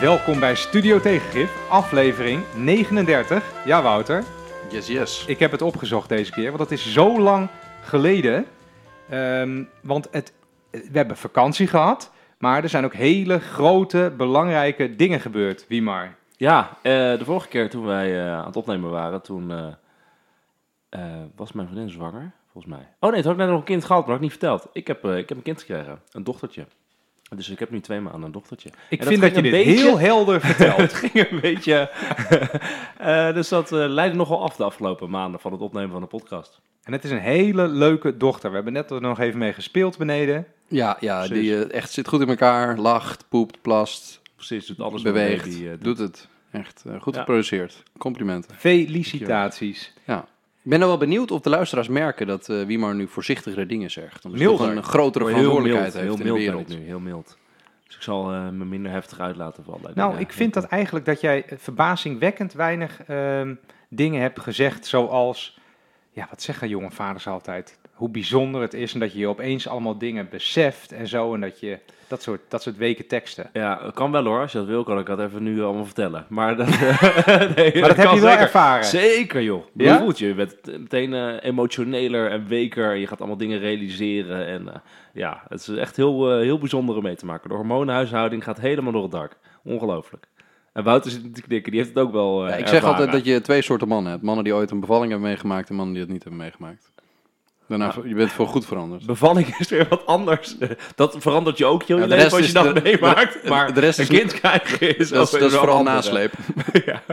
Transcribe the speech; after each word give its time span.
Welkom 0.00 0.40
bij 0.40 0.54
Studio 0.54 1.00
Tegengif, 1.00 1.68
aflevering 1.70 2.42
39. 2.56 3.64
Ja, 3.64 3.82
Wouter, 3.82 4.24
Yes, 4.70 4.86
yes. 4.86 5.24
ik 5.26 5.38
heb 5.38 5.50
het 5.50 5.62
opgezocht 5.62 6.08
deze 6.08 6.32
keer, 6.32 6.48
want 6.48 6.60
het 6.60 6.70
is 6.70 6.92
zo 6.92 7.20
lang 7.20 7.48
geleden. 7.82 8.46
Ehm, 9.08 9.64
want 9.82 10.08
het, 10.10 10.32
we 10.70 10.88
hebben 10.92 11.16
vakantie 11.16 11.66
gehad, 11.66 12.12
maar 12.38 12.62
er 12.62 12.68
zijn 12.68 12.84
ook 12.84 12.94
hele 12.94 13.38
grote, 13.38 14.12
belangrijke 14.16 14.96
dingen 14.96 15.20
gebeurd, 15.20 15.66
Wiemar. 15.68 16.14
Ja, 16.36 16.76
eh, 16.82 16.92
de 16.92 17.24
vorige 17.24 17.48
keer 17.48 17.70
toen 17.70 17.84
wij 17.84 18.20
eh, 18.20 18.32
aan 18.32 18.46
het 18.46 18.56
opnemen 18.56 18.90
waren, 18.90 19.22
toen 19.22 19.50
eh, 20.88 21.02
was 21.36 21.52
mijn 21.52 21.68
vriendin 21.68 21.90
zwanger, 21.90 22.32
volgens 22.52 22.74
mij. 22.74 22.88
Oh 23.00 23.10
nee, 23.10 23.22
toen 23.22 23.30
had 23.30 23.40
ik 23.40 23.46
net 23.46 23.48
nog 23.48 23.58
een 23.58 23.64
kind 23.64 23.84
gehad, 23.84 24.06
maar 24.06 24.18
dat 24.18 24.22
had 24.22 24.32
ik 24.32 24.40
niet 24.40 24.50
verteld. 24.50 24.68
Ik 24.72 24.86
heb, 24.86 25.04
ik 25.04 25.28
heb 25.28 25.38
een 25.38 25.44
kind 25.44 25.60
gekregen, 25.60 26.00
een 26.12 26.24
dochtertje. 26.24 26.66
Dus 27.36 27.48
ik 27.48 27.58
heb 27.58 27.70
nu 27.70 27.80
twee 27.80 28.00
maanden 28.00 28.22
een 28.22 28.32
dochtertje. 28.32 28.70
Ik 28.88 29.00
En 29.00 29.06
vind 29.06 29.20
dat 29.20 29.30
je 29.30 29.36
een 29.36 29.42
dit 29.42 29.52
beetje- 29.52 29.70
heel 29.82 29.98
helder 29.98 30.40
vertelt. 30.40 30.76
het 30.90 30.92
ging 30.94 31.30
een 31.30 31.40
beetje... 31.40 31.74
eh, 32.98 33.34
dus 33.34 33.48
dat 33.48 33.72
eh, 33.72 33.78
leidde 33.88 34.16
nogal 34.16 34.42
af 34.42 34.56
de 34.56 34.64
afgelopen 34.64 35.10
maanden 35.10 35.40
van 35.40 35.52
het 35.52 35.60
opnemen 35.60 35.90
van 35.90 36.00
de 36.00 36.06
podcast. 36.06 36.60
en 36.82 36.92
het 36.92 37.04
is 37.04 37.10
een 37.10 37.18
hele 37.18 37.68
leuke 37.68 38.16
dochter. 38.16 38.48
We 38.48 38.54
hebben 38.54 38.72
net 38.72 38.90
er 38.90 39.00
nog 39.00 39.18
even 39.20 39.38
mee 39.38 39.52
gespeeld 39.52 39.98
beneden. 39.98 40.46
Ja, 40.68 40.96
ja 41.00 41.16
Precies. 41.26 41.38
die 41.44 41.64
eh, 41.64 41.76
echt 41.78 41.92
zit 41.92 42.08
goed 42.08 42.20
in 42.20 42.28
elkaar, 42.28 42.76
lacht, 42.78 43.24
poept, 43.28 43.62
plast, 43.62 44.20
Precies, 44.36 44.66
doet 44.66 44.80
alles 44.80 45.02
beweegt, 45.02 45.46
eh, 45.46 45.68
doet. 45.70 45.84
doet 45.84 45.98
het. 45.98 46.28
Echt 46.50 46.84
goed 47.00 47.14
Ja. 47.14 47.20
geproduceerd. 47.20 47.82
Complimenten. 47.98 48.54
Felicitaties. 48.56 49.92
Ik 50.62 50.70
ben 50.74 50.78
nou 50.78 50.90
wel 50.90 51.00
benieuwd 51.00 51.30
of 51.30 51.40
de 51.40 51.50
luisteraars 51.50 51.88
merken 51.88 52.26
dat 52.26 52.48
eh 52.48 52.62
Wiemar 52.62 52.94
nu 52.94 53.08
voorzichtigere 53.08 53.66
dingen 53.66 53.90
zegt. 53.90 54.24
Omdat 54.24 54.40
hij 54.40 54.48
Milder. 54.48 54.66
toch 54.66 54.76
een 54.76 54.82
grotere 54.82 55.24
Heel 55.24 55.34
verantwoordelijkheid 55.34 55.94
mild, 55.94 56.04
heeft 56.04 56.06
heel 56.06 56.12
in 56.12 56.18
de 56.18 56.24
mild 56.24 56.38
ben 56.38 56.46
wereld. 56.46 56.70
ik 56.70 56.78
nu, 56.78 56.84
heel 56.84 57.00
mild. 57.00 57.38
Dus 57.86 57.96
ik 57.96 58.02
zal 58.02 58.32
eh, 58.32 58.48
me 58.48 58.64
minder 58.64 58.92
heftig 58.92 59.20
uit 59.20 59.36
laten 59.36 59.64
vallen. 59.64 59.92
Nou, 59.94 60.12
Ja, 60.12 60.18
ik 60.18 60.32
vind 60.32 60.54
dat 60.54 60.64
eigenlijk 60.64 61.06
dat 61.06 61.20
jij 61.20 61.44
verbazingwekkend 61.56 62.52
weinig 62.52 63.02
ehm, 63.02 63.54
dingen 63.88 64.20
hebt 64.20 64.40
gezegd, 64.40 64.86
zoals, 64.86 65.58
ja, 66.10 66.26
wat 66.30 66.42
zeggen 66.42 66.68
jonge 66.68 66.90
vaders 66.90 67.26
altijd? 67.26 67.78
Hoe 67.98 68.08
bijzonder 68.10 68.60
het 68.60 68.74
is 68.74 68.94
en 68.94 69.00
dat 69.00 69.12
je 69.12 69.18
je 69.18 69.26
opeens 69.28 69.68
allemaal 69.68 69.98
dingen 69.98 70.28
beseft 70.30 70.92
en 70.92 71.06
zo 71.08 71.34
en 71.34 71.40
dat 71.40 71.60
je 71.60 71.78
dat 72.08 72.22
soort, 72.22 72.40
dat 72.48 72.62
soort 72.62 72.76
weken 72.76 73.06
teksten. 73.06 73.50
Ja, 73.52 73.90
kan 73.94 74.10
wel 74.10 74.24
hoor. 74.24 74.40
Als 74.40 74.52
je 74.52 74.58
dat 74.58 74.66
wil, 74.66 74.84
kan 74.84 74.98
ik 74.98 75.06
dat 75.06 75.20
even 75.20 75.42
nu 75.42 75.62
allemaal 75.62 75.84
vertellen. 75.84 76.26
Maar 76.28 76.56
dat, 76.56 76.66
nee, 76.68 76.78
Maar 77.80 77.88
dat 77.88 77.96
heb 77.96 78.10
je 78.10 78.20
wel 78.20 78.30
zeker. 78.30 78.38
ervaren. 78.38 78.84
Zeker 78.84 79.42
joh. 79.42 79.64
Ja? 79.74 79.92
Je 79.92 79.98
voelt 79.98 80.18
je. 80.18 80.26
Je 80.26 80.34
bent 80.34 80.56
meteen 80.64 81.14
eh, 81.14 81.34
emotioneler 81.40 82.30
en 82.30 82.46
weker. 82.46 82.94
Je 82.94 83.06
gaat 83.06 83.18
allemaal 83.18 83.36
dingen 83.36 83.58
realiseren. 83.58 84.46
En 84.46 84.68
eh, 84.68 84.80
ja, 85.12 85.42
het 85.48 85.60
is 85.60 85.68
echt 85.68 85.96
heel, 85.96 86.30
eh, 86.32 86.40
heel 86.40 86.58
bijzonder 86.58 86.96
om 86.96 87.02
mee 87.02 87.16
te 87.16 87.26
maken. 87.26 87.48
De 87.48 87.54
hormoonhuishouding 87.54 88.44
gaat 88.44 88.60
helemaal 88.60 88.92
door 88.92 89.02
het 89.02 89.10
dak. 89.10 89.36
Ongelooflijk. 89.64 90.26
En 90.72 90.84
Wouter 90.84 91.10
zit 91.10 91.34
te 91.34 91.42
knikken. 91.42 91.72
Die 91.72 91.80
heeft 91.80 91.94
het 91.94 92.04
ook 92.04 92.12
wel 92.12 92.42
eh, 92.44 92.48
Ja, 92.50 92.56
ik 92.56 92.66
zeg 92.66 92.74
ervaren. 92.74 92.96
altijd 92.96 93.12
dat 93.12 93.24
je 93.24 93.40
twee 93.40 93.62
soorten 93.62 93.88
mannen 93.88 94.10
hebt. 94.12 94.22
Mannen 94.24 94.44
die 94.44 94.54
ooit 94.54 94.70
een 94.70 94.80
bevalling 94.80 95.10
hebben 95.10 95.28
meegemaakt 95.28 95.68
en 95.68 95.74
mannen 95.74 95.94
die 95.94 96.02
het 96.02 96.12
niet 96.12 96.22
hebben 96.22 96.40
meegemaakt. 96.40 96.87
Daarna, 97.68 97.92
je 98.04 98.14
bent 98.14 98.32
voor 98.32 98.46
goed 98.46 98.66
veranderd. 98.66 99.06
Bevalling 99.06 99.56
is 99.58 99.68
weer 99.68 99.86
wat 99.88 100.06
anders. 100.06 100.56
Dat 100.94 101.16
verandert 101.18 101.58
je 101.58 101.64
ook 101.66 101.82
heel 101.82 101.96
je 101.96 102.02
Ja, 102.02 102.08
leven 102.08 102.22
rest 102.24 102.36
als 102.36 102.46
je 102.46 102.52
dat 102.52 102.74
de- 102.74 102.82
meemaakt. 102.82 103.42
de- 103.42 103.48
maar 103.48 103.74
de 103.74 103.80
rest 103.80 103.98
is 103.98 104.08
een 104.08 104.16
kind 104.18 104.32
krijgen 104.32 104.98
is, 104.98 105.08
Dat 105.08 105.24
is, 105.32 105.40
dat 105.40 105.50
is 105.50 105.56
vooral 105.56 105.76
andere. 105.76 105.96
nasleep. 105.96 106.32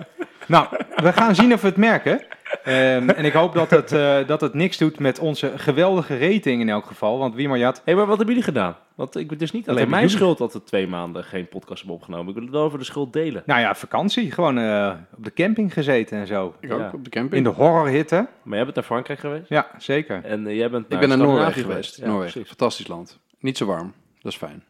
Nou, 0.47 0.67
we 0.95 1.13
gaan 1.13 1.35
zien 1.35 1.53
of 1.53 1.61
we 1.61 1.67
het 1.67 1.77
merken. 1.77 2.21
Ehm, 2.63 3.09
en 3.09 3.25
ik 3.25 3.33
hoop 3.33 3.53
dat 3.53 3.69
het, 3.69 3.91
eh, 3.91 4.17
dat 4.27 4.41
het 4.41 4.53
niks 4.53 4.77
doet 4.77 4.99
met 4.99 5.19
onze 5.19 5.51
geweldige 5.55 6.17
rating 6.17 6.61
in 6.61 6.69
elk 6.69 6.85
geval. 6.85 7.17
Want 7.17 7.35
Wiemar, 7.35 7.57
je 7.57 7.63
had 7.63 7.81
Hé, 7.85 7.93
maar 7.95 8.05
wat 8.05 8.17
hebben 8.17 8.35
jullie 8.35 8.49
gedaan? 8.53 8.75
Want 8.95 9.15
ik, 9.15 9.29
het 9.29 9.41
is 9.41 9.51
niet 9.51 9.69
alleen 9.69 9.89
mijn 9.89 10.09
schuld 10.09 10.37
dat 10.37 10.53
we 10.53 10.63
twee 10.63 10.87
maanden 10.87 11.23
geen 11.23 11.47
podcast 11.47 11.79
hebben 11.79 11.95
opgenomen. 11.97 12.27
Ik 12.27 12.33
wil 12.33 12.43
het 12.43 12.51
wel 12.51 12.63
over 12.63 12.79
de 12.79 12.85
schuld 12.85 13.13
delen. 13.13 13.43
Nou 13.45 13.59
ja, 13.59 13.75
vakantie. 13.75 14.31
Gewoon 14.31 14.57
eh, 14.57 14.93
op 15.17 15.23
de 15.23 15.33
camping 15.33 15.73
gezeten 15.73 16.17
en 16.17 16.27
zo. 16.27 16.55
Ik 16.59 16.71
ook, 16.73 16.79
Ja. 16.79 16.91
op 16.93 17.03
de 17.03 17.09
camping. 17.09 17.33
In 17.35 17.43
de 17.43 17.49
horrorhitte. 17.61 18.27
Maar 18.43 18.55
jij 18.55 18.63
bent 18.63 18.75
naar 18.75 18.83
Frankrijk 18.85 19.19
geweest. 19.19 19.49
Ja, 19.49 19.69
zeker. 19.77 20.23
En 20.23 20.47
eh, 20.47 20.55
jij 20.55 20.69
bent 20.69 20.93
ik 20.93 20.99
ben 20.99 21.09
naar 21.09 21.17
Noorwegen 21.17 21.61
geweest. 21.61 21.95
Ja, 21.97 22.05
Noorwegen, 22.05 22.31
precies. 22.31 22.47
fantastisch 22.49 22.87
land. 22.87 23.19
Niet 23.39 23.57
zo 23.57 23.65
warm, 23.65 23.93
dat 24.21 24.31
is 24.31 24.37
fijn. 24.37 24.63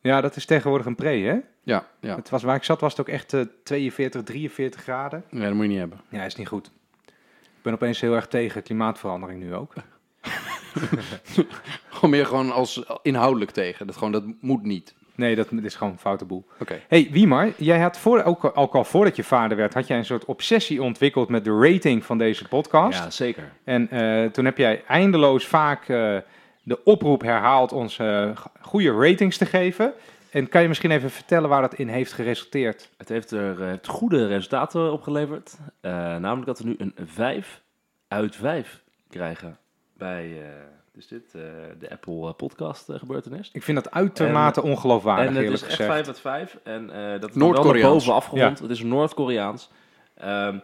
Ja, 0.00 0.20
dat 0.20 0.36
is 0.36 0.44
tegenwoordig 0.44 0.86
een 0.86 0.94
pre, 0.94 1.08
hè? 1.18 1.36
Ja, 1.62 1.86
ja. 2.00 2.16
Het 2.16 2.30
was, 2.30 2.42
waar 2.42 2.56
ik 2.56 2.64
zat 2.64 2.80
was 2.80 2.90
het 2.90 3.00
ook 3.00 3.08
echt 3.08 3.32
eh, 3.32 3.40
42, 3.64 4.22
43 4.22 4.82
graden. 4.82 5.24
ja, 5.30 5.40
dat 5.40 5.52
moet 5.52 5.62
je 5.62 5.68
niet 5.68 5.78
hebben. 5.78 6.00
Ja, 6.08 6.22
is 6.24 6.36
niet 6.36 6.48
goed. 6.48 6.70
Ik 7.06 7.62
ben 7.62 7.72
opeens 7.72 8.00
heel 8.00 8.14
erg 8.14 8.26
tegen 8.26 8.62
klimaatverandering 8.62 9.40
nu 9.40 9.54
ook. 9.54 9.72
Gewoon 11.88 12.10
meer 12.10 12.26
gewoon 12.26 12.52
als 12.52 12.82
inhoudelijk 13.02 13.50
tegen. 13.50 13.86
Dat 13.86 13.96
gewoon, 13.96 14.12
dat 14.12 14.24
moet 14.40 14.62
niet. 14.62 14.94
Nee, 15.14 15.36
dat 15.36 15.52
is 15.52 15.74
gewoon 15.74 15.92
een 15.92 15.98
foute 15.98 16.24
boel. 16.24 16.46
Oké. 16.58 16.80
hey, 16.88 17.08
Wiemar, 17.10 17.48
jij 17.56 17.80
had 17.80 17.98
voor, 17.98 18.22
ook, 18.22 18.44
al- 18.44 18.54
ook 18.56 18.74
al 18.74 18.84
voordat 18.84 19.16
je 19.16 19.24
vader 19.24 19.56
werd, 19.56 19.74
had 19.74 19.86
jij 19.86 19.98
een 19.98 20.04
soort 20.04 20.24
obsessie 20.24 20.82
ontwikkeld 20.82 21.28
met 21.28 21.44
de 21.44 21.58
rating 21.58 22.04
van 22.04 22.18
deze 22.18 22.48
podcast. 22.48 22.98
Ja, 22.98 23.10
zeker. 23.10 23.52
En 23.64 23.90
eh, 23.90 24.30
toen 24.30 24.44
heb 24.44 24.58
jij 24.58 24.84
eindeloos 24.86 25.46
vaak 25.46 25.88
eh, 25.88 26.16
de 26.62 26.84
oproep 26.84 27.22
herhaald 27.22 27.72
ons 27.72 27.98
eh, 27.98 28.30
goede 28.60 28.92
ratings 28.92 29.36
te 29.36 29.46
geven. 29.46 29.92
En 30.30 30.48
kan 30.48 30.62
je 30.62 30.68
misschien 30.68 30.90
even 30.90 31.10
vertellen 31.10 31.48
waar 31.48 31.60
dat 31.60 31.74
in 31.74 31.88
heeft 31.88 32.12
geresulteerd? 32.12 32.90
Het 32.96 33.08
heeft 33.08 33.30
er 33.30 33.60
heeft 33.62 33.86
goede 33.86 34.26
resultaten 34.26 34.92
opgeleverd. 34.92 35.56
Eh, 35.80 35.92
namelijk 35.92 36.46
dat 36.46 36.58
we 36.58 36.64
nu 36.64 36.74
een 36.78 36.94
5 37.04 37.62
uit 38.08 38.36
5 38.36 38.82
krijgen 39.08 39.58
bij 39.96 40.42
eh, 40.42 40.48
dus 40.92 41.08
dit, 41.08 41.34
eh, 41.34 41.42
de 41.78 41.90
Apple 41.90 42.28
eh, 42.28 42.34
podcast 42.34 42.92
gebeurtenis. 42.92 43.50
Ik 43.52 43.62
vind 43.62 43.82
dat 43.82 43.92
uitermate 43.92 44.62
ongeloofwaardig, 44.62 45.26
en 45.26 45.34
het 45.34 45.44
is 45.44 45.62
echt 45.62 45.70
gezegd. 45.70 45.90
5 45.90 46.06
uit 46.06 46.20
5. 46.20 46.58
En 46.64 46.86
dat 47.20 47.30
is 47.30 47.36
dan 47.36 47.52
wel 47.52 47.72
boven 47.80 48.12
afgerond. 48.12 48.58
Het 48.58 48.70
is 48.70 48.82
Noord-Koreaans. 48.82 49.70
Ehm, 50.14 50.58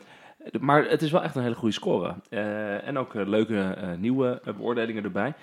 maar 0.61 0.85
het 0.85 1.03
is 1.03 1.11
wel 1.11 1.23
echt 1.23 1.35
een 1.35 1.43
hele 1.43 1.55
goede 1.55 1.75
score. 1.75 2.15
En 2.85 2.99
ook 2.99 3.15
leuke 3.15 3.77
nieuwe 3.99 4.41
beoordelingen 4.45 5.05
erbij. 5.05 5.35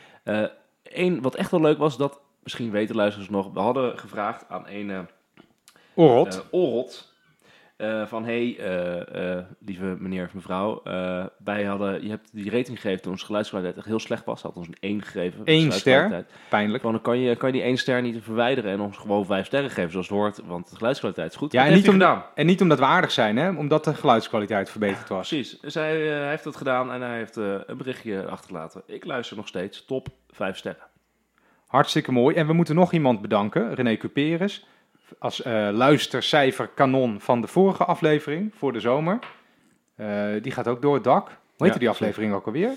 Eén 0.83 1.21
wat 1.21 1.35
echt 1.35 1.51
wel 1.51 1.61
leuk 1.61 1.77
was, 1.77 1.97
dat 1.97 2.21
misschien 2.43 2.71
weten 2.71 2.95
luisteraars 2.95 3.29
nog. 3.29 3.53
We 3.53 3.59
hadden 3.59 3.99
gevraagd 3.99 4.45
aan 4.49 4.67
een 4.67 5.07
Orot. 5.93 6.45
Orot. 6.51 7.08
Eh, 7.79 8.05
van 8.05 8.25
hey, 8.25 8.55
eh, 8.57 9.37
eh, 9.37 9.45
lieve 9.65 9.95
meneer 9.99 10.25
of 10.25 10.33
mevrouw, 10.33 10.81
wij 11.43 11.63
hadden, 11.63 12.03
je 12.03 12.09
hebt 12.09 12.29
die 12.33 12.51
rating 12.51 12.81
gegeven 12.81 13.01
toen 13.01 13.11
onze 13.11 13.25
geluidskwaliteit 13.25 13.77
echt 13.77 13.85
heel 13.85 13.99
slecht 13.99 14.25
was. 14.25 14.41
Had 14.41 14.55
ons 14.55 14.67
een 14.67 14.77
1 14.79 15.01
gegeven. 15.01 15.41
Eén 15.45 15.61
geluidskwaliteit. 15.61 16.31
Pijnlijk. 16.49 16.79
Gewoon, 16.79 16.95
dan 16.95 17.01
kan 17.03 17.19
je, 17.19 17.35
kan 17.35 17.47
je 17.47 17.55
die 17.55 17.63
één 17.63 17.77
ster 17.77 18.01
niet 18.01 18.17
verwijderen 18.21 18.71
en 18.71 18.79
ons 18.79 18.97
gewoon 18.97 19.25
vijf 19.25 19.45
sterren 19.45 19.69
geven 19.69 19.91
zoals 19.91 20.07
het 20.07 20.17
hoort, 20.17 20.41
want 20.45 20.69
de 20.69 20.75
geluidskwaliteit 20.75 21.31
is 21.31 21.37
goed. 21.37 21.51
Ja, 21.51 21.65
en 21.65 21.73
niet, 21.73 21.89
om, 21.89 22.01
en 22.35 22.45
niet 22.45 22.61
omdat 22.61 22.79
we 22.79 22.85
aardig 22.85 23.11
zijn, 23.11 23.37
hè? 23.37 23.49
omdat 23.49 23.83
de 23.83 23.93
geluidskwaliteit 23.93 24.69
verbeterd 24.69 25.09
was. 25.09 25.27
Precies. 25.27 25.59
Dus 25.59 25.73
hij, 25.73 25.97
hij 25.97 26.29
heeft 26.29 26.43
dat 26.43 26.55
gedaan 26.55 26.91
en 26.91 27.01
hij 27.01 27.17
heeft 27.17 27.35
een 27.35 27.77
berichtje 27.77 28.25
achtergelaten. 28.25 28.81
Ik 28.85 29.05
luister 29.05 29.37
nog 29.37 29.47
steeds. 29.47 29.85
Top, 29.85 30.07
vijf 30.29 30.57
sterren. 30.57 30.87
Hartstikke 31.67 32.11
mooi. 32.11 32.35
En 32.35 32.47
we 32.47 32.53
moeten 32.53 32.75
nog 32.75 32.93
iemand 32.93 33.21
bedanken, 33.21 33.73
René 33.73 33.97
Cuperus, 33.97 34.65
als 35.19 35.41
eh 35.41 35.69
luistercijfer 35.71 36.67
kanon 36.67 37.19
van 37.19 37.41
de 37.41 37.47
vorige 37.47 37.85
aflevering 37.85 38.51
voor 38.57 38.73
de 38.73 38.79
zomer. 38.79 39.19
Eh, 39.95 40.07
die 40.41 40.51
gaat 40.51 40.67
ook 40.67 40.81
door 40.81 40.93
het 40.93 41.03
dak. 41.03 41.27
Hoe 41.27 41.67
heette 41.67 41.73
Ja, 41.73 41.79
die 41.79 41.89
aflevering 41.89 42.33
ook 42.33 42.45
alweer? 42.45 42.71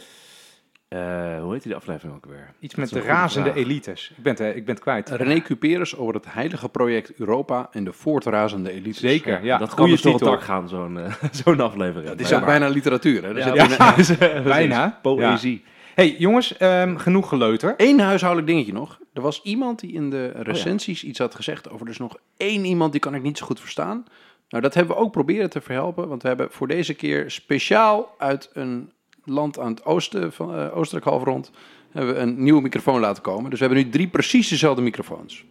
Eh, 0.89 1.41
hoe 1.41 1.53
heet 1.53 1.63
die 1.63 1.75
aflevering 1.75 2.15
ook 2.17 2.27
weer? 2.27 2.55
Iets 2.61 2.75
met 2.75 2.89
de 2.89 3.01
razende 3.01 3.51
vraag. 3.51 3.65
elites. 3.65 4.13
Ik 4.17 4.23
ben, 4.23 4.33
het, 4.33 4.57
ik 4.57 4.65
ben 4.65 4.75
het 4.75 4.83
kwijt. 4.83 5.09
René 5.09 5.41
Cuperus 5.41 5.97
over 5.97 6.15
het 6.15 6.33
heilige 6.33 6.69
project 6.69 7.15
Europa 7.15 7.69
en 7.71 7.85
de 7.85 7.93
voortrazende 7.93 8.71
elites. 8.71 9.01
Zeker, 9.01 9.45
ja. 9.45 9.59
dat 9.59 9.69
kan 9.69 9.79
goede 9.79 9.93
dus 9.93 10.03
door 10.03 10.13
het 10.13 10.23
dak 10.23 10.43
gaan, 10.43 10.69
zo'n 10.69 10.99
zo'n 11.45 11.61
aflevering. 11.61 12.09
Het 12.09 12.21
is 12.21 12.33
ook 12.33 12.45
bijna 12.45 12.69
literatuur. 12.69 13.23
Hè? 13.23 13.29
Ja, 13.29 13.55
ja, 13.55 14.43
Bijna. 14.43 14.99
Poëzie. 15.03 15.65
hey, 15.95 16.15
jongens, 16.19 16.57
ehm, 16.57 16.97
genoeg 16.97 17.29
geleuter. 17.29 17.75
Eén 17.77 18.01
huishoudelijk 18.01 18.51
dingetje 18.51 18.73
nog. 18.73 18.99
Er 19.13 19.23
was 19.23 19.43
iemand 19.43 19.81
die 19.81 19.93
in 19.93 20.11
de 20.11 20.27
recensies 20.27 21.05
iets 21.05 21.19
had 21.19 21.35
gezegd 21.35 21.71
over 21.71 21.87
dus 21.87 21.99
nog 21.99 22.17
één 22.37 22.65
iemand 22.65 22.93
die 22.93 23.01
kan 23.01 23.15
ik 23.15 23.23
niet 23.23 23.39
zo 23.39 23.47
goed 23.47 23.61
verstaan. 23.61 24.05
Nou, 24.49 24.63
dat 24.63 24.75
hebben 24.75 24.97
we 24.97 25.03
ook 25.03 25.13
proberen 25.13 25.51
te 25.51 25.61
verhelpen, 25.61 26.09
want 26.09 26.23
we 26.23 26.29
hebben 26.29 26.51
voor 26.51 26.69
deze 26.69 26.95
keer 26.95 27.31
speciaal 27.31 28.15
uit 28.19 28.51
een 28.53 28.93
land 29.25 29.59
aan 29.59 29.71
het 29.71 29.85
oosten 29.85 30.33
van 30.33 30.55
eh 30.55 30.77
oostelijk 30.77 31.05
halfrond 31.07 31.51
hebben 31.91 32.15
we 32.15 32.21
een 32.21 32.43
nieuwe 32.43 32.61
microfoon 32.61 33.01
laten 33.01 33.23
komen. 33.23 33.51
Dus 33.51 33.59
we 33.59 33.65
hebben 33.67 33.85
nu 33.85 33.91
drie 33.91 34.09
precies 34.09 34.49
dezelfde 34.49 34.83
microfoons. 34.83 35.45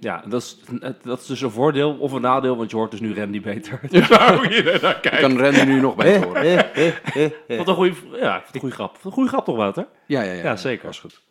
Ja, 0.00 0.24
dat 0.28 0.42
is, 0.42 0.58
dat 1.02 1.20
is 1.20 1.26
dus 1.26 1.40
een 1.40 1.50
voordeel 1.50 1.96
of 1.98 2.12
een 2.12 2.20
nadeel, 2.20 2.56
want 2.56 2.70
je 2.70 2.76
hoort 2.76 2.90
dus 2.90 3.00
nu 3.00 3.14
Randy 3.14 3.40
beter. 3.40 3.80
Nou, 3.90 4.48
hier 4.52 4.64
naar 4.82 4.96
Ik 4.96 5.02
kijken. 5.02 5.20
kan 5.20 5.38
Randy 5.38 5.62
nu 5.62 5.80
nog 5.80 5.94
bij 5.96 6.18
horen. 6.24 6.66
Wat 7.48 7.68
een 7.68 7.74
goede, 7.74 7.94
ja, 8.20 8.44
goede 8.58 8.74
grap. 8.74 8.92
Wat 8.94 9.04
Een 9.04 9.12
goede 9.12 9.28
grap 9.28 9.44
toch, 9.44 9.56
Wouter? 9.56 9.86
Ja, 10.06 10.22
ja, 10.22 10.32
ja. 10.32 10.42
Ja, 10.42 10.56
zeker. 10.56 10.86
Was 10.86 11.00
goed. 11.00 11.22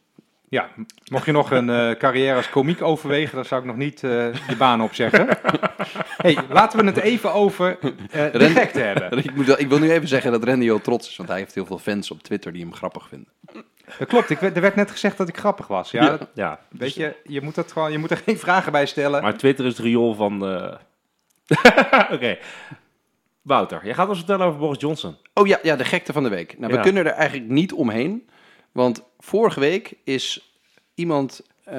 Ja, 0.56 0.70
mocht 1.12 1.26
je 1.26 1.32
nog 1.32 1.52
een 1.52 1.70
eh, 1.70 1.92
carrière 1.92 2.36
als 2.36 2.50
komiek 2.50 2.82
overwegen, 2.82 3.36
dan 3.36 3.46
zou 3.46 3.62
ik 3.62 3.68
nog 3.68 3.76
niet 3.76 3.96
eh, 4.04 4.10
de 4.48 4.56
baan 4.58 4.82
opzeggen. 4.82 5.28
hey, 6.18 6.38
laten 6.50 6.80
we 6.80 6.86
het 6.86 6.98
even 6.98 7.34
over 7.34 7.78
eh 7.82 8.32
de 8.32 8.38
Ren- 8.38 8.50
gekte 8.52 8.80
hebben. 8.80 9.18
Ik, 9.24 9.36
moet 9.36 9.60
ik 9.60 9.68
wil 9.68 9.80
nu 9.80 9.92
even 9.92 10.08
zeggen 10.08 10.32
dat 10.32 10.44
Randy 10.44 10.64
heel 10.66 10.82
trots 10.82 11.10
is, 11.10 11.16
want 11.18 11.30
hij 11.30 11.38
heeft 11.38 11.54
heel 11.56 11.66
veel 11.66 11.78
fans 11.78 12.12
op 12.12 12.24
Twitter 12.24 12.52
die 12.54 12.62
hem 12.62 12.74
grappig 12.74 13.08
vinden. 13.08 13.28
Dat 13.98 14.08
klopt, 14.08 14.30
ik, 14.30 14.42
er 14.42 14.62
werd 14.62 14.76
net 14.76 14.92
gezegd 14.92 15.18
dat 15.18 15.28
ik 15.28 15.38
grappig 15.38 15.68
was. 15.68 15.92
Ja, 15.92 16.04
Ja. 16.04 16.10
dat- 16.18 16.30
Ja, 16.34 16.60
weet 16.70 16.94
je, 16.96 17.16
je 17.24 17.42
moet, 17.42 17.56
dat 17.56 17.72
gewoon, 17.72 17.92
je 17.92 17.98
moet 17.98 18.12
er 18.12 18.22
geen 18.26 18.38
vragen 18.40 18.72
bij 18.72 18.86
stellen. 18.86 19.22
maar 19.22 19.38
Twitter 19.38 19.66
is 19.66 19.72
het 19.78 19.86
riool 19.86 20.14
van, 20.14 20.46
eh, 20.48 20.74
Oké. 22.16 22.38
Wouter, 23.42 23.82
jij 23.84 23.94
gaat 23.94 24.08
ons 24.10 24.18
vertellen 24.18 24.46
over 24.46 24.60
Boris 24.60 24.80
Johnson. 24.82 25.16
Oh 25.34 25.48
ja, 25.48 25.60
ja, 25.64 25.76
de 25.76 25.86
gekte 25.86 26.14
van 26.14 26.24
de 26.24 26.30
week. 26.30 26.60
Nou, 26.60 26.74
we 26.74 26.80
kunnen 26.80 27.06
er 27.06 27.12
eigenlijk 27.12 27.50
niet 27.50 27.74
omheen. 27.74 28.30
Want 28.72 29.04
vorige 29.26 29.60
week 29.60 29.94
is 30.04 30.56
iemand... 30.96 31.42
eh, 31.64 31.76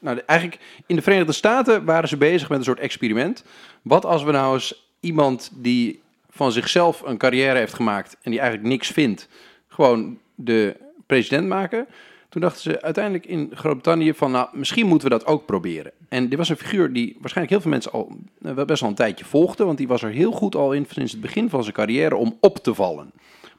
nou, 0.00 0.20
eigenlijk 0.26 0.60
in 0.86 0.96
de 0.96 1.02
Verenigde 1.02 1.32
Staten 1.32 1.84
waren 1.84 2.08
ze 2.08 2.16
bezig 2.16 2.48
met 2.48 2.58
een 2.58 2.64
soort 2.64 2.78
experiment. 2.78 3.44
Wat 3.82 4.04
als 4.04 4.22
we 4.22 4.30
nou 4.30 4.54
eens 4.54 4.88
iemand 5.00 5.50
die 5.54 6.02
van 6.30 6.52
zichzelf 6.52 7.02
een 7.02 7.18
carrière 7.18 7.58
heeft 7.58 7.74
gemaakt... 7.74 8.16
en 8.22 8.30
die 8.30 8.40
eigenlijk 8.40 8.68
niks 8.68 8.88
vindt, 8.88 9.28
gewoon 9.68 10.18
de 10.34 10.76
president 11.06 11.48
maken... 11.48 11.86
Toen 12.34 12.42
dachten 12.42 12.62
ze 12.62 12.82
uiteindelijk 12.82 13.26
in 13.26 13.50
Groot-Brittannië 13.54 14.14
van, 14.14 14.30
nou, 14.30 14.48
misschien 14.52 14.86
moeten 14.86 15.08
we 15.08 15.14
dat 15.14 15.26
ook 15.26 15.46
proberen. 15.46 15.92
En 16.08 16.28
dit 16.28 16.38
was 16.38 16.48
een 16.48 16.56
figuur 16.56 16.92
die 16.92 17.16
waarschijnlijk 17.20 17.50
heel 17.50 17.60
veel 17.60 17.70
mensen 17.70 17.92
al 17.92 18.16
eh, 18.42 18.64
best 18.64 18.80
wel 18.80 18.90
een 18.90 18.96
tijdje 18.96 19.24
volgden, 19.24 19.66
want 19.66 19.78
die 19.78 19.88
was 19.88 20.02
er 20.02 20.10
heel 20.10 20.32
goed 20.32 20.54
al 20.54 20.72
in 20.72 20.86
sinds 20.88 21.12
het 21.12 21.20
begin 21.20 21.48
van 21.50 21.62
zijn 21.62 21.74
carrière 21.74 22.16
om 22.16 22.36
op 22.40 22.58
te 22.58 22.74
vallen. 22.74 23.12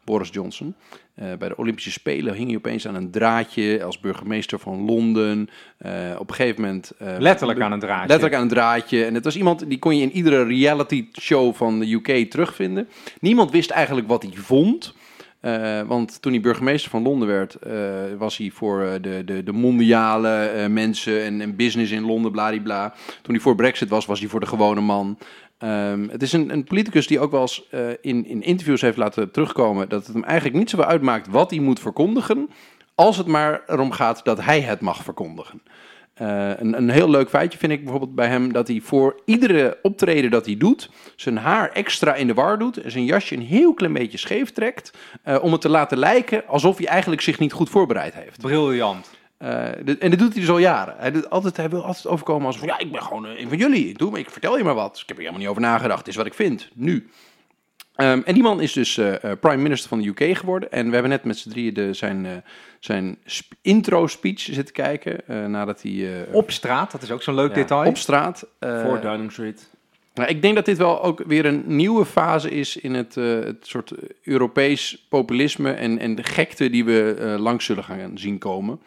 Boris 0.06 0.30
Johnson. 0.31 0.75
Eh, 1.16 1.28
bij 1.40 1.48
de 1.48 1.57
Olympische 1.57 1.92
Spelen 1.92 2.34
hing 2.34 2.48
hij 2.48 2.57
opeens 2.57 2.88
aan 2.88 2.96
een 2.96 3.12
draadje 3.12 3.84
als 3.84 4.00
burgemeester 4.00 4.60
van 4.60 4.86
Londen. 4.86 5.50
Eh, 5.78 5.92
op 6.19 6.30
een 6.30 6.36
gegeven 6.36 6.62
moment... 6.62 6.92
eh, 6.98 7.16
Letterlijk 7.19 7.62
aan 7.62 7.72
een 7.72 7.80
draadje. 7.80 8.07
Letterlijk 8.07 8.36
aan 8.36 8.42
een 8.42 8.48
draadje. 8.48 9.06
En 9.06 9.13
het 9.13 9.24
was 9.24 9.38
iemand 9.38 9.69
die 9.69 9.80
kon 9.80 9.98
je 9.98 10.02
in 10.04 10.12
iedere 10.12 10.44
reality 10.44 11.07
show 11.22 11.54
van 11.54 11.80
de 11.80 11.92
UK 11.94 12.31
terugvinden. 12.31 12.88
Niemand 13.19 13.52
wist 13.52 13.69
eigenlijk 13.69 14.07
wat 14.07 14.24
hij 14.24 14.31
vond. 14.36 14.94
Want 15.88 16.22
toen 16.22 16.31
hij 16.31 16.42
burgemeester 16.42 16.90
van 16.90 17.01
Londen 17.01 17.28
werd, 17.28 17.58
was 18.18 18.38
hij 18.38 18.50
voor 18.54 18.98
de, 19.01 19.22
de, 19.25 19.44
de 19.44 19.51
mondiale 19.51 20.66
mensen 20.69 21.24
en, 21.24 21.42
en 21.42 21.56
business 21.56 21.92
in 21.92 22.06
Londen, 22.06 22.31
bladibla. 22.31 22.94
Toen 23.22 23.34
hij 23.34 23.44
voor 23.44 23.56
Brexit 23.56 23.90
was, 23.90 24.06
was 24.06 24.19
hij 24.19 24.30
voor 24.30 24.40
de 24.40 24.46
gewone 24.46 24.81
man. 24.81 25.18
Ehm, 25.65 26.07
het 26.09 26.21
is 26.21 26.33
een, 26.33 26.51
een 26.51 26.63
politicus 26.63 27.07
die 27.07 27.19
ook 27.19 27.31
wel 27.31 27.41
eens 27.41 27.67
eh, 27.69 27.89
in, 28.01 28.25
in 28.25 28.41
interviews 28.41 28.81
heeft 28.81 28.97
laten 28.97 29.31
terugkomen 29.31 29.89
dat 29.89 30.06
het 30.06 30.13
hem 30.13 30.23
eigenlijk 30.23 30.57
niet 30.57 30.69
zoveel 30.69 30.85
uitmaakt 30.85 31.27
wat 31.27 31.50
hij 31.50 31.59
moet 31.59 31.79
verkondigen, 31.79 32.50
als 32.95 33.17
het 33.17 33.27
maar 33.27 33.63
erom 33.67 33.91
gaat 33.91 34.23
dat 34.23 34.41
hij 34.41 34.62
het 34.62 34.81
mag 34.81 35.03
verkondigen. 35.03 35.62
Eh, 36.13 36.50
een, 36.57 36.77
een 36.77 36.89
heel 36.89 37.09
leuk 37.09 37.29
feitje 37.29 37.57
vind 37.57 37.71
ik 37.71 37.81
bijvoorbeeld 37.83 38.15
bij 38.15 38.27
hem 38.27 38.53
dat 38.53 38.67
hij 38.67 38.79
voor 38.83 39.21
iedere 39.25 39.77
optreden 39.81 40.31
dat 40.31 40.45
hij 40.45 40.57
doet, 40.57 40.89
zijn 41.15 41.38
haar 41.38 41.69
extra 41.69 42.15
in 42.15 42.27
de 42.27 42.33
war 42.33 42.59
doet 42.59 42.77
en 42.77 42.91
zijn 42.91 43.06
jasje 43.06 43.35
een 43.35 43.41
heel 43.41 43.73
klein 43.73 43.94
beetje 43.94 44.17
scheef 44.17 44.51
trekt, 44.51 44.94
eh, 45.23 45.38
om 45.41 45.51
het 45.51 45.62
te 45.62 45.69
laten 45.69 45.97
lijken 45.97 46.47
alsof 46.47 46.77
hij 46.77 46.88
eigenlijk 46.88 47.21
zich 47.21 47.39
niet 47.39 47.53
goed 47.53 47.69
voorbereid 47.69 48.13
heeft. 48.13 48.41
Briljant. 48.41 49.09
Eh, 49.45 49.69
dit- 49.83 49.97
en 50.00 50.09
dat 50.09 50.19
doet 50.19 50.31
hij 50.31 50.42
dus 50.42 50.50
al 50.50 50.57
jaren. 50.57 50.95
Hij, 50.97 51.12
doet 51.12 51.30
altijd, 51.30 51.57
hij 51.57 51.69
wil 51.69 51.83
altijd 51.86 52.07
overkomen 52.07 52.47
als 52.47 52.57
van, 52.57 52.68
ja, 52.68 52.80
ik 52.80 52.92
ben 52.92 53.01
gewoon 53.03 53.25
eh, 53.25 53.39
een 53.39 53.47
van 53.50 53.57
jullie. 53.57 53.89
Ik, 53.89 53.97
doe, 53.97 54.12
maar 54.12 54.19
ik 54.19 54.30
vertel 54.30 54.57
je 54.57 54.63
maar 54.63 54.74
wat. 54.74 54.94
Ik 55.01 55.07
heb 55.07 55.09
er 55.09 55.18
helemaal 55.18 55.39
niet 55.42 55.50
over 55.50 55.62
nagedacht. 55.62 56.00
Het 56.00 56.07
is 56.07 56.15
wat 56.15 56.25
ik 56.25 56.33
vind, 56.33 56.69
nu. 56.74 57.09
Ehm, 57.95 58.21
en 58.25 58.33
die 58.33 58.44
man 58.44 58.62
is 58.62 58.74
dus 58.74 58.97
eh, 58.97 59.24
eh, 59.24 59.39
prime 59.39 59.62
minister 59.62 59.89
van 59.89 60.01
de 60.01 60.07
UK 60.07 60.38
geworden. 60.38 60.71
En 60.71 60.86
we 60.88 60.92
hebben 60.94 61.12
net 61.12 61.24
met 61.24 61.38
z'n 61.38 61.50
drieën 61.50 61.74
de, 61.74 61.94
zijn, 61.94 62.25
eh, 62.25 62.31
zijn 62.80 63.18
sp- 63.25 63.53
intro 63.62 64.07
speech 64.07 64.39
zitten 64.39 64.74
kijken. 64.74 65.27
eh, 65.27 65.45
nadat 65.45 65.81
hij 65.81 65.91
eh, 66.27 66.36
Op 66.36 66.51
straat, 66.51 66.91
dat 66.91 67.01
is 67.01 67.12
ook 67.12 67.21
zo'n 67.24 67.36
leuk 67.36 67.50
Ja, 67.50 67.56
detail. 67.56 67.89
op 67.89 67.98
straat... 67.98 68.48
eh, 68.59 68.81
voor 68.81 69.01
Downing 69.01 69.31
Street. 69.31 69.69
nou, 70.13 70.30
ik 70.30 70.41
denk 70.41 70.56
dat 70.56 70.65
dit 70.65 70.77
wel 70.77 71.03
ook 71.03 71.24
weer 71.27 71.45
een 71.45 71.63
nieuwe 71.65 72.06
fase 72.06 72.50
is 72.50 72.77
in 72.77 72.94
het, 72.94 73.18
eh, 73.18 73.25
het 73.39 73.68
soort 73.68 73.91
Europees 74.24 75.06
populisme 75.09 75.71
en, 75.71 76.00
en 76.00 76.15
de 76.15 76.24
gekte 76.24 76.69
die 76.69 76.86
we 76.86 77.15
eh, 77.19 77.39
langs 77.41 77.65
zullen 77.65 77.83
gaan 77.83 78.12
zien 78.18 78.38
komen. 78.38 78.80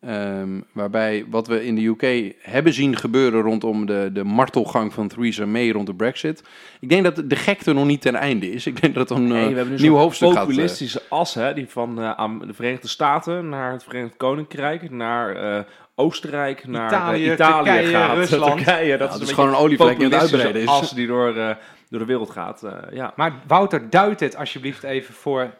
Ehm, 0.00 0.60
waarbij 0.72 1.24
wat 1.30 1.46
we 1.46 1.64
in 1.66 1.74
de 1.74 1.84
UK 1.86 2.34
hebben 2.40 2.72
zien 2.72 2.96
gebeuren 2.96 3.40
rondom 3.42 3.86
de, 3.86 4.10
de 4.12 4.24
martelgang 4.24 4.92
van 4.94 5.08
Theresa 5.08 5.46
May 5.46 5.70
rond 5.70 5.86
de 5.86 5.94
Brexit. 5.94 6.42
Ik 6.80 6.88
denk 6.88 7.04
dat 7.04 7.22
de 7.30 7.36
gekte 7.36 7.72
nog 7.72 7.86
niet 7.86 8.00
ten 8.00 8.14
einde 8.14 8.52
is. 8.52 8.66
Ik 8.66 8.80
denk 8.80 8.94
dat 8.94 9.08
het 9.08 9.18
een 9.18 9.26
Nee, 9.26 9.42
eh, 9.44 9.48
we 9.50 9.56
hebben 9.56 9.74
nu 9.74 9.80
nieuw 9.80 9.90
zo'n 9.92 10.00
hoofdstuk 10.00 10.28
gaat. 10.28 10.36
eh, 10.36 10.42
populistische 10.44 11.02
as, 11.08 11.34
hè, 11.34 11.54
die 11.54 11.66
van 11.68 12.00
eh, 12.00 12.10
aan 12.10 12.38
de 12.38 12.54
Verenigde 12.54 12.88
Staten 12.88 13.48
naar 13.48 13.72
het 13.72 13.84
Verenigd 13.84 14.16
Koninkrijk, 14.16 14.90
naar 14.90 15.36
eh, 15.36 15.64
Oostenrijk, 15.94 16.66
naar 16.66 16.86
Italië, 16.86 17.26
eh, 17.26 17.32
Italië 17.32 17.64
Turkije, 17.64 17.90
gaat. 17.92 18.16
Rusland. 18.28 18.56
Turkije, 18.56 18.96
dat 18.96 18.98
Ja, 18.98 19.04
is, 19.06 19.12
het 19.12 19.20
een 19.22 19.28
is 19.28 19.32
gewoon 19.34 19.48
een 19.50 19.56
olievlek 19.56 19.96
die 19.96 20.04
het 20.04 20.14
uitbreiden 20.14 20.62
is. 20.62 20.68
as 20.68 20.90
die 20.90 21.06
door, 21.06 21.36
eh, 21.36 21.50
door 21.88 21.98
de 22.00 22.06
wereld 22.06 22.30
gaat. 22.30 22.62
eh, 22.62 22.72
ja. 22.92 23.12
Maar 23.16 23.32
Wouter, 23.46 23.90
duid 23.90 24.20
het 24.20 24.36
alsjeblieft 24.36 24.82
even 24.82 25.14
voor 25.14 25.50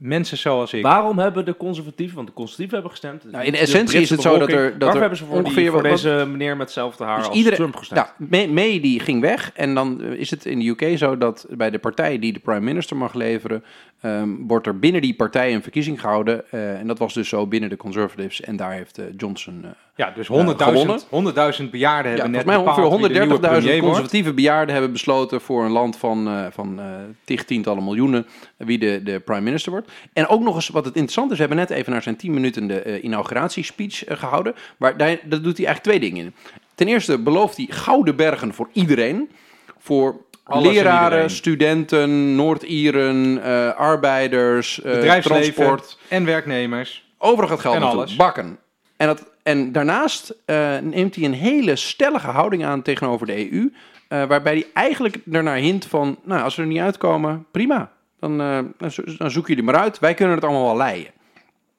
mensen 0.00 0.38
zoals 0.38 0.72
ik. 0.72 0.82
Waarom 0.82 1.18
hebben 1.18 1.44
de 1.44 1.56
conservatieven, 1.56 2.16
want 2.16 2.28
de 2.28 2.34
conservatieven 2.34 2.74
hebben 2.74 2.90
gestemd. 2.98 3.32
Nou, 3.32 3.44
in 3.44 3.52
de 3.52 3.58
essentie 3.58 4.00
is 4.00 4.10
het 4.10 4.20
zo 4.22 4.38
dat 4.38 4.52
er- 4.52 4.78
dat 4.78 4.94
er 4.94 5.00
hebben 5.00 5.18
ze 5.18 5.24
voor, 5.24 5.36
ongeveer 5.36 5.62
die, 5.62 5.70
voor 5.70 5.82
wat- 5.82 5.90
deze 5.90 6.24
meneer 6.30 6.50
met 6.56 6.66
hetzelfde 6.66 7.04
haar 7.04 7.16
Dus 7.18 7.26
als 7.26 7.36
iedere- 7.36 7.56
Trump 7.56 7.76
gestemd? 7.76 8.12
Nou, 8.18 8.48
May, 8.48 8.80
die 8.80 9.00
ging 9.00 9.20
weg 9.20 9.52
en 9.54 9.74
dan 9.74 10.02
eh, 10.02 10.12
is 10.12 10.30
het 10.30 10.46
in 10.46 10.58
de 10.58 10.66
UK 10.68 10.98
zo 10.98 11.18
dat 11.18 11.46
bij 11.50 11.70
de 11.70 11.78
partij 11.78 12.18
die 12.18 12.32
de 12.32 12.38
prime 12.40 12.60
minister 12.60 12.96
mag 12.96 13.14
leveren, 13.14 13.64
ehm, 14.00 14.28
wordt 14.46 14.66
er 14.66 14.78
binnen 14.78 15.02
die 15.02 15.14
partij 15.14 15.54
een 15.54 15.62
verkiezing 15.62 16.00
gehouden. 16.00 16.50
eh, 16.50 16.78
en 16.78 16.86
dat 16.86 16.98
was 16.98 17.14
dus 17.14 17.28
zo 17.28 17.46
binnen 17.46 17.68
de 17.70 17.76
Conservatives 17.76 18.40
en 18.40 18.56
daar 18.56 18.72
heeft 18.72 18.98
eh, 18.98 19.04
Johnson... 19.16 19.60
eh, 19.64 19.70
Ja, 20.00 20.12
dus 20.14 20.26
gewonnen. 20.26 21.00
100.000 21.00 21.62
100.000 21.62 21.70
bejaarden 21.70 22.12
ja, 22.12 22.18
hebben 22.18 22.30
net 22.30 22.44
volgens 22.44 22.76
mij 22.76 22.84
ongeveer 22.84 23.26
130.000 23.28 23.40
premier 23.40 23.62
wordt. 23.62 23.80
conservatieve 23.80 24.32
bejaarden 24.32 24.72
hebben 24.74 24.92
besloten 24.92 25.40
voor 25.40 25.64
een 25.64 25.70
land 25.70 25.96
van, 25.96 26.28
eh 26.28 26.46
van 26.50 26.80
eh 26.80 26.86
tig 27.24 27.44
tientallen 27.44 27.84
miljoenen 27.84 28.26
wie 28.56 28.78
de, 28.78 29.00
de 29.04 29.20
prime 29.20 29.40
minister 29.40 29.72
wordt. 29.72 29.90
En 30.12 30.26
ook 30.26 30.40
nog 30.42 30.54
eens 30.54 30.68
wat 30.68 30.84
het 30.84 30.94
interessant 30.94 31.30
is, 31.30 31.36
we 31.36 31.44
hebben 31.44 31.66
net 31.68 31.70
even 31.70 31.92
naar 31.92 32.02
zijn 32.02 32.16
10 32.16 32.32
minuten 32.32 32.66
de 32.66 32.80
eh, 32.82 33.04
inauguratiespeech 33.04 34.04
eh, 34.04 34.16
gehouden. 34.16 34.54
Maar 34.76 34.96
daar, 34.96 35.18
dat 35.24 35.44
doet 35.44 35.56
hij 35.56 35.66
eigenlijk 35.66 35.82
twee 35.82 36.10
dingen 36.10 36.24
in. 36.24 36.34
Ten 36.74 36.88
eerste 36.88 37.18
belooft 37.18 37.56
hij 37.56 37.66
gouden 37.70 38.16
bergen 38.16 38.54
voor 38.54 38.68
iedereen. 38.72 39.30
Voor 39.78 40.20
Alles 40.44 40.72
leraren, 40.72 41.30
studenten, 41.30 42.34
Noord-Ieren, 42.34 43.42
eh, 43.42 43.74
arbeiders, 43.74 44.82
eh, 44.82 44.92
Bedrijfsleven 44.92 45.54
transport. 45.54 45.98
en 46.08 46.24
werknemers. 46.24 47.08
Overal 47.18 47.48
gaat 47.48 47.60
geld 47.60 47.74
En 47.74 47.80
naartoe. 47.80 48.16
Bakken. 48.16 48.58
En, 48.96 49.06
dat, 49.06 49.30
en 49.50 49.72
daarnaast 49.72 50.34
eh, 50.44 50.78
neemt 50.78 51.14
hij 51.14 51.24
een 51.24 51.32
hele 51.32 51.76
stellige 51.76 52.26
houding 52.30 52.64
aan 52.64 52.82
tegenover 52.82 53.26
de 53.26 53.52
EU. 53.52 53.72
eh, 54.08 54.24
waarbij 54.24 54.52
hij 54.52 54.66
eigenlijk 54.74 55.16
ernaar 55.32 55.56
hint 55.56 55.84
van, 55.84 56.18
nou, 56.24 56.42
als 56.42 56.56
we 56.56 56.62
er 56.62 56.68
niet 56.68 56.80
uitkomen, 56.80 57.46
prima. 57.50 57.90
Dan, 58.20 58.40
eh, 58.40 58.58
dan, 58.78 58.90
zo- 58.90 59.02
dan 59.18 59.30
zoek 59.30 59.48
je 59.48 59.56
er 59.56 59.64
maar 59.64 59.76
uit. 59.76 59.98
Wij 59.98 60.14
kunnen 60.14 60.34
het 60.34 60.44
allemaal 60.44 60.64
wel 60.64 60.76
leiden. 60.76 61.12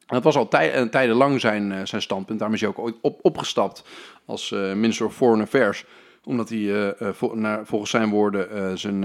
Dat 0.08 0.24
was 0.24 0.36
al 0.36 0.48
tij, 0.48 0.88
tijdenlang 0.90 1.40
zijn, 1.42 1.88
zijn 1.88 2.02
standpunt. 2.02 2.38
Daarom 2.40 2.56
is 2.56 2.62
hij 2.62 2.70
ook 2.72 2.80
ooit 2.80 2.96
op, 3.02 3.20
opgestapt 3.22 3.84
als 4.26 4.50
Minister 4.50 5.06
of 5.06 5.16
Foreign 5.16 5.42
Affairs. 5.44 5.86
Omdat 6.24 6.50
hij 6.50 6.94
vol- 7.14 7.36
naar, 7.36 7.66
volgens 7.66 7.92
zijn 7.92 8.10
woorden 8.10 8.78
zijn, 8.80 9.00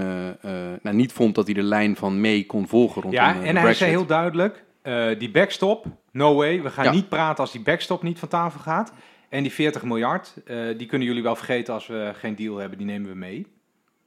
nou, 0.81 0.95
niet 0.95 1.13
vond 1.13 1.35
dat 1.35 1.45
hij 1.45 1.53
de 1.53 1.63
lijn 1.63 1.95
van 1.95 2.21
May 2.21 2.43
kon 2.43 2.67
volgen 2.67 3.01
rondom 3.01 3.21
Ja, 3.21 3.35
en 3.43 3.55
hij 3.57 3.73
zei 3.73 3.89
heel 3.89 4.05
duidelijk, 4.05 4.63
eh, 4.87 5.19
die 5.19 5.31
backstop, 5.31 5.85
no 6.11 6.35
way. 6.35 6.61
We 6.61 6.69
gaan 6.69 6.85
Ja. 6.85 6.91
niet 6.91 7.09
praten 7.09 7.37
als 7.43 7.51
die 7.51 7.61
backstop 7.61 8.03
niet 8.03 8.19
van 8.19 8.27
tafel 8.27 8.59
gaat. 8.59 8.93
En 9.29 9.43
die 9.43 9.51
40 9.51 9.83
miljard, 9.83 10.33
eh, 10.45 10.57
die 10.77 10.87
kunnen 10.87 11.07
jullie 11.07 11.23
wel 11.23 11.35
vergeten 11.35 11.73
als 11.73 11.87
we 11.87 12.11
geen 12.15 12.35
deal 12.35 12.57
hebben. 12.57 12.77
Die 12.77 12.87
nemen 12.87 13.09
we 13.09 13.15
mee. 13.15 13.47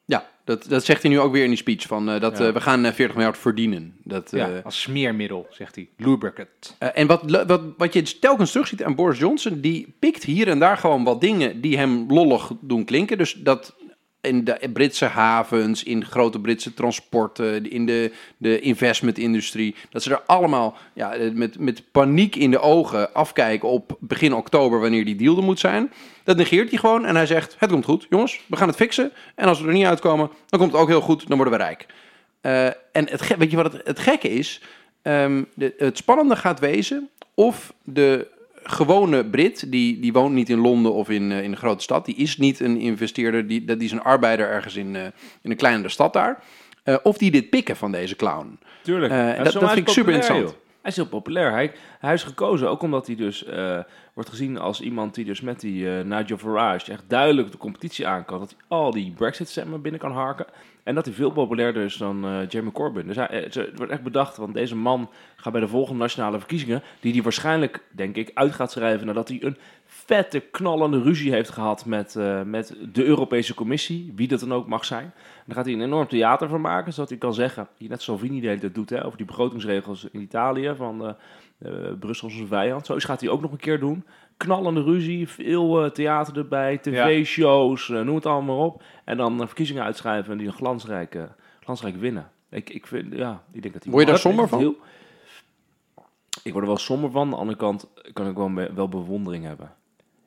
Ja, 0.05 0.29
dat, 0.45 0.65
dat 0.69 0.85
zegt 0.85 1.03
hij 1.03 1.11
nu 1.11 1.21
ook 1.21 1.33
weer 1.33 1.43
in 1.43 1.49
die 1.49 1.59
speech. 1.59 1.87
Van, 1.87 2.11
eh, 2.11 2.21
dat 2.21 2.39
Ja. 2.39 2.53
we 2.53 2.61
gaan 2.61 2.85
eh, 2.85 2.93
40 2.93 3.17
miljard 3.17 3.39
verdienen. 3.39 3.97
Dat, 4.05 4.31
Ja, 4.31 4.61
als 4.65 4.81
smeermiddel, 4.81 5.47
zegt 5.51 5.75
hij. 5.75 5.89
Lubricant. 5.97 6.77
en 6.79 7.07
wat, 7.07 7.45
wat, 7.47 7.63
wat 7.77 7.93
je 7.93 8.19
telkens 8.19 8.51
terugziet 8.51 8.83
aan 8.85 8.95
Boris 8.95 9.19
Johnson, 9.19 9.61
die 9.61 9.95
pikt 9.99 10.25
hier 10.25 10.49
en 10.49 10.59
daar 10.59 10.77
gewoon 10.77 11.05
wat 11.05 11.21
dingen 11.21 11.61
die 11.61 11.79
hem 11.79 12.05
lollig 12.09 12.53
doen 12.61 12.85
klinken. 12.85 13.19
Dus 13.19 13.33
dat 13.33 13.75
in 14.21 14.45
de 14.45 14.71
Britse 14.73 15.05
havens, 15.05 15.83
in 15.83 16.05
grote 16.05 16.41
Britse 16.41 16.75
transporten, 16.75 17.71
in 17.71 17.87
de, 17.87 18.12
de 18.37 18.61
investmentindustrie, 18.61 19.75
dat 19.91 20.03
ze 20.03 20.11
er 20.11 20.23
allemaal 20.27 20.77
ja, 20.93 21.15
eh, 21.15 21.31
met, 21.33 21.59
met 21.59 21.83
paniek 21.91 22.37
in 22.37 22.50
de 22.50 22.59
ogen 22.59 23.15
afkijken 23.15 23.69
op 23.69 23.97
begin 24.00 24.35
oktober 24.35 24.81
wanneer 24.81 25.05
die 25.05 25.17
deal 25.17 25.37
er 25.37 25.43
moet 25.43 25.61
zijn. 25.61 25.93
Dat 26.25 26.37
negeert 26.37 26.71
hij 26.71 26.79
gewoon 26.79 27.05
en 27.05 27.17
hij 27.17 27.27
zegt, 27.27 27.57
het 27.59 27.71
komt 27.71 27.85
goed, 27.85 28.07
jongens, 28.11 28.41
we 28.47 28.57
gaan 28.57 28.69
het 28.69 28.77
fixen. 28.77 29.12
En 29.35 29.49
als 29.49 29.61
we 29.61 29.67
er 29.67 29.75
niet 29.75 29.87
uitkomen, 29.87 30.31
dan 30.47 30.59
komt 30.61 30.73
het 30.73 30.81
ook 30.81 30.89
heel 30.89 31.00
goed, 31.00 31.29
dan 31.29 31.37
worden 31.37 31.59
we 31.59 31.65
rijk. 31.65 31.87
Eh, 32.41 32.67
en 32.67 33.09
het, 33.09 33.37
weet 33.37 33.50
je 33.50 33.57
wat 33.57 33.73
het, 33.73 33.87
het 33.87 33.99
gekke 33.99 34.29
is? 34.29 34.62
Ehm, 35.03 35.43
de, 35.55 35.75
het 35.79 35.97
spannende 35.97 36.37
gaat 36.37 36.61
wezen 36.61 37.09
of 37.35 37.73
de 37.85 38.39
gewone 38.71 39.25
Brit, 39.25 39.71
die, 39.73 40.00
die 40.00 40.12
woont 40.12 40.35
niet 40.35 40.49
in 40.49 40.59
Londen 40.59 40.93
of 40.93 41.09
in, 41.11 41.33
eh, 41.33 41.43
in 41.43 41.50
een 41.50 41.57
grote 41.57 41.83
stad, 41.83 42.05
die 42.05 42.17
is 42.17 42.37
niet 42.37 42.61
een 42.61 42.77
investeerder, 42.77 43.47
die, 43.47 43.65
dat 43.65 43.79
die 43.79 43.87
is 43.87 43.93
een 43.93 44.03
arbeider 44.03 44.49
ergens 44.49 44.77
in, 44.77 44.97
eh, 44.97 45.05
in 45.43 45.50
een 45.50 45.57
kleinere 45.57 45.89
stad 45.89 46.12
daar, 46.12 46.43
eh, 46.83 46.97
of 47.03 47.19
die 47.19 47.31
dit 47.31 47.50
pikken 47.50 47.77
van 47.77 47.93
deze 47.93 48.17
clown. 48.17 48.59
Tuurlijk. 48.83 49.12
Ja, 49.12 49.43
dat- 49.43 49.53
vind 49.53 49.77
ik 49.77 49.89
super 49.89 50.12
interessant. 50.12 50.49
joh. 50.49 50.59
Hij 50.81 50.91
is 50.91 50.97
heel 50.97 51.07
populair. 51.07 51.50
Hij, 51.50 51.73
hij 51.99 52.15
is 52.15 52.23
gekozen 52.23 52.69
ook 52.71 52.83
omdat 52.83 53.07
hij 53.07 53.17
dus 53.17 53.45
wordt 54.15 54.31
gezien 54.31 54.59
als 54.59 54.81
iemand 54.81 55.15
die 55.15 55.25
dus 55.25 55.41
met 55.41 55.61
die 55.61 55.87
Nigel 55.87 56.39
Farage 56.39 56.93
echt 56.93 57.05
duidelijk 57.07 57.50
de 57.50 57.59
competitie 57.59 58.07
aan 58.07 58.25
kan. 58.25 58.39
Dat 58.39 58.50
hij 58.50 58.59
al 58.69 58.91
die 58.91 59.12
Brexit-stemmen 59.17 59.83
binnen 59.83 60.00
kan 60.00 60.12
harken. 60.12 60.47
En 60.83 60.95
dat 60.95 61.05
hij 61.05 61.15
veel 61.15 61.31
populairder 61.31 61.85
is 61.85 61.97
dan 61.97 62.25
eh, 62.25 62.49
Jeremy 62.49 62.71
Corbyn. 62.71 63.07
Dus 63.07 63.17
hij, 63.17 63.29
eh, 63.29 63.43
het 63.43 63.77
wordt 63.77 63.93
echt 63.93 64.03
bedacht, 64.03 64.37
want 64.37 64.55
deze 64.55 64.77
man 64.77 65.11
gaat 65.37 65.53
bij 65.53 65.61
de 65.61 65.69
volgende 65.69 66.01
nationale 66.01 66.39
verkiezingen, 66.39 66.83
die 67.01 67.13
hij 67.13 67.23
waarschijnlijk, 67.23 67.83
denk 67.91 68.17
ik, 68.17 68.31
uit 68.35 68.53
gaat 68.53 68.71
schrijven 68.71 69.07
nadat 69.07 69.29
hij 69.29 69.39
een 69.43 69.57
vette, 70.14 70.40
knallende 70.40 71.02
ruzie 71.02 71.33
heeft 71.33 71.50
gehad 71.50 71.85
met, 71.85 72.17
eh, 72.17 72.43
met 72.43 72.76
de 72.93 73.05
Europese 73.05 73.55
Commissie, 73.55 74.12
wie 74.14 74.29
dat 74.29 74.40
dan 74.40 74.52
ook 74.52 74.67
mag 74.67 74.85
zijn. 74.85 75.12
Daar 75.47 75.57
gaat 75.57 75.64
hij 75.64 75.75
een 75.75 75.83
enorm 75.83 76.09
theater 76.09 76.49
van 76.49 76.61
maken, 76.61 76.93
zodat 76.93 77.09
hij 77.09 77.19
kan 77.19 77.35
zeggen, 77.35 77.69
die 77.79 77.88
net 77.88 78.02
Salvini 78.02 78.40
de 78.40 78.47
hele 78.47 78.61
tijd 78.61 78.75
doet, 78.75 78.90
hè, 78.90 79.05
over 79.05 79.17
die 79.17 79.26
begrotingsregels 79.26 80.09
in 80.12 80.21
Italië, 80.21 80.73
van 80.76 81.07
eh 81.07 81.12
eh, 81.61 81.73
Brussel 81.99 82.29
is 82.29 82.38
een 82.38 82.47
vijand. 82.47 82.87
Zo 82.87 82.95
gaat 82.99 83.21
hij 83.21 83.31
ook 83.31 83.40
nog 83.40 83.52
een 83.52 83.59
keer 83.59 83.81
doen. 83.81 84.05
Knallende 84.37 84.83
ruzie, 84.83 85.29
veel 85.29 85.93
theater 85.93 86.37
erbij, 86.37 86.79
tv-shows, 86.79 87.88
noem 87.88 88.14
het 88.14 88.26
allemaal 88.26 88.57
maar 88.57 88.67
op. 88.67 88.83
En 89.05 89.17
dan 89.17 89.38
verkiezingen 89.47 89.83
uitschrijven 89.83 90.33
en 90.33 90.38
die 90.38 90.47
een 90.47 90.52
glansrijk, 90.52 91.14
eh, 91.14 91.23
glansrijk 91.61 91.97
winnen. 91.97 92.31
Ik, 92.50 92.71
ik, 92.71 92.87
vind, 92.87 93.14
ja, 93.14 93.43
ik 93.52 93.62
denk 93.62 93.75
dat 93.75 93.83
hij 93.83 93.93
Word 93.93 94.05
je 94.07 94.12
daar 94.12 94.23
dat 94.23 94.33
somber 94.33 94.49
van? 94.49 94.59
heel- 94.59 94.76
ik 96.43 96.52
word 96.52 96.64
er 96.64 96.71
wel 96.71 96.79
somber 96.79 97.11
van. 97.11 97.23
Aan 97.23 97.31
de 97.31 97.37
andere 97.37 97.59
kant 97.59 97.88
kan 98.12 98.29
ik 98.29 98.37
wel, 98.37 98.75
wel 98.75 98.88
bewondering 98.88 99.45
hebben. 99.45 99.73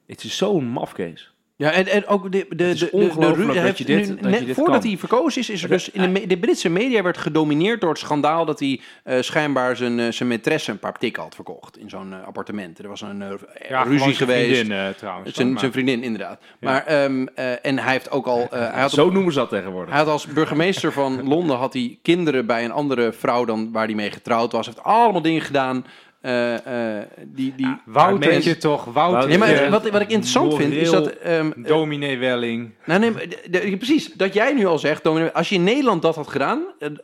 Het 0.08 0.24
is 0.24 0.38
zo'n 0.38 0.66
mafkees. 0.66 1.32
Ja, 1.56 1.72
en, 1.72 1.88
en 1.88 2.08
ook 2.08 2.32
de, 2.32 2.46
de, 2.50 2.56
de, 2.56 2.76
de, 2.76 3.46
de, 3.54 3.60
heeft 3.60 3.78
je 3.78 3.86
dit- 3.86 4.22
nu 4.22 4.32
dat 4.32 4.40
je 4.46 4.54
voordat 4.54 4.80
kan. 4.82 4.90
hij 4.90 4.98
verkozen 5.00 5.42
is, 5.42 5.50
is 5.50 5.64
er 5.64 5.70
dus 5.70 5.90
in 5.90 6.02
de, 6.02 6.08
me- 6.08 6.28
de 6.28 6.38
Britse 6.38 6.70
media 6.70 7.02
werd 7.02 7.18
gedomineerd 7.18 7.82
door 7.82 7.90
het 7.90 8.00
schandaal 8.00 8.46
dat 8.46 8.60
hij 8.60 8.82
eh, 9.04 9.22
schijnbaar 9.22 9.76
zijn, 9.76 10.00
eh, 10.00 10.12
zijn 10.12 10.30
maîtresse 10.40 10.66
een 10.66 10.80
paar 10.80 10.98
tikken 10.98 11.24
had 11.24 11.36
verkocht 11.36 11.78
in 11.78 11.90
zo'n 11.90 12.14
eh, 12.14 12.24
appartement. 12.28 12.80
Er 12.80 12.88
was 12.88 13.02
een 13.02 13.22
eh, 13.22 13.30
Ja, 13.70 13.84
ruzie 13.84 14.14
geweest. 14.14 14.56
vriendin, 14.58 14.78
eh, 14.78 14.90
trouwens. 14.90 15.34
zijn, 15.36 15.60
zijn 15.60 15.72
vriendin, 15.72 16.04
inderdaad. 16.04 16.40
Ja. 16.42 16.70
Maar, 16.72 16.86
ehm, 16.86 17.26
eh, 17.36 17.66
en 17.66 17.80
hij 17.80 17.92
heeft 17.92 18.12
ook 18.12 18.26
al. 18.28 18.48
eh, 18.52 18.72
hij, 18.72 18.82
had 18.82 18.92
Zo 18.92 19.06
op- 19.06 19.14
noemen 19.14 19.34
ze 19.34 19.40
dat 19.40 19.50
tegenwoordig. 19.50 19.90
hij 19.90 20.00
had 20.04 20.12
als 20.12 20.26
burgemeester 20.28 20.92
van 20.94 21.24
Londen 21.34 21.58
had 21.58 21.74
hij 21.74 21.98
kinderen 22.02 22.46
bij 22.46 22.64
een 22.64 22.72
andere 22.72 23.12
vrouw 23.14 23.46
dan 23.46 23.72
waar 23.72 23.86
hij 23.86 23.96
mee 23.96 24.12
getrouwd 24.12 24.52
was. 24.52 24.66
Hij 24.66 24.76
heeft 24.76 24.88
allemaal 24.96 25.22
dingen 25.22 25.42
gedaan. 25.42 25.86
Eh, 26.24 26.98
eh, 27.00 27.08
die, 27.26 27.56
die, 27.56 27.78
Wouter 27.86 28.30
mensen- 28.30 28.52
je 28.52 28.58
toch, 28.58 28.86
Wouter. 28.86 29.30
Nee, 29.30 29.38
maar 29.38 29.70
wat, 29.70 29.90
wat 29.90 30.02
ik 30.02 30.10
interessant 30.10 30.56
vind 30.56 30.74
is 30.74 30.90
dat. 30.92 31.08
ehm, 31.08 31.52
Dominee 31.56 32.18
Welling. 32.18 32.72
nou, 32.86 33.00
nee, 33.00 33.12
maar 33.12 33.28
de- 33.30 33.48
de- 33.50 33.78
precies. 33.78 34.14
Dat 34.14 34.34
jij 34.34 34.54
nu 34.54 34.66
al 34.66 34.80
zegt, 34.80 35.04
Dominee, 35.04 35.30
als 35.30 35.50
je 35.50 35.56
in 35.56 35.64
Nederland 35.64 36.02
dat 36.02 36.16
had 36.16 36.28
gedaan, 36.28 36.64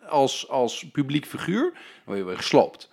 als, 0.09 0.49
als 0.49 0.85
publiek 0.91 1.25
figuur, 1.25 1.71
dan 1.73 1.81
word 2.05 2.17
je 2.17 2.23
weer 2.23 2.37
gesloopt. 2.37 2.89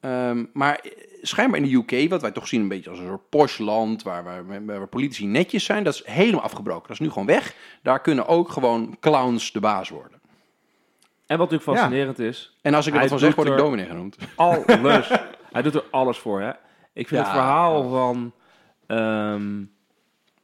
Ehm, 0.00 0.44
maar 0.52 0.80
schijnbaar 1.22 1.60
in 1.60 1.66
de 1.68 1.74
UK, 1.98 2.10
wat 2.10 2.20
wij 2.22 2.30
toch 2.30 2.48
zien 2.48 2.60
een 2.60 2.68
beetje 2.68 2.90
als 2.90 2.98
een 2.98 3.06
soort 3.06 3.28
posh 3.28 3.58
land, 3.58 4.02
waar, 4.02 4.24
waar, 4.24 4.46
waar, 4.46 4.64
waar 4.78 4.86
politici 4.88 5.26
netjes 5.26 5.64
zijn, 5.64 5.84
dat 5.84 5.94
is 5.94 6.02
helemaal 6.04 6.40
afgebroken. 6.42 6.82
Dat 6.82 6.90
is 6.90 6.98
nu 7.06 7.08
gewoon 7.08 7.26
weg. 7.26 7.54
Daar 7.82 8.00
kunnen 8.00 8.26
ook 8.26 8.50
gewoon 8.50 8.96
clowns 9.00 9.52
de 9.52 9.60
baas 9.60 9.88
worden. 9.88 10.18
En 11.26 11.38
wat 11.38 11.50
natuurlijk 11.50 11.78
fascinerend 11.78 12.18
is, 12.18 12.56
En 12.62 12.74
als 12.74 12.86
ik 12.86 12.94
er 12.94 13.00
wat 13.00 13.08
van 13.08 13.18
zeg, 13.18 13.34
word 13.34 13.48
ik 13.48 13.56
dominee 13.56 13.86
genoemd. 13.86 14.16
alles. 14.34 15.10
Hij 15.52 15.62
doet 15.62 15.74
er 15.74 15.84
alles 15.90 16.18
voor, 16.18 16.40
hè. 16.40 16.50
Ik 16.92 17.08
vind 17.08 17.20
Ja. 17.20 17.26
het 17.26 17.30
verhaal 17.30 17.88
van... 17.88 18.32
ehm, 18.86 19.64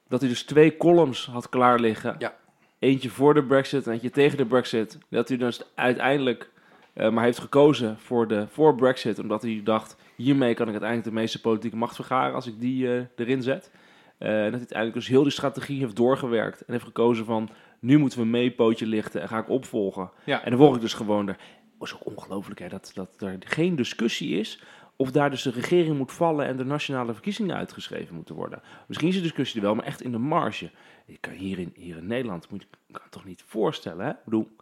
dat 0.08 0.20
hij 0.20 0.28
dus 0.28 0.42
twee 0.44 0.76
columns 0.76 1.26
had 1.26 1.48
klaar 1.48 1.78
liggen. 1.80 2.16
Ja. 2.18 2.34
Eentje 2.78 3.10
voor 3.10 3.34
de 3.34 3.42
brexit 3.44 3.86
en 3.86 3.92
eentje 3.92 4.10
tegen 4.10 4.36
de 4.36 4.46
brexit. 4.46 4.98
Dat 5.08 5.28
hij 5.28 5.36
dus 5.36 5.62
uiteindelijk 5.74 6.50
eh, 6.92 7.10
maar 7.10 7.24
heeft 7.24 7.38
gekozen 7.38 7.98
voor, 7.98 8.28
de, 8.28 8.46
voor 8.48 8.74
brexit. 8.74 9.18
Omdat 9.18 9.42
hij 9.42 9.60
dacht, 9.64 9.96
hiermee 10.16 10.54
kan 10.54 10.66
ik 10.66 10.72
uiteindelijk 10.72 11.08
de 11.10 11.20
meeste 11.20 11.40
politieke 11.40 11.76
macht 11.76 11.94
vergaren 11.94 12.34
als 12.34 12.46
ik 12.46 12.60
die 12.60 12.94
eh, 12.96 13.02
erin 13.16 13.42
zet. 13.42 13.70
Eh, 14.18 14.28
en 14.28 14.34
dat 14.42 14.50
hij 14.50 14.58
uiteindelijk 14.58 14.94
dus 14.98 15.08
heel 15.08 15.22
die 15.22 15.32
strategie 15.32 15.80
heeft 15.80 15.96
doorgewerkt. 15.96 16.60
En 16.60 16.72
heeft 16.72 16.84
gekozen 16.84 17.24
van, 17.24 17.48
nu 17.80 17.98
moeten 17.98 18.18
we 18.18 18.24
mee 18.24 18.50
pootje 18.50 18.86
lichten 18.86 19.20
en 19.20 19.28
ga 19.28 19.38
ik 19.38 19.48
opvolgen. 19.48 20.10
Ja. 20.24 20.44
En 20.44 20.50
dan 20.50 20.58
word 20.60 20.74
ik 20.74 20.80
dus 20.80 20.94
gewoon 20.94 21.28
er. 21.28 21.36
Het 21.78 21.88
is 21.88 21.94
ook 21.94 22.06
ongelooflijk 22.16 22.60
hè, 22.60 22.68
dat, 22.68 22.90
dat 22.94 23.20
er 23.20 23.36
geen 23.38 23.76
discussie 23.76 24.38
is 24.38 24.62
of 24.96 25.10
daar 25.10 25.30
dus 25.30 25.42
de 25.42 25.50
regering 25.50 25.96
moet 25.96 26.12
vallen 26.12 26.46
en 26.46 26.56
de 26.56 26.64
nationale 26.64 27.12
verkiezingen 27.12 27.56
uitgeschreven 27.56 28.14
moeten 28.14 28.34
worden. 28.34 28.62
Misschien 28.86 29.08
is 29.08 29.14
de 29.14 29.20
discussie 29.20 29.60
er 29.60 29.66
wel, 29.66 29.74
maar 29.74 29.84
echt 29.84 30.02
in 30.02 30.12
de 30.12 30.18
marge. 30.18 30.70
Je 31.06 31.18
kan 31.18 31.32
hier, 31.32 31.58
in, 31.58 31.72
hier 31.74 31.96
in 31.96 32.06
Nederland 32.06 32.50
moet 32.50 32.62
je 32.62 32.68
kan 32.92 33.02
het 33.02 33.12
toch 33.12 33.24
niet 33.24 33.42
voorstellen. 33.46 34.04
Hè? 34.04 34.10
Ik 34.10 34.24
bedoel, 34.24 34.56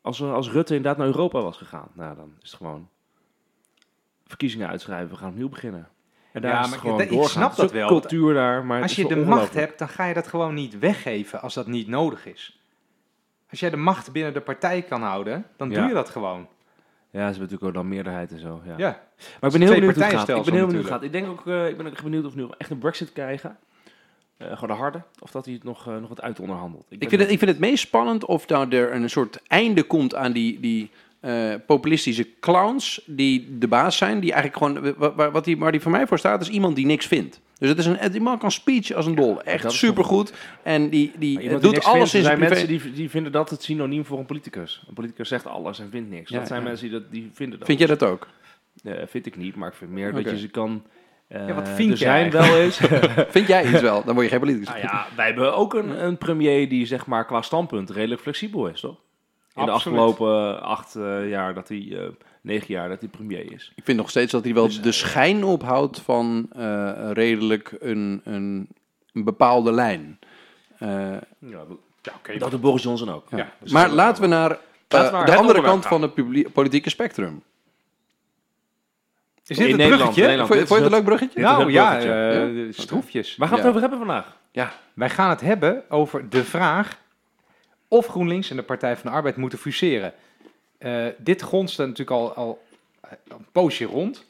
als, 0.00 0.22
als 0.22 0.50
Rutte 0.50 0.74
inderdaad 0.74 0.98
naar 0.98 1.06
Europa 1.06 1.40
was 1.42 1.56
gegaan, 1.56 1.88
nou 1.92 2.16
dan 2.16 2.32
is 2.42 2.50
het 2.50 2.56
gewoon 2.58 2.88
verkiezingen 4.26 4.68
uitschrijven, 4.68 5.10
we 5.10 5.16
gaan 5.16 5.28
opnieuw 5.30 5.48
beginnen. 5.48 5.88
En 6.32 6.42
daar 6.42 6.52
Ja, 6.52 6.64
is 6.64 6.70
maar 6.70 6.78
gewoon 6.78 7.00
ik- 7.00 7.04
ik 7.04 7.10
doorgaan. 7.16 7.30
snap 7.30 7.56
dat 7.56 7.72
wel. 7.72 7.88
cultuur 7.88 8.34
daar, 8.34 8.64
maar 8.64 8.82
Als 8.82 8.96
je 8.96 9.06
de 9.08 9.16
macht 9.16 9.54
hebt, 9.54 9.78
dan 9.78 9.88
ga 9.88 10.04
je 10.04 10.14
dat 10.14 10.26
gewoon 10.26 10.54
niet 10.54 10.78
weggeven 10.78 11.40
als 11.42 11.54
dat 11.54 11.66
niet 11.66 11.88
nodig 11.88 12.26
is. 12.26 12.58
Als 13.50 13.60
jij 13.60 13.70
de 13.70 13.76
macht 13.76 14.12
binnen 14.12 14.32
de 14.32 14.40
partij 14.40 14.82
kan 14.82 15.02
houden, 15.02 15.46
dan 15.56 15.70
Ja. 15.70 15.78
doe 15.78 15.88
je 15.88 15.94
dat 15.94 16.08
gewoon. 16.10 16.48
Ja, 17.14 17.20
ze 17.20 17.24
hebben 17.24 17.40
natuurlijk 17.40 17.64
ook 17.64 17.74
dan 17.74 17.88
meerderheid 17.88 18.32
en 18.32 18.38
zo. 18.38 18.62
Ja. 18.64 18.74
Ja. 18.76 19.00
Maar 19.40 19.50
ik 19.52 19.58
ben 19.58 19.68
heel 19.68 19.74
benieuwd 19.74 19.94
hoe 19.94 20.04
het 20.04 20.14
gaat. 20.14 20.28
Ik 20.28 20.44
ben 20.44 20.54
heel 20.54 20.66
benieuwd 20.66 20.86
gaat. 20.86 21.02
Ik, 21.02 21.12
denk 21.12 21.28
ook, 21.28 21.46
eh, 21.46 21.68
ik 21.68 21.76
ben 21.76 21.86
ook 21.86 22.02
benieuwd 22.02 22.24
of 22.24 22.34
we 22.34 22.40
nu 22.40 22.48
echt 22.58 22.70
een 22.70 22.78
brexit 22.78 23.12
krijgen. 23.12 23.56
Eh, 24.36 24.52
gewoon 24.52 24.68
de 24.68 24.82
harde. 24.82 25.02
Of 25.18 25.30
dat 25.30 25.44
hij 25.44 25.54
het 25.54 25.64
nog, 25.64 25.88
eh, 25.88 25.96
nog 25.96 26.08
wat 26.08 26.20
uit 26.20 26.40
onderhandelt. 26.40 26.86
Ik 26.88 27.08
vind, 27.08 27.20
het, 27.20 27.30
ik 27.30 27.38
vind 27.38 27.50
het 27.50 27.60
meest 27.60 27.82
spannend 27.82 28.24
of 28.24 28.48
nou 28.48 28.70
er 28.70 28.94
een 28.94 29.10
soort 29.10 29.40
einde 29.46 29.82
komt 29.82 30.14
aan 30.14 30.32
die, 30.32 30.60
die 30.60 30.90
eh, 31.24 31.54
populistische 31.66 32.26
clowns 32.40 33.02
die 33.06 33.58
de 33.58 33.68
baas 33.68 33.96
zijn. 33.96 34.20
Die 34.20 34.32
eigenlijk 34.32 34.62
gewoon, 34.64 34.94
wa- 34.98 35.14
wa- 35.14 35.30
wat 35.30 35.44
die, 35.44 35.58
waar 35.58 35.72
die 35.72 35.80
voor 35.80 35.90
mij 35.90 36.06
voor 36.06 36.18
staat, 36.18 36.40
is 36.40 36.48
iemand 36.48 36.76
die 36.76 36.86
niks 36.86 37.06
vindt. 37.06 37.40
Dus 37.58 37.68
het 37.68 37.78
is 37.78 37.86
een, 37.86 38.10
die 38.12 38.20
man 38.20 38.38
kan 38.38 38.50
speech 38.50 38.92
als 38.92 39.06
een 39.06 39.14
dol. 39.14 39.42
Echt 39.42 39.72
supergoed. 39.72 40.32
En 40.62 40.88
die, 40.88 41.12
die 41.18 41.50
Maar 41.50 41.60
doet 41.60 41.84
alles 41.84 42.10
vindt, 42.10 42.14
in 42.14 42.18
er 42.18 42.24
zijn 42.26 42.38
privé. 42.38 42.50
mensen 42.66 42.68
die, 42.68 42.92
die 42.92 43.10
vinden 43.10 43.32
dat 43.32 43.50
het 43.50 43.62
synoniem 43.62 44.04
voor 44.04 44.18
een 44.18 44.26
politicus. 44.26 44.84
Een 44.88 44.94
politicus 44.94 45.28
zegt 45.28 45.46
alles 45.46 45.78
en 45.78 45.90
vindt 45.90 46.10
niks. 46.10 46.30
Ja, 46.30 46.38
dat 46.38 46.46
zijn 46.48 46.60
ja. 46.62 46.66
mensen 46.68 46.88
die, 46.90 46.98
dat, 47.00 47.10
die 47.10 47.30
vinden 47.34 47.58
dat. 47.58 47.66
Vind 47.68 47.78
jij 47.78 47.88
dat 47.88 48.02
ook? 48.02 48.28
Eh, 48.84 48.92
vind 49.06 49.26
ik 49.26 49.36
niet, 49.36 49.56
maar 49.56 49.68
ik 49.68 49.74
vind 49.74 49.90
meer 49.90 50.12
dat 50.12 50.30
je 50.30 50.38
ze 50.38 50.48
kan... 50.48 50.82
eh, 51.28 51.48
Ja, 51.48 51.54
wat 51.54 51.68
vind 51.68 51.92
er 51.92 51.98
jij 51.98 52.30
zijn 52.30 52.30
wel 52.30 52.58
eens... 52.58 52.76
Vind 53.36 53.46
jij 53.48 53.68
iets 53.72 53.80
wel? 53.80 54.04
Dan 54.04 54.14
word 54.14 54.24
je 54.26 54.30
geen 54.32 54.40
politicus. 54.40 54.68
nou 54.68 54.80
ja, 54.80 55.06
wij 55.16 55.26
hebben 55.26 55.54
ook 55.56 55.74
een, 55.74 56.04
een 56.04 56.18
premier 56.18 56.68
die 56.68 56.86
zeg 56.86 57.06
maar 57.06 57.26
qua 57.26 57.42
standpunt 57.42 57.90
redelijk 57.90 58.20
flexibel 58.20 58.66
is, 58.68 58.80
toch? 58.80 58.96
In 59.56 59.64
de 59.64 59.70
afgelopen 59.70 60.62
acht 60.62 60.94
eh, 60.96 61.28
jaar 61.28 61.54
dat 61.54 61.68
hij... 61.68 61.88
eh, 61.90 62.08
negen 62.40 62.74
jaar 62.74 62.88
dat 62.88 63.00
hij 63.00 63.08
premier 63.08 63.52
is. 63.52 63.72
Ik 63.74 63.84
vind 63.84 63.98
nog 63.98 64.10
steeds 64.10 64.32
dat 64.32 64.44
hij 64.44 64.54
wel 64.54 64.66
Dus, 64.66 64.80
de 64.82 64.92
schijn 64.92 65.44
ophoudt 65.44 66.00
van 66.00 66.46
eh, 66.56 67.10
redelijk 67.12 67.76
een, 67.80 68.20
een, 68.24 68.68
een 69.12 69.24
bepaalde 69.24 69.72
lijn. 69.72 70.18
Eh, 70.78 70.88
Ja, 70.88 71.20
Ja, 72.02 72.12
oké. 72.16 72.38
dat 72.38 72.50
doet 72.50 72.60
Boris 72.60 72.82
Johnson 72.82 73.08
ook. 73.10 73.26
ja. 73.30 73.36
Ja, 73.36 73.52
dus 73.58 73.72
maar 73.72 73.88
laten 73.88 74.22
we 74.22 74.28
naar 74.28 74.50
eh, 74.50 74.56
Laten 74.88 75.12
de 75.12 75.30
het 75.30 75.40
andere 75.40 75.62
kant 75.62 75.86
gaan. 75.86 76.00
van 76.00 76.02
het 76.32 76.52
politieke 76.52 76.90
spectrum. 76.90 77.42
Is 79.46 79.56
dit 79.56 79.66
In 79.66 79.72
een 79.72 79.78
Nederland, 79.78 79.98
bruggetje? 80.14 80.22
Nederland. 80.22 80.48
Vond 80.48 80.60
je, 80.60 80.66
vond 80.66 80.80
het 80.80 80.88
een 80.90 80.96
leuk 80.96 81.04
bruggetje? 81.06 81.40
Nou 81.40 81.70
ja, 81.72 81.98
eh, 82.00 82.72
stroefjes. 82.72 83.36
Waar 83.36 83.48
gaan 83.48 83.56
we 83.56 83.62
Ja. 83.62 83.68
het 83.68 83.76
over 83.76 83.80
hebben 83.80 83.98
vandaag? 84.06 84.36
Ja. 84.52 84.72
Wij 84.94 85.10
gaan 85.10 85.30
het 85.30 85.40
hebben 85.40 85.84
over 85.90 86.28
de 86.30 86.44
vraag 86.44 86.98
of 87.94 88.06
GroenLinks 88.06 88.50
en 88.50 88.56
de 88.56 88.62
Partij 88.62 88.96
van 88.96 89.10
de 89.10 89.16
Arbeid 89.16 89.36
moeten 89.36 89.58
fuseren. 89.58 90.12
Eh, 90.78 91.06
dit 91.18 91.42
gonste 91.42 91.82
natuurlijk 91.82 92.10
al, 92.10 92.32
al 92.34 92.62
een 93.28 93.46
poosje 93.52 93.84
rond. 93.84 94.24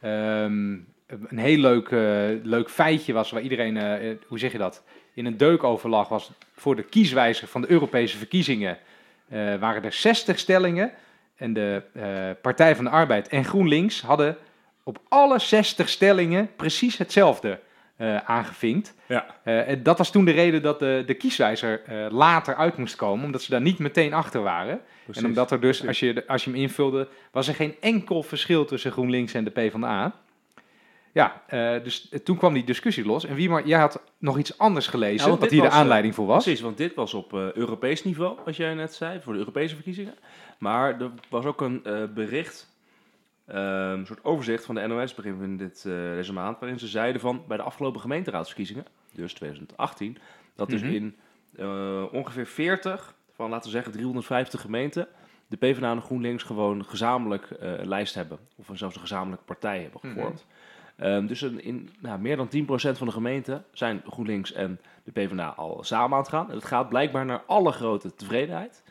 Ehm, 0.00 0.72
een 1.28 1.38
heel 1.38 1.58
leuk, 1.58 1.88
eh, 1.90 2.00
leuk 2.42 2.70
feitje 2.70 3.12
was 3.12 3.30
waar 3.30 3.42
iedereen, 3.42 3.76
eh, 3.76 4.10
eh, 4.10 4.16
hoe 4.26 4.38
zeg 4.38 4.52
je 4.52 4.58
dat, 4.58 4.82
in 5.14 5.26
een 5.26 5.36
deukoverlag 5.36 6.08
was 6.08 6.30
voor 6.56 6.76
de 6.76 6.82
kieswijzer 6.82 7.48
van 7.48 7.60
de 7.60 7.70
Europese 7.70 8.16
verkiezingen. 8.16 8.78
eh, 9.28 9.54
waren 9.56 9.84
er 9.84 9.92
60 9.92 10.38
stellingen 10.38 10.92
en 11.36 11.52
de 11.52 11.82
eh, 11.92 12.30
Partij 12.42 12.76
van 12.76 12.84
de 12.84 12.90
Arbeid 12.90 13.28
en 13.28 13.44
GroenLinks 13.44 14.00
hadden 14.00 14.36
op 14.82 15.00
alle 15.08 15.38
60 15.38 15.88
stellingen 15.88 16.50
precies 16.56 16.98
hetzelfde 16.98 17.58
eh, 18.00 18.16
aangevinkt. 18.16 18.94
Ja. 19.06 19.26
Eh, 19.42 19.68
en 19.68 19.82
dat 19.82 19.98
was 19.98 20.10
toen 20.10 20.24
de 20.24 20.30
reden 20.30 20.62
dat 20.62 20.78
de, 20.78 21.02
de 21.06 21.14
kieswijzer 21.14 21.82
eh, 21.84 22.06
later 22.10 22.54
uit 22.54 22.76
moest 22.76 22.96
komen, 22.96 23.24
omdat 23.24 23.42
ze 23.42 23.50
daar 23.50 23.60
niet 23.60 23.78
meteen 23.78 24.12
achter 24.12 24.42
waren. 24.42 24.80
En 25.12 25.24
omdat 25.24 25.50
er 25.50 25.60
dus, 25.60 25.86
als 25.86 26.00
je, 26.00 26.24
als 26.26 26.44
je 26.44 26.50
hem 26.50 26.60
invulde, 26.60 27.08
was 27.32 27.48
er 27.48 27.54
geen 27.54 27.74
enkel 27.80 28.22
verschil 28.22 28.64
tussen 28.64 28.92
GroenLinks 28.92 29.34
en 29.34 29.44
de 29.44 29.50
PvdA. 29.50 30.14
Ja, 31.12 31.42
dus 31.82 32.12
toen 32.24 32.36
kwam 32.36 32.54
die 32.54 32.64
discussie 32.64 33.04
los. 33.04 33.24
En 33.24 33.34
wie 33.34 33.48
maar, 33.48 33.66
jij 33.66 33.78
had 33.78 34.02
nog 34.18 34.38
iets 34.38 34.58
anders 34.58 34.86
gelezen, 34.86 35.30
Ja, 35.30 35.36
wat 35.36 35.50
hier 35.50 35.60
de 35.60 35.68
was, 35.68 35.76
aanleiding 35.76 36.14
voor 36.14 36.26
was. 36.26 36.44
Precies, 36.44 36.62
want 36.62 36.76
dit 36.76 36.94
was 36.94 37.14
op 37.14 37.32
Europees 37.32 38.04
niveau, 38.04 38.38
wat 38.44 38.56
jij 38.56 38.74
net 38.74 38.94
zei, 38.94 39.20
voor 39.20 39.32
de 39.32 39.38
Europese 39.38 39.74
verkiezingen. 39.74 40.14
Maar 40.58 41.00
er 41.00 41.10
was 41.28 41.44
ook 41.44 41.60
een 41.60 41.82
bericht, 42.14 42.70
een 43.56 44.06
soort 44.06 44.24
overzicht 44.24 44.64
van 44.64 44.74
de 44.74 44.86
NOS 44.86 45.14
begin 45.14 45.36
van 45.38 45.56
dit, 45.56 45.84
eh, 45.86 45.92
deze 45.92 46.32
maand, 46.32 46.58
waarin 46.58 46.78
ze 46.78 46.86
zeiden 46.88 47.20
van 47.20 47.42
bij 47.48 47.56
de 47.56 47.62
afgelopen 47.62 48.00
gemeenteraadsverkiezingen, 48.00 48.84
dus 49.12 49.32
2018, 49.34 50.18
dat 50.54 50.70
dus 50.70 50.82
Mhm. 50.82 50.90
in 50.92 51.16
eh, 51.56 52.02
ongeveer 52.12 52.46
40 52.46 53.14
van, 53.32 53.50
laten 53.50 53.64
we 53.64 53.70
zeggen, 53.76 53.92
350 53.92 54.60
gemeenten, 54.60 55.08
de 55.46 55.56
PvdA 55.56 55.90
en 55.90 56.02
GroenLinks 56.02 56.42
gewoon 56.42 56.84
gezamenlijk 56.84 57.50
eh, 57.50 57.78
een 57.78 57.88
lijst 57.88 58.14
hebben. 58.14 58.38
Of 58.56 58.66
zelfs 58.72 58.94
een 58.94 59.00
gezamenlijke 59.00 59.44
partij 59.44 59.80
hebben 59.82 60.00
Mhm. 60.02 60.12
gevormd. 60.14 60.46
Ehm, 60.96 61.26
dus 61.26 61.42
in, 61.42 61.62
in 61.64 61.90
nou, 62.00 62.20
meer 62.20 62.36
dan 62.36 62.48
10% 62.48 62.98
van 62.98 63.06
de 63.06 63.12
gemeenten 63.12 63.64
zijn 63.72 64.02
GroenLinks 64.06 64.52
en 64.52 64.80
de 65.04 65.10
PvdA 65.12 65.46
al 65.56 65.78
samen 65.84 66.12
aan 66.12 66.22
het 66.22 66.28
gaan. 66.28 66.48
En 66.48 66.54
dat 66.54 66.64
gaat 66.64 66.88
blijkbaar 66.88 67.24
naar 67.24 67.42
alle 67.46 67.72
grote 67.72 68.14
tevredenheid. 68.14 68.82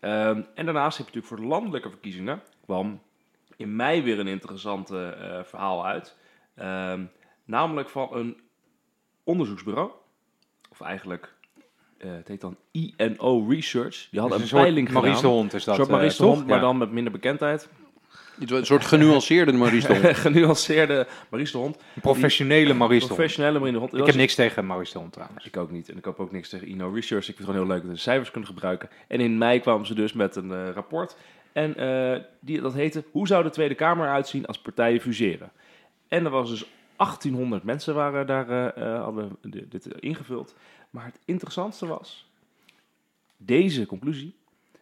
Ehm, 0.00 0.42
en 0.54 0.64
daarnaast 0.64 0.98
heb 0.98 1.08
je 1.08 1.14
natuurlijk 1.14 1.26
voor 1.26 1.36
de 1.36 1.54
landelijke 1.54 1.88
verkiezingen... 1.90 2.40
kwam 2.64 3.00
in 3.62 3.76
mei 3.76 4.02
weer 4.02 4.18
een 4.18 4.26
interessant 4.26 4.90
eh, 4.90 5.08
verhaal 5.44 5.86
uit. 5.86 6.16
Ehm, 6.54 7.04
namelijk 7.44 7.88
van 7.88 8.08
een 8.12 8.36
onderzoeksbureau. 9.24 9.90
Of 10.70 10.80
eigenlijk, 10.80 11.34
eh, 11.98 12.10
het 12.12 12.28
heet 12.28 12.40
dan 12.40 12.56
INO 12.70 13.46
Research. 13.48 14.08
Die 14.10 14.20
hadden 14.20 14.38
Dus 14.38 14.40
een, 14.40 14.48
soort 14.56 14.62
peiling 14.62 14.86
gedaan. 14.86 15.02
Maurice 15.02 15.22
de 15.26 15.28
Hond 15.32 15.54
is 15.54 15.60
Een 15.60 15.66
dat. 15.66 15.74
soort 15.76 15.88
eh, 15.88 15.94
Maurice 15.94 16.16
de 16.16 16.22
toch? 16.22 16.34
Hond, 16.34 16.46
maar 16.46 16.56
Ja. 16.56 16.62
dan 16.62 16.78
met 16.78 16.90
minder 16.92 17.12
bekendheid. 17.12 17.68
Een 18.38 18.66
soort 18.66 18.84
genuanceerde 18.84 19.52
Maurice 19.52 19.86
de 19.86 19.94
Hond. 20.00 20.16
Genuanceerde 20.26 21.06
Maurice 21.30 21.52
de 21.52 21.58
Hond. 21.58 21.76
Een 21.94 22.00
professionele 22.00 22.74
Maurice 22.74 23.00
de 23.00 23.06
Hond. 23.06 23.16
Professionele 23.16 23.58
Maurice 23.58 23.78
de 23.80 23.86
Hond. 23.86 24.00
Ik 24.00 24.06
heb 24.06 24.14
niks 24.14 24.34
tegen 24.34 24.66
Maurice 24.66 24.92
de 24.92 24.98
Hond 24.98 25.12
trouwens. 25.12 25.46
Ik 25.46 25.56
ook 25.56 25.70
niet. 25.70 25.88
En 25.88 25.96
ik 25.96 26.04
heb 26.04 26.20
ook 26.20 26.32
niks 26.32 26.48
tegen 26.48 26.66
INO 26.66 26.90
Research. 26.92 27.28
Ik 27.28 27.36
vind 27.36 27.38
het 27.38 27.46
gewoon 27.46 27.66
heel 27.66 27.74
leuk 27.74 27.86
dat 27.86 27.96
ze 27.96 28.02
cijfers 28.02 28.30
kunnen 28.30 28.48
gebruiken. 28.50 28.88
En 29.08 29.20
in 29.20 29.38
mei 29.38 29.60
kwamen 29.60 29.86
ze 29.86 29.94
dus 29.94 30.12
met 30.12 30.36
een 30.36 30.52
eh, 30.52 30.68
rapport. 30.74 31.16
En 31.52 31.76
eh, 31.76 32.20
die, 32.40 32.60
dat 32.60 32.74
heette, 32.74 33.04
hoe 33.10 33.26
zou 33.26 33.42
de 33.42 33.50
Tweede 33.50 33.74
Kamer 33.74 34.06
eruit 34.06 34.28
zien 34.28 34.46
als 34.46 34.58
partijen 34.58 35.00
fuseren? 35.00 35.50
En 36.08 36.24
er 36.24 36.30
was 36.30 36.50
dus 36.50 36.64
1800 36.96 37.62
mensen 37.62 37.94
waren 37.94 38.26
daar, 38.26 38.48
eh, 38.48 38.94
eh, 38.94 39.02
hadden 39.02 39.36
di- 39.42 39.68
dit 39.68 39.86
ingevuld. 39.86 40.54
Maar 40.90 41.04
het 41.04 41.18
interessantste 41.24 41.86
was, 41.86 42.30
deze 43.36 43.86
conclusie. 43.86 44.34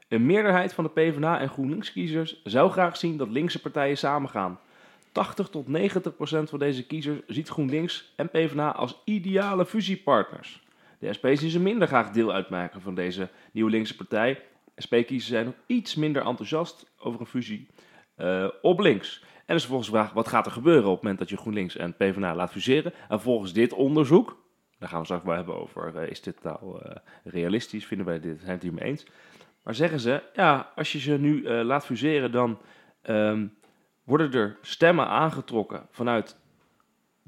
Een 0.08 0.26
meerderheid 0.26 0.72
van 0.72 0.84
de 0.84 0.90
PvdA 0.90 1.40
en 1.40 1.48
GroenLinks-kiezers 1.48 2.40
zou 2.44 2.70
graag 2.70 2.96
zien 2.96 3.16
dat 3.16 3.28
linkse 3.30 3.60
partijen 3.60 3.98
samengaan. 3.98 4.58
80 5.12 5.48
tot 5.48 5.68
90 5.68 6.16
procent 6.16 6.50
van 6.50 6.58
deze 6.58 6.86
kiezers 6.86 7.20
ziet 7.26 7.48
GroenLinks 7.48 8.12
en 8.16 8.28
PvdA 8.30 8.70
als 8.70 9.00
ideale 9.04 9.66
fusiepartners. 9.66 10.62
De 10.98 11.12
SP 11.16 11.26
zien 11.32 11.50
ze 11.50 11.60
minder 11.60 11.88
graag 11.88 12.10
deel 12.10 12.32
uitmaken 12.32 12.80
van 12.80 12.94
deze 12.94 13.28
nieuwe 13.52 13.70
linkse 13.70 13.96
partij. 13.96 14.42
SP-kiezers 14.82 15.26
zijn 15.26 15.44
nog 15.44 15.54
iets 15.66 15.94
minder 15.94 16.26
enthousiast 16.26 16.92
over 16.98 17.20
een 17.20 17.26
fusie 17.26 17.68
eh, 18.14 18.48
op 18.62 18.80
links. 18.80 19.24
En 19.46 19.54
dus 19.54 19.64
volgens 19.66 19.90
de 19.90 19.96
vraag, 19.96 20.12
wat 20.12 20.28
gaat 20.28 20.46
er 20.46 20.52
gebeuren 20.52 20.84
op 20.84 20.92
het 20.94 21.02
moment 21.02 21.18
dat 21.18 21.28
je 21.28 21.36
GroenLinks 21.36 21.76
en 21.76 21.96
PvdA 21.96 22.34
laat 22.34 22.50
fuseren? 22.50 22.92
En 23.08 23.20
volgens 23.20 23.52
dit 23.52 23.72
onderzoek, 23.72 24.42
daar 24.78 24.88
gaan 24.88 24.98
we 24.98 25.04
straks 25.04 25.24
wel 25.24 25.34
hebben 25.34 25.60
over, 25.60 25.96
eh, 25.96 26.10
is 26.10 26.22
dit 26.22 26.42
nou 26.42 26.82
eh, 26.82 26.96
realistisch? 27.24 27.86
Vinden 27.86 28.06
wij 28.06 28.20
dit, 28.20 28.40
zijn 28.40 28.52
het 28.52 28.62
hiermee 28.62 28.84
eens? 28.84 29.06
Maar 29.62 29.74
zeggen 29.74 30.00
ze, 30.00 30.22
ja, 30.34 30.72
als 30.76 30.92
je 30.92 30.98
ze 30.98 31.12
nu 31.12 31.48
laat 31.48 31.84
fuseren, 31.84 32.32
dan 32.32 32.58
ehm, 33.02 33.46
worden 34.04 34.32
er 34.32 34.58
stemmen 34.60 35.06
aangetrokken 35.06 35.86
vanuit 35.90 36.36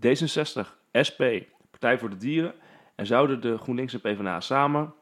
D66, 0.06 0.78
SP, 1.08 1.22
Partij 1.70 1.98
voor 1.98 2.10
de 2.10 2.16
Dieren. 2.16 2.54
En 2.94 3.06
zouden 3.06 3.40
de 3.40 3.58
GroenLinks 3.58 3.92
en 3.92 4.00
PvdA 4.00 4.40
samen 4.40 4.94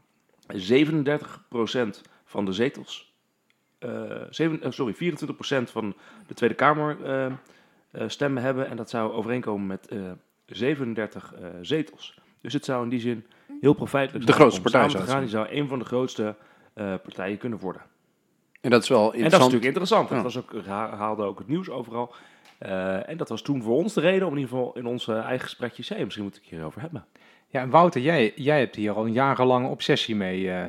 37% 0.57 2.00
van 2.30 2.44
de 2.44 2.52
zetels, 2.52 3.12
eh, 3.78 3.90
zeven- 4.30 4.62
eh, 4.62 4.70
sorry, 4.70 4.94
24% 4.94 5.70
van 5.70 5.94
de 6.26 6.34
Tweede 6.34 6.54
Kamer 6.54 6.96
eh, 7.04 7.26
eh, 7.26 7.32
stemmen 8.06 8.42
hebben. 8.42 8.68
En 8.68 8.76
dat 8.76 8.90
zou 8.90 9.12
overeenkomen 9.12 9.66
met 9.66 9.88
eh, 9.88 9.99
37 10.46 11.34
eh, 11.34 11.49
zetels. 11.62 12.18
Dus 12.40 12.52
het 12.52 12.64
zou 12.64 12.82
in 12.82 12.88
die 12.88 13.00
zin 13.00 13.26
heel 13.60 13.72
profijtelijk 13.75 14.18
De 14.26 14.32
zijn 14.32 14.37
grootste 14.40 14.60
om 14.60 14.70
partij 14.70 14.80
samen 14.90 14.96
te 15.06 15.06
zou 15.06 15.18
gaan. 15.18 15.20
het 15.22 15.30
Die 15.30 15.38
zou 15.50 15.60
een 15.62 15.68
van 15.68 15.78
de 15.78 15.84
grootste 15.84 16.34
eh, 16.75 16.94
partijen 17.02 17.38
kunnen 17.38 17.58
worden. 17.58 17.82
En 18.60 18.70
dat 18.70 18.82
is 18.82 18.88
wel 18.88 18.99
En 18.99 19.04
dat 19.04 19.14
is 19.14 19.20
interessant. 19.22 19.52
natuurlijk 19.52 19.78
interessant. 19.78 20.08
Dat 20.08 20.22
was 20.22 20.37
ook, 20.38 20.66
ha- 20.66 20.96
haalde 20.96 21.22
ook 21.22 21.38
het 21.38 21.49
nieuws 21.49 21.70
overal. 21.70 22.14
Eh, 22.58 23.08
en 23.08 23.16
dat 23.16 23.28
was 23.28 23.42
toen 23.42 23.62
voor 23.62 23.76
ons 23.76 23.94
de 23.94 24.00
reden 24.00 24.26
om 24.26 24.32
in 24.32 24.38
ieder 24.40 24.56
geval 24.56 24.72
in 24.76 24.87
onze 24.87 25.14
eigen 25.14 25.44
gesprekjes... 25.44 25.88
Hey, 25.88 26.04
misschien 26.04 26.25
moet 26.25 26.37
ik 26.37 26.42
hierover 26.44 26.80
hebben. 26.80 27.04
Ja, 27.49 27.60
en 27.60 27.70
Wouter, 27.70 28.00
jij, 28.00 28.32
jij 28.37 28.58
hebt 28.58 28.76
hier 28.76 28.92
al 28.92 29.06
een 29.06 29.12
jarenlange 29.12 29.68
obsessie 29.68 30.16
mee 30.16 30.50
eh, 30.50 30.64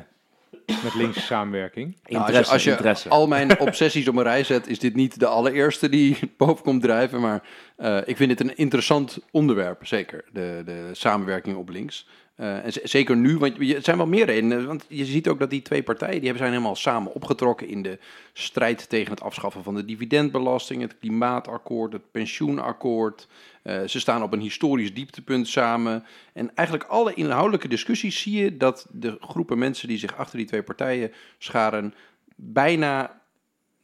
met 0.66 0.94
linkse 0.94 1.20
samenwerking. 1.20 1.96
Nou, 2.06 2.24
als 2.24 2.46
je, 2.46 2.52
als 2.52 2.64
je 2.64 2.70
interesse. 2.70 3.08
al 3.08 3.26
mijn 3.26 3.60
obsessies 3.66 4.08
op 4.08 4.16
een 4.16 4.22
rij 4.22 4.44
zet, 4.44 4.66
is 4.66 4.78
dit 4.78 4.94
niet 4.94 5.18
de 5.18 5.26
allereerste 5.26 5.88
die 5.88 6.18
boven 6.36 6.64
komt 6.64 6.82
drijven. 6.82 7.20
Maar 7.20 7.42
eh, 7.76 7.98
ik 8.04 8.16
vind 8.16 8.28
dit 8.28 8.40
een 8.40 8.56
interessant 8.56 9.18
onderwerp, 9.30 9.86
zeker. 9.86 10.24
De, 10.32 10.62
de 10.64 10.88
samenwerking 10.92 11.56
op 11.56 11.68
links. 11.68 12.06
Eh, 12.42 12.64
en 12.64 12.72
zeker 12.82 13.16
nu, 13.16 13.38
want 13.38 13.60
er 13.60 13.82
zijn 13.82 13.96
wel 13.96 14.06
meer 14.06 14.24
redenen. 14.24 14.66
Want 14.66 14.84
je 14.88 15.04
ziet 15.04 15.28
ook 15.28 15.38
dat 15.38 15.50
die 15.50 15.62
twee 15.62 15.82
partijen, 15.82 16.20
die 16.20 16.36
zijn 16.36 16.50
helemaal 16.50 16.76
samen 16.76 17.14
opgetrokken 17.14 17.68
in 17.68 17.82
de 17.82 17.98
strijd 18.32 18.88
tegen 18.88 19.10
het 19.10 19.22
afschaffen 19.22 19.62
van 19.62 19.74
de 19.74 19.84
dividendbelasting, 19.84 20.82
het 20.82 20.98
klimaatakkoord, 20.98 21.92
het 21.92 22.10
pensioenakkoord. 22.10 23.28
Eh, 23.62 23.82
ze 23.86 24.00
staan 24.00 24.22
op 24.22 24.32
een 24.32 24.40
historisch 24.40 24.94
dieptepunt 24.94 25.48
samen. 25.48 26.04
En 26.32 26.54
eigenlijk 26.54 26.88
alle 26.88 27.14
inhoudelijke 27.14 27.68
discussies 27.68 28.20
zie 28.20 28.42
je 28.42 28.56
dat 28.56 28.86
de 28.90 29.16
groepen 29.20 29.58
mensen 29.58 29.88
die 29.88 29.98
zich 29.98 30.16
achter 30.16 30.38
die 30.38 30.46
twee 30.46 30.62
partijen 30.62 31.12
scharen, 31.38 31.94
bijna 32.36 33.20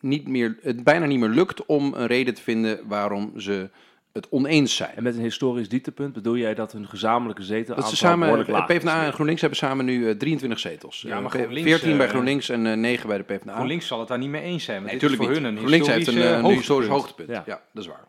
niet 0.01 0.29
meer, 0.29 0.59
het 0.63 0.85
bijna 0.85 1.07
niet 1.07 1.19
meer 1.19 1.29
lukt 1.29 1.67
om 1.67 1.95
een 1.95 2.07
reden 2.07 2.35
te 2.35 2.43
vinden 2.43 2.89
waarom 2.89 3.33
ze 3.41 3.71
het 4.19 4.29
oneens 4.31 4.77
zijn. 4.77 4.91
En 4.97 5.03
met 5.03 5.17
een 5.17 5.23
historisch 5.23 5.69
dieptepunt 5.69 6.13
bedoel 6.13 6.37
jij 6.37 6.55
dat 6.55 6.73
hun 6.73 6.89
gezamenlijke 6.89 7.43
zetel 7.43 7.75
Dat 7.75 7.89
ze 7.89 7.97
samen, 7.97 8.45
PvdA 8.67 9.05
en 9.05 9.13
GroenLinks 9.13 9.41
hebben 9.41 9.59
samen 9.59 9.85
nu 9.85 10.09
eh, 10.09 10.17
23 10.17 10.59
zetels. 10.61 11.01
Ja, 11.07 11.21
maar 11.21 11.35
Eh, 11.35 11.41
GroenLinks, 11.41 11.69
14 11.71 11.97
bij 11.97 12.07
eh, 12.07 12.13
GroenLinks 12.13 12.49
en 12.49 12.67
eh 12.67 12.77
9 12.77 13.09
bij 13.09 13.17
de 13.19 13.23
PvdA. 13.25 13.55
GroenLinks 13.55 13.87
zal 13.87 13.99
het 13.99 14.09
daar 14.09 14.19
niet 14.19 14.29
mee 14.29 14.43
eens 14.43 14.65
zijn. 14.65 14.77
Want 14.83 14.93
Nee, 14.93 15.01
natuurlijk 15.03 15.23
voor 15.23 15.31
niet. 15.33 15.41
hun 15.43 15.51
een 15.53 15.57
GroenLinks 15.59 15.87
heeft 15.89 16.07
een, 16.07 16.13
historisch, 16.15 16.33
eh, 16.37 16.45
eh, 16.45 16.51
een 16.51 16.57
historisch 16.57 16.89
hoogtepunt. 16.89 17.29
Ja. 17.29 17.43
Ja. 17.47 17.61
dat 17.73 17.83
is 17.85 17.91
waar. 17.91 18.05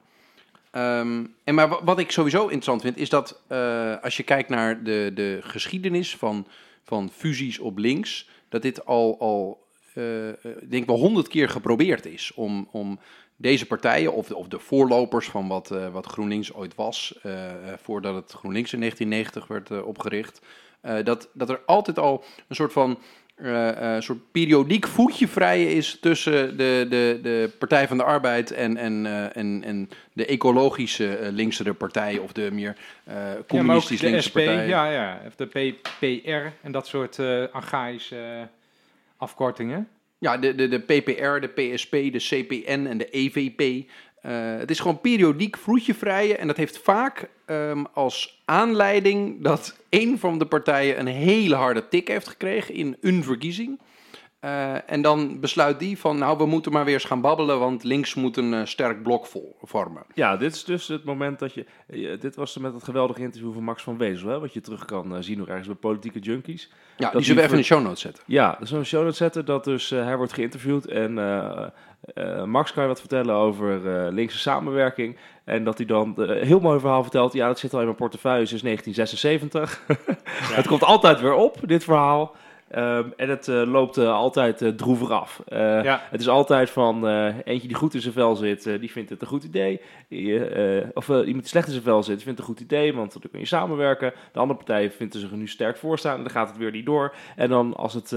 Ehm, 0.71 1.23
en 1.43 1.55
maar 1.55 1.69
wa- 1.69 1.83
wat 1.83 1.99
ik 1.99 2.11
sowieso 2.11 2.41
interessant 2.43 2.81
vind, 2.81 2.97
is 2.97 3.09
dat 3.09 3.41
eh, 3.47 3.93
als 4.01 4.17
je 4.17 4.23
kijkt 4.23 4.49
naar 4.49 4.83
de, 4.83 5.11
de 5.13 5.39
geschiedenis 5.41 6.15
van, 6.15 6.47
van 6.83 7.09
fusies 7.15 7.59
op 7.59 7.77
links, 7.77 8.29
dat 8.49 8.61
dit 8.61 8.85
al, 8.85 9.15
al 9.19 9.63
eh, 9.93 10.29
eh, 10.29 10.35
ik 10.61 10.71
denk 10.71 10.85
wel 10.85 10.97
honderd 10.97 11.27
keer 11.27 11.49
geprobeerd 11.49 12.05
is 12.05 12.31
om, 12.35 12.67
om 12.71 12.99
deze 13.41 13.65
partijen, 13.65 14.13
of 14.13 14.27
de, 14.27 14.35
of 14.35 14.47
de 14.47 14.59
voorlopers 14.59 15.27
van 15.27 15.47
wat, 15.47 15.71
eh, 15.71 15.89
wat 15.89 16.05
GroenLinks 16.05 16.53
ooit 16.53 16.75
was, 16.75 17.19
eh, 17.21 17.49
eh, 17.49 17.77
voordat 17.81 18.15
het 18.15 18.31
GroenLinks 18.31 18.73
in 18.73 18.79
1990 18.79 19.47
werd 19.47 19.83
opgericht, 19.83 20.41
dat, 21.03 21.29
dat 21.33 21.49
er 21.49 21.61
altijd 21.65 21.99
al 21.99 22.23
een 22.47 22.55
soort 22.55 22.73
van 22.73 22.99
soort 23.99 24.31
periodiek 24.31 24.87
voetje 24.87 25.27
vrij 25.27 25.73
is 25.73 25.99
tussen 25.99 26.57
de, 26.57 26.85
de, 26.89 27.19
de 27.21 27.51
Partij 27.59 27.87
van 27.87 27.97
de 27.97 28.03
Arbeid 28.03 28.51
en, 28.51 28.77
en, 28.77 29.05
en, 29.33 29.63
en 29.63 29.89
de 30.13 30.25
ecologische 30.25 31.19
linkse 31.31 31.73
partij 31.73 32.17
of 32.17 32.31
de 32.31 32.49
meer 32.51 32.77
Ja, 33.05 33.37
communistisch 33.47 33.99
de 33.99 34.09
linkse 34.09 34.29
SP, 34.29 34.33
partij. 34.33 34.67
ja, 34.67 34.91
ja, 34.91 35.21
of 35.27 35.35
de 35.35 35.45
PPR 35.45 36.65
en 36.65 36.71
dat 36.71 36.87
soort 36.87 37.19
archaïsche 37.51 38.47
afkortingen. 39.17 39.87
Ja, 40.19 40.37
de, 40.37 40.55
de, 40.55 40.67
de 40.67 40.79
PPR, 40.79 41.39
de 41.39 41.47
PSP, 41.47 41.91
de 41.91 42.17
CPN 42.17 42.85
en 42.85 42.97
de 42.97 43.09
EVP. 43.09 43.89
Eh, 44.21 44.31
het 44.57 44.69
is 44.69 44.79
gewoon 44.79 45.01
periodiek 45.01 45.57
vroetje 45.57 45.93
vrijen. 45.93 46.39
En 46.39 46.47
dat 46.47 46.57
heeft 46.57 46.77
vaak 46.77 47.29
ehm, 47.45 47.83
als 47.93 48.41
aanleiding 48.45 49.43
dat 49.43 49.77
een 49.89 50.19
van 50.19 50.37
de 50.37 50.45
partijen 50.45 50.99
een 50.99 51.07
hele 51.07 51.55
harde 51.55 51.87
tik 51.87 52.07
heeft 52.07 52.27
gekregen 52.27 52.73
in 52.75 52.97
een 53.01 53.23
verkiezing. 53.23 53.79
Eh, 54.39 54.91
en 54.91 55.01
dan 55.01 55.39
besluit 55.39 55.79
die 55.79 55.97
van, 55.97 56.17
nou, 56.17 56.37
we 56.37 56.45
moeten 56.45 56.71
maar 56.71 56.85
weer 56.85 56.93
eens 56.93 57.03
gaan 57.03 57.21
babbelen, 57.21 57.59
want 57.59 57.83
links 57.83 58.13
moet 58.15 58.37
een 58.37 58.53
eh, 58.53 58.65
sterk 58.65 59.03
blok 59.03 59.25
vol, 59.25 59.57
vormen. 59.61 60.03
Ja, 60.13 60.37
dit 60.37 60.53
is 60.53 60.63
dus 60.63 60.87
het 60.87 61.03
moment 61.03 61.39
dat 61.39 61.53
je... 61.53 61.65
eh, 61.87 62.19
dit 62.19 62.35
was 62.35 62.57
met 62.57 62.73
het 62.73 62.83
geweldige 62.83 63.21
interview 63.21 63.53
van 63.53 63.63
Max 63.63 63.83
van 63.83 63.97
Wezel, 63.97 64.29
hè, 64.29 64.39
wat 64.39 64.53
je 64.53 64.61
terug 64.61 64.85
kan 64.85 65.23
zien 65.23 65.37
nog 65.37 65.47
ergens 65.47 65.67
bij 65.67 65.75
Politieke 65.75 66.19
Junkies. 66.19 66.71
Ja, 66.97 67.05
Dat 67.05 67.13
die 67.13 67.21
zullen 67.23 67.37
we 67.37 67.43
even 67.43 67.55
in 67.55 67.61
de 67.61 67.67
show 67.67 67.83
notes 67.83 68.01
zetten. 68.01 68.23
Ja, 68.27 68.51
dat 68.51 68.61
is 68.61 68.69
zo'n 68.69 68.83
show 68.83 69.01
notes 69.01 69.17
zetten 69.17 69.45
dat 69.45 69.63
dus 69.63 69.89
hij 69.89 70.17
wordt 70.17 70.33
geïnterviewd 70.33 70.85
en 70.85 71.17
eh, 71.17 71.67
eh, 72.13 72.43
Max 72.43 72.73
kan 72.73 72.83
je 72.83 72.89
wat 72.89 72.99
vertellen 72.99 73.35
over 73.35 73.95
eh, 73.95 74.11
linkse 74.11 74.37
samenwerking. 74.37 75.17
En 75.43 75.63
dat 75.63 75.77
hij 75.77 75.85
dan 75.85 76.13
een 76.15 76.45
heel 76.45 76.59
mooi 76.59 76.79
verhaal 76.79 77.01
vertelt. 77.01 77.33
Ja, 77.33 77.47
dat 77.47 77.59
zit 77.59 77.73
al 77.73 77.79
in 77.79 77.85
mijn 77.85 77.97
portefeuille 77.97 78.45
sinds 78.45 78.63
1976. 78.63 79.83
het 80.57 80.67
komt 80.67 80.83
altijd 80.83 81.21
weer 81.21 81.33
op, 81.33 81.57
dit 81.65 81.83
verhaal. 81.83 82.35
Ehm, 82.69 83.09
en 83.15 83.29
het 83.29 83.47
eh, 83.47 83.63
loopt 83.65 83.97
eh, 83.97 84.13
altijd 84.13 84.61
eh, 84.61 84.69
droevig 84.69 85.11
af. 85.11 85.41
Ja. 85.49 86.01
Het 86.09 86.21
is 86.21 86.27
altijd 86.27 86.69
van 86.69 87.07
eentje 87.43 87.67
die 87.67 87.77
goed 87.77 87.93
in 87.93 88.01
zijn 88.01 88.13
vel 88.13 88.35
zit, 88.35 88.63
die 88.63 88.91
vindt 88.91 89.09
het 89.09 89.21
een 89.21 89.27
goed 89.27 89.43
idee. 89.43 89.81
Die, 90.07 90.41
of 90.93 91.07
iemand 91.09 91.25
die 91.25 91.47
slecht 91.47 91.65
in 91.65 91.71
zijn 91.71 91.83
vel 91.83 92.03
zit, 92.03 92.23
vindt 92.23 92.39
het 92.39 92.47
een 92.47 92.55
goed 92.55 92.63
idee, 92.63 92.93
want 92.93 93.11
dan 93.11 93.31
kun 93.31 93.39
je 93.39 93.45
samenwerken. 93.45 94.13
De 94.31 94.39
andere 94.39 94.57
partij 94.57 94.91
vindt 94.91 95.13
er 95.13 95.19
zich 95.19 95.31
er 95.31 95.37
nu 95.37 95.47
sterk 95.47 95.77
voor 95.77 95.99
staan 95.99 96.15
en 96.15 96.21
dan 96.21 96.31
gaat 96.31 96.47
het 96.47 96.57
weer 96.57 96.71
niet 96.71 96.85
door. 96.85 97.15
En 97.35 97.49
dan 97.49 97.75
als 97.75 97.93
het, 97.93 98.15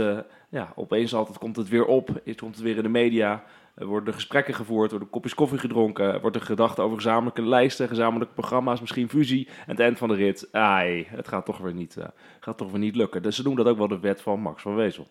ja, 0.49 0.73
opeens 0.75 1.15
altijd 1.15 1.39
komt 1.39 1.57
het 1.57 1.69
weer 1.69 1.85
op, 1.85 2.09
het 2.25 2.41
komt 2.41 2.55
het 2.55 2.65
weer 2.65 2.77
in 2.77 2.83
de 2.83 2.89
media. 2.89 3.45
Er 3.75 3.87
worden 3.87 4.15
gesprekken 4.15 4.55
gevoerd, 4.55 4.91
worden 4.91 5.11
kopjes 5.11 5.35
koffie 5.35 5.59
gedronken, 5.59 6.21
wordt 6.21 6.37
er 6.37 6.43
gedacht 6.43 6.79
over 6.79 6.97
gezamenlijke 6.97 7.43
lijsten, 7.43 7.89
gezamenlijke 7.89 8.35
programma's, 8.35 8.81
misschien 8.81 9.09
fusie. 9.09 9.47
En 9.49 9.71
het 9.71 9.81
eind 9.81 9.99
van 9.99 10.09
de 10.09 10.15
rit, 10.15 10.49
ai, 10.53 11.07
het 11.09 11.29
gaat 11.29 11.45
toch 11.45 11.59
weer 11.59 11.75
niet, 11.75 11.97
eh, 11.97 12.05
gaat 12.41 12.59
toch 12.59 12.71
weer 12.71 12.81
niet 12.81 12.97
lukken. 12.97 13.23
Dus 13.23 13.37
ze 13.37 13.43
noemen 13.43 13.65
dat 13.65 13.73
ook 13.73 13.79
wel 13.79 13.89
de 13.89 14.01
wet 14.01 14.23
van 14.23 14.41
Max 14.41 14.63
van 14.63 14.75
Wezel. 14.75 15.09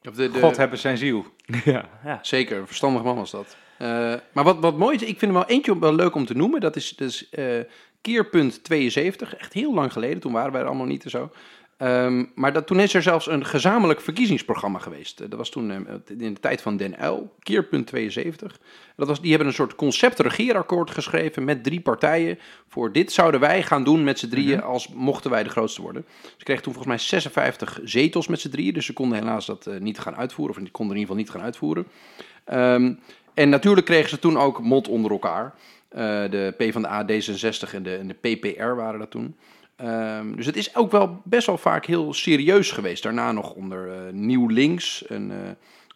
De, 0.00 0.10
de- 0.10 0.40
God 0.40 0.56
hebben 0.56 0.78
zijn 0.78 0.98
ziel. 0.98 1.24
ja, 1.64 1.88
ja. 2.04 2.18
Zeker, 2.22 2.58
een 2.58 2.66
verstandig 2.66 3.02
man 3.02 3.16
was 3.16 3.30
dat. 3.30 3.56
Eh, 3.78 4.14
maar 4.32 4.44
wat, 4.44 4.58
wat 4.58 4.76
mooi 4.78 4.94
is, 4.94 5.02
ik 5.02 5.18
vind 5.18 5.32
er 5.32 5.38
wel 5.38 5.46
eentje 5.46 5.78
wel 5.78 5.94
leuk 5.94 6.14
om 6.14 6.26
te 6.26 6.34
noemen. 6.36 6.60
Dat 6.60 6.76
is, 6.76 6.94
is 6.94 7.28
eh, 7.28 7.60
keerpunt 8.00 8.64
72, 8.64 9.36
echt 9.36 9.52
heel 9.52 9.74
lang 9.74 9.92
geleden. 9.92 10.20
Toen 10.20 10.32
waren 10.32 10.52
wij 10.52 10.60
er 10.60 10.66
allemaal 10.66 10.86
niet 10.86 11.04
en 11.04 11.10
zo. 11.10 11.30
Ehm, 11.78 12.24
maar 12.34 12.52
dat, 12.52 12.66
toen 12.66 12.80
is 12.80 12.94
er 12.94 13.02
zelfs 13.02 13.26
een 13.26 13.44
gezamenlijk 13.44 14.00
verkiezingsprogramma 14.00 14.78
geweest. 14.78 15.20
Eh, 15.20 15.28
dat 15.28 15.38
was 15.38 15.50
toen 15.50 15.70
eh, 15.70 15.94
in 16.18 16.34
de 16.34 16.40
tijd 16.40 16.60
van 16.60 16.76
Den 16.76 17.04
Uyl, 17.04 17.34
Keerpunt 17.42 17.86
72. 17.86 18.60
Dat 18.96 19.08
was, 19.08 19.20
die 19.20 19.30
hebben 19.30 19.48
een 19.48 19.54
soort 19.54 19.74
concept-regeerakkoord 19.74 20.90
geschreven 20.90 21.44
met 21.44 21.64
drie 21.64 21.80
partijen. 21.80 22.38
Voor 22.68 22.92
dit 22.92 23.12
zouden 23.12 23.40
wij 23.40 23.62
gaan 23.62 23.84
doen 23.84 24.04
met 24.04 24.18
z'n 24.18 24.28
drieën 24.28 24.62
als 24.62 24.88
mochten 24.88 25.30
wij 25.30 25.42
de 25.42 25.48
grootste 25.48 25.82
worden. 25.82 26.04
Ze 26.36 26.44
kregen 26.44 26.62
toen 26.62 26.72
volgens 26.72 26.94
mij 26.94 27.04
56 27.04 27.80
zetels 27.84 28.26
met 28.26 28.40
z'n 28.40 28.50
drieën. 28.50 28.74
Dus 28.74 28.86
ze 28.86 28.92
konden 28.92 29.18
helaas 29.18 29.46
dat 29.46 29.66
eh, 29.66 29.80
niet 29.80 29.98
gaan 29.98 30.16
uitvoeren. 30.16 30.56
Of 30.56 30.62
die 30.62 30.70
konden 30.70 30.96
in 30.96 31.00
ieder 31.00 31.16
geval 31.16 31.32
niet 31.32 31.42
gaan 31.42 31.46
uitvoeren. 31.46 31.86
Ehm, 32.44 32.94
en 33.34 33.48
natuurlijk 33.48 33.86
kregen 33.86 34.10
ze 34.10 34.18
toen 34.18 34.38
ook 34.38 34.60
mond 34.60 34.88
onder 34.88 35.10
elkaar. 35.10 35.54
Uh, 35.92 35.98
de 36.30 36.54
PvdA, 36.56 37.04
D66 37.04 37.74
en 37.74 37.82
de, 37.82 37.96
en 37.96 38.08
de 38.08 38.14
PPR 38.14 38.74
waren 38.74 38.98
dat 38.98 39.10
toen. 39.10 39.36
Um, 39.84 40.36
dus 40.36 40.46
het 40.46 40.56
is 40.56 40.76
ook 40.76 40.90
wel 40.90 41.20
best 41.24 41.46
wel 41.46 41.58
vaak 41.58 41.86
heel 41.86 42.12
serieus 42.12 42.70
geweest. 42.70 43.02
Daarna 43.02 43.32
nog 43.32 43.52
onder 43.52 43.86
uh, 43.86 44.12
Nieuw 44.12 44.46
Links, 44.46 45.04
een, 45.06 45.30
uh, 45.30 45.36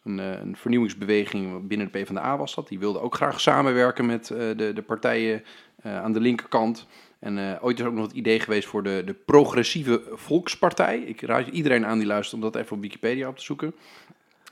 een, 0.04 0.18
uh, 0.18 0.40
een, 0.40 0.56
vernieuwingsbeweging 0.56 1.66
binnen 1.68 1.90
de 1.92 1.98
PvdA 1.98 2.36
was 2.36 2.54
dat. 2.54 2.68
Die 2.68 2.78
wilde 2.78 3.00
ook 3.00 3.14
graag 3.14 3.40
samenwerken 3.40 4.06
met 4.06 4.26
de, 4.26 4.72
de, 4.74 4.82
partijen 4.82 5.44
aan 5.82 6.12
de 6.12 6.20
linkerkant. 6.20 6.86
En 7.18 7.58
ooit 7.60 7.78
is 7.78 7.84
ook 7.84 7.92
nog 7.92 8.06
het 8.06 8.16
idee 8.16 8.40
geweest 8.40 8.68
voor 8.68 8.82
de, 8.82 9.02
de 9.06 9.14
Progressieve 9.14 10.02
Volkspartij. 10.12 10.98
Ik 10.98 11.20
raad 11.20 11.48
iedereen 11.48 11.86
aan 11.86 11.98
die 11.98 12.06
luistert 12.06 12.34
om 12.34 12.50
dat 12.50 12.62
even 12.62 12.76
op 12.76 12.82
Wikipedia 12.82 13.28
op 13.28 13.36
te 13.36 13.44
zoeken. 13.44 13.74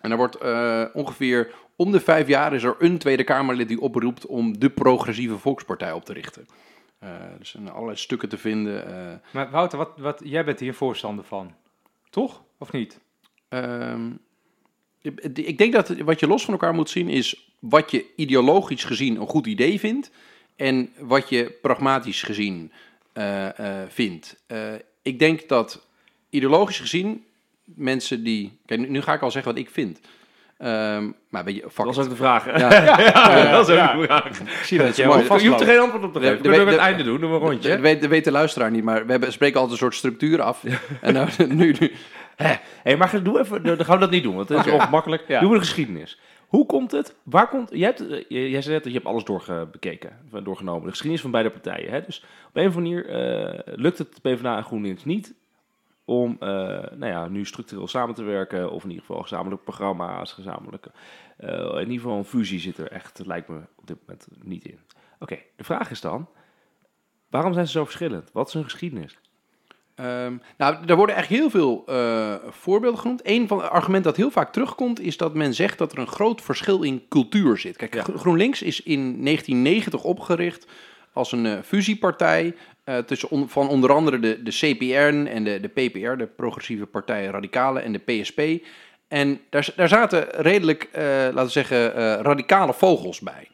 En 0.01 0.09
daar 0.09 0.19
wordt 0.19 0.39
ongeveer 0.93 1.51
om 1.77 1.93
de 1.93 2.01
vijf 2.01 2.29
jaar 2.29 2.55
is 2.55 2.63
er 2.63 2.77
een 2.79 2.99
Tweede 2.99 3.25
Kamerlid 3.25 3.69
die 3.69 3.81
oproept 3.81 4.27
om 4.27 4.59
de 4.59 4.71
Progressieve 4.71 5.39
Volkspartij 5.39 5.93
op 5.93 6.05
te 6.05 6.13
richten. 6.13 6.47
Uh, 7.05 7.11
er 7.11 7.47
zijn 7.47 7.71
allerlei 7.71 7.97
stukken 7.97 8.29
te 8.29 8.39
vinden. 8.39 8.89
Uh, 8.89 9.33
maar 9.33 9.51
Wouter, 9.51 9.79
wat, 9.79 9.99
wat, 9.99 10.21
jij 10.25 10.45
bent 10.45 10.61
hier 10.61 10.75
voorstander 10.75 11.25
van, 11.25 11.55
toch? 12.11 12.43
Of 12.59 12.73
niet? 12.73 13.01
Um, 13.49 14.19
ik 15.33 15.59
denk 15.59 15.73
dat 15.73 15.89
wat 15.89 16.21
je 16.21 16.27
los 16.27 16.45
van 16.45 16.53
elkaar 16.53 16.75
moet 16.75 16.91
zien 16.91 17.09
is 17.09 17.51
wat 17.59 17.91
je 17.91 18.07
ideologisch 18.17 18.85
gezien 18.85 19.21
een 19.21 19.27
goed 19.27 19.47
idee 19.47 19.79
vindt 19.79 20.11
en 20.57 20.93
wat 20.99 21.29
je 21.29 21.59
pragmatisch 21.63 22.23
gezien 22.23 22.73
uh, 23.15 23.49
vindt. 23.89 24.45
ik 25.03 25.19
denk 25.19 25.49
dat 25.49 25.87
ideologisch 26.31 26.81
gezien 26.81 27.25
mensen 27.65 28.25
die. 28.25 28.59
Kijk, 28.67 28.81
nu, 28.81 28.89
nu 28.89 29.03
ga 29.03 29.15
ik 29.15 29.23
al 29.23 29.31
zeggen 29.31 29.53
wat 29.53 29.63
ik 29.63 29.71
vind. 29.71 30.01
Um, 30.63 31.15
maar 31.29 31.45
weet 31.45 31.55
je, 31.55 31.61
dat 31.61 31.87
was 31.87 31.99
ook 31.99 32.09
de 32.09 32.17
vraag. 32.17 32.45
Ja, 32.59 32.73
ja, 32.73 33.01
ja, 33.01 33.51
dat 33.51 33.67
was 33.67 33.77
ook 33.77 34.01
de 34.01 34.05
vraag. 34.07 34.41
Ik 34.41 34.65
zie 34.65 34.79
dat, 34.79 34.97
je, 34.97 35.03
je 35.03 35.49
hoeft 35.49 35.61
er 35.61 35.67
geen 35.67 35.79
antwoord 35.79 36.05
op 36.05 36.13
te 36.13 36.21
geven. 36.21 36.41
Kunnen 36.41 36.65
we 36.65 36.71
het 36.71 36.81
einde 36.81 37.03
doen? 37.03 37.21
Doen 37.21 37.31
we 37.31 37.37
een 37.37 37.43
rondje. 37.43 37.69
Dat 37.69 37.81
weet, 37.81 38.07
weet, 38.07 38.25
de 38.25 38.31
luisteraar 38.31 38.71
niet, 38.71 38.85
maar 38.85 39.07
we 39.07 39.11
hebben, 39.11 39.33
spreken 39.33 39.61
altijd 39.61 39.73
een 39.73 39.85
soort 39.85 39.95
structuur 39.95 40.43
af. 40.43 40.65
en 41.01 41.13
nou, 41.13 41.29
nu... 41.49 41.75
nu 41.81 41.93
Hé, 42.37 42.55
hey, 42.83 42.97
maar 42.97 43.23
doe 43.23 43.39
even, 43.39 43.63
dan 43.63 43.85
gaan 43.85 43.95
we 43.95 44.01
dat 44.01 44.11
niet 44.11 44.23
doen, 44.23 44.35
want 44.35 44.49
het 44.49 44.59
is 44.59 44.65
okay. 44.65 44.79
ongemakkelijk. 44.79 45.29
Doen 45.29 45.49
we 45.49 45.55
de 45.55 45.65
geschiedenis. 45.65 46.19
Hoe 46.47 46.67
komt 46.67 46.91
het? 46.91 47.15
Waar 47.23 47.49
komt? 47.49 47.69
Jij, 47.73 47.95
hebt, 47.97 48.25
jij 48.29 48.63
zei 48.63 48.75
net 48.75 48.83
dat 48.83 48.93
je 48.93 48.99
hebt 48.99 49.07
alles 49.07 49.25
doorgebekeken, 49.25 50.11
doorgenomen. 50.43 50.83
De 50.83 50.91
geschiedenis 50.91 51.21
van 51.21 51.31
beide 51.31 51.51
partijen. 51.51 51.91
Hè? 51.91 52.03
Dus 52.07 52.25
op 52.49 52.57
een 52.57 52.69
of 52.69 52.77
andere 52.77 53.05
manier 53.05 53.33
uh, 53.45 53.75
lukt 53.77 53.99
het 53.99 54.19
PvdA 54.23 54.57
en 54.57 54.65
GroenLinks 54.65 55.05
niet 55.05 55.35
om 56.11 56.37
uh, 56.41 56.49
nou 56.95 57.07
ja, 57.07 57.29
nu 57.29 57.45
structureel 57.45 57.89
samen 57.89 58.15
te 58.15 58.23
werken. 58.23 58.71
Of 58.71 58.83
in 58.83 58.89
ieder 58.89 59.05
geval 59.05 59.23
gezamenlijke 59.23 59.65
programma's, 59.65 60.33
gezamenlijke... 60.33 60.91
Uh, 61.41 61.51
in 61.51 61.79
ieder 61.79 62.01
geval 62.01 62.17
een 62.17 62.25
fusie 62.25 62.61
zit 62.61 62.79
er 62.79 62.91
echt, 62.91 63.27
lijkt 63.27 63.49
me 63.49 63.61
op 63.77 63.87
dit 63.87 63.97
moment 64.01 64.27
niet 64.43 64.65
in. 64.65 64.79
Oké, 65.15 65.23
okay, 65.33 65.47
de 65.57 65.65
vraag 65.65 65.91
is 65.91 66.01
dan, 66.01 66.29
waarom 67.29 67.53
zijn 67.53 67.67
ze 67.67 67.73
zo 67.73 67.85
verschillend? 67.85 68.31
Wat 68.33 68.49
is 68.49 68.55
hun 68.55 68.65
geschiedenis? 68.65 69.19
Um, 69.97 70.43
nou, 70.57 70.87
er 70.87 70.97
worden 70.97 71.17
echt 71.17 71.29
heel 71.29 71.51
veel 71.51 71.85
uh, 71.89 72.35
voorbeelden 72.49 73.01
genoemd. 73.01 73.21
Een 73.25 73.49
van 73.49 73.59
de 73.59 73.69
argumenten 73.69 74.11
dat 74.11 74.17
heel 74.17 74.31
vaak 74.31 74.53
terugkomt, 74.53 75.01
is 75.01 75.17
dat 75.17 75.35
men 75.35 75.55
zegt 75.55 75.79
dat 75.79 75.93
er 75.93 75.99
een 75.99 76.07
groot 76.07 76.43
verschil 76.43 76.83
in 76.83 77.09
cultuur 77.09 77.59
zit. 77.59 77.77
Kijk, 77.77 77.95
ja. 77.95 78.03
GroenLinks 78.03 78.63
is 78.63 78.83
in 78.83 79.25
1990 79.25 80.05
opgericht 80.05 80.67
als 81.13 81.33
een 81.33 81.45
uh, 81.45 81.59
fusiepartij 81.63 82.55
uh, 82.91 82.99
tussen 82.99 83.49
van 83.49 83.69
onder 83.69 83.93
andere 83.93 84.19
de, 84.21 84.43
de 84.43 84.51
CPR 84.51 85.29
en 85.29 85.45
de, 85.45 85.61
de 85.61 85.69
PPR, 85.69 86.17
de 86.17 86.29
Progressieve 86.37 86.87
Partij 86.87 87.27
Radicale 87.27 87.81
en 87.81 87.93
de 87.93 87.99
PSP. 87.99 88.41
En 89.09 89.41
daar, 89.51 89.69
daar 89.77 89.89
zaten 89.89 90.29
redelijk, 90.31 90.89
uh, 90.93 91.03
laten 91.03 91.45
we 91.45 91.49
zeggen, 91.49 91.93
radicale 92.23 92.75
vogels 92.75 93.21
bij. 93.21 93.49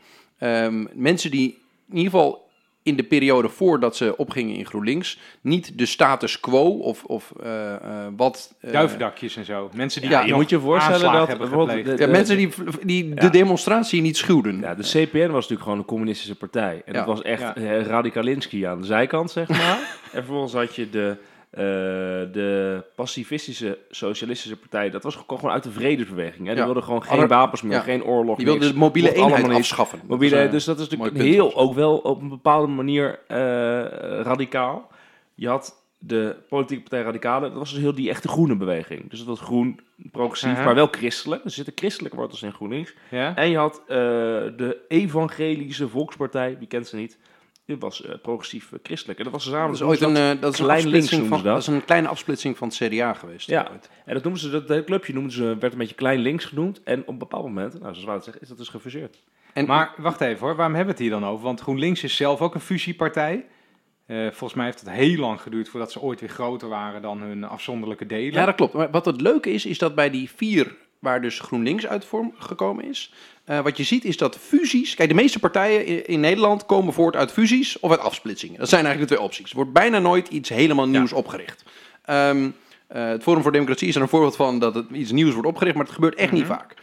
Um, 0.65 0.89
mensen 0.93 1.31
die 1.31 1.59
in 1.91 1.97
ieder 1.97 2.11
geval 2.11 2.46
in 2.87 2.97
de 2.97 3.03
periode 3.03 3.49
voordat 3.49 3.97
ze 3.97 4.17
opgingen 4.17 4.55
in 4.55 4.67
GroenLinks 4.67 5.19
niet 5.41 5.79
de 5.79 5.87
status 5.87 6.41
quo 6.41 6.63
of, 6.63 7.05
of 7.05 7.33
uh, 7.43 7.47
uh, 7.47 8.07
wat... 8.17 8.55
Uh, 8.61 8.73
Duivendakjes 8.73 9.37
en 9.37 9.45
zo. 9.45 9.71
Mensen 9.75 10.01
die 10.01 10.11
ja, 10.11 10.21
je 10.21 10.35
moet 10.35 10.51
je 10.51 10.61
voorstellen 10.61 11.13
dat... 11.13 11.29
De, 11.29 11.83
de, 11.83 11.95
ja, 11.99 12.07
mensen 12.07 12.37
die, 12.37 12.49
die 12.85 13.09
ja. 13.09 13.15
de 13.15 13.31
demonstratie 13.31 14.01
niet 14.01 14.17
schuwden. 14.17 14.61
Ja, 14.61 14.75
de 14.75 14.83
CPN 14.83 15.19
was 15.19 15.33
natuurlijk 15.33 15.63
gewoon 15.63 15.79
een 15.79 15.85
communistische 15.85 16.35
partij. 16.37 16.83
En 16.85 16.93
ja. 16.93 16.99
dat 16.99 17.07
was 17.07 17.23
echt 17.23 17.41
ja. 17.41 17.83
Radikalinski 17.83 18.65
aan 18.65 18.81
de 18.81 18.87
zijkant, 18.87 19.31
zeg 19.31 19.49
maar. 19.49 19.79
en 20.13 20.25
vervolgens 20.25 20.53
had 20.53 20.75
je 20.75 20.91
de... 20.91 21.17
Uh, 21.57 21.63
de 22.33 22.83
pacifistische 22.95 23.79
socialistische 23.91 24.57
partij, 24.57 24.91
dat 24.91 25.03
was 25.03 25.25
gewoon 25.27 25.51
uit 25.51 25.63
de 25.63 25.71
vredesbeweging. 25.71 26.47
Hè? 26.47 26.53
Die 26.53 26.57
ja. 26.57 26.65
wilden 26.65 26.83
gewoon 26.83 27.03
geen 27.03 27.29
wapens 27.29 27.63
meer, 27.63 27.73
ja. 27.73 27.81
geen 27.81 28.05
oorlog 28.05 28.37
Die 28.37 28.47
wilden 28.47 28.73
de 28.73 28.79
mobiele 28.79 29.15
eenheid 29.15 29.49
afschaffen. 29.49 30.01
Mobiele, 30.07 30.43
dus, 30.43 30.51
dus 30.51 30.65
dat 30.65 30.79
is 30.79 30.89
natuurlijk 30.89 31.17
heel, 31.17 31.55
ook 31.55 31.75
wel 31.75 31.97
op 31.97 32.21
een 32.21 32.29
bepaalde 32.29 32.67
manier 32.67 33.19
uh, 33.29 33.37
radicaal. 34.23 34.91
Je 35.35 35.49
had 35.49 35.85
de 35.99 36.37
politieke 36.49 36.83
partij 36.83 37.03
Radicale, 37.03 37.49
dat 37.49 37.59
was 37.59 37.73
dus 37.73 37.81
heel 37.81 37.95
die 37.95 38.11
echte 38.11 38.29
groene 38.29 38.57
beweging. 38.57 39.11
Dus 39.11 39.19
dat 39.19 39.29
was 39.29 39.41
groen, 39.41 39.81
progressief, 40.13 40.51
uh 40.51 40.57
-huh. 40.57 40.65
maar 40.65 40.75
wel 40.75 40.89
christelijk. 40.91 41.45
Er 41.45 41.51
zitten 41.51 41.73
christelijke 41.77 42.17
wortels 42.17 42.43
in 42.43 42.53
GroenLinks. 42.53 42.95
Ja. 43.11 43.37
En 43.37 43.51
je 43.51 43.57
had 43.57 43.81
uh, 43.83 43.97
de 44.57 44.79
evangelische 44.89 45.89
volkspartij, 45.89 46.57
wie 46.59 46.69
kent 46.69 46.87
ze 46.87 46.97
niet... 46.97 47.19
Dit 47.67 47.81
was 47.81 48.05
uh, 48.05 48.15
progressief 48.23 48.71
uh, 48.73 48.79
christelijk. 48.83 49.19
En 49.19 49.25
dat 49.25 49.33
was 49.33 49.45
samen. 49.45 49.67
Dat 49.67 49.75
is 49.75 49.83
ooit 49.83 50.01
een, 50.01 50.17
uh, 50.17 50.41
dat 50.41 50.53
is 50.53 50.59
een 50.59 50.65
klein 50.65 50.89
links 50.89 51.09
van, 51.09 51.29
dat. 51.31 51.43
dat. 51.43 51.59
is 51.59 51.67
een 51.67 51.85
kleine 51.85 52.09
afsplitsing 52.09 52.57
van 52.57 52.69
het 52.69 52.77
CDA 52.77 53.15
geweest. 53.15 53.49
Ja, 53.49 53.69
ooit. 53.71 53.91
en 54.05 54.15
dat 54.15 54.23
noemen 54.23 54.41
ze, 54.41 54.51
dat, 54.51 54.69
dat 54.69 54.85
clubje 54.85 55.13
noemden 55.13 55.33
ze, 55.33 55.57
werd 55.59 55.73
een 55.73 55.79
beetje 55.79 55.95
klein 55.95 56.21
links 56.21 56.45
genoemd. 56.45 56.83
En 56.83 57.01
op 57.01 57.09
een 57.09 57.19
bepaald 57.19 57.45
moment, 57.45 57.73
nou 57.73 57.85
zoals 57.85 58.05
Wout 58.05 58.25
zegt, 58.25 58.43
is 58.43 58.49
dat 58.49 58.59
dus 58.59 58.69
gefuseerd. 58.69 59.23
En, 59.53 59.67
maar 59.67 59.95
wacht 59.97 60.21
even 60.21 60.47
hoor, 60.47 60.57
waarom 60.57 60.75
hebben 60.75 60.95
we 60.95 61.03
het 61.03 61.11
hier 61.11 61.21
dan 61.21 61.31
over? 61.31 61.45
Want 61.45 61.61
GroenLinks 61.61 62.03
is 62.03 62.17
zelf 62.17 62.41
ook 62.41 62.55
een 62.55 62.61
fusiepartij. 62.61 63.47
Uh, 64.07 64.27
volgens 64.27 64.55
mij 64.55 64.65
heeft 64.65 64.81
het 64.81 64.91
heel 64.91 65.19
lang 65.19 65.41
geduurd 65.41 65.69
voordat 65.69 65.93
ze 65.93 66.01
ooit 66.01 66.21
weer 66.21 66.29
groter 66.29 66.69
waren 66.69 67.03
dan 67.03 67.21
hun 67.21 67.45
afzonderlijke 67.45 68.07
delen. 68.07 68.33
Ja, 68.33 68.47
dat 68.47 68.55
klopt. 68.55 68.73
Maar 68.73 68.91
wat 68.91 69.05
het 69.05 69.21
leuke 69.21 69.51
is, 69.51 69.67
is 69.67 69.79
dat 69.79 69.95
bij 69.95 70.11
die 70.11 70.31
vier 70.31 70.77
waar 71.07 71.23
dus 71.23 71.41
GroenLinks 71.41 71.87
uit 71.87 72.05
vorm 72.05 72.35
gekomen 72.39 72.85
is. 72.85 73.13
Uh, 73.47 73.61
wat 73.61 73.77
je 73.77 73.85
ziet 73.85 74.05
is 74.05 74.17
dat 74.17 74.39
fusies. 74.39 74.95
Kijk, 74.95 75.09
de 75.09 75.15
meeste 75.15 75.39
partijen 75.39 75.87
in, 75.87 76.07
in, 76.07 76.21
Nederland 76.21 76.67
komen 76.67 76.93
voort 76.93 77.17
uit 77.17 77.33
fusies 77.33 77.81
of 77.81 77.91
uit 77.91 78.01
afsplitsingen. 78.01 78.59
Dat 78.59 78.69
zijn 78.69 78.85
eigenlijk 78.85 79.11
de 79.11 79.17
twee 79.17 79.29
opties. 79.29 79.51
Er 79.51 79.57
wordt 79.57 79.73
bijna 79.73 79.99
nooit 79.99 80.29
iets 80.29 80.49
helemaal 80.49 80.89
nieuws 80.89 81.11
ja. 81.11 81.17
opgericht. 81.17 81.65
Um, 82.11 82.45
uh, 82.45 83.09
het 83.09 83.23
Forum 83.23 83.43
voor 83.43 83.53
Democratie 83.53 83.89
is 83.89 83.95
er 83.95 84.03
een 84.03 84.09
voorbeeld 84.09 84.37
van 84.37 84.59
dat 84.59 84.75
het 84.75 84.87
iets 84.93 85.11
nieuws 85.11 85.33
wordt 85.33 85.49
opgericht, 85.49 85.77
maar 85.77 85.85
het 85.85 85.95
gebeurt 85.95 86.15
echt 86.15 86.33
mm 86.33 86.39
-hmm. 86.39 86.49
niet 86.49 86.57
vaak. 86.57 86.75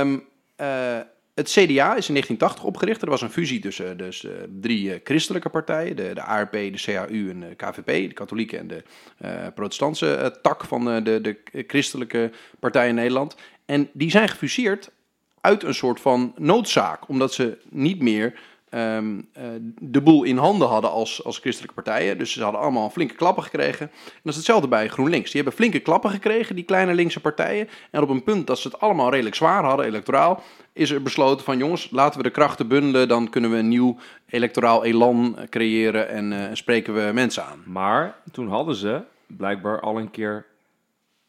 Um, 0.00 0.24
uh, 0.60 0.66
het 1.34 1.48
CDA 1.48 1.96
is 1.96 2.08
in 2.08 2.14
1980 2.14 2.64
opgericht. 2.64 3.02
Er 3.02 3.10
was 3.10 3.22
een 3.22 3.30
fusie 3.30 3.60
tussen 3.60 3.96
dus, 3.96 4.22
uh, 4.22 4.32
drie 4.60 4.88
uh, 4.88 4.94
christelijke 5.04 5.48
partijen: 5.48 5.96
de, 5.96 6.10
de 6.14 6.22
ARP, 6.22 6.52
de 6.52 6.82
CAU 6.84 7.30
en 7.30 7.40
de 7.40 7.54
KVP, 7.56 8.08
de 8.08 8.12
katholieke 8.12 8.58
en 8.58 8.66
de 8.66 8.82
protestantse 9.54 10.38
tak 10.42 10.64
van 10.64 11.04
de, 11.04 11.20
de 11.20 11.64
christelijke 11.66 12.30
partijen 12.58 12.88
in 12.88 12.94
Nederland. 12.94 13.36
En 13.66 13.90
die 13.92 14.10
zijn 14.10 14.28
gefuseerd 14.28 14.90
uit 15.40 15.62
een 15.62 15.74
soort 15.74 16.00
van 16.00 16.34
noodzaak, 16.36 17.08
omdat 17.08 17.34
ze 17.34 17.58
niet 17.68 18.02
meer 18.02 18.34
uh, 18.70 18.98
de 19.80 20.00
boel 20.00 20.22
in 20.22 20.36
handen 20.36 20.68
hadden 20.68 20.90
als, 20.90 21.24
als 21.24 21.38
christelijke 21.38 21.74
partijen. 21.74 22.18
Dus 22.18 22.32
ze 22.32 22.42
hadden 22.42 22.60
allemaal 22.60 22.90
flinke 22.90 23.14
klappen 23.14 23.42
gekregen. 23.42 23.90
En 23.90 24.20
dat 24.22 24.32
is 24.32 24.36
hetzelfde 24.36 24.68
bij 24.68 24.88
GroenLinks. 24.88 25.30
Die 25.30 25.40
hebben 25.42 25.58
flinke 25.58 25.80
klappen 25.80 26.10
gekregen, 26.10 26.54
die 26.54 26.64
kleine 26.64 26.94
linkse 26.94 27.20
partijen. 27.20 27.68
En 27.90 28.02
op 28.02 28.08
een 28.08 28.22
punt 28.22 28.46
dat 28.46 28.58
ze 28.58 28.68
het 28.68 28.80
allemaal 28.80 29.10
redelijk 29.10 29.36
zwaar 29.36 29.64
hadden, 29.64 29.86
electoraal, 29.86 30.42
is 30.80 30.90
er 30.90 31.02
besloten 31.02 31.44
van 31.44 31.58
jongens, 31.58 31.90
laten 31.90 32.16
we 32.16 32.22
de 32.22 32.30
krachten 32.30 32.68
bundelen. 32.68 33.08
Dan 33.08 33.30
kunnen 33.30 33.50
we 33.50 33.56
een 33.56 33.68
nieuw 33.68 33.96
electoraal 34.26 34.84
elan 34.84 35.38
creëren 35.48 36.08
en 36.08 36.32
uh, 36.32 36.44
spreken 36.52 36.94
we 36.94 37.12
mensen 37.12 37.44
aan. 37.44 37.62
Maar 37.66 38.16
toen 38.32 38.48
hadden 38.48 38.74
ze 38.74 39.02
blijkbaar 39.26 39.80
al 39.80 39.98
een 39.98 40.10
keer 40.10 40.46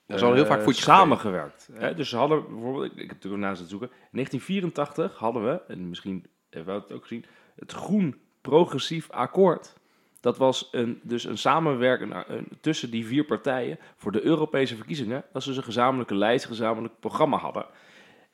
dat 0.06 0.20
is 0.20 0.26
al 0.26 0.34
heel 0.34 0.46
vaak 0.46 0.62
voetjes 0.62 0.84
samengewerkt. 0.84 1.70
Hè? 1.74 1.96
Dus 1.96 2.10
ze 2.10 2.18
hadden 2.18 2.46
bijvoorbeeld, 2.50 2.86
ik, 2.86 2.92
ik 2.92 3.00
heb 3.00 3.12
natuurlijk 3.12 3.44
naast 3.44 3.60
het 3.60 3.70
zoeken, 3.70 3.88
in 3.88 3.96
1984 4.12 5.18
hadden 5.18 5.44
we, 5.44 5.62
en 5.68 5.90
misschien 5.90 6.26
hebben 6.50 6.76
we 6.76 6.82
het 6.82 6.92
ook 6.92 7.02
gezien, 7.02 7.26
het 7.56 7.72
Groen 7.72 8.16
Progressief 8.42 9.10
Akkoord. 9.10 9.74
Dat 10.20 10.38
was 10.38 10.68
een, 10.72 11.00
dus 11.04 11.24
een 11.24 11.38
samenwerking 11.38 12.14
tussen 12.62 12.92
die 12.92 13.06
vier 13.06 13.24
partijen 13.24 13.80
voor 13.98 14.12
de 14.12 14.26
Europese 14.26 14.76
verkiezingen. 14.76 15.24
Dat 15.34 15.42
ze 15.42 15.48
dus 15.48 15.58
een 15.58 15.64
gezamenlijke 15.64 16.16
lijst, 16.16 16.46
gezamenlijk 16.46 16.94
programma 17.00 17.38
hadden. 17.38 17.66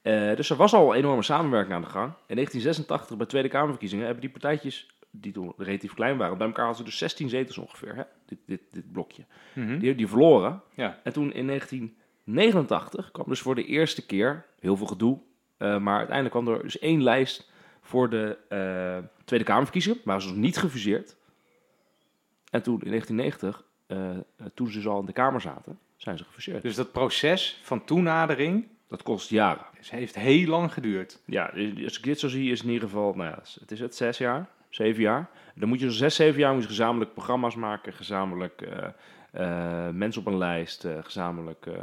Uh, 0.03 0.35
dus 0.35 0.49
er 0.49 0.55
was 0.55 0.73
al 0.73 0.91
een 0.91 0.97
enorme 0.97 1.23
samenwerking 1.23 1.73
aan 1.73 1.81
de 1.81 1.87
gang. 1.87 2.05
In 2.05 2.35
1986 2.35 3.17
bij 3.17 3.25
Tweede 3.25 3.49
Kamerverkiezingen 3.49 4.05
hebben 4.05 4.23
die 4.23 4.31
partijtjes 4.31 4.95
die 5.11 5.31
toen 5.31 5.53
relatief 5.57 5.93
klein 5.93 6.17
waren. 6.17 6.37
Bij 6.37 6.47
elkaar 6.47 6.65
hadden 6.65 6.83
ze 6.83 6.89
dus 6.89 6.99
16 6.99 7.29
zetels 7.29 7.57
ongeveer, 7.57 7.95
hè? 7.95 8.03
Dit, 8.25 8.39
dit, 8.45 8.61
dit 8.71 8.91
blokje. 8.91 9.25
Mhm. 9.53 9.79
Die, 9.79 9.95
die 9.95 10.07
verloren. 10.07 10.61
Ja. 10.73 10.99
En 11.03 11.13
toen 11.13 11.33
in 11.33 11.47
1989 11.47 13.11
kwam 13.11 13.25
dus 13.27 13.39
voor 13.39 13.55
de 13.55 13.65
eerste 13.65 14.05
keer, 14.05 14.45
heel 14.59 14.77
veel 14.77 14.87
gedoe, 14.87 15.19
eh, 15.57 15.77
maar 15.77 15.97
uiteindelijk 15.97 16.35
kwam 16.35 16.55
er 16.55 16.63
dus 16.63 16.79
één 16.79 17.03
lijst 17.03 17.51
voor 17.81 18.09
de 18.09 18.37
eh, 18.49 19.25
Tweede 19.25 19.45
Kamerverkiezingen, 19.45 19.99
maar 20.03 20.21
ze 20.21 20.27
was 20.27 20.37
niet 20.37 20.57
gefuseerd. 20.57 21.15
En 22.49 22.63
toen 22.63 22.81
in 22.81 22.89
1990, 22.89 23.63
eh, 23.87 24.09
eh, 24.09 24.21
toen 24.53 24.67
ze 24.67 24.77
dus 24.77 24.87
al 24.87 24.99
in 24.99 25.05
de 25.05 25.11
Kamer 25.11 25.41
zaten, 25.41 25.79
zijn 25.95 26.17
ze 26.17 26.23
gefuseerd. 26.23 26.61
Dus 26.61 26.75
dat 26.75 26.91
proces 26.91 27.59
van 27.63 27.85
toenadering 27.85 28.67
Dat 28.89 29.03
kost 29.03 29.29
jaren. 29.29 29.65
is- 29.79 29.89
heeft 29.89 30.15
heel 30.15 30.47
lang 30.47 30.73
geduurd. 30.73 31.19
Ja, 31.25 31.45
als 31.83 31.97
ik 31.97 32.03
dit 32.03 32.19
zo 32.19 32.27
zie, 32.27 32.51
is 32.51 32.61
in 32.63 32.69
ieder 32.69 32.87
geval, 32.87 33.13
nou 33.13 33.29
ja, 33.29 33.39
het 33.59 33.71
is 33.71 33.79
het 33.79 33.95
zes 33.95 34.17
jaar, 34.17 34.45
zeven 34.69 35.01
jaar. 35.01 35.29
Dan 35.55 35.69
moet 35.69 35.79
je 35.79 35.85
zo'n 35.85 35.93
zes, 35.95 36.15
zeven 36.15 36.39
jaar 36.39 36.53
moet 36.53 36.61
je 36.61 36.67
gezamenlijk 36.67 37.13
programma's 37.13 37.55
maken, 37.55 37.93
gezamenlijk 37.93 38.61
eh, 38.61 38.87
eh, 39.31 39.93
mensen 39.93 40.21
op 40.21 40.27
een 40.27 40.37
lijst, 40.37 40.85
eh, 40.85 40.97
gezamenlijk 41.03 41.65
eh, 41.65 41.73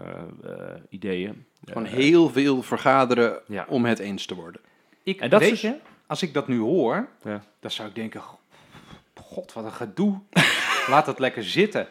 eh, 0.44 0.76
ideeën. 0.88 1.44
Gewoon 1.64 1.84
heel 1.84 2.28
veel 2.30 2.62
vergaderen 2.62 3.40
Ja. 3.46 3.64
om 3.68 3.84
het 3.84 3.98
eens 3.98 4.26
te 4.26 4.34
worden. 4.34 4.60
Ik, 5.02 5.20
En 5.20 5.30
dat 5.30 5.40
weet 5.40 5.52
is- 5.52 5.60
je, 5.60 5.76
als 6.06 6.22
ik 6.22 6.34
dat 6.34 6.48
nu 6.48 6.58
hoor, 6.58 7.08
Ja. 7.24 7.42
dan 7.60 7.70
zou 7.70 7.88
ik 7.88 7.94
denken, 7.94 8.22
god, 9.14 9.52
wat 9.52 9.64
een 9.64 9.72
gedoe. 9.72 10.20
Laat 10.90 11.06
dat 11.06 11.18
lekker 11.18 11.44
zitten. 11.44 11.86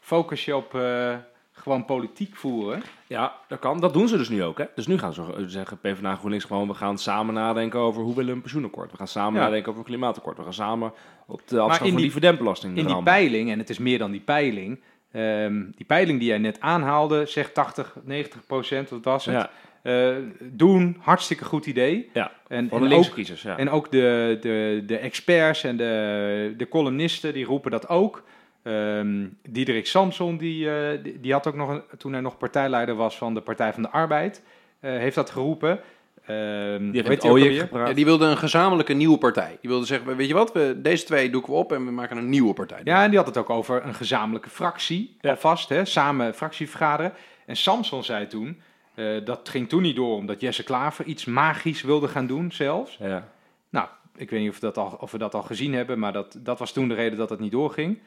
Focus 0.00 0.44
je 0.44 0.56
op 0.56 0.74
eh, 0.74 1.16
gewoon 1.58 1.84
politiek 1.84 2.36
voeren. 2.36 2.82
Ja, 3.06 3.32
dat 3.48 3.58
kan. 3.58 3.80
Dat 3.80 3.92
doen 3.92 4.08
ze 4.08 4.16
dus 4.16 4.28
nu 4.28 4.42
ook. 4.44 4.58
Hè? 4.58 4.64
Dus 4.74 4.86
nu 4.86 4.98
gaan 4.98 5.12
ze 5.14 5.22
zeggen 5.46 5.78
PvdA 5.80 6.14
GroenLinks 6.16 6.44
gewoon... 6.44 6.68
we 6.68 6.74
gaan 6.74 6.98
samen 6.98 7.34
nadenken 7.34 7.78
over 7.80 8.02
hoe 8.02 8.14
willen 8.14 8.28
we 8.30 8.36
een 8.36 8.40
pensioenakkoord. 8.42 8.90
We 8.90 8.96
gaan 8.96 9.08
samen 9.08 9.40
Ja. 9.40 9.46
nadenken 9.46 9.68
over 9.68 9.80
een 9.80 9.86
klimaatakkoord. 9.88 10.36
We 10.36 10.42
gaan 10.42 10.52
samen 10.54 10.92
op 11.26 11.40
de 11.48 11.58
afschaffing 11.58 11.84
in 11.86 11.92
van 11.92 12.00
die- 12.02 12.06
dividendbelasting 12.10 12.76
In 12.76 12.86
die 12.86 13.02
peiling, 13.02 13.50
en 13.50 13.58
het 13.58 13.70
is 13.70 13.78
meer 13.78 13.98
dan 13.98 14.10
die 14.10 14.20
peiling, 14.20 14.80
ehm, 15.12 15.64
die 15.76 15.86
peiling 15.86 16.18
die 16.18 16.28
jij 16.28 16.38
net 16.38 16.60
aanhaalde, 16.60 17.26
zegt 17.26 17.54
80, 17.54 17.96
90 18.04 18.46
procent, 18.46 18.88
wat 18.90 19.04
was 19.04 19.24
het? 19.24 19.34
Ja, 19.34 19.50
Eh, 19.82 20.16
doen, 20.40 20.96
hartstikke 21.00 21.44
goed 21.44 21.66
idee. 21.66 22.10
ja, 22.12 22.32
En, 22.48 22.68
van 22.68 22.80
de 22.82 22.86
en 22.88 22.92
ook, 23.00 23.10
kiezers. 23.14 23.42
Ja. 23.42 23.56
en 23.56 23.70
ook 23.70 23.90
de, 23.90 24.38
de, 24.40 24.82
de 24.86 24.96
experts 24.98 25.64
en 25.64 25.76
de, 25.76 26.54
de 26.56 26.68
columnisten, 26.68 27.32
die 27.32 27.44
roepen 27.44 27.70
dat 27.70 27.88
ook. 27.88 28.22
Ehm 28.68 29.26
Diederik 29.48 29.86
Samson, 29.86 30.36
die, 30.36 30.70
eh, 30.70 31.02
die, 31.02 31.20
die 31.20 31.32
had 31.32 31.46
ook 31.46 31.54
nog, 31.54 31.68
een, 31.68 31.82
toen 31.98 32.12
hij 32.12 32.20
nog 32.20 32.38
partijleider 32.38 32.94
was 32.94 33.18
van 33.18 33.34
de 33.34 33.40
Partij 33.40 33.72
van 33.72 33.82
de 33.82 33.90
Arbeid, 33.90 34.42
eh, 34.80 34.90
heeft 34.90 35.14
dat 35.14 35.30
geroepen. 35.30 35.80
Ehm 36.26 36.90
die 36.90 37.02
heeft. 37.02 37.70
Ja, 37.72 37.92
die 37.92 38.04
wilde 38.04 38.26
een 38.26 38.36
gezamenlijke 38.36 38.92
nieuwe 38.92 39.18
partij. 39.18 39.58
Die 39.60 39.70
wilde 39.70 39.86
zeggen, 39.86 40.16
weet 40.16 40.28
je 40.28 40.34
wat, 40.34 40.52
we, 40.52 40.78
deze 40.82 41.04
twee 41.04 41.30
doeken 41.30 41.52
we 41.52 41.58
op 41.58 41.72
en 41.72 41.84
we 41.84 41.90
maken 41.90 42.16
een 42.16 42.28
nieuwe 42.28 42.52
partij. 42.54 42.80
Ja, 42.84 43.02
en 43.02 43.08
die 43.08 43.18
had 43.18 43.26
het 43.26 43.36
ook 43.36 43.50
over 43.50 43.84
een 43.84 43.94
gezamenlijke 43.94 44.50
fractie, 44.50 45.16
Ja. 45.20 45.30
alvast, 45.30 45.68
hè, 45.68 45.84
samen 45.84 46.34
fractie 46.34 46.68
vergaderen. 46.68 47.12
En 47.46 47.56
Samson 47.56 48.04
zei 48.04 48.26
toen, 48.26 48.60
eh, 48.94 49.06
dat 49.24 49.48
ging 49.48 49.68
toen 49.68 49.82
niet 49.82 49.96
door, 49.96 50.14
omdat 50.14 50.40
Jesse 50.40 50.64
Klaver 50.64 51.04
iets 51.04 51.24
magisch 51.24 51.82
wilde 51.82 52.08
gaan 52.08 52.26
doen 52.26 52.52
zelfs. 52.52 52.96
Ja. 53.00 53.28
Nou, 53.70 53.86
ik 54.16 54.30
weet 54.30 54.40
niet 54.40 54.50
of, 54.50 54.58
dat 54.58 54.78
al, 54.78 54.96
of 55.00 55.10
we 55.10 55.18
dat 55.18 55.34
al 55.34 55.42
gezien 55.42 55.74
hebben, 55.74 55.98
maar 55.98 56.12
dat, 56.12 56.38
dat 56.38 56.58
was 56.58 56.72
toen 56.72 56.88
de 56.88 56.94
reden 56.94 57.18
dat 57.18 57.30
het 57.30 57.40
niet 57.40 57.52
doorging. 57.52 57.98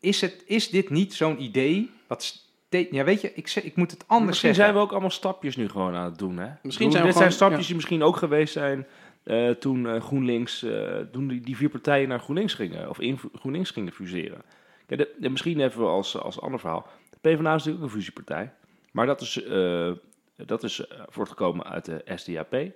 Is, 0.00 0.20
het, 0.20 0.42
is 0.46 0.70
dit 0.70 0.90
niet 0.90 1.14
zo'n 1.14 1.42
idee 1.42 1.90
wat... 2.06 2.46
Ja, 2.70 3.04
weet 3.04 3.20
je, 3.20 3.32
ik, 3.34 3.48
zeg, 3.48 3.64
ik 3.64 3.76
moet 3.76 3.90
het 3.90 4.04
anders 4.06 4.26
Misschien 4.28 4.54
zeggen. 4.54 4.64
zijn 4.64 4.74
we 4.76 4.86
ook 4.86 4.90
allemaal 4.92 5.10
stapjes 5.16 5.56
nu 5.56 5.68
gewoon 5.68 5.94
aan 5.94 6.04
het 6.04 6.18
doen. 6.18 6.38
Hè? 6.38 6.48
Misschien 6.62 6.90
zijn 6.90 7.02
we 7.02 7.08
dit 7.08 7.18
zijn 7.18 7.32
stapjes 7.32 7.66
die 7.66 7.74
misschien 7.74 8.02
ook 8.02 8.16
geweest 8.16 8.52
zijn 8.52 8.86
eh, 9.22 9.50
toen 9.50 9.86
eh, 9.88 10.00
GroenLinks, 10.00 10.62
eh, 10.62 10.96
toen 11.12 11.28
die, 11.28 11.40
die 11.40 11.56
vier 11.56 11.68
partijen 11.68 12.08
naar 12.08 12.20
GroenLinks 12.20 12.54
gingen, 12.54 12.88
of 12.88 12.98
in 13.00 13.18
GroenLinks 13.34 13.70
gingen 13.70 13.92
fuseren. 13.92 14.42
Kijk, 14.86 15.00
de, 15.00 15.14
de- 15.18 15.28
misschien 15.30 15.60
even 15.60 15.86
als, 15.86 16.16
als 16.16 16.40
ander 16.40 16.60
verhaal. 16.60 16.86
De 17.10 17.16
PvdA 17.20 17.34
is 17.36 17.64
natuurlijk 17.64 17.76
ook 17.78 17.82
een 17.82 17.96
fusiepartij, 17.96 18.52
maar 18.92 19.06
dat 19.06 19.20
is, 19.20 19.42
eh, 19.42 19.90
dat 20.36 20.62
is 20.62 20.84
voortgekomen 21.08 21.66
uit 21.66 21.84
de 21.84 22.02
SDAP, 22.14 22.52
eh, 22.54 22.70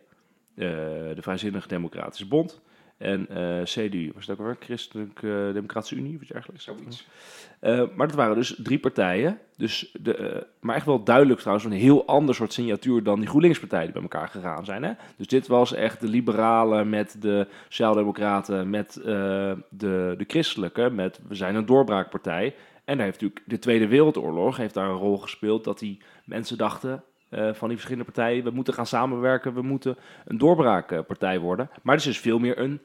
de 0.55 1.17
Vrijzinnige 1.23 1.69
Democratische 1.69 2.27
Bond. 2.29 2.61
En 3.03 3.29
eh 3.29 3.63
CDU, 3.63 4.11
was 4.15 4.27
het 4.27 4.39
ook 4.39 4.47
weer 4.47 4.57
Christelijke 4.61 5.47
eh, 5.47 5.55
Democratische 5.55 5.97
Unie, 5.97 6.15
of 6.15 6.21
iets 6.21 6.33
dergelijks. 6.33 6.65
Zoiets. 6.65 7.07
Eh, 7.61 7.83
maar 7.97 8.07
dat 8.07 8.17
waren 8.17 8.37
dus 8.37 8.55
drie 8.63 8.79
partijen. 8.79 9.39
Dus 9.57 9.95
de, 10.01 10.47
maar 10.61 10.77
echt 10.77 10.87
wel 10.87 11.05
duidelijk 11.05 11.41
trouwens 11.41 11.67
een 11.67 11.73
heel 11.73 12.07
ander 12.07 12.35
soort 12.35 12.53
signatuur 12.53 13.03
dan 13.03 13.19
die 13.19 13.29
GroenLinks-partijen 13.29 13.85
die 13.85 13.93
bij 13.95 14.03
elkaar 14.03 14.29
gegaan 14.29 14.65
zijn. 14.65 14.83
Hè? 14.83 14.93
Dus 15.17 15.27
dit 15.27 15.47
was 15.47 15.73
echt 15.73 16.01
de 16.01 16.09
liberalen 16.09 16.89
met 16.89 17.17
de 17.21 17.47
sociaaldemocraten, 17.69 18.71
met 18.71 18.93
de, 19.03 19.57
de 20.17 20.25
christelijke, 20.27 20.91
met 20.91 21.21
we 21.29 21.35
zijn 21.35 21.55
een 21.55 21.67
doorbraakpartij. 21.67 22.55
En 22.85 22.97
daar 22.97 23.07
heeft 23.07 23.21
natuurlijk 23.21 23.49
de 23.51 23.59
Tweede 23.59 23.89
Wereldoorlog 23.89 24.57
heeft 24.57 24.75
daar 24.75 24.89
een 24.89 24.97
rol 24.97 25.19
gespeeld 25.19 25.65
dat 25.65 25.79
die 25.79 25.99
mensen 26.25 26.59
dachten 26.59 27.03
van 27.31 27.69
die 27.69 27.77
verschillende 27.77 28.13
partijen, 28.13 28.45
we 28.45 28.51
moeten 28.51 28.75
gaan 28.75 28.87
samenwerken, 28.87 29.55
we 29.55 29.63
moeten 29.63 29.97
een 30.25 30.39
doorbraakpartij 30.39 31.39
worden. 31.39 31.71
Maar 31.83 31.95
het 31.95 32.05
is 32.05 32.13
dus 32.13 32.21
veel 32.21 32.39
meer 32.39 32.59
een 32.59 32.81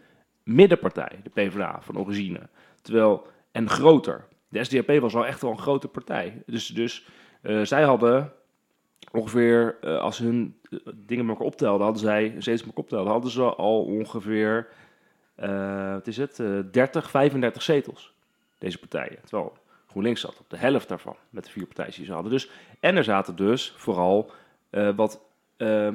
middenpartij, 0.47 1.19
de 1.23 1.29
PvdA 1.29 1.79
van 1.81 1.97
origine. 1.97 2.39
Terwijl, 2.81 3.27
en 3.51 3.69
groter. 3.69 4.27
De 4.49 4.63
SDAP 4.63 4.99
was 4.99 5.13
wel 5.13 5.25
echt 5.25 5.41
wel 5.41 5.51
een 5.51 5.59
grote 5.59 5.87
partij. 5.87 6.43
Dus, 6.45 6.67
dus 6.67 7.07
eh, 7.41 7.61
zij 7.61 7.83
hadden 7.83 8.33
ongeveer, 9.11 9.77
eh, 9.81 9.99
als 9.99 10.17
hun 10.17 10.59
eh, 10.69 10.79
dingen 10.95 11.29
elkaar 11.29 11.45
optelden, 11.45 11.83
hadden 11.83 12.01
zij, 12.01 12.35
steeds 12.37 12.61
elkaar 12.61 12.77
optelden, 12.77 13.11
hadden 13.11 13.31
ze 13.31 13.43
al 13.43 13.83
ongeveer, 13.83 14.67
wat 15.93 16.07
is 16.07 16.17
het, 16.17 16.39
eh 16.39 16.59
30, 16.71 17.09
35 17.09 17.61
zetels, 17.61 18.13
deze 18.57 18.79
partijen. 18.79 19.19
Terwijl 19.21 19.57
GroenLinks 19.87 20.21
zat 20.21 20.39
op 20.39 20.49
de 20.49 20.57
helft 20.57 20.87
daarvan, 20.87 21.15
met 21.29 21.45
de 21.45 21.51
vier 21.51 21.65
partijen 21.65 21.93
die 21.93 22.05
ze 22.05 22.13
hadden. 22.13 22.31
Dus, 22.31 22.49
en 22.79 22.95
er 22.95 23.03
zaten 23.03 23.35
dus 23.35 23.73
vooral 23.77 24.31
wat 24.95 25.21
eh, 25.57 25.93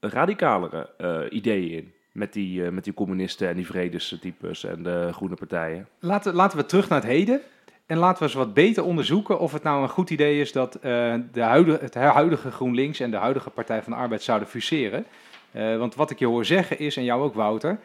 radicalere 0.00 1.30
ideeën 1.30 1.70
in. 1.70 1.92
Met 2.12 2.32
die, 2.32 2.64
eh, 2.64 2.70
met 2.70 2.84
die 2.84 2.94
communisten 2.94 3.48
en 3.48 3.56
die 3.56 3.66
vredestypes 3.66 4.64
en 4.64 4.82
de 4.82 5.08
groene 5.12 5.34
partijen. 5.34 5.88
Laten, 5.98 6.34
laten 6.34 6.58
we 6.58 6.66
terug 6.66 6.88
naar 6.88 7.00
het 7.00 7.08
heden. 7.10 7.40
En 7.86 7.98
laten 7.98 8.18
we 8.18 8.24
eens 8.24 8.34
wat 8.34 8.54
beter 8.54 8.84
onderzoeken 8.84 9.38
of 9.38 9.52
het 9.52 9.62
nou 9.62 9.82
een 9.82 9.88
goed 9.88 10.10
idee 10.10 10.40
is 10.40 10.52
dat 10.52 10.74
eh, 10.74 11.14
de 11.32 11.40
huidige, 11.40 11.84
het 11.84 11.94
huidige 11.94 12.50
GroenLinks 12.50 13.00
en 13.00 13.10
de 13.10 13.16
huidige 13.16 13.50
Partij 13.50 13.82
van 13.82 13.92
de 13.92 13.98
Arbeid 13.98 14.22
zouden 14.22 14.48
fuseren. 14.48 15.04
Eh, 15.50 15.76
want 15.78 15.94
wat 15.94 16.10
ik 16.10 16.18
je 16.18 16.26
hoor 16.26 16.44
zeggen 16.44 16.78
is, 16.78 16.96
en 16.96 17.04
jou 17.04 17.22
ook 17.22 17.34
Wouter, 17.34 17.78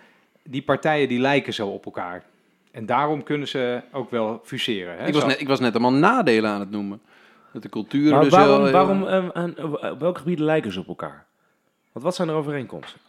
die 0.43 0.61
partijen 0.61 1.07
die 1.07 1.19
lijken 1.19 1.53
zo 1.53 1.67
op 1.67 1.85
elkaar. 1.85 2.23
En 2.71 2.85
daarom 2.85 3.23
kunnen 3.23 3.47
ze 3.47 3.81
ook 3.91 4.11
wel 4.11 4.41
fuseren. 4.43 4.97
Hè? 4.97 5.07
ik, 5.07 5.13
was 5.13 5.25
net, 5.25 5.41
ik 5.41 5.47
was 5.47 5.59
net 5.59 5.71
allemaal 5.73 5.91
nadelen 5.99 6.49
aan 6.49 6.59
het 6.59 6.71
noemen. 6.71 7.01
Dat 7.53 7.61
de 7.61 7.69
culturen 7.69 8.11
Maar 8.11 8.23
dus 8.23 8.31
waarom, 8.33 8.63
heel- 8.63 8.71
waarom 8.71 9.07
eh, 9.07 9.91
op 9.91 9.99
welke 9.99 10.19
gebieden 10.19 10.45
lijken 10.45 10.71
ze 10.71 10.79
op 10.79 10.87
elkaar? 10.87 11.25
Want 11.91 12.05
wat 12.05 12.15
zijn 12.15 12.29
er 12.29 12.35
overeenkomsten? 12.35 12.99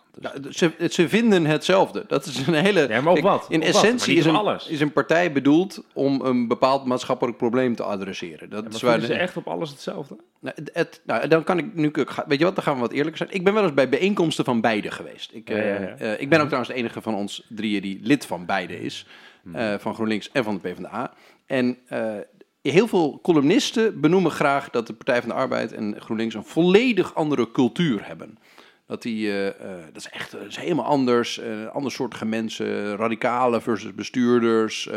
Dus- 0.40 0.57
ze, 0.57 0.72
ze 0.90 1.09
vinden 1.09 1.44
hetzelfde. 1.44 2.04
Dat 2.07 2.26
is 2.26 2.46
een 2.46 2.54
hele. 2.54 2.88
Ja, 2.88 3.00
maar 3.00 3.12
op 3.12 3.14
Kijk, 3.20 3.26
wat? 3.26 3.46
In 3.48 3.61
Op 3.61 3.66
essentie 3.66 4.16
is, 4.16 4.24
een, 4.24 4.35
alles. 4.35 4.66
is 4.66 4.81
een 4.81 4.92
partij 4.92 5.33
bedoeld 5.33 5.85
om 5.92 6.20
een 6.20 6.48
bepaald 6.48 6.85
maatschappelijk 6.85 7.37
probleem 7.37 7.74
te 7.74 7.83
adresseren. 7.83 8.50
Dat 8.50 8.64
Ja, 8.68 8.70
is 8.70 8.83
waar 8.83 9.00
de- 9.00 9.07
ze 9.07 9.14
echt 9.14 9.37
op 9.37 9.48
alles 9.48 9.70
hetzelfde? 9.70 10.16
Nou, 10.40 10.57
het, 10.72 11.00
nou, 11.07 11.28
dan 11.28 11.44
kan 11.44 11.59
ik 11.59 11.74
nu. 11.74 11.90
Weet 12.26 12.38
je 12.38 12.44
wat? 12.44 12.54
Dan 12.54 12.64
gaan 12.64 12.74
we 12.74 12.81
wat 12.81 12.92
eerlijker 12.92 13.16
zijn. 13.16 13.31
Ik 13.33 13.44
ben 13.44 13.54
wel 13.54 13.62
eens 13.62 13.74
bij 13.74 13.88
bijeenkomsten 13.88 14.44
van 14.44 14.61
beide 14.61 14.90
geweest. 14.90 15.33
Ik, 15.33 15.48
Ja, 15.48 15.54
eh, 15.54 16.12
eh, 16.12 16.20
ik 16.20 16.28
ben 16.28 16.38
ook 16.40 16.46
trouwens 16.46 16.72
de 16.72 16.78
enige 16.78 17.00
van 17.02 17.14
ons 17.14 17.44
drieën 17.48 17.83
die 17.83 17.98
lid 18.02 18.26
van 18.26 18.46
beide 18.46 18.81
is. 18.81 19.07
Hmm. 19.42 19.54
eh, 19.54 19.74
van 19.78 19.94
GroenLinks 19.94 20.31
en 20.33 20.44
van 20.44 20.54
de 20.54 20.61
PvdA. 20.68 21.12
En 21.46 21.78
heel 22.62 22.87
veel 22.88 23.18
columnisten 23.22 24.00
benoemen 24.00 24.31
graag 24.31 24.70
dat 24.70 24.87
de 24.87 24.92
Partij 24.92 25.20
van 25.20 25.28
de 25.28 25.35
Arbeid 25.35 25.72
en 25.72 25.94
GroenLinks 26.00 26.35
een 26.35 26.44
volledig 26.44 27.14
andere 27.14 27.50
cultuur 27.52 28.07
hebben. 28.07 28.38
Dat, 28.88 29.03
die, 29.03 29.29
eh, 29.29 29.46
eh, 29.48 29.85
dat 29.92 29.96
is 29.96 30.09
echt 30.09 30.31
dat 30.31 30.46
is 30.46 30.57
helemaal 30.57 30.85
anders. 30.85 31.38
eh, 31.38 31.66
ander 31.66 31.92
soortige 31.92 32.24
mensen. 32.24 32.96
Radicalen 32.96 33.62
versus 33.62 33.94
bestuurders. 33.94 34.88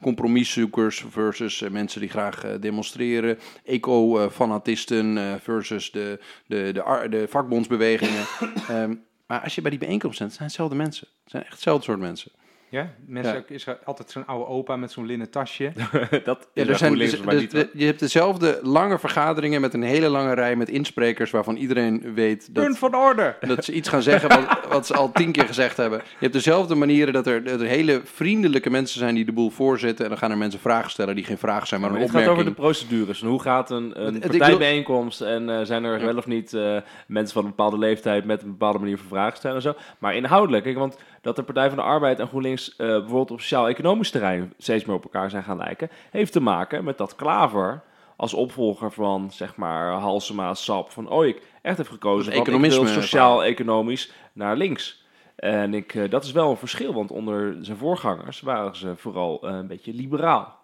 compromiszoekers 0.00 1.04
versus 1.10 1.60
mensen 1.70 2.00
die 2.00 2.10
graag 2.10 2.58
demonstreren. 2.60 3.38
Eco-fanatisten 3.64 5.40
versus 5.40 5.90
de, 5.90 6.18
de, 6.46 6.70
de, 6.72 7.06
de 7.10 7.26
vakbondsbewegingen. 7.28 8.24
Ehm, 8.68 8.94
maar 9.26 9.40
als 9.40 9.54
je 9.54 9.60
bij 9.60 9.70
die 9.70 9.80
bijeenkomst 9.80 10.18
bent, 10.18 10.32
zijn 10.32 10.48
het 10.48 10.56
hetzelfde 10.56 10.76
mensen. 10.76 11.08
Het 11.22 11.30
zijn 11.30 11.42
echt 11.42 11.52
hetzelfde 11.52 11.84
soort 11.84 11.98
mensen. 11.98 12.32
Ja? 12.70 12.90
Mensen, 13.06 13.34
Ja. 13.34 13.54
is 13.54 13.66
er 13.66 13.78
altijd 13.84 14.10
zo'n 14.10 14.26
oude 14.26 14.46
opa 14.46 14.76
met 14.76 14.92
zo'n 14.92 15.06
linnen 15.06 15.30
tasje. 15.30 15.72
dat 16.24 16.48
Ja, 16.52 16.62
is 16.62 16.68
er 16.68 16.76
zijn, 16.76 16.94
dus- 16.94 17.20
maar 17.22 17.34
dus- 17.34 17.42
niet 17.42 17.52
hoor. 17.52 17.68
je 17.72 17.84
hebt 17.84 18.00
dezelfde 18.00 18.58
lange 18.62 18.98
vergaderingen 18.98 19.60
met 19.60 19.74
een 19.74 19.82
hele 19.82 20.08
lange 20.08 20.34
rij 20.34 20.56
met 20.56 20.68
insprekers 20.68 21.30
waarvan 21.30 21.56
iedereen 21.56 22.14
weet 22.14 22.50
Punt 22.52 22.66
dat, 22.66 22.78
van 22.78 22.94
orde! 22.94 23.36
dat 23.40 23.64
ze 23.64 23.72
iets 23.72 23.88
gaan 23.88 24.02
zeggen 24.02 24.28
wat, 24.28 24.58
wat 24.72 24.86
ze 24.86 24.94
al 24.94 25.12
tien 25.12 25.32
keer 25.32 25.44
gezegd 25.46 25.76
hebben. 25.76 25.98
Je 25.98 26.14
hebt 26.18 26.32
dezelfde 26.32 26.74
manieren 26.74 27.12
dat 27.12 27.26
er, 27.26 27.44
dat 27.44 27.60
er 27.60 27.66
hele 27.66 28.00
vriendelijke 28.04 28.70
mensen 28.70 28.98
zijn 28.98 29.14
die 29.14 29.24
de 29.24 29.32
boel 29.32 29.50
voorzitten 29.50 30.04
en 30.04 30.10
dan 30.10 30.18
gaan 30.18 30.30
er 30.30 30.38
mensen 30.38 30.60
vragen 30.60 30.90
stellen 30.90 31.14
die 31.14 31.24
geen 31.24 31.38
vragen 31.38 31.66
zijn, 31.66 31.80
maar, 31.80 31.90
Maar 31.90 32.00
een 32.00 32.06
dit 32.06 32.14
gaat 32.14 32.24
over 32.28 32.32
opmerking. 32.38 32.56
de 32.56 32.62
procedures. 32.62 33.22
En 33.22 33.28
hoe 33.28 33.42
gaat 33.42 33.70
een, 33.70 34.06
een 34.06 34.14
Het- 34.14 34.24
ik 34.24 34.38
partijbijeenkomst 34.38 35.20
en 35.20 35.48
eh, 35.50 35.60
zijn 35.64 35.84
er 35.84 35.98
Ja. 35.98 36.04
wel 36.04 36.16
of 36.16 36.26
niet 36.26 36.54
eh, 36.54 36.76
mensen 37.06 37.34
van 37.34 37.42
een 37.44 37.48
bepaalde 37.50 37.78
leeftijd 37.78 38.24
met 38.24 38.42
een 38.42 38.50
bepaalde 38.50 38.78
manier 38.78 38.98
van 38.98 39.06
vragen 39.08 39.36
stellen 39.36 39.56
en 39.56 39.62
zo. 39.62 39.74
Maar 39.98 40.14
inhoudelijk, 40.14 40.64
kijk, 40.64 40.76
want 40.78 40.96
dat 41.20 41.36
de 41.36 41.42
Partij 41.42 41.68
van 41.68 41.76
de 41.76 41.84
Arbeid 41.84 42.18
en 42.18 42.28
GroenLinks 42.28 42.76
eh, 42.76 42.86
bijvoorbeeld 42.86 43.30
op 43.30 43.40
sociaal-economisch 43.40 44.10
terrein 44.10 44.52
steeds 44.58 44.84
meer 44.84 44.96
op 44.96 45.04
elkaar 45.04 45.30
zijn 45.30 45.42
gaan 45.42 45.56
lijken, 45.56 45.90
heeft 46.10 46.32
te 46.32 46.40
maken 46.40 46.84
met 46.84 46.98
dat 46.98 47.16
Klaver 47.16 47.82
als 48.16 48.34
opvolger 48.34 48.92
van, 48.92 49.30
zeg 49.32 49.56
maar, 49.56 49.92
Halsema, 49.92 50.54
Sap, 50.54 50.90
van 50.90 51.10
Ooyek 51.10 51.42
echt 51.62 51.76
heeft 51.76 51.88
gekozen 51.88 52.24
Dat 52.24 52.34
van 52.34 52.54
ik 52.54 52.60
wil 52.60 52.68
economisme 52.68 53.00
sociaal-economisch 53.00 54.12
naar 54.32 54.56
links. 54.56 55.06
En 55.36 55.74
ik, 55.74 55.94
eh, 55.94 56.10
dat 56.10 56.24
is 56.24 56.32
wel 56.32 56.50
een 56.50 56.56
verschil, 56.56 56.94
want 56.94 57.10
onder 57.10 57.56
zijn 57.60 57.76
voorgangers 57.76 58.40
waren 58.40 58.76
ze 58.76 58.96
vooral 58.96 59.40
eh, 59.42 59.54
een 59.54 59.66
beetje 59.66 59.94
liberaal. 59.94 60.57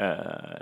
Eh, 0.00 0.18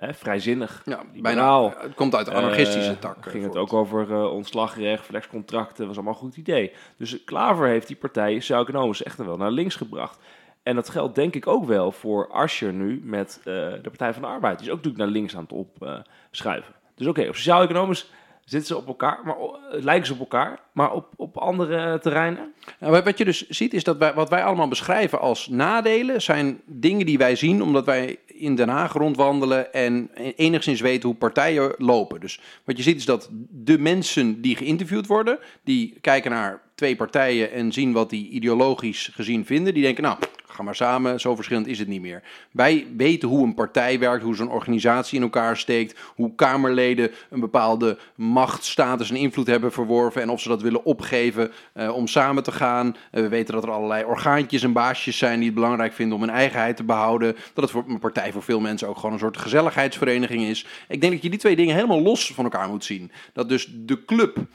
hè, 0.09 0.15
vrijzinnig. 0.15 0.83
Ja, 0.85 1.01
bijna, 1.15 1.75
het 1.79 1.95
komt 1.95 2.15
uit 2.15 2.27
de 2.27 2.33
anarchistische 2.33 2.91
Eh, 2.91 2.97
tak. 2.97 3.27
eh, 3.27 3.31
ging 3.31 3.45
het 3.45 3.57
ook 3.57 3.73
over 3.73 4.29
ontslagrecht, 4.29 5.05
flexcontracten, 5.05 5.87
was 5.87 5.95
allemaal 5.97 6.13
een 6.13 6.19
goed 6.19 6.37
idee. 6.37 6.73
Dus 6.97 7.25
Klaver 7.25 7.67
heeft 7.67 7.87
die 7.87 7.97
partij 7.97 8.35
sociaal-economisch 8.35 9.03
echt 9.03 9.17
wel 9.17 9.37
naar 9.37 9.51
links 9.51 9.77
gebracht. 9.77 10.19
En 10.63 10.75
dat 10.75 10.89
geldt 10.89 11.15
denk 11.15 11.35
ik 11.35 11.47
ook 11.47 11.65
wel 11.65 11.93
voor 11.93 12.29
Asscher 12.31 12.73
nu 12.73 13.01
met 13.05 13.41
de 13.45 13.81
Partij 13.83 14.13
van 14.13 14.23
de 14.23 14.29
Arbeid. 14.29 14.59
Die 14.59 14.67
is 14.67 14.73
ook 14.73 14.85
natuurlijk 14.85 15.05
naar 15.05 15.13
links 15.13 15.37
aan 15.37 15.47
het 15.49 15.53
opschuiven. 15.53 16.75
dus 16.95 17.07
oké, 17.07 17.29
op 17.29 17.35
sociaal-economisch 17.35 18.11
zitten 18.49 18.67
ze 18.69 18.77
op 18.77 18.87
elkaar, 18.87 19.21
maar 19.25 19.37
eh, 19.37 19.83
lijken 19.83 20.07
ze 20.07 20.13
op 20.13 20.19
elkaar, 20.19 20.61
maar 20.73 20.93
op, 20.93 21.07
op 21.17 21.37
andere 21.37 21.99
terreinen. 21.99 22.53
Nou, 22.81 23.03
wat- 23.03 23.19
je 23.19 23.25
dus 23.25 23.49
ziet 23.49 23.75
is 23.75 23.85
dat 23.85 23.97
wij, 23.97 24.15
wat 24.15 24.29
wij 24.29 24.45
allemaal 24.45 24.69
beschrijven 24.69 25.21
als 25.21 25.49
nadelen 25.49 26.23
zijn 26.23 26.61
dingen 26.67 27.07
die 27.07 27.19
wij 27.19 27.37
zien 27.37 27.63
omdat 27.63 27.85
wij 27.85 28.19
in 28.27 28.55
Den 28.55 28.69
Haag 28.69 28.93
rondwandelen 28.93 29.73
en 29.73 30.11
enigszins 30.37 30.81
weten 30.81 31.09
hoe 31.09 31.19
partijen 31.19 31.75
lopen. 31.79 32.21
Dus 32.21 32.41
wat 32.65 32.77
je 32.77 32.83
ziet 32.83 32.97
is 32.97 33.05
dat 33.05 33.29
de 33.51 33.79
mensen 33.79 34.41
die 34.41 34.57
geïnterviewd 34.57 35.07
worden, 35.07 35.39
die 35.65 35.99
kijken 36.01 36.31
naar 36.31 36.61
twee 36.75 36.97
partijen 36.97 37.53
en 37.53 37.73
zien 37.73 37.93
wat 37.93 38.11
die 38.11 38.29
ideologisch 38.29 39.11
gezien 39.13 39.45
vinden, 39.47 39.75
die 39.75 39.83
denken 39.83 40.03
nou, 40.03 40.19
ga 40.49 40.63
maar 40.63 40.75
samen, 40.75 41.21
zo 41.21 41.35
verschillend 41.35 41.67
is 41.67 41.79
het 41.79 41.89
niet 41.89 42.01
meer. 42.01 42.23
Wij 42.51 42.87
weten 42.97 43.29
hoe 43.29 43.47
een 43.47 43.55
partij 43.55 43.99
werkt, 43.99 44.25
hoe 44.25 44.37
zo'n 44.37 44.51
organisatie 44.51 45.17
in 45.17 45.23
elkaar 45.23 45.57
steekt, 45.57 45.99
hoe 46.15 46.35
Kamerleden 46.35 47.11
een 47.31 47.41
bepaalde 47.41 47.99
macht, 48.15 48.65
status 48.65 49.11
en 49.11 49.17
invloed 49.17 49.47
hebben 49.47 49.73
verworven 49.73 50.23
en 50.23 50.31
of 50.31 50.41
ze 50.41 50.49
dat 50.49 50.63
willen 50.63 50.85
opgeven 50.85 51.53
eh, 51.73 51.95
om 51.95 52.07
samen 52.07 52.43
te 52.43 52.53
gaan. 52.53 52.97
Eh, 53.11 53.23
we 53.23 53.29
weten 53.29 53.55
dat 53.55 53.63
er 53.63 53.71
allerlei 53.71 54.05
orgaantjes 54.05 54.63
en 54.63 54.73
baasjes 54.73 55.19
zijn 55.19 55.37
die 55.37 55.47
het 55.47 55.55
belangrijk 55.55 55.93
vinden 55.93 56.17
om 56.17 56.23
hun 56.23 56.33
eigenheid 56.33 56.77
te 56.77 56.85
behouden. 56.85 57.37
Dat 57.55 57.65
het 57.65 57.71
voor 57.73 57.85
een 57.89 57.99
partij 57.99 58.33
voor 58.33 58.43
veel 58.43 58.61
mensen 58.61 58.89
ook 58.89 58.97
gewoon 58.97 59.13
een 59.13 59.19
soort 59.19 59.37
gezelligheidsvereniging 59.37 60.43
is. 60.43 60.67
Ik 60.89 61.01
denk 61.01 61.13
dat 61.13 61.23
je 61.23 61.31
die 61.31 61.39
twee 61.39 61.57
dingen 61.57 61.75
helemaal 61.75 62.03
los 62.03 62.35
van 62.35 62.45
elkaar 62.45 62.69
moet 62.69 62.85
zien. 62.85 63.11
Dat 63.33 63.49
dus 63.49 63.69
de 63.73 64.05
club 64.05 64.47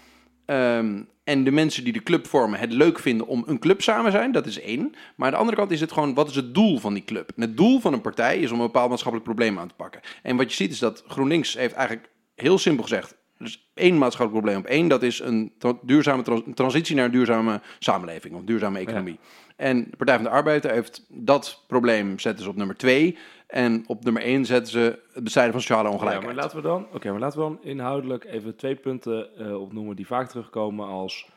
ehm, 0.45 1.01
en 1.23 1.43
de 1.43 1.51
mensen 1.51 1.83
die 1.83 1.93
de 1.93 2.03
club 2.03 2.27
vormen 2.27 2.59
het 2.59 2.71
leuk 2.71 2.99
vinden 2.99 3.27
om 3.27 3.43
een 3.47 3.59
club 3.59 3.81
samen 3.81 4.11
zijn, 4.11 4.31
dat 4.31 4.45
is 4.45 4.59
één. 4.59 4.95
Maar 5.15 5.27
aan 5.27 5.33
de 5.33 5.39
andere 5.39 5.57
kant 5.57 5.71
is 5.71 5.81
het 5.81 5.91
gewoon, 5.91 6.13
wat 6.13 6.29
is 6.29 6.35
het 6.35 6.53
doel 6.53 6.79
van 6.79 6.93
die 6.93 7.03
club? 7.03 7.31
En 7.35 7.41
het 7.41 7.57
doel 7.57 7.79
van 7.79 7.93
een 7.93 8.01
partij 8.01 8.39
is 8.39 8.51
om 8.51 8.59
een 8.59 8.65
bepaald 8.65 8.89
maatschappelijk 8.89 9.29
probleem 9.29 9.59
aan 9.59 9.67
te 9.67 9.75
pakken. 9.75 10.01
En 10.23 10.37
wat 10.37 10.49
je 10.49 10.55
ziet 10.55 10.71
is 10.71 10.79
dat 10.79 11.03
GroenLinks 11.07 11.53
heeft 11.53 11.73
eigenlijk 11.73 12.09
heel 12.35 12.57
simpel 12.57 12.83
gezegd, 12.83 13.15
dus 13.37 13.71
één 13.73 13.97
maatschappelijk 13.97 14.45
probleem 14.45 14.65
op 14.65 14.71
één, 14.71 14.87
dat 14.87 15.03
is 15.03 15.19
een 15.19 15.53
tra- 15.57 15.77
duurzame 15.81 16.23
trans- 16.23 16.43
transitie 16.53 16.95
naar 16.95 17.05
een 17.05 17.11
duurzame 17.11 17.61
samenleving 17.79 18.35
of 18.35 18.41
duurzame 18.43 18.79
economie. 18.79 19.19
En 19.55 19.87
de 19.89 19.97
Partij 19.97 20.15
van 20.15 20.23
de 20.23 20.29
Arbeid 20.29 20.63
heeft 20.63 21.05
dat 21.09 21.63
probleem 21.67 22.19
zetten 22.19 22.43
ze 22.43 22.49
op 22.49 22.55
nummer 22.55 22.75
twee. 22.75 23.17
En 23.53 23.83
op 23.87 24.03
nummer 24.03 24.21
één 24.21 24.45
zetten 24.45 24.71
ze 24.71 24.99
het 25.13 25.23
bestrijden 25.23 25.53
van 25.53 25.61
sociale 25.61 25.87
Ja, 25.87 25.93
ongelijkheid. 25.93 26.25
maar 26.25 26.43
laten 26.43 26.57
we 26.57 26.63
dan, 26.63 26.87
oké, 26.93 27.11
maar 27.11 27.19
laten 27.19 27.39
we 27.39 27.45
dan 27.45 27.59
inhoudelijk 27.61 28.23
even 28.23 28.55
twee 28.55 28.75
punten 28.75 29.37
eh, 29.37 29.61
opnoemen 29.61 29.95
die 29.95 30.07
vaak 30.07 30.29
terugkomen 30.29 30.87
als 30.87 31.29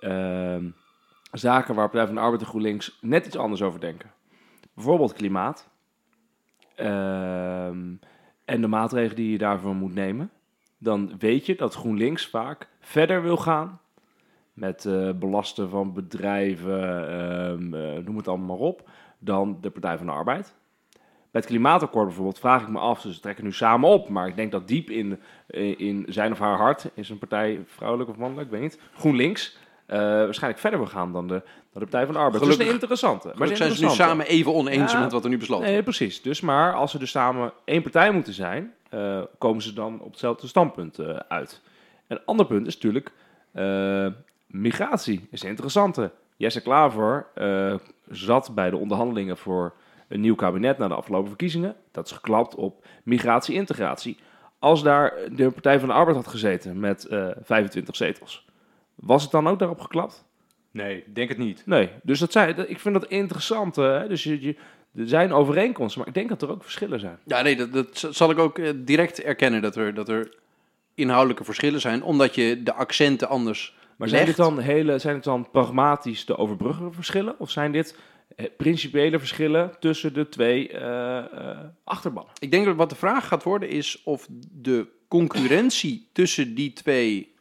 ehm, 0.00 0.68
zaken 1.32 1.74
waar 1.74 1.88
Partij 1.88 2.06
van 2.06 2.14
de 2.14 2.20
Arbeid 2.20 2.40
en 2.40 2.46
GroenLinks 2.46 2.98
net 3.00 3.26
iets 3.26 3.36
anders 3.36 3.62
over 3.62 3.80
denken. 3.80 4.10
Bijvoorbeeld 4.74 5.12
klimaat. 5.12 5.68
Ehm, 6.74 7.94
en 8.44 8.60
de 8.60 8.66
maatregelen 8.68 9.16
die 9.16 9.30
je 9.30 9.38
daarvoor 9.38 9.74
moet 9.74 9.94
nemen. 9.94 10.30
Dan 10.78 11.12
weet 11.18 11.46
je 11.46 11.56
dat 11.56 11.74
GroenLinks 11.74 12.26
vaak 12.26 12.68
verder 12.80 13.22
wil 13.22 13.36
gaan 13.36 13.80
met 14.52 14.84
eh, 14.84 15.10
belasten 15.10 15.68
van 15.68 15.92
bedrijven, 15.92 17.08
ehm, 17.08 17.74
eh, 17.74 18.04
noem 18.04 18.16
het 18.16 18.28
allemaal 18.28 18.56
maar 18.56 18.66
op, 18.66 18.88
dan 19.18 19.58
de 19.60 19.70
Partij 19.70 19.96
van 19.96 20.06
de 20.06 20.12
Arbeid. 20.12 20.54
Het 21.36 21.46
klimaatakkoord 21.46 22.06
bijvoorbeeld 22.06 22.38
vraag 22.38 22.62
ik 22.62 22.68
me 22.68 22.78
af, 22.78 23.00
ze 23.00 23.20
trekken 23.20 23.44
nu 23.44 23.52
samen 23.52 23.88
op, 23.88 24.08
maar 24.08 24.28
ik 24.28 24.36
denk 24.36 24.52
dat 24.52 24.68
diep 24.68 24.90
in, 24.90 25.20
eh, 25.46 25.80
in 25.80 26.06
zijn 26.08 26.32
of 26.32 26.38
haar 26.38 26.56
hart 26.56 26.90
is 26.94 27.08
een 27.08 27.18
partij 27.18 27.64
vrouwelijk 27.66 28.10
of 28.10 28.16
mannelijk, 28.16 28.46
ik 28.46 28.52
weet 28.52 28.62
niet, 28.62 28.80
GroenLinks, 28.94 29.56
eh, 29.86 29.98
waarschijnlijk 29.98 30.60
verder 30.62 30.78
wil 30.78 30.88
gaan 30.88 31.12
dan 31.12 31.26
de, 31.28 31.34
dan 31.34 31.42
de 31.72 31.78
Partij 31.78 32.04
van 32.04 32.14
de 32.14 32.20
Arbeid. 32.20 32.42
Gelukkig- 32.42 32.58
dus 32.58 32.66
een 32.66 32.72
interessante. 32.72 33.32
Maar 33.34 33.56
zijn 33.56 33.72
ze 33.72 33.84
nu 33.84 33.90
samen 33.90 34.26
even 34.26 34.54
oneens 34.54 34.92
Ja. 34.92 35.00
met 35.00 35.12
wat 35.12 35.24
er 35.24 35.30
nu 35.30 35.38
besloten 35.38 35.66
Nee, 35.66 35.82
precies. 35.82 36.22
Dus 36.22 36.40
maar 36.40 36.74
als 36.74 36.90
ze 36.90 36.98
dus 36.98 37.10
samen 37.10 37.52
één 37.64 37.82
partij 37.82 38.10
moeten 38.10 38.32
zijn, 38.32 38.72
eh, 38.88 39.20
komen 39.38 39.62
ze 39.62 39.72
dan 39.72 40.00
op 40.00 40.10
hetzelfde 40.10 40.46
standpunt 40.46 40.98
uit. 41.28 41.60
Een 42.06 42.20
ander 42.24 42.46
punt 42.46 42.66
is 42.66 42.74
natuurlijk 42.74 43.12
migratie. 44.46 45.28
Is 45.30 45.42
een 45.42 45.48
interessante. 45.48 46.10
Jesse 46.36 46.62
Klaver 46.62 47.26
zat 48.10 48.54
bij 48.54 48.70
de 48.70 48.76
onderhandelingen 48.76 49.36
voor 49.36 49.74
een 50.08 50.20
nieuw 50.20 50.34
kabinet 50.34 50.78
na 50.78 50.88
de 50.88 50.94
afgelopen 50.94 51.28
verkiezingen. 51.28 51.76
Dat 51.92 52.06
is 52.06 52.12
geklapt 52.12 52.54
op 52.54 52.86
migratie-integratie. 53.04 54.16
Als 54.58 54.82
daar 54.82 55.12
de 55.32 55.50
Partij 55.50 55.78
van 55.78 55.88
de 55.88 55.94
Arbeid 55.94 56.16
had 56.16 56.26
gezeten 56.26 56.80
met 56.80 57.04
eh 57.04 57.28
25 57.42 57.96
zetels, 57.96 58.44
was 58.94 59.22
het 59.22 59.30
dan 59.30 59.48
ook 59.48 59.58
daarop 59.58 59.80
geklapt? 59.80 60.24
Nee, 60.70 61.04
denk 61.12 61.28
het 61.28 61.38
niet. 61.38 61.62
Nee, 61.66 61.90
dus 62.02 62.18
dat 62.18 62.32
zijn, 62.32 62.56
dat- 62.56 62.68
ik 62.68 62.80
vind 62.80 62.94
dat 62.94 63.06
interessant. 63.06 63.76
Hè? 63.76 64.08
Dus 64.08 64.22
je, 64.22 64.40
je, 64.42 64.56
er 64.96 65.08
zijn 65.08 65.32
overeenkomsten, 65.32 65.98
maar 65.98 66.08
ik 66.08 66.14
denk 66.14 66.28
dat 66.28 66.42
er 66.42 66.50
ook 66.50 66.62
verschillen 66.62 67.00
zijn. 67.00 67.18
Ja, 67.24 67.42
nee, 67.42 67.56
dat, 67.56 67.72
dat 67.72 68.06
zal 68.10 68.30
ik 68.30 68.38
ook 68.38 68.58
eh, 68.58 68.70
direct 68.76 69.22
erkennen 69.22 69.62
dat 69.62 69.76
er, 69.76 69.94
dat 69.94 70.08
er 70.08 70.34
inhoudelijke 70.94 71.44
verschillen 71.44 71.80
zijn, 71.80 72.02
omdat 72.02 72.34
je 72.34 72.62
de 72.62 72.72
accenten 72.74 73.28
anders 73.28 73.74
Maar 73.96 74.08
zijn 74.08 74.24
legt. 74.24 74.36
dit 74.36 74.46
dan, 74.46 74.58
hele, 74.58 74.98
zijn 74.98 75.14
het 75.14 75.24
dan 75.24 75.48
pragmatisch 75.50 76.24
de 76.26 76.36
overbruggende 76.38 76.92
verschillen? 76.92 77.34
Of 77.38 77.50
zijn 77.50 77.72
dit 77.72 77.96
eh, 77.96 78.00
principiële 78.56 79.18
verschillen 79.18 79.70
tussen 79.80 80.14
de 80.14 80.28
twee 80.28 80.68
eh, 80.68 81.18
eh, 81.18 81.58
achterbannen? 81.84 82.32
Ik 82.38 82.50
denk 82.50 82.64
dat 82.64 82.76
wat 82.76 82.90
de 82.90 82.96
vraag 82.96 83.28
gaat 83.28 83.42
worden 83.42 83.68
is 83.68 84.02
of 84.04 84.26
de 84.52 84.86
concurrentie 85.08 86.08
tussen 86.12 86.54
die 86.54 86.72
twee 86.72 87.34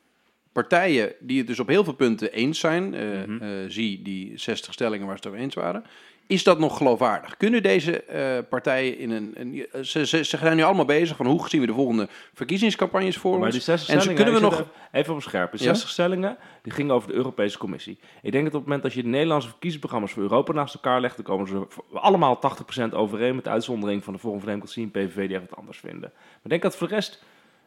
partijen, 0.51 1.13
die 1.19 1.37
het 1.37 1.47
dus 1.47 1.59
op 1.59 1.67
heel 1.67 1.83
veel 1.83 1.93
punten 1.93 2.31
eens 2.33 2.59
zijn, 2.59 2.93
eh, 2.93 3.23
Mhm. 3.25 3.41
eh, 3.41 3.49
zie 3.67 4.01
die 4.01 4.37
60 4.37 4.73
stellingen 4.73 5.07
waar 5.07 5.17
ze 5.17 5.21
het 5.21 5.31
over 5.31 5.43
eens 5.43 5.55
waren, 5.55 5.83
is 6.27 6.43
dat 6.43 6.59
nog 6.59 6.77
geloofwaardig? 6.77 7.37
Kunnen 7.37 7.63
deze 7.63 8.03
eh, 8.03 8.37
partijen 8.49 8.97
in 8.97 9.11
een... 9.11 9.33
een 9.35 9.85
ze, 9.85 10.05
ze, 10.05 10.23
ze 10.23 10.37
zijn 10.37 10.55
nu 10.55 10.63
allemaal 10.63 10.85
bezig 10.85 11.17
van 11.17 11.25
hoe 11.25 11.49
zien 11.49 11.61
we 11.61 11.67
de 11.67 11.73
volgende 11.73 12.07
verkiezingscampagnes 12.33 13.17
voor 13.17 13.31
Maar 13.33 13.41
ons? 13.41 13.51
die 13.51 13.61
60 13.61 13.95
en 13.95 14.01
ze 14.01 14.13
kunnen 14.13 14.33
we 14.33 14.39
nog... 14.39 14.63
Even 14.91 15.13
op 15.13 15.21
scherp. 15.21 15.51
De 15.51 15.57
Ja? 15.57 15.63
60 15.63 15.89
stellingen, 15.89 16.37
die 16.61 16.71
gingen 16.71 16.95
over 16.95 17.07
de 17.07 17.13
Europese 17.13 17.57
Commissie. 17.57 17.97
Ik 18.21 18.31
denk 18.31 18.43
dat 18.43 18.53
op 18.53 18.59
het 18.59 18.63
moment 18.67 18.83
dat 18.83 18.93
je 18.93 19.01
de 19.01 19.07
Nederlandse 19.07 19.49
verkiezingsprogramma's 19.49 20.11
voor 20.13 20.21
Europa 20.23 20.53
naast 20.53 20.73
elkaar 20.73 21.01
legt, 21.01 21.15
dan 21.15 21.25
komen 21.25 21.47
ze 21.47 21.65
voor- 21.69 21.83
allemaal 21.99 22.39
80% 22.89 22.93
overeen, 22.93 23.35
met 23.35 23.43
de 23.43 23.49
uitzondering 23.49 24.03
van 24.03 24.13
de 24.13 24.19
Forum 24.19 24.39
van 24.39 24.47
Democratie 24.47 24.83
en 24.83 24.91
PVV 24.91 25.27
die 25.27 25.37
echt 25.37 25.49
wat 25.49 25.59
anders 25.59 25.77
vinden. 25.77 26.11
Maar 26.13 26.39
ik 26.43 26.49
denk 26.49 26.61
dat 26.61 26.75
voor 26.77 26.87
de 26.87 26.93
rest 26.93 27.23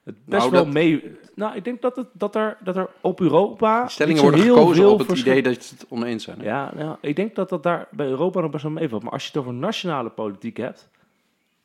het 0.08 0.24
best 0.24 0.38
Nou, 0.40 0.50
wel 0.50 0.64
dat- 0.64 0.72
mee... 0.72 1.16
Nou, 1.34 1.56
ik 1.56 1.64
denk 1.64 1.82
dat, 1.82 1.96
het, 1.96 2.06
dat, 2.12 2.34
er, 2.34 2.56
dat 2.64 2.76
er 2.76 2.88
op 3.00 3.20
Europa... 3.20 3.88
Stellingen 3.88 4.22
worden 4.22 4.40
heel 4.40 4.54
gekozen 4.56 4.74
veel 4.82 4.92
op 4.92 4.98
het 5.08 5.18
idee 5.18 5.42
dat 5.42 5.64
ze 5.64 5.74
het 5.74 5.86
oneens 5.88 6.24
zijn. 6.24 6.38
hè? 6.38 6.44
Ja, 6.44 6.72
nou, 6.76 6.96
ik 7.00 7.16
denk 7.16 7.34
dat 7.34 7.48
dat 7.48 7.62
daar 7.62 7.88
bij 7.90 8.06
Europa 8.06 8.40
nog 8.40 8.50
best 8.50 8.62
wel 8.62 8.72
meevalt. 8.72 9.02
Maar 9.02 9.12
als 9.12 9.22
je 9.22 9.28
het 9.28 9.36
over 9.38 9.54
nationale 9.54 10.08
politiek 10.10 10.56
hebt, 10.56 10.88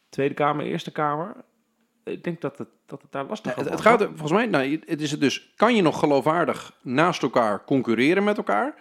Tweede 0.10 0.34
Kamer, 0.34 0.66
Eerste 0.66 0.92
Kamer, 0.92 1.36
ik 2.04 2.24
denk 2.24 2.42
dat 2.42 2.58
het, 2.58 2.68
dat 2.86 3.02
het 3.02 3.12
daar 3.12 3.26
lastig 3.26 3.52
Ja, 3.56 3.58
het, 3.62 3.68
wordt. 3.70 3.84
het 3.84 3.92
gaat 3.92 4.02
er 4.02 4.08
volgens 4.08 4.32
mij, 4.32 4.46
nou, 4.46 4.80
het 4.86 5.02
is 5.02 5.12
het 5.12 5.20
dus, 5.20 5.52
kan 5.56 5.76
je 5.76 5.82
nog 5.82 6.00
geloofwaardig 6.00 6.74
naast 6.82 7.22
elkaar 7.24 7.64
concurreren 7.66 8.24
met 8.24 8.38
elkaar? 8.38 8.76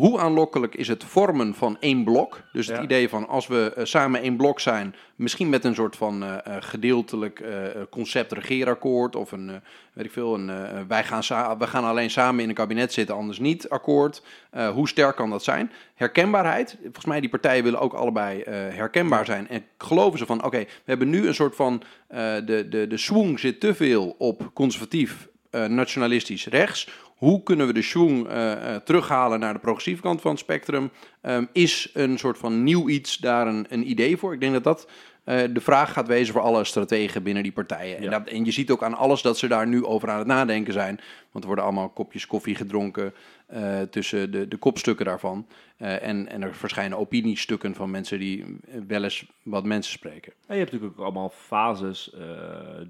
Hoe 0.00 0.18
aanlokkelijk 0.18 0.74
is 0.74 0.88
het 0.88 1.04
vormen 1.04 1.54
van 1.54 1.76
één 1.80 2.04
blok? 2.04 2.40
Dus 2.52 2.66
het 2.66 2.76
Ja. 2.76 2.82
idee 2.82 3.08
van 3.08 3.28
als 3.28 3.46
we 3.46 3.72
eh, 3.76 3.84
samen 3.84 4.20
één 4.20 4.36
blok 4.36 4.60
zijn, 4.60 4.94
misschien 5.14 5.48
met 5.48 5.64
een 5.64 5.74
soort 5.74 5.96
van 5.96 6.22
eh, 6.22 6.34
eh, 6.44 6.62
gedeeltelijk 6.62 7.44
concept 7.90 8.32
regeerakkoord 8.32 9.16
of 9.16 9.32
een, 9.32 9.60
weet 9.92 10.04
ik 10.04 10.10
veel, 10.12 10.34
een 10.34 10.86
wij, 10.88 11.04
gaan 11.04 11.58
we 11.58 11.66
gaan 11.66 11.84
alleen 11.84 12.10
samen 12.10 12.42
in 12.42 12.48
een 12.48 12.54
kabinet 12.54 12.92
zitten, 12.92 13.14
anders 13.14 13.38
niet 13.38 13.68
akkoord. 13.68 14.22
Hoe 14.74 14.88
sterk 14.88 15.16
kan 15.16 15.30
dat 15.30 15.44
zijn? 15.44 15.72
Herkenbaarheid. 15.94 16.76
Volgens 16.82 17.04
mij 17.04 17.20
die 17.20 17.30
partijen 17.30 17.64
willen 17.64 17.80
ook 17.80 17.92
allebei 17.92 18.42
herkenbaar 18.50 19.24
zijn. 19.24 19.48
En 19.48 19.64
geloven 19.78 20.18
ze 20.18 20.26
van, 20.26 20.44
oké, 20.44 20.58
we 20.58 20.68
hebben 20.84 21.10
nu 21.10 21.26
een 21.26 21.34
soort 21.34 21.56
van, 21.56 21.82
de, 22.08 22.66
de, 22.70 22.86
de 22.86 22.96
swing 22.96 23.40
zit 23.40 23.60
te 23.60 23.74
veel 23.74 24.14
op 24.18 24.50
conservatief, 24.54 25.28
nationalistisch 25.50 26.46
rechts. 26.46 26.88
Hoe 27.16 27.42
kunnen 27.42 27.66
we 27.66 27.72
de 27.72 27.82
schwung 27.82 28.28
eh, 28.28 28.74
eh, 28.74 28.82
terughalen 28.82 29.40
naar 29.40 29.52
de 29.52 29.58
progressieve 29.58 30.02
kant 30.02 30.20
van 30.20 30.30
het 30.30 30.40
spectrum? 30.40 30.90
Ehm, 31.20 31.44
is 31.52 31.90
een 31.94 32.18
soort 32.18 32.38
van 32.38 32.62
nieuw 32.62 32.88
iets 32.88 33.16
daar 33.16 33.46
een, 33.46 33.66
een 33.68 33.90
idee 33.90 34.16
voor? 34.16 34.32
Ik 34.32 34.40
denk 34.40 34.52
dat 34.52 34.64
dat 34.64 34.88
eh, 35.24 35.42
de 35.50 35.60
vraag 35.60 35.92
gaat 35.92 36.06
wezen 36.06 36.32
voor 36.32 36.42
alle 36.42 36.64
strategen 36.64 37.22
binnen 37.22 37.42
die 37.42 37.52
partijen. 37.52 37.98
En, 37.98 38.10
dat, 38.10 38.28
en 38.28 38.44
je 38.44 38.50
ziet 38.50 38.70
ook 38.70 38.82
aan 38.82 38.94
alles 38.94 39.22
dat 39.22 39.38
ze 39.38 39.48
daar 39.48 39.66
nu 39.66 39.84
over 39.84 40.10
aan 40.10 40.18
het 40.18 40.26
nadenken 40.26 40.72
zijn. 40.72 41.00
Want 41.30 41.44
er 41.44 41.46
worden 41.46 41.64
allemaal 41.64 41.88
kopjes 41.88 42.26
koffie 42.26 42.54
gedronken 42.54 43.14
tussen 43.90 44.30
de, 44.30 44.48
de 44.48 44.56
kopstukken 44.56 45.04
daarvan. 45.04 45.46
En, 45.76 46.28
en 46.28 46.42
er 46.42 46.54
verschijnen 46.54 46.98
opiniestukken 46.98 47.74
van 47.74 47.90
mensen 47.90 48.18
die 48.18 48.44
wel 48.86 49.04
eens 49.04 49.26
wat 49.42 49.64
mensen 49.64 49.92
spreken. 49.92 50.32
En 50.46 50.54
je 50.54 50.60
hebt 50.60 50.72
natuurlijk 50.72 50.98
ook 50.98 51.04
allemaal 51.04 51.32
fases 51.36 52.14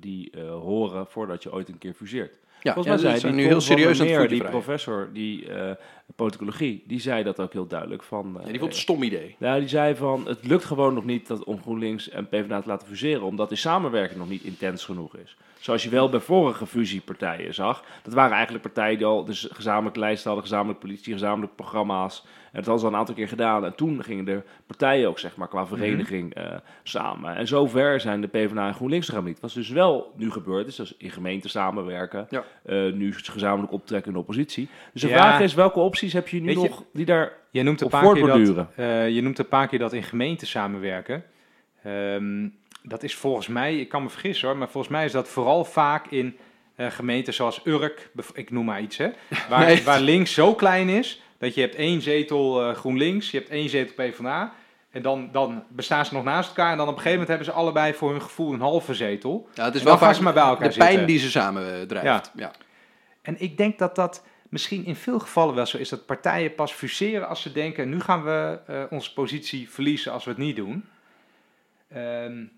die 0.00 0.32
horen 0.40 1.06
voordat 1.06 1.42
je 1.42 1.52
ooit 1.52 1.68
een 1.68 1.78
keer 1.78 1.94
fuseert. 1.94 2.38
Ja, 2.66 2.72
Volgens 2.72 3.02
ja, 3.02 3.08
mij 3.08 3.14
ze 3.14 3.20
zei 3.20 3.20
zijn 3.20 3.32
die 3.32 3.42
nu 3.42 3.48
heel 3.48 3.60
serieus 3.60 4.00
aan 4.00 4.06
Meer, 4.06 4.28
die 4.28 4.44
professor, 4.44 5.10
die 5.12 5.52
eh 5.52 5.70
politicologie, 6.16 6.84
die 6.86 7.00
zei 7.00 7.22
dat 7.22 7.40
ook 7.40 7.52
heel 7.52 7.66
duidelijk 7.66 8.02
van... 8.02 8.30
Ja, 8.34 8.40
eh, 8.40 8.46
die 8.46 8.58
vond 8.58 8.62
het 8.64 8.72
een 8.72 8.80
stom 8.80 9.02
idee. 9.02 9.36
Nou, 9.38 9.60
die 9.60 9.68
zei 9.68 9.94
van, 9.94 10.26
het 10.26 10.46
lukt 10.46 10.64
gewoon 10.64 10.94
nog 10.94 11.04
niet 11.04 11.26
dat 11.26 11.44
om 11.44 11.60
GroenLinks 11.62 12.08
en 12.08 12.28
PvdA 12.28 12.60
te 12.60 12.68
laten 12.68 12.88
fuseren, 12.88 13.22
omdat 13.22 13.48
die 13.48 13.58
samenwerking 13.58 14.18
nog 14.18 14.28
niet 14.28 14.42
intens 14.42 14.84
genoeg 14.84 15.16
is. 15.16 15.36
Zoals 15.66 15.82
je 15.82 15.90
wel 15.90 16.08
bij 16.08 16.20
vorige 16.20 16.66
fusiepartijen 16.66 17.54
zag. 17.54 17.84
Dat 18.02 18.14
waren 18.14 18.32
eigenlijk 18.32 18.62
partijen 18.64 18.96
die 18.98 19.06
al 19.06 19.24
dus 19.24 19.48
gezamenlijk 19.52 19.96
lijsten 19.96 20.26
hadden, 20.30 20.48
gezamenlijk 20.48 20.78
politie, 20.80 21.12
gezamenlijk 21.12 21.54
programma's. 21.56 22.24
En 22.24 22.62
dat 22.62 22.64
hadden 22.64 22.78
ze 22.78 22.86
al 22.86 22.92
een 22.92 22.98
aantal 22.98 23.14
keer 23.14 23.28
gedaan. 23.28 23.64
En 23.64 23.74
toen 23.74 24.02
gingen 24.04 24.24
de 24.24 24.42
partijen 24.66 25.08
ook, 25.08 25.18
zeg 25.18 25.36
maar, 25.36 25.48
qua 25.48 25.66
vereniging 25.66 26.34
eh, 26.34 26.44
samen. 26.82 27.36
En 27.36 27.46
zover 27.46 28.00
zijn 28.00 28.20
de 28.20 28.26
PvdA 28.26 28.66
en 28.66 28.74
GroenLinks 28.74 29.08
nog 29.08 29.24
niet. 29.24 29.40
Wat 29.40 29.52
dus 29.52 29.68
wel 29.68 30.12
nu 30.16 30.30
gebeurd 30.30 30.66
is, 30.66 30.76
dus 30.76 30.94
in 30.98 31.10
gemeenten 31.10 31.50
samenwerken. 31.50 32.26
Ja. 32.30 32.44
eh, 32.64 32.92
nu 32.92 33.12
gezamenlijk 33.14 33.72
optrekken 33.72 34.08
in 34.08 34.14
de 34.14 34.20
oppositie. 34.22 34.68
Dus 34.92 35.02
de 35.02 35.08
Ja. 35.08 35.16
vraag 35.16 35.40
is, 35.40 35.54
welke 35.54 35.78
opties 35.80 36.12
heb 36.12 36.28
je 36.28 36.40
nu 36.40 36.46
Weet 36.46 36.62
je- 36.62 36.68
nog 36.68 36.84
die 36.92 37.04
daar... 37.04 37.32
Jij 37.50 37.62
noemt 37.62 37.80
een 37.80 37.88
paar 37.88 38.12
keer 38.14 38.26
dat, 38.54 38.66
eh, 38.76 39.08
je 39.08 39.22
noemt 39.22 39.38
een 39.38 39.48
paar 39.48 39.68
keer 39.68 39.78
dat 39.78 39.92
in 39.92 40.02
gemeenten 40.02 40.46
samenwerken. 40.46 41.24
Ehm, 41.82 42.48
dat 42.88 43.02
is 43.02 43.14
volgens 43.14 43.46
mij, 43.46 43.76
ik 43.76 43.88
kan 43.88 44.02
me 44.02 44.08
vergissen 44.10 44.48
hoor, 44.48 44.56
maar 44.56 44.68
volgens 44.68 44.92
mij 44.92 45.04
is 45.04 45.12
dat 45.12 45.28
vooral 45.28 45.64
vaak 45.64 46.06
in 46.06 46.36
eh, 46.74 46.90
gemeenten 46.90 47.34
zoals 47.34 47.60
Urk, 47.64 48.10
ik 48.32 48.50
noem 48.50 48.64
maar 48.64 48.80
iets 48.80 48.96
hè, 48.96 49.10
waar, 49.48 49.64
Nee. 49.66 49.84
waar 49.84 50.00
links 50.00 50.32
zo 50.34 50.54
klein 50.54 50.88
is 50.88 51.22
dat 51.38 51.54
je 51.54 51.60
hebt 51.60 51.74
één 51.74 52.02
zetel 52.02 52.62
eh, 52.62 52.74
GroenLinks, 52.74 53.30
je 53.30 53.38
hebt 53.38 53.50
één 53.50 53.68
zetel 53.68 53.94
PvdA 53.94 54.52
en 54.90 55.02
dan, 55.02 55.28
dan 55.32 55.64
bestaan 55.68 56.06
ze 56.06 56.14
nog 56.14 56.24
naast 56.24 56.48
elkaar 56.48 56.70
en 56.70 56.76
dan 56.76 56.88
op 56.88 56.96
een 56.96 57.00
gegeven 57.02 57.20
moment 57.20 57.38
hebben 57.38 57.46
ze 57.54 57.60
allebei 57.60 57.94
voor 57.94 58.10
hun 58.10 58.22
gevoel 58.22 58.52
een 58.52 58.60
halve 58.60 58.94
zetel. 58.94 59.48
Ja, 59.54 59.64
het 59.64 59.74
is 59.74 59.82
wel 59.82 59.98
vaak 59.98 60.14
ze 60.14 60.22
maar 60.22 60.32
bij 60.32 60.42
elkaar 60.42 60.68
de 60.68 60.76
pijn 60.76 61.06
die 61.06 61.18
ze 61.18 61.30
samen 61.30 61.80
eh, 61.80 61.86
drijft. 61.86 62.32
Ja. 62.34 62.52
En 63.22 63.40
ik 63.40 63.56
denk 63.56 63.78
dat 63.78 63.94
dat 63.94 64.24
misschien 64.48 64.84
in 64.84 64.96
veel 64.96 65.18
gevallen 65.18 65.54
wel 65.54 65.66
zo 65.66 65.76
is 65.78 65.88
dat 65.88 66.06
partijen 66.06 66.54
pas 66.54 66.72
fuseren 66.72 67.28
als 67.28 67.42
ze 67.42 67.52
denken: 67.52 67.88
nu 67.88 68.00
gaan 68.00 68.24
we 68.24 68.86
onze 68.90 69.12
positie 69.12 69.70
verliezen 69.70 70.12
als 70.12 70.24
we 70.24 70.30
het 70.30 70.38
niet 70.38 70.56
doen. 70.56 70.84
En 71.88 72.55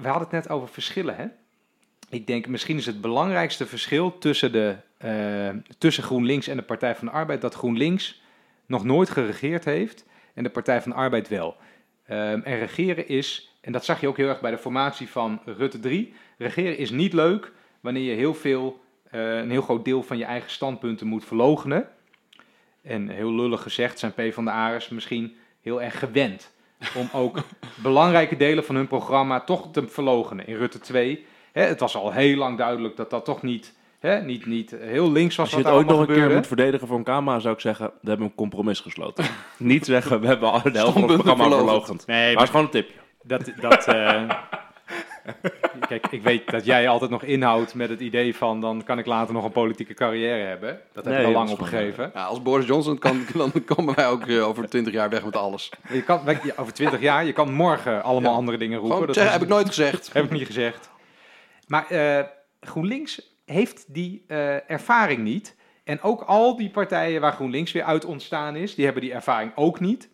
we 0.00 0.08
hadden 0.08 0.28
het 0.28 0.30
net 0.30 0.48
over 0.48 0.68
verschillen. 0.68 1.16
Hè? 1.16 1.26
Ik 2.08 2.26
denk 2.26 2.46
misschien 2.46 2.76
is 2.76 2.86
het 2.86 3.00
belangrijkste 3.00 3.66
verschil 3.66 4.18
tussen, 4.18 4.52
de, 4.52 4.76
eh, 4.96 5.48
tussen 5.78 6.02
GroenLinks 6.02 6.48
en 6.48 6.56
de 6.56 6.62
Partij 6.62 6.96
van 6.96 7.06
de 7.06 7.12
Arbeid 7.12 7.40
dat 7.40 7.54
GroenLinks 7.54 8.20
nog 8.66 8.84
nooit 8.84 9.10
geregeerd 9.10 9.64
heeft 9.64 10.04
en 10.34 10.42
de 10.42 10.50
Partij 10.50 10.82
van 10.82 10.90
de 10.90 10.96
Arbeid 10.96 11.28
wel. 11.28 11.56
Ehm, 12.06 12.40
en 12.40 12.58
regeren 12.58 13.08
is, 13.08 13.56
en 13.60 13.72
dat 13.72 13.84
zag 13.84 14.00
je 14.00 14.08
ook 14.08 14.16
heel 14.16 14.28
erg 14.28 14.40
bij 14.40 14.50
de 14.50 14.58
formatie 14.58 15.08
van 15.08 15.40
Rutte 15.44 15.80
3, 15.80 16.14
regeren 16.38 16.78
is 16.78 16.90
niet 16.90 17.12
leuk 17.12 17.52
wanneer 17.80 18.10
je 18.10 18.16
heel 18.16 18.34
veel, 18.34 18.80
eh, 19.10 19.36
een 19.38 19.50
heel 19.50 19.62
groot 19.62 19.84
deel 19.84 20.02
van 20.02 20.18
je 20.18 20.24
eigen 20.24 20.50
standpunten 20.50 21.06
moet 21.06 21.24
verlogenen. 21.24 21.88
En 22.82 23.08
heel 23.08 23.34
lullig 23.34 23.62
gezegd 23.62 23.98
zijn 23.98 24.12
PvdA'ers 24.12 24.88
misschien 24.88 25.36
heel 25.60 25.82
erg 25.82 25.98
gewend 25.98 26.52
om 26.94 27.08
ook 27.12 27.38
belangrijke 27.74 28.36
delen 28.36 28.64
van 28.64 28.74
hun 28.74 28.86
programma 28.86 29.40
toch 29.40 29.68
te 29.72 29.88
verlogenen. 29.88 30.46
In 30.46 30.56
Rutte 30.56 30.78
2, 30.78 31.24
hè, 31.52 31.62
het 31.62 31.80
was 31.80 31.96
al 31.96 32.12
heel 32.12 32.36
lang 32.36 32.58
duidelijk 32.58 32.96
dat 32.96 33.10
dat 33.10 33.24
toch 33.24 33.42
niet, 33.42 33.74
hè, 33.98 34.22
niet, 34.22 34.46
niet 34.46 34.70
heel 34.80 35.12
links 35.12 35.36
was 35.36 35.52
Als 35.52 35.62
je 35.62 35.66
het 35.68 35.76
ooit 35.76 35.86
nog 35.86 36.00
een 36.00 36.14
keer 36.14 36.30
moet 36.30 36.46
verdedigen 36.46 36.88
voor 36.88 36.96
een 36.96 37.04
camera, 37.04 37.38
zou 37.38 37.54
ik 37.54 37.60
zeggen, 37.60 37.90
we 38.00 38.08
hebben 38.08 38.26
een 38.26 38.34
compromis 38.34 38.80
gesloten. 38.80 39.24
Niet 39.56 39.84
zeggen, 39.84 40.20
we 40.20 40.26
hebben 40.26 40.52
alle 40.52 40.70
de 40.70 40.78
helft 40.78 40.92
van 40.92 41.02
het 41.02 41.12
programma 41.12 41.56
verlogend. 41.56 42.06
Nee, 42.06 42.16
Maar 42.16 42.26
het 42.26 42.34
maar 42.34 42.44
is 42.44 42.50
gewoon 42.50 42.64
een 42.64 42.70
tipje. 42.70 42.94
dat... 43.22 43.52
dat 43.60 43.86
eh, 43.86 44.22
Kijk, 45.88 46.06
ik 46.10 46.22
weet 46.22 46.50
dat 46.50 46.64
jij 46.64 46.88
altijd 46.88 47.10
nog 47.10 47.22
inhoudt 47.22 47.74
met 47.74 47.88
het 47.88 48.00
idee 48.00 48.36
van... 48.36 48.60
dan 48.60 48.82
kan 48.84 48.98
ik 48.98 49.06
later 49.06 49.34
nog 49.34 49.44
een 49.44 49.50
politieke 49.52 49.94
carrière 49.94 50.44
hebben. 50.46 50.80
Dat 50.92 51.04
heb 51.04 51.12
Nee, 51.12 51.22
je 51.22 51.26
al 51.28 51.32
lang 51.32 51.50
opgegeven. 51.50 52.10
Ja, 52.14 52.24
als 52.24 52.42
Boris 52.42 52.66
Johnson 52.66 52.98
kan, 52.98 53.24
dan 53.34 53.52
komen 53.64 53.94
wij 53.94 54.06
ook 54.08 54.26
eh, 54.26 54.46
over 54.48 54.68
20 54.68 54.92
jaar 54.92 55.08
weg 55.10 55.24
met 55.24 55.36
alles. 55.36 55.70
Je 55.92 56.02
kan, 56.02 56.20
over 56.56 56.72
twintig 56.72 57.00
jaar, 57.00 57.24
je 57.24 57.32
kan 57.32 57.52
morgen 57.52 58.02
allemaal 58.02 58.30
Ja. 58.30 58.36
andere 58.36 58.58
dingen 58.58 58.78
roepen. 58.78 58.92
Gewoon, 58.92 59.06
Dat 59.06 59.16
zeg, 59.16 59.32
heb 59.32 59.42
ik 59.42 59.48
nooit 59.48 59.66
gezegd. 59.66 60.10
heb 60.12 60.24
ik 60.24 60.30
niet 60.30 60.46
gezegd. 60.46 60.90
Maar 61.66 61.86
eh, 61.90 62.24
GroenLinks 62.60 63.36
heeft 63.44 63.94
die 63.94 64.24
eh, 64.26 64.70
ervaring 64.70 65.22
niet. 65.22 65.56
En 65.84 66.02
ook 66.02 66.22
al 66.22 66.56
die 66.56 66.70
partijen 66.70 67.20
waar 67.20 67.32
GroenLinks 67.32 67.72
weer 67.72 67.82
uit 67.84 68.04
ontstaan 68.04 68.56
is... 68.56 68.74
die 68.74 68.84
hebben 68.84 69.02
die 69.02 69.12
ervaring 69.12 69.52
ook 69.54 69.80
niet. 69.80 70.08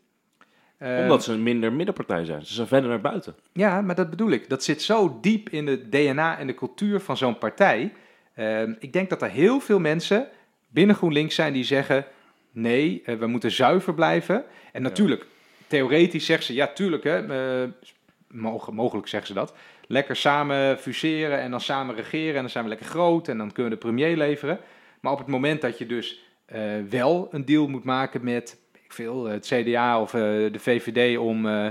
Eh, 0.79 0.99
Omdat 0.99 1.25
ze 1.25 1.33
een 1.33 1.43
minder 1.43 1.73
middenpartij 1.73 2.25
zijn. 2.25 2.47
Ze 2.47 2.55
zijn 2.55 2.67
verder 2.67 2.91
naar 2.91 3.01
buiten. 3.01 3.35
Ja, 3.53 3.81
maar 3.81 3.95
dat 3.95 4.11
bedoel 4.11 4.31
ik. 4.31 4.49
Dat 4.49 4.65
zit 4.65 4.83
zo 4.83 5.19
diep 5.21 5.49
in 5.49 5.67
de 5.67 5.89
DNA 5.89 6.39
en 6.39 6.47
de 6.47 6.55
cultuur 6.55 7.01
van 7.01 7.17
zo'n 7.17 7.39
partij. 7.39 7.93
Ehm, 8.35 8.75
ik 8.79 8.93
denk 8.93 9.11
dat 9.11 9.23
er 9.23 9.31
heel 9.31 9.61
veel 9.61 9.79
mensen 9.79 10.29
binnen 10.69 10.97
GroenLinks 10.97 11.35
zijn 11.35 11.53
die 11.53 11.65
zeggen: 11.65 12.07
nee, 12.53 13.03
eh, 13.05 13.17
we 13.17 13.27
moeten 13.27 13.51
zuiver 13.51 13.95
blijven. 13.95 14.45
En 14.73 14.83
natuurlijk, 14.83 15.27
theoretisch 15.67 16.27
zeggen 16.27 16.47
ze: 16.47 16.55
ja, 16.55 16.67
tuurlijk, 16.67 17.05
hè, 17.05 17.27
eh, 17.63 17.69
mogelijk 18.71 19.09
zeggen 19.09 19.29
ze 19.29 19.35
dat. 19.35 19.55
Lekker 19.87 20.17
samen 20.17 20.79
fuseren 20.79 21.41
en 21.41 21.51
dan 21.51 21.61
samen 21.61 21.95
regeren 21.95 22.35
en 22.35 22.41
dan 22.41 22.51
zijn 22.51 22.65
we 22.65 22.71
lekker 22.71 22.89
groot 22.89 23.29
en 23.29 23.39
dan 23.39 23.53
kunnen 23.53 23.73
we 23.73 23.79
de 23.79 23.87
premier 23.87 24.17
leveren. 24.17 24.59
Maar 25.01 25.13
op 25.13 25.19
het 25.19 25.27
moment 25.27 25.61
dat 25.61 25.79
je 25.79 25.87
dus 25.87 26.25
wel 26.89 27.29
een 27.31 27.45
deal 27.45 27.69
moet 27.69 27.85
maken 27.85 28.25
met 28.25 28.59
veel, 28.95 29.25
het 29.25 29.47
CDA 29.47 30.01
of 30.01 30.15
eh, 30.15 30.21
de 30.21 30.59
VVD 30.59 31.19
om 31.19 31.47
eh, 31.47 31.67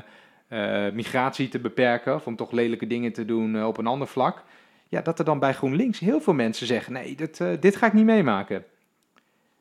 eh, 0.48 0.94
migratie 0.94 1.48
te 1.48 1.60
beperken 1.60 2.16
of 2.16 2.28
om 2.28 2.36
toch 2.36 2.52
lelijke 2.52 2.88
dingen 2.88 3.14
te 3.14 3.26
doen 3.26 3.56
eh, 3.56 3.68
op 3.68 3.78
een 3.78 3.88
ander 3.88 4.08
vlak. 4.08 4.44
Ja, 4.90 5.02
dat 5.02 5.20
er 5.20 5.26
dan 5.26 5.40
bij 5.40 5.54
GroenLinks 5.54 6.00
heel 6.00 6.22
veel 6.22 6.34
mensen 6.34 6.68
zeggen: 6.68 6.94
nee, 6.94 7.16
dit, 7.16 7.40
eh, 7.40 7.48
dit 7.60 7.76
ga 7.76 7.86
ik 7.88 7.94
niet 7.94 8.06
meemaken. 8.06 8.66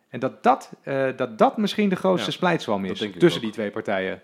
En 0.09 0.21
dat 0.21 0.43
dat, 0.43 0.73
eh, 0.83 1.09
dat, 1.17 1.39
dat 1.39 1.57
misschien 1.57 1.89
de 1.89 1.97
grootste 1.97 2.31
Ja, 2.31 2.37
splijtswam 2.37 2.85
is 2.85 2.99
tussen 2.99 3.35
ook. 3.35 3.41
die 3.41 3.51
twee 3.51 3.71
partijen. 3.71 4.23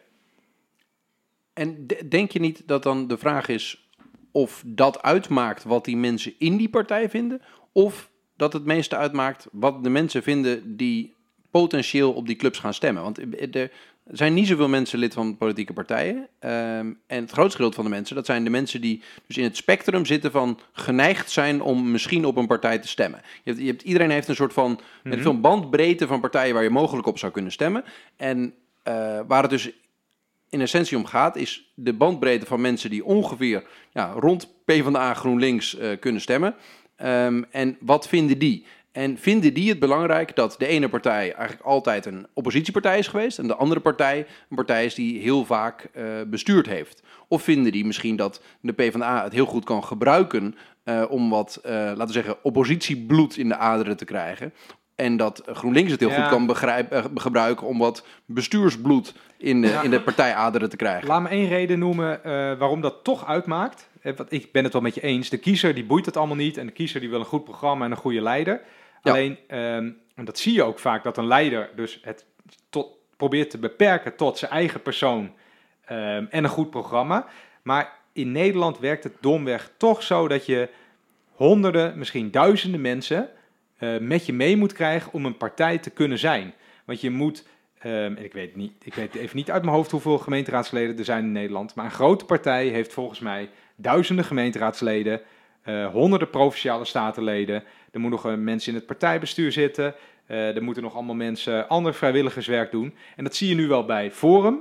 En 1.52 1.86
de- 1.86 2.08
denk 2.08 2.30
je 2.30 2.40
niet 2.40 2.62
dat 2.66 2.82
dan 2.82 3.06
de 3.08 3.18
vraag 3.18 3.48
is 3.48 3.88
of 4.32 4.62
dat 4.66 5.02
uitmaakt 5.02 5.64
wat 5.64 5.84
die 5.84 5.96
mensen 5.96 6.34
in 6.38 6.56
die 6.56 6.68
partij 6.68 7.08
vinden? 7.10 7.42
Of 7.72 8.10
dat 8.36 8.52
het 8.52 8.64
meeste 8.64 8.96
uitmaakt 8.96 9.48
wat 9.52 9.84
de 9.84 9.90
mensen 9.90 10.22
vinden 10.22 10.76
die 10.76 11.14
potentieel 11.50 12.12
op 12.12 12.26
die 12.26 12.36
clubs 12.36 12.58
gaan 12.58 12.74
stemmen? 12.74 13.02
Want 13.02 13.18
er 13.54 13.70
zijn 14.10 14.34
niet 14.34 14.46
zoveel 14.46 14.68
mensen 14.68 14.98
lid 14.98 15.14
van 15.14 15.36
politieke 15.36 15.72
partijen. 15.72 16.28
Ehm, 16.38 16.92
en 17.06 17.20
het 17.20 17.30
grootste 17.30 17.56
gedeelte 17.56 17.76
van 17.76 17.84
de 17.84 17.90
mensen, 17.90 18.16
dat 18.16 18.26
zijn 18.26 18.44
de 18.44 18.50
mensen 18.50 18.80
die 18.80 19.02
dus 19.26 19.36
in 19.36 19.44
het 19.44 19.56
spectrum 19.56 20.04
zitten 20.04 20.30
van 20.30 20.58
geneigd 20.72 21.30
zijn 21.30 21.62
om 21.62 21.90
misschien 21.90 22.24
op 22.24 22.36
een 22.36 22.46
partij 22.46 22.78
te 22.78 22.88
stemmen. 22.88 23.20
Je 23.42 23.50
hebt, 23.50 23.62
je 23.62 23.70
hebt, 23.70 23.82
iedereen 23.82 24.10
heeft 24.10 24.28
een 24.28 24.34
soort 24.34 24.52
van 24.52 24.80
veel 25.04 25.40
bandbreedte 25.40 26.06
van 26.06 26.20
partijen 26.20 26.54
waar 26.54 26.62
je 26.62 26.70
mogelijk 26.70 27.06
op 27.06 27.18
zou 27.18 27.32
kunnen 27.32 27.52
stemmen. 27.52 27.84
En 28.16 28.54
eh, 28.82 29.20
waar 29.26 29.42
het 29.42 29.50
dus 29.50 29.70
in 30.48 30.60
essentie 30.60 30.96
om 30.96 31.04
gaat, 31.04 31.36
is 31.36 31.72
de 31.74 31.92
bandbreedte 31.92 32.46
van 32.46 32.60
mensen 32.60 32.90
die 32.90 33.04
ongeveer 33.04 33.64
ja, 33.92 34.12
rond 34.12 34.54
PvdA 34.64 35.14
GroenLinks 35.14 35.76
eh, 35.76 35.98
kunnen 36.00 36.20
stemmen. 36.20 36.54
Ehm, 36.96 37.42
en 37.50 37.76
wat 37.80 38.08
vinden 38.08 38.38
die? 38.38 38.66
En 38.98 39.18
vinden 39.18 39.54
die 39.54 39.68
het 39.68 39.78
belangrijk 39.78 40.36
dat 40.36 40.54
de 40.58 40.66
ene 40.66 40.88
partij 40.88 41.32
eigenlijk 41.32 41.62
altijd 41.62 42.06
een 42.06 42.26
oppositiepartij 42.34 42.98
is 42.98 43.06
geweest 43.08 43.38
en 43.38 43.46
de 43.46 43.54
andere 43.54 43.80
partij 43.80 44.26
een 44.50 44.56
partij 44.56 44.84
is 44.84 44.94
die 44.94 45.20
heel 45.20 45.44
vaak 45.44 45.88
eh, 45.92 46.04
bestuurd 46.26 46.66
heeft? 46.66 47.02
Of 47.28 47.42
vinden 47.42 47.72
die 47.72 47.86
misschien 47.86 48.16
dat 48.16 48.42
de 48.60 48.72
PvdA 48.72 49.22
het 49.22 49.32
heel 49.32 49.46
goed 49.46 49.64
kan 49.64 49.84
gebruiken 49.84 50.54
eh, 50.84 51.04
om 51.08 51.30
wat, 51.30 51.60
eh, 51.62 51.72
laten 51.72 52.06
we 52.06 52.12
zeggen, 52.12 52.36
oppositiebloed 52.42 53.36
in 53.36 53.48
de 53.48 53.56
aderen 53.56 53.96
te 53.96 54.04
krijgen? 54.04 54.52
En 54.94 55.16
dat 55.16 55.42
GroenLinks 55.46 55.90
het 55.90 56.00
heel 56.00 56.08
Ja. 56.08 56.20
goed 56.20 56.28
kan 56.28 56.46
begrijp, 56.46 57.10
gebruiken 57.14 57.66
om 57.66 57.78
wat 57.78 58.06
bestuursbloed 58.26 59.14
in 59.36 59.60
de, 59.60 59.68
Ja. 59.68 59.82
in 59.82 59.90
de 59.90 60.00
partijaderen 60.00 60.70
te 60.70 60.76
krijgen. 60.76 61.08
Laat 61.08 61.22
me 61.22 61.28
één 61.28 61.48
reden 61.48 61.78
noemen 61.78 62.20
waarom 62.58 62.80
dat 62.80 63.04
toch 63.04 63.26
uitmaakt. 63.26 63.88
Want 64.02 64.32
ik 64.32 64.52
ben 64.52 64.64
het 64.64 64.72
wel 64.72 64.82
met 64.82 64.94
je 64.94 65.00
eens. 65.00 65.28
De 65.28 65.38
kiezer 65.38 65.74
die 65.74 65.84
boeit 65.84 66.06
het 66.06 66.16
allemaal 66.16 66.36
niet. 66.36 66.56
En 66.56 66.66
de 66.66 66.72
kiezer 66.72 67.00
die 67.00 67.10
wil 67.10 67.20
een 67.20 67.24
goed 67.24 67.44
programma 67.44 67.84
en 67.84 67.90
een 67.90 67.96
goede 67.96 68.20
leider. 68.20 68.60
Alleen, 69.02 69.38
ehm, 69.46 69.90
en 70.14 70.24
dat 70.24 70.38
zie 70.38 70.54
je 70.54 70.62
ook 70.62 70.78
vaak, 70.78 71.02
dat 71.02 71.16
een 71.16 71.26
leider 71.26 71.70
dus 71.74 72.00
het 72.02 72.26
probeert 73.16 73.50
te 73.50 73.58
beperken 73.58 74.16
tot 74.16 74.38
zijn 74.38 74.50
eigen 74.50 74.82
persoon 74.82 75.32
ehm, 75.84 76.24
en 76.30 76.44
een 76.44 76.50
goed 76.50 76.70
programma. 76.70 77.26
Maar 77.62 77.92
in 78.12 78.32
Nederland 78.32 78.78
werkt 78.78 79.04
het 79.04 79.16
domweg 79.20 79.70
toch 79.76 80.02
zo 80.02 80.28
dat 80.28 80.46
je 80.46 80.68
honderden, 81.34 81.98
misschien 81.98 82.30
duizenden 82.30 82.80
mensen 82.80 83.30
eh, 83.78 83.98
met 83.98 84.26
je 84.26 84.32
mee 84.32 84.56
moet 84.56 84.72
krijgen 84.72 85.12
om 85.12 85.24
een 85.24 85.36
partij 85.36 85.78
te 85.78 85.90
kunnen 85.90 86.18
zijn. 86.18 86.54
Want 86.84 87.00
je 87.00 87.10
moet, 87.10 87.46
ehm, 87.78 87.92
en 87.94 88.24
ik 88.24 88.32
weet, 88.32 88.56
niet, 88.56 88.72
ik 88.84 88.94
weet 88.94 89.14
even 89.14 89.36
niet 89.36 89.50
uit 89.50 89.62
mijn 89.62 89.74
hoofd 89.74 89.90
hoeveel 89.90 90.18
gemeenteraadsleden 90.18 90.98
er 90.98 91.04
zijn 91.04 91.24
in 91.24 91.32
Nederland, 91.32 91.74
maar 91.74 91.84
een 91.84 91.90
grote 91.90 92.24
partij 92.24 92.66
heeft 92.66 92.92
volgens 92.92 93.20
mij 93.20 93.50
duizenden 93.76 94.24
gemeenteraadsleden, 94.24 95.20
eh, 95.62 95.86
honderden 95.86 96.30
provinciale 96.30 96.84
statenleden. 96.84 97.64
Er 97.92 98.00
moeten 98.00 98.20
nog 98.30 98.36
mensen 98.36 98.72
in 98.72 98.78
het 98.78 98.86
partijbestuur 98.86 99.52
zitten. 99.52 99.94
eh, 100.26 100.56
er 100.56 100.62
moeten 100.62 100.82
nog 100.82 100.94
allemaal 100.94 101.14
mensen 101.14 101.68
ander 101.68 101.94
vrijwilligerswerk 101.94 102.70
doen. 102.70 102.94
En 103.16 103.24
dat 103.24 103.34
zie 103.36 103.48
je 103.48 103.54
nu 103.54 103.68
wel 103.68 103.84
bij 103.84 104.10
Forum. 104.12 104.60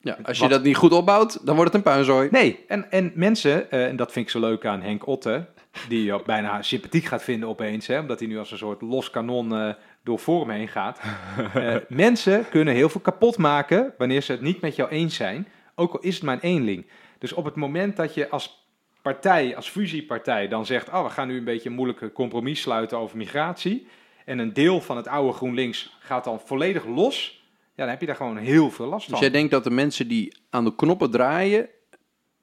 Ja, 0.00 0.18
als 0.22 0.36
je 0.36 0.42
Wat- 0.42 0.52
dat 0.52 0.62
niet 0.62 0.76
goed 0.76 0.92
opbouwt, 0.92 1.46
dan 1.46 1.56
wordt 1.56 1.72
het 1.72 1.84
een 1.86 1.92
puinzooi. 1.92 2.28
Nee, 2.30 2.64
en, 2.68 2.90
en 2.90 3.12
mensen, 3.14 3.70
eh, 3.70 3.86
en 3.86 3.96
dat 3.96 4.12
vind 4.12 4.24
ik 4.24 4.30
zo 4.30 4.40
leuk 4.40 4.66
aan 4.66 4.82
Henk 4.82 5.06
Otte, 5.06 5.46
die 5.88 6.04
je 6.04 6.22
bijna 6.26 6.62
sympathiek 6.62 7.04
gaat 7.04 7.22
vinden 7.22 7.48
opeens, 7.48 7.86
hè, 7.86 7.98
omdat 7.98 8.18
hij 8.18 8.28
nu 8.28 8.38
als 8.38 8.50
een 8.50 8.58
soort 8.58 8.80
los 8.82 9.10
kanon 9.10 9.54
eh, 9.54 9.72
door 10.04 10.18
Forum 10.18 10.50
heen 10.50 10.68
gaat. 10.68 11.00
Mensen 11.88 12.48
kunnen 12.48 12.74
heel 12.74 12.88
veel 12.88 13.00
kapot 13.00 13.36
maken 13.38 13.94
wanneer 13.98 14.20
ze 14.22 14.32
het 14.32 14.40
niet 14.40 14.60
met 14.60 14.76
jou 14.76 14.90
eens 14.90 15.14
zijn, 15.16 15.48
ook 15.74 15.92
al 15.92 16.00
is 16.00 16.14
het 16.14 16.24
maar 16.24 16.34
een 16.34 16.40
eenling. 16.40 16.86
Dus 17.18 17.32
op 17.32 17.44
het 17.44 17.54
moment 17.54 17.96
dat 17.96 18.14
je 18.14 18.28
als 18.28 18.57
partij, 19.12 19.56
als 19.56 19.68
fusiepartij, 19.68 20.48
dan 20.48 20.66
zegt, 20.66 20.88
oh, 20.88 21.04
we 21.04 21.10
gaan 21.10 21.28
nu 21.28 21.36
een 21.36 21.44
beetje 21.44 21.68
een 21.68 21.74
moeilijke 21.74 22.12
compromis 22.12 22.60
sluiten 22.60 22.98
over 22.98 23.16
migratie, 23.16 23.86
en 24.24 24.38
een 24.38 24.52
deel 24.52 24.80
van 24.80 24.96
het 24.96 25.08
oude 25.08 25.32
GroenLinks 25.32 25.96
gaat 26.00 26.24
dan 26.24 26.40
volledig 26.44 26.84
los, 26.86 27.42
ja, 27.48 27.82
dan 27.84 27.88
heb 27.88 28.00
je 28.00 28.06
daar 28.06 28.16
gewoon 28.16 28.36
heel 28.36 28.70
veel 28.70 28.86
last 28.86 29.08
Dus 29.08 29.18
van. 29.18 29.20
jij 29.20 29.30
denkt 29.30 29.50
dat 29.50 29.64
de 29.64 29.70
mensen 29.70 30.08
die 30.08 30.36
aan 30.50 30.64
de 30.64 30.74
knoppen 30.74 31.10
draaien, 31.10 31.68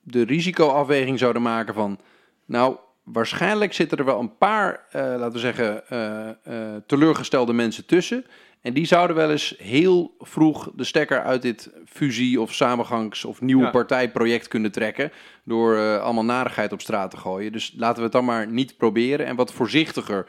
de 0.02 0.24
risicoafweging 0.24 1.20
zouden 1.20 1.42
maken 1.42 1.74
van, 1.74 2.00
nou, 2.46 2.76
waarschijnlijk 3.04 3.74
zitten 3.74 3.98
er 3.98 4.06
wel 4.06 4.20
een 4.20 4.38
paar, 4.38 4.86
eh, 4.92 5.02
laten 5.02 5.32
we 5.32 5.40
zeggen, 5.40 5.90
eh, 5.90 6.30
eh, 6.30 6.82
teleurgestelde 6.86 7.54
mensen 7.54 7.86
tussen. 7.86 8.26
En 8.66 8.74
die 8.74 8.86
zouden 8.86 9.16
wel 9.16 9.32
eens 9.32 9.56
heel 9.58 10.16
vroeg 10.20 10.72
de 10.76 10.84
stekker 10.84 11.24
uit 11.24 11.42
dit 11.42 11.72
fusie- 11.86 12.42
of 12.42 12.54
samengangs- 12.54 13.26
of 13.26 13.42
nieuwe 13.42 13.64
Ja. 13.64 13.70
partijproject 13.70 14.48
kunnen 14.48 14.72
trekken. 14.72 15.12
Door 15.44 15.76
eh, 15.76 16.02
allemaal 16.02 16.26
narigheid 16.26 16.72
op 16.72 16.82
straat 16.82 17.12
te 17.12 17.18
gooien. 17.18 17.52
Dus 17.52 17.74
laten 17.78 17.98
we 17.98 18.04
het 18.04 18.12
dan 18.12 18.26
maar 18.26 18.48
niet 18.48 18.78
proberen 18.78 19.26
en 19.26 19.36
wat 19.36 19.54
voorzichtiger 19.54 20.28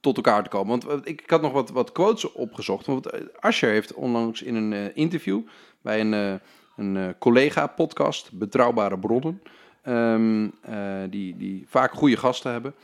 tot 0.00 0.16
elkaar 0.16 0.42
te 0.42 0.48
komen. 0.48 0.68
Want 0.68 0.86
eh, 0.86 1.10
ik, 1.12 1.20
ik 1.22 1.30
had 1.30 1.42
nog 1.42 1.52
wat, 1.52 1.70
wat 1.70 1.92
quotes 1.92 2.32
opgezocht. 2.32 2.86
Want 2.86 3.06
eh, 3.06 3.20
Asscher 3.40 3.70
heeft 3.70 3.94
onlangs 3.94 4.42
in 4.42 4.54
een 4.54 4.94
interview 4.94 5.40
bij 5.82 6.00
een, 6.00 6.40
een 6.76 7.14
collega-podcast, 7.18 8.32
Betrouwbare 8.32 8.98
Bronnen, 8.98 9.42
ehm, 9.82 10.48
eh, 10.62 11.02
die, 11.10 11.36
die 11.36 11.64
vaak 11.68 11.92
goede 11.92 12.16
gasten 12.16 12.52
hebben, 12.52 12.74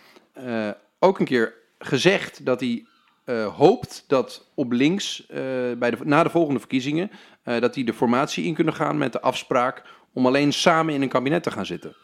ook 0.99 1.19
een 1.19 1.27
keer 1.27 1.55
gezegd 1.79 2.45
dat 2.45 2.61
hij 2.61 2.85
eh, 3.31 3.57
hoopt 3.57 4.05
dat 4.07 4.47
op 4.55 4.73
links, 4.73 5.27
eh, 5.27 5.39
bij 5.79 5.91
de, 5.91 5.97
na 6.05 6.23
de 6.23 6.31
volgende 6.31 6.59
verkiezingen, 6.59 7.11
eh, 7.43 7.61
dat 7.61 7.75
die 7.75 7.85
de 7.85 7.95
formatie 7.95 8.45
in 8.45 8.55
kunnen 8.55 8.75
gaan 8.75 8.99
met 8.99 9.13
de 9.13 9.21
afspraak 9.21 9.83
om 10.13 10.27
alleen 10.27 10.53
samen 10.53 10.95
in 10.95 11.03
een 11.03 11.09
kabinet 11.09 11.43
te 11.43 11.51
gaan 11.51 11.67
zitten. 11.67 11.97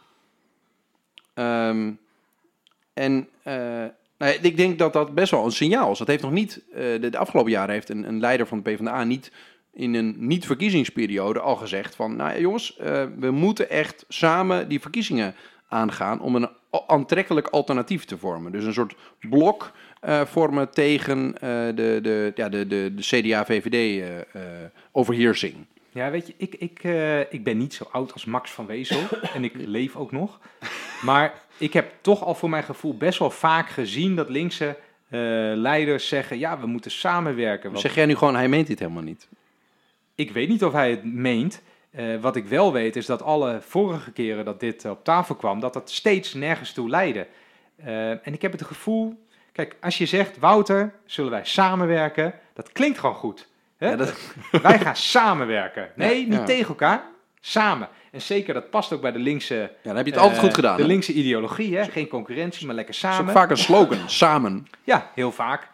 Ehm, 1.34 1.92
en 2.92 3.28
nou 4.18 4.32
ik 4.42 4.56
denk 4.56 4.78
dat 4.78 4.92
dat 4.92 5.14
best 5.14 5.30
wel 5.30 5.44
een 5.44 5.52
signaal 5.52 5.90
is. 5.90 5.98
Dat 5.98 6.06
heeft 6.06 6.22
nog 6.22 6.32
niet, 6.32 6.64
de, 6.72 7.08
de 7.10 7.18
afgelopen 7.18 7.50
jaren 7.52 7.74
heeft 7.74 7.88
een, 7.88 8.08
een 8.08 8.20
leider 8.20 8.46
van 8.46 8.62
de 8.62 8.70
PvdA 8.70 9.04
niet 9.04 9.32
in 9.72 9.94
een 9.94 10.14
niet-verkiezingsperiode 10.18 11.40
al 11.40 11.56
gezegd 11.56 11.94
van, 11.94 12.16
nou 12.16 12.40
jongens, 12.40 12.76
we 13.18 13.30
moeten 13.30 13.70
echt 13.70 14.04
samen 14.08 14.68
die 14.68 14.80
verkiezingen 14.80 15.34
aangaan 15.68 16.20
om 16.20 16.36
een 16.36 16.48
aantrekkelijk 16.86 17.48
alternatief 17.48 18.04
te 18.04 18.18
vormen. 18.18 18.52
Dus 18.52 18.64
een 18.64 18.72
soort 18.72 18.96
blok 19.20 19.72
vormen 20.24 20.70
tegen 20.70 21.34
eh, 21.34 21.40
de, 21.74 21.98
de, 22.02 22.32
ja, 22.34 22.48
de, 22.48 22.66
de, 22.66 22.92
de 22.94 23.02
CDA-VVD-overheersing. 23.02 25.54
Ja, 25.92 26.10
weet 26.10 26.26
je, 26.26 26.34
ik, 26.36 26.54
ik, 26.54 26.78
eh, 26.82 27.20
ik 27.20 27.44
ben 27.44 27.58
niet 27.58 27.74
zo 27.74 27.88
oud 27.90 28.12
als 28.12 28.24
Max 28.24 28.50
van 28.50 28.66
Wezel 28.66 29.00
en 29.34 29.44
ik 29.44 29.52
leef 29.54 29.96
ook 29.96 30.12
nog. 30.12 30.40
Maar 31.02 31.34
ik 31.58 31.72
heb 31.72 31.92
toch 32.00 32.24
al 32.24 32.34
voor 32.34 32.50
mijn 32.50 32.64
gevoel 32.64 32.96
best 32.96 33.18
wel 33.18 33.30
vaak 33.30 33.68
gezien 33.68 34.16
dat 34.16 34.28
linkse 34.28 34.76
eh, 35.08 35.20
leiders 35.54 36.08
zeggen, 36.08 36.38
ja, 36.38 36.60
we 36.60 36.66
moeten 36.66 36.90
samenwerken. 36.90 37.70
Want 37.70 37.82
zeg 37.82 37.94
jij 37.94 38.06
nu 38.06 38.16
gewoon, 38.16 38.34
hij 38.34 38.48
meent 38.48 38.66
dit 38.66 38.78
helemaal 38.78 39.02
niet? 39.02 39.28
ik 40.16 40.30
weet 40.30 40.48
niet 40.48 40.64
of 40.64 40.72
hij 40.72 40.90
het 40.90 41.04
meent. 41.04 41.62
Eh, 41.90 42.20
wat 42.20 42.36
ik 42.36 42.46
wel 42.46 42.72
weet 42.72 42.96
is 42.96 43.06
dat 43.06 43.22
alle 43.22 43.58
vorige 43.60 44.12
keren 44.12 44.44
dat 44.44 44.60
dit 44.60 44.84
op 44.84 45.04
tafel 45.04 45.34
kwam, 45.34 45.60
dat 45.60 45.72
dat 45.72 45.90
steeds 45.90 46.34
nergens 46.34 46.72
toe 46.72 46.88
leidde. 46.88 47.26
Eh, 47.76 48.10
en 48.10 48.32
ik 48.32 48.42
heb 48.42 48.52
het 48.52 48.64
gevoel, 48.64 49.25
kijk, 49.56 49.76
als 49.80 49.98
je 49.98 50.06
zegt, 50.06 50.38
Wouter, 50.38 50.92
zullen 51.06 51.30
wij 51.30 51.44
samenwerken? 51.44 52.34
Dat 52.54 52.72
klinkt 52.72 52.98
gewoon 52.98 53.14
goed. 53.14 53.48
Hè? 53.76 53.88
Ja, 53.90 53.96
dat- 53.96 54.14
Wij 54.62 54.78
gaan 54.78 54.96
samenwerken. 54.96 55.88
Nee, 55.94 56.20
Ja, 56.20 56.28
niet 56.28 56.38
ja. 56.38 56.44
tegen 56.44 56.68
elkaar, 56.68 57.02
samen. 57.40 57.88
En 58.12 58.22
zeker, 58.22 58.54
dat 58.54 58.70
past 58.70 58.92
ook 58.92 59.00
bij 59.00 59.12
de 59.12 59.18
linkse... 59.18 59.54
Ja, 59.54 59.68
dan 59.82 59.96
heb 59.96 60.06
je 60.06 60.12
het 60.12 60.20
altijd 60.20 60.38
eh, 60.38 60.44
goed 60.44 60.54
gedaan. 60.54 60.76
De 60.76 60.82
hè? 60.82 60.88
linkse 60.88 61.12
ideologie, 61.12 61.76
hè? 61.76 61.84
geen 61.84 62.08
concurrentie, 62.08 62.66
maar 62.66 62.74
lekker 62.74 62.94
Dat 62.94 63.02
is 63.02 63.10
ook 63.10 63.16
samen. 63.16 63.32
vaak 63.34 63.50
een 63.50 63.56
slogan, 63.56 64.08
samen. 64.10 64.66
Ja, 64.84 65.10
heel 65.14 65.32
vaak. 65.32 65.68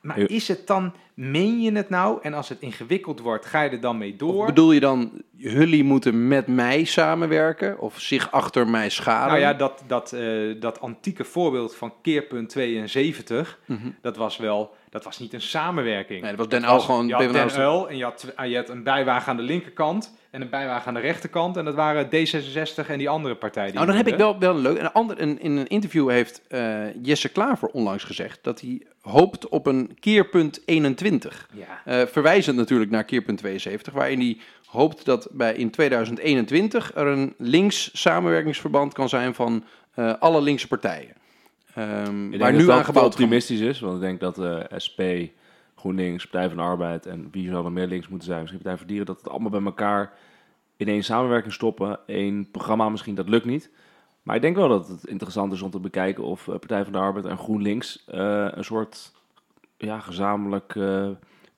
Maar 0.00 0.18
is 0.18 0.48
het 0.48 0.66
dan, 0.66 0.94
meen 1.20 1.60
je 1.60 1.72
het 1.72 1.88
nou? 1.88 2.18
En 2.22 2.34
als 2.34 2.48
het 2.48 2.60
ingewikkeld 2.60 3.20
wordt, 3.20 3.46
ga 3.46 3.62
je 3.62 3.70
er 3.70 3.80
dan 3.80 3.98
mee 3.98 4.16
door? 4.16 4.40
Of 4.40 4.46
bedoel 4.46 4.72
je 4.72 4.80
dan, 4.80 5.22
jullie 5.36 5.84
moeten 5.84 6.28
met 6.28 6.46
mij 6.46 6.84
samenwerken 6.84 7.78
of 7.78 8.00
zich 8.00 8.30
achter 8.32 8.68
mij 8.68 8.88
scharen? 8.88 9.28
Nou 9.28 9.38
ja, 9.40 9.54
dat, 9.54 9.82
dat, 9.86 10.12
eh, 10.12 10.60
dat 10.60 10.80
antieke 10.80 11.24
voorbeeld 11.24 11.74
van 11.74 11.92
keerpunt 12.02 12.48
72, 12.48 13.58
Mhm. 13.66 13.90
dat 14.00 14.16
was 14.16 14.36
wel, 14.36 14.74
dat 14.90 15.04
was 15.04 15.18
niet 15.18 15.32
een 15.32 15.40
samenwerking. 15.40 16.20
Nee, 16.22 16.30
dat 16.36 16.38
was 16.38 16.60
Den 16.60 16.70
Uyl 16.70 16.80
gewoon 16.80 17.06
Je 17.06 17.12
had 17.12 17.22
Den 17.22 17.88
en 17.88 17.96
je 17.96 18.04
had, 18.04 18.18
tw- 18.18 18.44
je 18.44 18.56
had 18.56 18.68
een 18.68 18.82
bijwagen 18.82 19.30
aan 19.30 19.36
de 19.36 19.42
linkerkant 19.42 20.14
en 20.30 20.40
een 20.40 20.50
bijwagen 20.50 20.86
aan 20.86 20.94
de 20.94 21.00
rechterkant. 21.00 21.56
En 21.56 21.64
dat 21.64 21.74
waren 21.74 22.06
D66 22.06 22.86
en 22.88 22.98
die 22.98 23.08
andere 23.08 23.34
partij. 23.34 23.64
Die 23.64 23.74
Nou, 23.74 23.86
dan 23.86 23.96
heb 23.96 24.06
ik 24.06 24.16
wel, 24.16 24.38
wel 24.38 24.54
leuk. 24.54 24.78
Een 24.78 24.92
ander, 24.92 25.20
een, 25.20 25.40
in 25.40 25.56
een 25.56 25.66
interview 25.66 26.10
heeft 26.10 26.42
eh, 26.48 27.02
Jesse 27.02 27.28
Klaver 27.28 27.68
onlangs 27.68 28.04
gezegd 28.04 28.38
dat 28.42 28.60
hij 28.60 28.82
hoopt 29.00 29.48
op 29.48 29.66
een 29.66 29.96
keerpunt 30.00 30.62
21. 30.64 31.48
Ja, 31.52 31.64
Eh, 31.84 32.06
verwijzend 32.06 32.56
natuurlijk 32.56 32.90
naar 32.90 33.04
keerpunt 33.04 33.38
72, 33.38 33.92
waarin 33.92 34.18
hij 34.20 34.38
hoopt 34.66 35.04
dat 35.04 35.28
bij 35.30 35.54
in 35.54 35.70
2021 35.70 36.94
er 36.94 37.06
een 37.06 37.34
links 37.38 37.90
samenwerkingsverband 37.92 38.92
kan 38.92 39.08
zijn 39.08 39.34
van 39.34 39.64
eh, 39.94 40.14
alle 40.18 40.40
linkse 40.40 40.68
partijen. 40.68 41.18
Ehm, 41.74 42.38
waar 42.38 42.52
nu 42.52 42.58
dat 42.58 42.68
aan 42.68 42.76
dat 42.76 42.78
te 42.78 42.84
gebouwd 42.84 42.92
kan 42.92 43.04
optimistisch 43.04 43.60
is, 43.60 43.80
want 43.80 43.94
ik 43.94 44.00
denk 44.00 44.20
dat 44.20 44.38
eh, 44.38 44.78
SP, 44.84 45.00
GroenLinks, 45.76 46.26
Partij 46.26 46.48
van 46.48 46.56
de 46.56 46.62
Arbeid 46.62 47.06
en 47.06 47.28
wie 47.30 47.48
zou 47.48 47.64
er 47.64 47.72
meer 47.72 47.86
links 47.86 48.08
moeten 48.08 48.28
zijn, 48.28 48.40
misschien 48.40 48.60
Partij 48.60 48.78
voor 48.78 48.88
Dieren, 48.88 49.06
dat 49.06 49.18
het 49.18 49.28
allemaal 49.28 49.50
bij 49.50 49.62
elkaar 49.62 50.12
in 50.76 50.88
één 50.88 51.02
samenwerking 51.04 51.52
stoppen, 51.52 51.98
één 52.06 52.50
programma 52.50 52.88
misschien, 52.88 53.14
dat 53.14 53.28
lukt 53.28 53.44
niet. 53.44 53.70
Maar 54.22 54.36
ik 54.36 54.42
denk 54.42 54.56
wel 54.56 54.68
dat 54.68 54.88
het 54.88 55.06
interessant 55.06 55.52
is 55.52 55.62
om 55.62 55.70
te 55.70 55.80
bekijken 55.80 56.24
of 56.24 56.48
eh, 56.48 56.54
Partij 56.54 56.82
van 56.84 56.92
de 56.92 56.98
Arbeid 56.98 57.24
en 57.24 57.38
GroenLinks 57.38 58.04
eh, 58.06 58.46
een 58.50 58.64
soort 58.64 59.12
ja, 59.76 60.00
gezamenlijk 60.00 60.78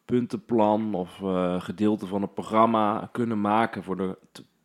puntenplan 0.05 0.95
of 0.95 1.21
gedeelte 1.63 2.07
van 2.07 2.23
het 2.23 2.35
programma 2.35 3.09
kunnen 3.13 3.41
maken 3.41 3.83
voor 3.83 3.97
de 3.97 4.19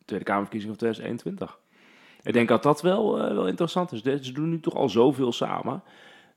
Tweede 0.04 0.24
Kamerverkiezingen 0.24 0.76
van 0.78 0.86
2021. 0.86 1.58
Ik 2.22 2.32
denk 2.32 2.48
dat 2.48 2.62
dat 2.62 2.82
wel, 2.82 3.18
eh, 3.18 3.34
wel 3.34 3.46
interessant 3.46 3.92
is. 3.92 4.02
Ze 4.26 4.32
doen 4.32 4.48
nu 4.48 4.60
toch 4.60 4.74
al 4.74 4.88
zoveel 4.88 5.32
samen. 5.32 5.82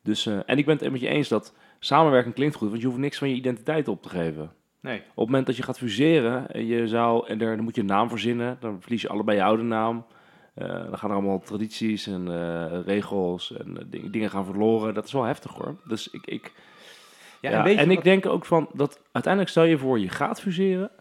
Dus, 0.04 0.26
eh, 0.26 0.40
en 0.46 0.58
ik 0.58 0.66
ben 0.66 0.78
het 0.78 0.92
met 0.92 1.02
je 1.02 1.08
eens 1.08 1.28
dat 1.28 1.54
samenwerking 1.80 2.34
klinkt 2.34 2.56
goed, 2.56 2.70
want 2.70 2.82
je 2.82 2.88
hoeft 2.88 3.00
niks 3.00 3.18
van 3.18 3.30
je 3.30 3.36
identiteit 3.36 3.88
op 3.88 4.02
te 4.02 4.10
geven. 4.10 4.52
nee. 4.80 4.98
Op 5.00 5.06
het 5.16 5.26
moment 5.26 5.46
dat 5.46 5.56
je 5.58 5.64
gaat 5.64 5.78
fuseren, 5.78 6.52
en 6.52 6.66
je 6.66 6.88
zou, 6.88 7.28
en 7.28 7.42
er, 7.42 7.56
dan 7.56 7.64
moet 7.64 7.76
je 7.76 7.82
een 7.82 7.88
naam 7.88 8.10
verzinnen, 8.10 8.58
dan 8.60 8.82
verlies 8.82 9.02
je 9.02 9.10
allebei 9.10 9.38
je 9.38 9.44
oude 9.44 9.64
naam. 9.64 10.06
Eh, 10.54 10.68
dan 10.68 10.98
gaan 10.98 11.10
er 11.10 11.16
allemaal 11.16 11.40
tradities 11.40 12.08
en 12.08 12.84
regels 12.84 13.54
en 13.58 13.88
ding- 13.90 14.12
dingen 14.12 14.30
gaan 14.30 14.46
verloren. 14.46 14.94
Dat 14.94 15.06
is 15.06 15.12
wel 15.12 15.24
heftig 15.24 15.52
hoor. 15.54 15.76
Dus 15.88 16.10
ik, 16.10 16.26
ik, 16.26 16.52
Ja, 17.42 17.50
ja, 17.52 17.66
en 17.66 17.78
en 17.78 17.92
ik 17.92 18.04
denk 18.04 18.26
ook 18.26 18.46
van 18.46 18.70
dat 18.74 19.00
uiteindelijk 19.12 19.52
stel 19.54 19.64
je 19.64 19.78
voor 19.78 20.00
je 20.00 20.10
gaat 20.10 20.42
fuseren 20.42 20.92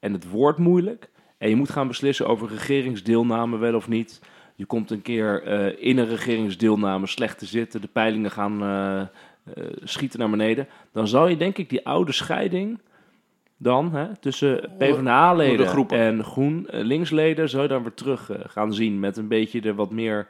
en 0.00 0.12
het 0.12 0.30
wordt 0.30 0.58
moeilijk 0.58 1.10
en 1.38 1.48
je 1.48 1.56
moet 1.56 1.70
gaan 1.70 1.88
beslissen 1.88 2.26
over 2.26 2.48
regeringsdeelname 2.48 3.56
wel 3.56 3.74
of 3.74 3.88
niet. 3.88 4.20
Je 4.54 4.66
komt 4.66 4.90
een 4.90 5.02
keer 5.02 5.42
eh, 5.42 5.88
in 5.88 5.98
een 5.98 6.08
regeringsdeelname 6.08 7.06
slecht 7.06 7.38
te 7.38 7.46
zitten, 7.46 7.80
de 7.80 7.88
peilingen 7.88 8.30
gaan, 8.30 8.62
eh, 8.62 9.00
eh, 9.00 9.08
schieten 9.82 10.18
naar 10.18 10.30
beneden. 10.30 10.68
Dan 10.92 11.08
zou 11.08 11.30
je 11.30 11.36
denk 11.36 11.58
ik 11.58 11.70
die 11.70 11.86
oude 11.86 12.12
scheiding 12.12 12.80
dan 13.56 13.92
hè, 13.92 14.16
tussen 14.16 14.70
PvdA-leden 14.78 15.88
en 15.88 16.24
GroenLinks-leden... 16.24 17.48
zou 17.48 17.62
je 17.62 17.68
dan 17.68 17.82
weer 17.82 17.94
terug 17.94 18.30
gaan 18.46 18.74
zien 18.74 19.00
met 19.00 19.16
een 19.16 19.28
beetje 19.28 19.60
de 19.60 19.74
wat 19.74 19.90
meer... 19.90 20.26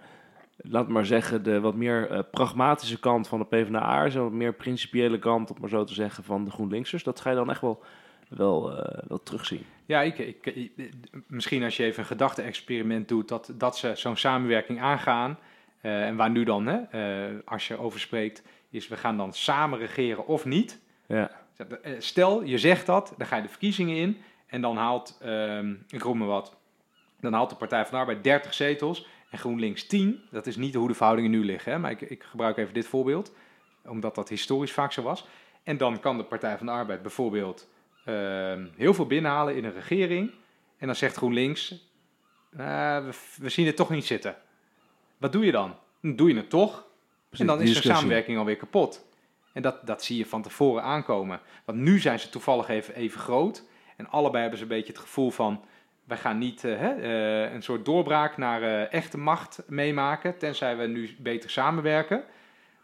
Laat 0.56 0.88
maar 0.88 1.06
zeggen, 1.06 1.42
de 1.42 1.60
wat 1.60 1.74
meer 1.74 2.24
pragmatische 2.30 2.98
kant 2.98 3.28
van 3.28 3.38
de 3.38 3.44
PvdA, 3.44 4.10
zo 4.10 4.22
wat 4.22 4.32
meer 4.32 4.54
principiële 4.54 5.18
kant, 5.18 5.50
om 5.50 5.56
maar 5.60 5.68
zo 5.68 5.84
te 5.84 5.94
zeggen, 5.94 6.24
van 6.24 6.44
de 6.44 6.50
GroenLinksers. 6.50 7.02
Dat 7.02 7.20
ga 7.20 7.30
je 7.30 7.36
dan 7.36 7.50
echt 7.50 7.60
wel, 7.60 7.82
wel, 8.28 8.72
wel 9.08 9.22
terugzien. 9.22 9.64
Ja, 9.86 10.02
ik, 10.02 10.18
ik, 10.18 10.46
ik- 10.46 10.90
misschien 11.26 11.62
als 11.62 11.76
je 11.76 11.84
even 11.84 11.98
een 12.00 12.06
gedachte-experiment 12.06 13.08
doet, 13.08 13.28
dat, 13.28 13.52
dat 13.54 13.76
ze 13.78 13.92
zo'n 13.94 14.16
samenwerking 14.16 14.80
aangaan. 14.80 15.38
eh, 15.80 16.06
en 16.06 16.16
waar 16.16 16.30
nu 16.30 16.44
dan, 16.44 16.66
hè, 16.66 16.76
eh, 17.28 17.34
als 17.44 17.68
je 17.68 17.78
over 17.78 18.00
spreekt, 18.00 18.42
is 18.70 18.88
we 18.88 18.96
gaan 18.96 19.16
dan 19.16 19.32
samen 19.32 19.78
regeren 19.78 20.26
of 20.26 20.44
niet. 20.44 20.80
Ja. 21.06 21.30
Eh, 21.82 21.92
Stel, 21.98 22.42
je 22.44 22.58
zegt 22.58 22.86
dat, 22.86 23.14
dan 23.16 23.26
ga 23.26 23.36
je 23.36 23.42
de 23.42 23.48
verkiezingen 23.48 23.96
in 23.96 24.16
en 24.46 24.60
dan 24.60 24.76
haalt, 24.76 25.18
ehm, 25.22 25.74
ik 25.88 26.02
roep 26.02 26.14
maar 26.14 26.26
wat, 26.26 26.56
dan 27.20 27.32
haalt 27.32 27.50
de 27.50 27.56
Partij 27.56 27.82
van 27.82 27.90
de 27.92 27.98
Arbeid 27.98 28.24
30 28.24 28.54
zetels 28.54 29.06
en 29.30 29.38
GroenLinks 29.38 29.86
10. 29.86 30.20
Dat 30.30 30.46
is 30.46 30.56
niet 30.56 30.74
hoe 30.74 30.88
de 30.88 30.94
verhoudingen 30.94 31.30
nu 31.30 31.44
liggen, 31.44 31.72
hè, 31.72 31.78
maar 31.78 31.90
ik, 31.90 32.00
ik 32.00 32.22
gebruik 32.22 32.56
even 32.56 32.74
dit 32.74 32.86
voorbeeld, 32.86 33.32
omdat 33.84 34.14
dat 34.14 34.28
historisch 34.28 34.72
vaak 34.72 34.92
zo 34.92 35.02
was. 35.02 35.26
En 35.62 35.76
dan 35.76 36.00
kan 36.00 36.16
de 36.16 36.24
Partij 36.24 36.56
van 36.56 36.66
de 36.66 36.72
Arbeid 36.72 37.02
bijvoorbeeld 37.02 37.68
heel 38.76 38.94
veel 38.94 39.06
binnenhalen 39.06 39.56
in 39.56 39.64
een 39.64 39.72
regering. 39.72 40.30
En 40.78 40.86
dan 40.86 40.96
zegt 40.96 41.16
GroenLinks, 41.16 41.90
"Nou, 42.50 43.04
we, 43.04 43.12
we 43.40 43.48
zien 43.48 43.66
het 43.66 43.76
toch 43.76 43.90
niet 43.90 44.06
zitten. 44.06 44.36
Wat 45.18 45.32
doe 45.32 45.44
je 45.44 45.52
dan? 45.52 45.76
Dan 46.00 46.16
doe 46.16 46.28
je 46.28 46.36
het 46.36 46.50
toch. 46.50 46.86
En 47.30 47.46
dan 47.46 47.60
is 47.60 47.64
discussie. 47.64 47.94
samenwerking 47.94 48.38
alweer 48.38 48.56
kapot. 48.56 49.04
En 49.52 49.62
dat, 49.62 49.86
dat 49.86 50.04
zie 50.04 50.16
je 50.18 50.26
van 50.26 50.42
tevoren 50.42 50.82
aankomen. 50.82 51.40
Want 51.64 51.78
nu 51.78 51.98
zijn 51.98 52.18
ze 52.18 52.28
toevallig 52.28 52.68
even, 52.68 52.94
even 52.94 53.20
groot. 53.20 53.64
En 53.96 54.08
allebei 54.08 54.40
hebben 54.40 54.58
ze 54.58 54.64
een 54.64 54.70
beetje 54.70 54.92
het 54.92 55.02
gevoel 55.02 55.30
van... 55.30 55.64
wij 56.04 56.16
gaan 56.16 56.38
niet 56.38 56.64
eh, 56.64 56.78
hè, 56.78 56.90
eh, 56.94 57.52
een 57.52 57.62
soort 57.62 57.84
doorbraak 57.84 58.36
naar 58.36 58.62
eh, 58.62 58.92
echte 58.92 59.18
macht 59.18 59.62
meemaken... 59.66 60.38
tenzij 60.38 60.76
we 60.76 60.86
nu 60.86 61.16
beter 61.18 61.50
samenwerken. 61.50 62.24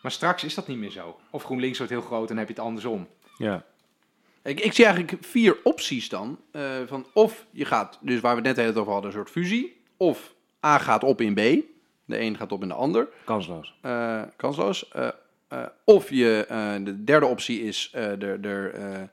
Maar 0.02 0.12
straks 0.12 0.44
is 0.44 0.54
dat 0.54 0.66
niet 0.66 0.78
meer 0.78 0.90
zo. 0.90 1.20
Of 1.30 1.42
GroenLinks 1.44 1.78
wordt 1.78 1.92
heel 1.92 2.02
groot 2.02 2.30
en 2.30 2.36
heb 2.36 2.48
je 2.48 2.54
het 2.54 2.62
andersom. 2.62 3.08
Ja. 3.36 3.64
Ik, 4.42 4.60
ik 4.60 4.72
zie 4.72 4.84
eigenlijk 4.84 5.24
vier 5.24 5.56
opties 5.62 6.08
dan. 6.08 6.38
eh, 6.50 6.62
van 6.86 7.06
of 7.14 7.46
je 7.50 7.64
gaat, 7.64 7.98
dus 8.00 8.20
waar 8.20 8.42
we 8.42 8.48
het 8.48 8.56
net 8.56 8.76
over 8.76 8.92
hadden, 8.92 9.10
een 9.10 9.16
soort 9.16 9.30
fusie. 9.30 9.80
Of 9.96 10.34
A 10.66 10.78
gaat 10.78 11.04
op 11.04 11.20
in 11.20 11.34
B. 11.34 11.40
De 12.04 12.20
een 12.20 12.36
gaat 12.36 12.52
op 12.52 12.62
in 12.62 12.68
de 12.68 12.74
ander. 12.74 13.08
Kansloos. 13.24 13.74
eh, 13.80 14.22
kansloos. 14.36 14.88
Eh, 14.88 15.08
of 15.84 16.10
je, 16.10 16.44
de 16.84 17.04
derde 17.04 17.26
optie 17.26 17.62
is, 17.62 17.90
er, 17.92 18.46
er 18.46 19.08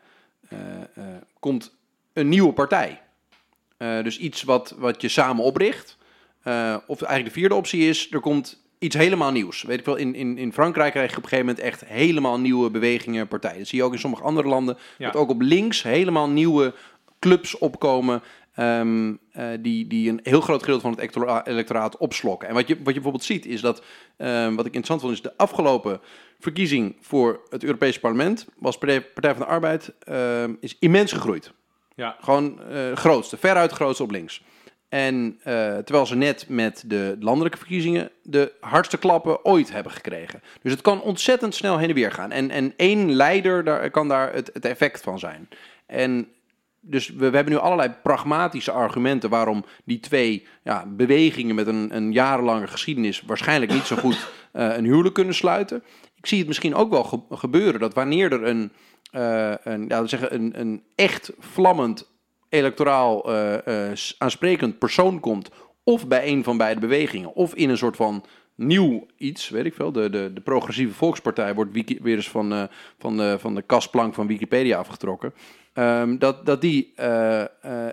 komt 1.40 1.76
een 2.14 2.30
nieuwe 2.30 2.54
partij. 2.54 3.02
Dus 3.78 4.18
iets 4.18 4.44
wat, 4.44 4.76
wat 4.78 5.02
je 5.02 5.08
samen 5.08 5.44
opricht. 5.44 5.98
Of 6.88 7.02
eigenlijk 7.02 7.26
de 7.26 7.40
vierde 7.40 7.56
optie 7.56 7.88
is, 7.88 8.12
er 8.12 8.20
komt 8.20 8.64
iets 8.80 8.96
helemaal 8.96 9.32
nieuws. 9.32 9.62
Weet 9.62 9.80
ik 9.80 9.86
wel, 9.86 9.96
in, 9.96 10.16
in, 10.16 10.38
in 10.38 10.54
Frankrijk 10.54 10.92
krijg 10.92 11.12
je 11.12 11.18
op 11.18 11.24
een 11.24 11.30
gegeven 11.30 11.54
moment 11.54 11.66
echt 11.66 11.86
helemaal 11.86 12.40
nieuwe 12.40 12.70
bewegingen, 12.70 13.28
partijen. 13.28 13.58
Dat 13.58 13.68
zie 13.68 13.78
je 13.78 13.84
ook 13.84 13.94
in 13.94 14.00
sommige 14.00 14.24
andere 14.24 14.48
landen. 14.48 14.78
Ja. 14.98 15.06
Dat 15.12 15.22
ook 15.22 15.30
op 15.30 15.42
links 15.42 15.84
helemaal 15.84 16.30
nieuwe 16.30 16.74
clubs 17.20 17.58
opkomen. 17.58 18.22
ehm, 18.56 19.14
eh, 19.32 19.48
die, 19.60 19.88
die 19.88 20.10
een 20.10 20.20
heel 20.24 20.42
groot 20.42 20.60
gedeelte 20.60 20.82
van 20.82 20.92
het 20.92 21.00
electora- 21.00 21.46
electoraat 21.46 21.98
opslokken. 21.98 22.48
En 22.48 22.54
wat 22.54 22.68
je, 22.68 22.76
wat 22.76 22.86
je 22.88 22.94
bijvoorbeeld 22.94 23.24
ziet, 23.24 23.46
is 23.46 23.62
dat, 23.62 23.84
ehm, 24.18 24.56
wat 24.56 24.66
ik 24.66 24.74
interessant 24.74 25.02
vond, 25.02 25.14
is 25.14 25.22
de 25.22 25.38
afgelopen 25.38 26.00
verkiezing 26.40 26.96
voor 27.02 27.42
het 27.50 27.64
Europese 27.64 28.00
parlement, 28.00 28.48
was 28.58 28.78
Partij, 28.78 29.02
Partij 29.02 29.32
van 29.32 29.42
de 29.42 29.48
Arbeid, 29.48 29.94
ehm, 30.00 30.54
is 30.60 30.76
immens 30.80 31.12
gegroeid. 31.12 31.52
Ja. 31.96 32.16
Gewoon 32.22 32.62
eh 32.70 32.96
grootste, 32.96 33.38
veruit 33.38 33.72
grootste 33.72 34.04
op 34.04 34.12
links. 34.12 34.42
En 34.90 35.40
eh, 35.44 35.54
terwijl 35.78 36.06
ze 36.06 36.16
net 36.16 36.46
met 36.48 36.84
de 36.86 37.16
landelijke 37.20 37.58
verkiezingen 37.58 38.12
de 38.24 38.52
hardste 38.60 38.98
klappen 38.98 39.46
ooit 39.46 39.72
hebben 39.72 39.92
gekregen. 39.92 40.42
Dus 40.62 40.72
het 40.72 40.82
kan 40.82 41.02
ontzettend 41.02 41.56
snel 41.56 41.78
heen 41.78 41.90
en 41.90 41.96
weer 41.96 42.12
gaan. 42.12 42.32
En, 42.32 42.50
en 42.50 42.74
één 42.76 43.12
leider 43.12 43.64
daar, 43.64 43.90
kan 43.90 44.08
daar 44.08 44.34
het, 44.34 44.50
het 44.54 44.66
effect 44.66 45.02
van 45.02 45.20
zijn. 45.20 45.50
En 45.86 46.28
dus 46.82 47.10
we, 47.10 47.30
we 47.30 47.36
hebben 47.36 47.54
nu 47.54 47.60
allerlei 47.60 47.90
pragmatische 48.04 48.72
argumenten 48.72 49.30
waarom 49.30 49.66
die 49.84 50.00
twee 50.00 50.48
ja, 50.64 50.86
bewegingen 50.88 51.56
met 51.56 51.68
een, 51.68 51.96
een 51.96 52.12
jarenlange 52.12 52.68
geschiedenis 52.68 53.22
waarschijnlijk 53.22 53.72
niet 53.72 53.86
zo 53.86 53.96
goed 53.96 54.28
eh, 54.52 54.78
een 54.78 54.86
huwelijk 54.86 55.16
kunnen 55.16 55.36
sluiten. 55.36 55.84
Ik 56.16 56.26
zie 56.26 56.38
het 56.38 56.48
misschien 56.48 56.76
ook 56.76 56.90
wel 56.90 57.04
ge- 57.04 57.22
gebeuren 57.30 57.80
dat 57.80 57.94
wanneer 57.94 58.32
er 58.32 58.44
een, 58.44 58.72
eh, 59.12 59.54
een, 59.64 59.86
ja, 59.88 60.06
zeggen 60.06 60.34
een, 60.34 60.60
een 60.60 60.84
echt 60.96 61.32
vlammend 61.40 62.08
electoraal 62.50 63.32
eh, 63.32 63.90
eh, 63.92 63.98
aansprekend 64.18 64.80
persoon 64.80 65.20
komt, 65.20 65.50
of 65.84 66.08
bij 66.08 66.28
een 66.28 66.44
van 66.44 66.58
beide 66.58 66.80
bewegingen, 66.80 67.34
of 67.34 67.54
in 67.54 67.70
een 67.70 67.78
soort 67.78 67.96
van 67.96 68.26
nieuw 68.56 69.06
iets, 69.18 69.50
weet 69.50 69.66
ik 69.66 69.74
veel. 69.74 69.92
De, 69.92 70.10
de, 70.10 70.32
de 70.34 70.42
progressieve 70.42 70.94
volkspartij 70.94 71.54
wordt 71.54 72.00
weer 72.02 72.16
eens 72.16 72.30
van, 72.30 72.54
eh, 72.54 72.64
van, 73.00 73.18
de, 73.18 73.40
van 73.40 73.56
de 73.56 73.62
kastplank 73.62 74.14
van 74.14 74.28
Wikipedia 74.28 74.78
afgetrokken. 74.78 75.34
Ehm, 75.74 76.18
dat, 76.18 76.46
dat 76.46 76.62
die 76.62 76.94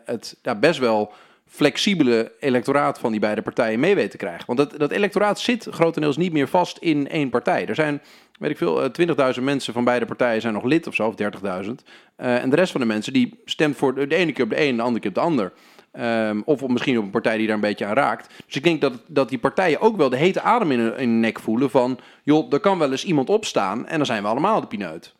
het 0.05 0.39
ja, 0.43 0.55
best 0.55 0.79
wel 0.79 1.13
flexibele 1.47 2.33
electoraat 2.41 2.99
van 2.99 3.11
die 3.11 3.21
beide 3.21 3.43
partijen 3.43 3.81
mee 3.81 3.95
weten 3.95 4.11
te 4.11 4.17
krijgen. 4.17 4.47
Want 4.47 4.59
dat, 4.59 4.79
dat 4.79 4.91
electoraat 4.91 5.41
zit 5.41 5.67
grotendeels 5.71 6.17
niet 6.17 6.33
meer 6.33 6.49
vast 6.49 6.79
in 6.79 7.09
één 7.09 7.31
partij. 7.31 7.67
Er 7.67 7.75
zijn, 7.75 8.03
weet 8.39 8.51
ik 8.51 8.57
veel, 8.57 8.83
eh, 8.83 8.91
20.000 8.91 9.45
mensen 9.45 9.73
van 9.73 9.85
beide 9.85 10.07
partijen 10.07 10.41
zijn 10.41 10.55
nog 10.55 10.65
lid 10.65 10.87
of 10.87 10.95
zo, 10.95 11.07
of 11.07 11.15
30.000. 11.15 11.83
Eh, 12.17 12.43
en 12.43 12.51
de 12.51 12.57
rest 12.57 12.73
van 12.73 12.81
de 12.81 12.87
mensen 12.87 13.13
die 13.13 13.41
stemt 13.45 13.77
voor 13.77 13.95
de, 13.95 14.07
de 14.07 14.15
ene 14.15 14.33
keer 14.33 14.45
op 14.45 14.51
de 14.51 14.61
een, 14.61 14.77
de 14.77 14.83
andere 14.83 15.01
keer 15.01 15.09
op 15.09 15.15
de 15.17 15.21
ander. 15.21 15.53
Ehm, 15.93 16.41
of 16.45 16.63
op, 16.63 16.71
misschien 16.71 16.99
op 16.99 17.05
een 17.05 17.11
partij 17.11 17.37
die 17.37 17.47
daar 17.47 17.55
een 17.55 17.61
beetje 17.61 17.85
aan 17.85 17.95
raakt. 17.95 18.35
Dus 18.47 18.57
ik 18.57 18.65
denk 18.65 18.81
dat, 18.81 18.93
dat 19.07 19.29
die 19.29 19.39
partijen 19.39 19.81
ook 19.81 19.97
wel 19.97 20.09
de 20.09 20.17
hete 20.17 20.41
adem 20.41 20.71
in 20.71 20.79
hun, 20.79 20.97
in 20.97 21.09
hun 21.09 21.21
nek 21.21 21.41
voelen 21.41 21.71
van... 21.71 21.99
joh, 22.23 22.53
er 22.53 22.61
kan 22.61 22.79
wel 22.79 22.91
eens 22.91 23.05
iemand 23.05 23.29
opstaan 23.31 23.87
en 23.87 23.97
dan 23.97 24.07
zijn 24.07 24.23
we 24.23 24.29
allemaal 24.29 24.61
de 24.61 24.67
pineut. 24.67 25.15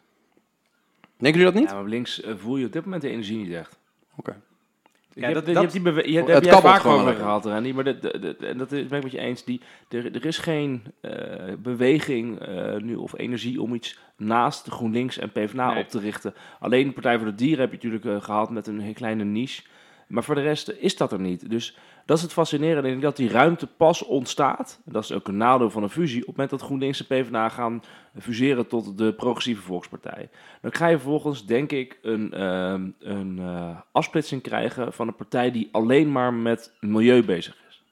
Denken 1.17 1.41
jullie 1.41 1.55
dat 1.55 1.55
niet? 1.55 1.71
Ja, 1.71 1.75
maar 1.75 1.85
op 1.85 1.89
links 1.89 2.21
eh, 2.21 2.35
voel 2.37 2.57
je 2.57 2.67
op 2.67 2.73
dit 2.73 2.85
moment 2.85 3.03
de 3.03 3.09
energie 3.09 3.37
niet 3.37 3.53
echt. 3.53 3.79
Oké. 4.17 4.37
Ja, 5.21 5.33
dat- 5.33 5.47
je 5.47 5.53
dat- 5.53 5.63
hebt 5.63 5.73
die 5.73 5.83
je, 6.13 6.19
Het 6.19 6.27
jij 6.29 6.41
kabbelt 6.41 6.61
vaak 6.63 6.81
gewoon 6.81 6.95
over 6.97 7.07
lekker. 7.09 7.25
gehad, 7.25 7.45
Randy, 7.45 7.73
maar 7.73 7.85
dat, 7.85 8.03
dat, 8.03 8.23
dat- 8.23 8.37
en 8.43 8.59
dat 8.59 8.73
is, 8.73 8.87
ben 8.87 8.97
ik 8.99 9.03
met 9.05 9.13
je 9.13 9.19
eens. 9.19 9.45
Die, 9.45 9.61
er, 9.89 10.15
er 10.15 10.25
is 10.27 10.39
geen 10.39 10.83
eh, 11.01 11.11
beweging 11.59 12.39
eh, 12.41 12.77
nu 12.77 12.95
of 12.95 13.19
energie 13.19 13.63
om 13.63 13.75
iets 13.75 13.99
naast 14.17 14.65
de 14.65 14.71
GroenLinks 14.71 15.19
en 15.19 15.31
PvdA 15.33 15.73
Nee. 15.73 15.83
op 15.83 15.89
te 15.89 15.99
richten. 15.99 16.35
Alleen 16.61 16.87
de 16.87 16.93
Partij 16.93 17.17
voor 17.19 17.27
de 17.27 17.35
Dieren 17.35 17.61
heb 17.61 17.69
je 17.71 17.77
natuurlijk 17.77 18.05
eh, 18.05 18.23
gehad 18.25 18.51
met 18.51 18.67
een 18.67 18.81
heel 18.81 18.93
kleine 18.93 19.25
niche. 19.25 19.63
Maar 20.09 20.25
voor 20.25 20.35
de 20.35 20.43
rest 20.43 20.71
is 20.79 20.97
dat 20.97 21.13
er 21.13 21.21
niet. 21.21 21.51
Dus 21.51 21.77
dat 22.07 22.17
is 22.17 22.23
het 22.23 22.33
fascinerende. 22.33 22.83
Ik 22.89 22.91
denk 22.91 23.03
dat 23.03 23.17
die 23.17 23.29
ruimte 23.31 23.67
pas 23.67 24.03
ontstaat. 24.05 24.81
En 24.87 24.93
dat 24.93 25.03
is 25.05 25.13
ook 25.13 25.29
een 25.29 25.37
nadeel 25.37 25.71
van 25.71 25.83
een 25.83 25.91
fusie. 25.91 26.21
Op 26.21 26.27
het 26.27 26.37
moment 26.37 26.51
dat 26.51 26.63
GroenLinks 26.63 27.07
en 27.07 27.23
PvdA 27.25 27.49
gaan 27.49 27.83
fuseren 28.21 28.67
tot 28.67 28.99
de 28.99 29.13
progressieve 29.13 29.63
volkspartij. 29.63 30.29
Dan 30.63 30.75
ga 30.75 30.87
je 30.87 30.99
vervolgens, 30.99 31.47
denk 31.47 31.73
ik, 31.73 31.99
een, 32.03 32.33
ehm, 32.33 32.89
een 33.01 33.39
eh, 33.39 33.77
afsplitsing 33.93 34.43
krijgen 34.43 34.93
van 34.93 35.09
een 35.09 35.17
partij 35.17 35.51
die 35.51 35.69
alleen 35.73 36.13
maar 36.13 36.35
met 36.35 36.73
milieu 36.81 37.23
bezig 37.25 37.55
is. 37.69 37.83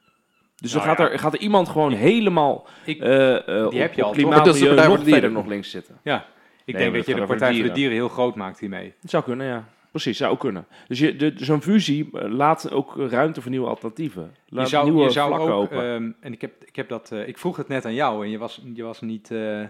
Dus 0.57 0.73
dan 0.73 0.83
Nou 0.85 0.97
gaat, 0.97 1.07
ja. 1.07 1.13
er, 1.13 1.19
gaat 1.19 1.33
er 1.35 1.41
iemand 1.41 1.69
gewoon 1.69 1.93
helemaal 1.93 2.67
Ik- 2.85 3.01
eh, 3.01 3.49
eh, 3.59 3.67
op, 3.67 3.73
heb 3.73 3.95
je 3.95 4.01
op 4.03 4.07
al, 4.09 4.13
klimaat, 4.15 4.45
Dat 4.45 4.55
milieu 4.55 4.75
nog 4.89 5.03
verder 5.05 5.31
nog 5.33 5.47
links 5.47 5.71
zitten. 5.71 5.99
Ja, 6.03 6.27
ik 6.65 6.75
Nee, 6.75 6.83
denk 6.83 6.95
dat 6.95 7.07
je 7.07 7.15
de 7.15 7.27
Partij 7.27 7.39
voor 7.39 7.47
de 7.49 7.53
dieren. 7.55 7.75
Dieren 7.75 7.95
heel 7.95 8.09
groot 8.09 8.35
maakt 8.35 8.59
hiermee. 8.61 8.95
Het 9.01 9.11
zou 9.11 9.23
kunnen, 9.25 9.47
ja. 9.47 9.65
Precies, 9.95 10.17
zou 10.17 10.33
ook 10.33 10.41
kunnen. 10.41 10.67
Dus 10.89 10.99
je, 10.99 11.17
de, 11.17 11.33
zo'n 11.37 11.63
fusie 11.63 12.09
eh, 12.13 12.31
laat 12.31 12.71
ook 12.71 12.95
ruimte 12.97 13.41
voor 13.41 13.51
nieuwe 13.51 13.67
alternatieven. 13.69 14.35
Laat 14.49 14.65
je 14.65 14.71
zou, 14.71 14.85
nieuwe 14.85 15.03
je 15.03 15.11
zou 15.11 15.29
vlakken 15.29 15.55
ook, 15.55 15.63
open. 15.63 15.79
ehm, 15.95 16.11
en 16.21 16.33
ik 16.33 16.41
heb, 16.41 16.53
ik 16.65 16.77
heb 16.77 16.89
dat, 16.89 17.11
eh, 17.13 17.29
ik 17.29 17.39
vroeg 17.39 17.57
het 17.57 17.69
net 17.69 17.85
aan 17.85 17.95
jou 17.95 18.25
en 18.25 18.31
je 18.31 18.39
was, 18.39 18.61
je 18.75 18.83
was 18.83 19.01
niet, 19.01 19.31
eh, 19.31 19.39
hoe 19.39 19.69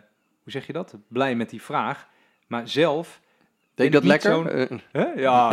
zeg 0.52 0.66
je 0.66 0.72
dat, 0.72 0.94
blij 1.08 1.34
met 1.34 1.50
die 1.50 1.62
vraag. 1.62 2.08
Maar 2.46 2.68
zelf, 2.68 3.20
Denk 3.74 3.92
je 3.92 3.98
dat 4.00 4.08
lekker? 4.08 4.32
zo'n- 4.32 4.48
Eh, 4.48 4.66
hè? 4.92 5.04
Ja, 5.04 5.52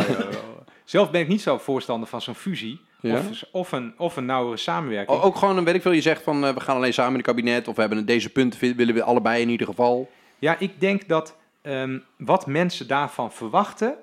zelf 0.84 1.10
ben 1.10 1.20
ik 1.20 1.28
niet 1.28 1.42
zo 1.42 1.58
voorstander 1.58 2.08
van 2.08 2.20
zo'n 2.20 2.34
fusie 2.34 2.80
Ja? 3.00 3.14
of, 3.16 3.42
of, 3.52 3.72
een, 3.72 3.94
of 3.98 4.16
een 4.16 4.24
nauwere 4.26 4.56
samenwerking. 4.56 5.18
O- 5.18 5.22
ook 5.22 5.36
gewoon, 5.36 5.56
een 5.56 5.64
weet 5.64 5.74
ik 5.74 5.82
veel, 5.82 5.92
je 5.92 6.00
zegt 6.00 6.22
van 6.22 6.40
we 6.54 6.60
gaan 6.60 6.76
alleen 6.76 6.92
samen 6.94 7.10
in 7.12 7.18
het 7.18 7.26
kabinet 7.26 7.68
of 7.68 7.74
we 7.74 7.80
hebben 7.80 8.06
deze 8.06 8.30
punten 8.30 8.76
willen 8.76 8.94
we 8.94 9.02
allebei 9.02 9.42
in 9.42 9.48
ieder 9.48 9.66
geval. 9.66 10.10
Ja, 10.38 10.56
ik 10.58 10.80
denk 10.80 11.08
dat 11.08 11.36
ehm, 11.62 11.98
wat 12.18 12.46
mensen 12.46 12.86
daarvan 12.88 13.32
verwachten, 13.32 13.94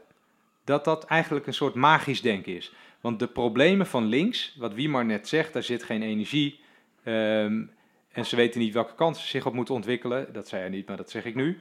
dat 0.70 0.86
dat 0.86 1.06
eigenlijk 1.06 1.48
een 1.48 1.54
soort 1.54 1.74
magisch 1.74 2.22
denken 2.22 2.56
is. 2.56 2.74
Want 3.02 3.20
de 3.20 3.28
problemen 3.28 3.88
van 3.88 4.06
links, 4.06 4.56
wat 4.58 4.74
Wiemar 4.74 5.06
net 5.06 5.28
zegt, 5.28 5.54
daar 5.54 5.64
zit 5.64 5.84
geen 5.84 6.02
energie. 6.02 6.60
ehm, 7.04 7.64
en 8.12 8.26
ze 8.26 8.36
weten 8.36 8.60
niet 8.60 8.74
welke 8.74 8.96
kansen 8.96 9.28
zich 9.28 9.46
op 9.46 9.54
moeten 9.54 9.74
ontwikkelen. 9.74 10.34
Dat 10.34 10.48
zei 10.48 10.62
hij 10.62 10.70
niet, 10.70 10.88
maar 10.88 10.98
dat 10.98 11.10
zeg 11.10 11.26
ik 11.26 11.36
nu. 11.36 11.60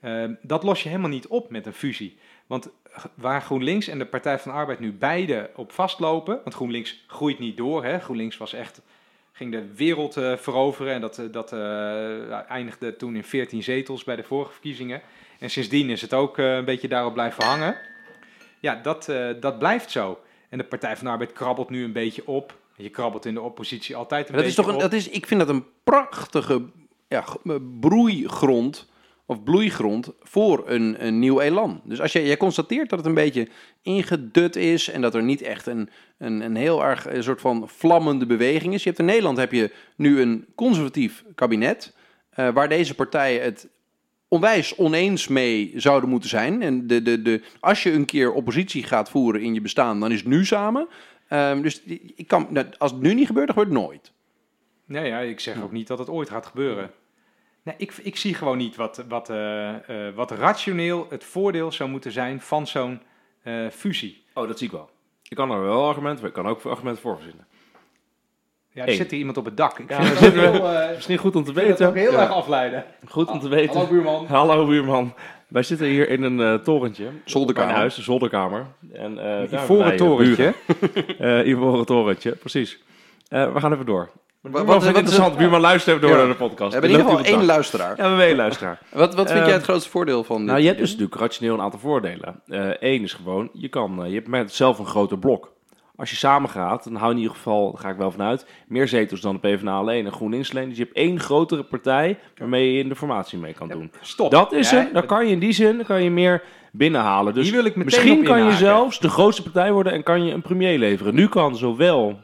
Ehm, 0.00 0.34
dat 0.42 0.62
los 0.62 0.82
je 0.82 0.88
helemaal 0.88 1.10
niet 1.10 1.26
op 1.26 1.50
met 1.50 1.66
een 1.66 1.72
fusie. 1.72 2.16
Want 2.46 2.70
waar 3.14 3.42
GroenLinks 3.42 3.88
en 3.88 3.98
de 3.98 4.06
Partij 4.06 4.38
van 4.38 4.52
de 4.52 4.58
Arbeid 4.58 4.80
nu 4.80 4.92
beide 4.92 5.50
op 5.54 5.72
vastlopen, 5.72 6.40
want 6.42 6.54
GroenLinks 6.54 7.04
groeit 7.06 7.38
niet 7.38 7.56
door. 7.56 7.84
Hè? 7.84 8.00
GroenLinks 8.00 8.36
was 8.36 8.52
echt 8.52 8.82
ging 9.32 9.52
de 9.52 9.74
wereld 9.74 10.16
eh, 10.16 10.36
veroveren. 10.36 10.92
En 10.92 11.00
dat, 11.00 11.18
eh, 11.18 11.24
dat 11.30 11.52
eh, 11.52 12.50
eindigde 12.50 12.96
toen 12.96 13.16
in 13.16 13.24
14 13.24 13.62
zetels 13.62 14.04
bij 14.04 14.16
de 14.16 14.22
vorige 14.22 14.52
verkiezingen. 14.52 15.00
En 15.38 15.50
sindsdien 15.50 15.90
is 15.90 16.00
het 16.00 16.14
ook 16.14 16.38
een 16.38 16.64
beetje 16.64 16.88
daarop 16.88 17.12
blijven 17.12 17.44
hangen. 17.44 17.76
Ja, 18.64 18.74
dat, 18.82 19.08
eh, 19.08 19.28
dat 19.40 19.58
blijft 19.58 19.90
zo. 19.90 20.18
En 20.48 20.58
de 20.58 20.64
Partij 20.64 20.96
van 20.96 21.04
de 21.04 21.10
Arbeid 21.12 21.32
krabbelt 21.32 21.70
nu 21.70 21.84
een 21.84 21.92
beetje 21.92 22.26
op. 22.26 22.58
Je 22.76 22.88
krabbelt 22.88 23.24
in 23.24 23.34
de 23.34 23.40
oppositie 23.40 23.96
altijd 23.96 24.28
een 24.28 24.34
Dat 24.34 24.44
is 24.44 24.46
beetje 24.46 24.62
toch 24.62 24.70
een, 24.70 24.84
op. 24.84 24.90
dat 24.90 25.00
is, 25.00 25.08
ik 25.08 25.26
vind 25.26 25.40
dat 25.40 25.48
een 25.48 25.64
prachtige 25.84 26.62
ja, 27.08 27.24
eh, 27.44 27.54
broeigrond 27.80 28.88
of 29.26 29.42
bloeigrond 29.42 30.12
voor 30.20 30.62
een, 30.66 31.06
een 31.06 31.18
nieuw 31.18 31.40
elan. 31.40 31.80
Dus 31.84 32.00
als 32.00 32.12
je, 32.12 32.26
jij 32.26 32.36
constateert 32.36 32.88
dat 32.88 32.98
het 32.98 33.08
een 33.08 33.14
beetje 33.14 33.48
ingedut 33.82 34.56
is 34.56 34.90
en 34.90 35.00
dat 35.00 35.14
er 35.14 35.22
niet 35.22 35.42
echt 35.42 35.66
een, 35.66 35.90
een, 36.18 36.40
een 36.40 36.56
heel 36.56 36.84
erg 36.84 37.06
een 37.06 37.22
soort 37.22 37.40
van 37.40 37.68
vlammende 37.68 38.26
beweging 38.26 38.74
is. 38.74 38.82
Je 38.82 38.88
hebt 38.88 39.00
in 39.00 39.06
Nederland 39.06 39.36
heb 39.38 39.52
je 39.52 39.72
nu 39.96 40.20
een 40.20 40.46
conservatief 40.54 41.24
kabinet 41.34 41.94
eh, 42.30 42.48
waar 42.48 42.68
deze 42.68 42.94
partijen 42.94 43.42
het 43.42 43.68
onwijs 44.34 44.76
oneens 44.76 45.28
mee 45.28 45.72
zouden 45.76 46.08
moeten 46.10 46.28
zijn. 46.28 46.62
En 46.62 46.86
de, 46.86 47.02
de, 47.02 47.22
de, 47.22 47.42
als 47.60 47.82
je 47.82 47.92
een 47.92 48.04
keer 48.04 48.32
oppositie 48.32 48.82
gaat 48.82 49.10
voeren 49.10 49.40
in 49.40 49.54
je 49.54 49.60
bestaan, 49.60 50.00
dan 50.00 50.12
is 50.12 50.18
het 50.18 50.28
nu 50.28 50.44
samen. 50.44 50.88
Ehm, 51.28 51.62
dus 51.62 51.82
ik 52.14 52.28
kan, 52.28 52.46
nou, 52.50 52.66
als 52.78 52.90
het 52.90 53.00
nu 53.00 53.14
niet 53.14 53.26
gebeurt, 53.26 53.46
dan 53.46 53.56
gebeurt 53.56 53.78
het 53.78 53.88
nooit. 53.88 54.12
Nee, 54.84 55.06
ja, 55.06 55.18
ik 55.18 55.40
zeg 55.40 55.62
ook 55.62 55.72
niet 55.72 55.86
dat 55.86 55.98
het 55.98 56.08
ooit 56.08 56.30
gaat 56.30 56.46
gebeuren. 56.46 56.90
Nee, 57.62 57.74
ik, 57.78 57.92
ik 58.02 58.16
zie 58.16 58.34
gewoon 58.34 58.58
niet 58.58 58.76
wat, 58.76 59.04
wat, 59.08 59.30
eh, 59.30 60.06
eh, 60.08 60.14
wat 60.14 60.30
rationeel 60.30 61.06
het 61.10 61.24
voordeel 61.24 61.72
zou 61.72 61.90
moeten 61.90 62.12
zijn 62.12 62.40
van 62.40 62.66
zo'n 62.66 63.00
eh, 63.42 63.68
fusie. 63.68 64.24
Oh, 64.34 64.48
dat 64.48 64.58
zie 64.58 64.66
ik 64.66 64.72
wel. 64.72 64.90
Ik 65.28 65.36
kan 65.36 65.50
er 65.50 65.60
wel 65.60 65.88
argumenten, 65.88 66.20
maar 66.20 66.28
ik 66.28 66.42
kan 66.42 66.46
ook 66.46 66.64
argumenten 66.64 67.02
voor 67.02 67.16
verzinnen. 67.16 67.46
Ja, 68.74 68.86
er 68.86 68.92
zit 68.94 69.10
hier 69.10 69.18
iemand 69.18 69.36
op 69.36 69.44
het 69.44 69.56
dak. 69.56 69.78
Ik 69.78 69.88
Ja, 69.90 70.02
vind 70.02 70.32
heel, 70.34 70.68
eh, 70.68 70.94
Misschien 70.94 71.18
goed 71.18 71.36
om 71.36 71.44
te 71.44 71.52
weten. 71.52 71.88
ook 71.88 71.94
heel 71.94 72.12
Ja. 72.12 72.20
erg 72.20 72.30
afleiden. 72.30 72.84
Goed 73.08 73.28
om 73.30 73.40
te 73.40 73.48
weten. 73.48 73.74
Hallo 73.76 73.88
buurman. 73.88 74.26
Hallo 74.26 74.66
buurman. 74.66 75.14
Wij 75.48 75.62
zitten 75.62 75.86
hier 75.86 76.08
in 76.08 76.22
een 76.22 76.40
eh, 76.40 76.54
torentje. 76.54 77.06
Zolderkamer. 77.24 77.68
Mijn 77.68 77.80
huis, 77.80 77.96
een 77.96 78.02
zolderkamer. 78.02 78.66
En, 78.92 79.18
eh, 79.18 79.24
daar 79.24 79.38
hebben 79.38 79.58
Ivoren 79.62 79.92
eh, 79.92 79.96
torentje. 79.98 80.54
Eh, 81.18 81.46
Ivoren 81.46 81.86
torentje, 81.86 82.30
precies. 82.30 82.82
Eh, 83.28 83.52
we 83.52 83.60
gaan 83.60 83.72
even 83.72 83.86
door. 83.86 84.10
Wat, 84.40 84.52
wat- 84.52 84.64
wat, 84.66 84.84
wat- 84.84 84.96
interessant, 84.96 85.36
buurman 85.36 85.60
luistert 85.60 85.96
even 85.96 86.08
door 86.08 86.18
Ja. 86.18 86.24
naar 86.24 86.32
de 86.32 86.38
podcast. 86.38 86.72
We 86.74 86.80
hebben 86.80 86.90
in 86.90 86.96
ieder 86.98 87.10
geval 87.18 87.32
één 87.38 87.44
luisteraar. 87.46 87.88
Ja, 87.90 87.96
we 88.02 88.08
hebben 88.08 88.26
één 88.26 88.36
luisteraar. 88.36 88.78
Wat, 88.92 89.14
wat 89.14 89.26
vind 89.26 89.38
Ehm, 89.38 89.46
jij 89.48 89.54
het 89.56 89.64
grootste 89.64 89.90
voordeel 89.90 90.24
van 90.24 90.36
dit? 90.36 90.46
Nou, 90.46 90.58
je 90.60 90.66
hebt 90.66 90.78
dus 90.78 90.90
natuurlijk 90.90 91.20
rationeel 91.20 91.54
een 91.54 91.60
aantal 91.60 91.80
voordelen. 91.80 92.42
Eén 92.80 93.02
is 93.02 93.12
gewoon, 93.12 93.48
je, 93.52 93.68
kan, 93.68 94.02
je 94.08 94.14
hebt 94.14 94.28
met 94.28 94.52
zelf 94.52 94.78
een 94.78 94.86
groter 94.86 95.18
blok. 95.18 95.52
Als 95.96 96.10
je 96.10 96.16
samen 96.16 96.50
gaat, 96.50 96.84
dan 96.84 96.94
hou 96.94 97.08
je 97.08 97.14
in 97.14 97.20
ieder 97.20 97.36
geval, 97.36 97.72
daar 97.72 97.80
ga 97.80 97.88
ik 97.88 97.96
wel 97.96 98.10
vanuit, 98.10 98.46
meer 98.66 98.88
zetels 98.88 99.20
dan 99.20 99.38
de 99.40 99.48
PvdA 99.48 99.76
alleen 99.76 100.06
en 100.06 100.12
GroenLinks 100.12 100.50
alleen. 100.50 100.68
Dus 100.68 100.78
je 100.78 100.84
hebt 100.84 100.96
één 100.96 101.20
grotere 101.20 101.62
partij 101.62 102.18
waarmee 102.36 102.72
je 102.72 102.78
in 102.78 102.88
de 102.88 102.96
formatie 102.96 103.38
mee 103.38 103.52
kan 103.52 103.68
doen. 103.68 103.92
Stop. 104.00 104.30
Dat 104.30 104.52
is 104.52 104.70
hem. 104.70 104.92
Dan 104.92 105.06
kan 105.06 105.26
je 105.26 105.32
in 105.32 105.38
die 105.38 105.52
zin 105.52 105.84
kan 105.84 106.02
je 106.02 106.10
meer 106.10 106.42
binnenhalen. 106.72 107.34
Dus 107.34 107.50
wil 107.50 107.64
ik 107.64 107.76
misschien 107.76 108.24
kan 108.24 108.44
je 108.44 108.52
zelfs 108.52 108.98
de 108.98 109.08
grootste 109.08 109.42
partij 109.42 109.72
worden 109.72 109.92
en 109.92 110.02
kan 110.02 110.24
je 110.24 110.32
een 110.32 110.42
premier 110.42 110.78
leveren. 110.78 111.14
Nu 111.14 111.28
kan 111.28 111.56
zowel 111.56 112.18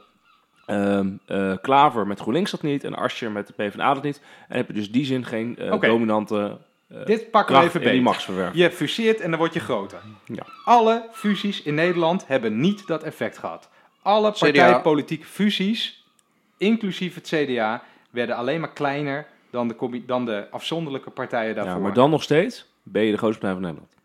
ehm, 0.67 1.09
eh, 1.27 1.53
Klaver 1.63 2.07
met 2.07 2.21
GroenLinks 2.21 2.51
dat 2.51 2.63
niet 2.63 2.85
en 2.85 2.95
Asscher 2.95 3.31
met 3.31 3.47
de 3.47 3.53
PvdA 3.53 3.95
dat 3.95 4.03
niet. 4.03 4.23
En 4.49 4.57
heb 4.57 4.67
je 4.67 4.73
dus 4.73 4.87
in 4.87 4.93
die 4.93 5.05
zin 5.05 5.25
geen 5.25 5.57
eh, 5.57 5.81
dominante 5.81 6.59
Dit 7.05 7.31
pakken 7.31 7.59
we 7.59 7.81
even 7.81 8.03
machtsverwerking. 8.03 8.63
Je 8.63 8.71
fuseert 8.71 9.21
en 9.21 9.31
dan 9.31 9.39
word 9.39 9.55
je 9.55 9.61
groter. 9.61 9.99
Ja. 10.25 10.47
Alle 10.65 11.09
fusies 11.13 11.63
in 11.63 11.75
Nederland 11.75 12.27
hebben 12.27 12.61
niet 12.61 12.87
dat 12.87 13.03
effect 13.03 13.39
gehad. 13.39 13.69
Alle 14.03 14.33
partijpolitieke 14.33 15.27
fusies, 15.27 16.05
inclusief 16.57 17.15
het 17.15 17.27
CDA, 17.27 17.83
werden 18.11 18.37
alleen 18.37 18.61
maar 18.61 18.73
kleiner 18.73 19.27
dan 19.51 19.69
de, 19.69 20.03
dan 20.07 20.25
de 20.25 20.47
afzonderlijke 20.51 21.11
partijen 21.11 21.55
daarvoor. 21.55 21.75
Ja, 21.75 21.81
maar 21.81 21.95
dan 21.95 22.11
nog 22.11 22.23
steeds 22.23 22.67
ben 22.83 23.03
je 23.03 23.11
de 23.11 23.19
grootste 23.19 23.41
partij 23.41 23.61
van 23.61 23.67
Nederland. 23.67 23.99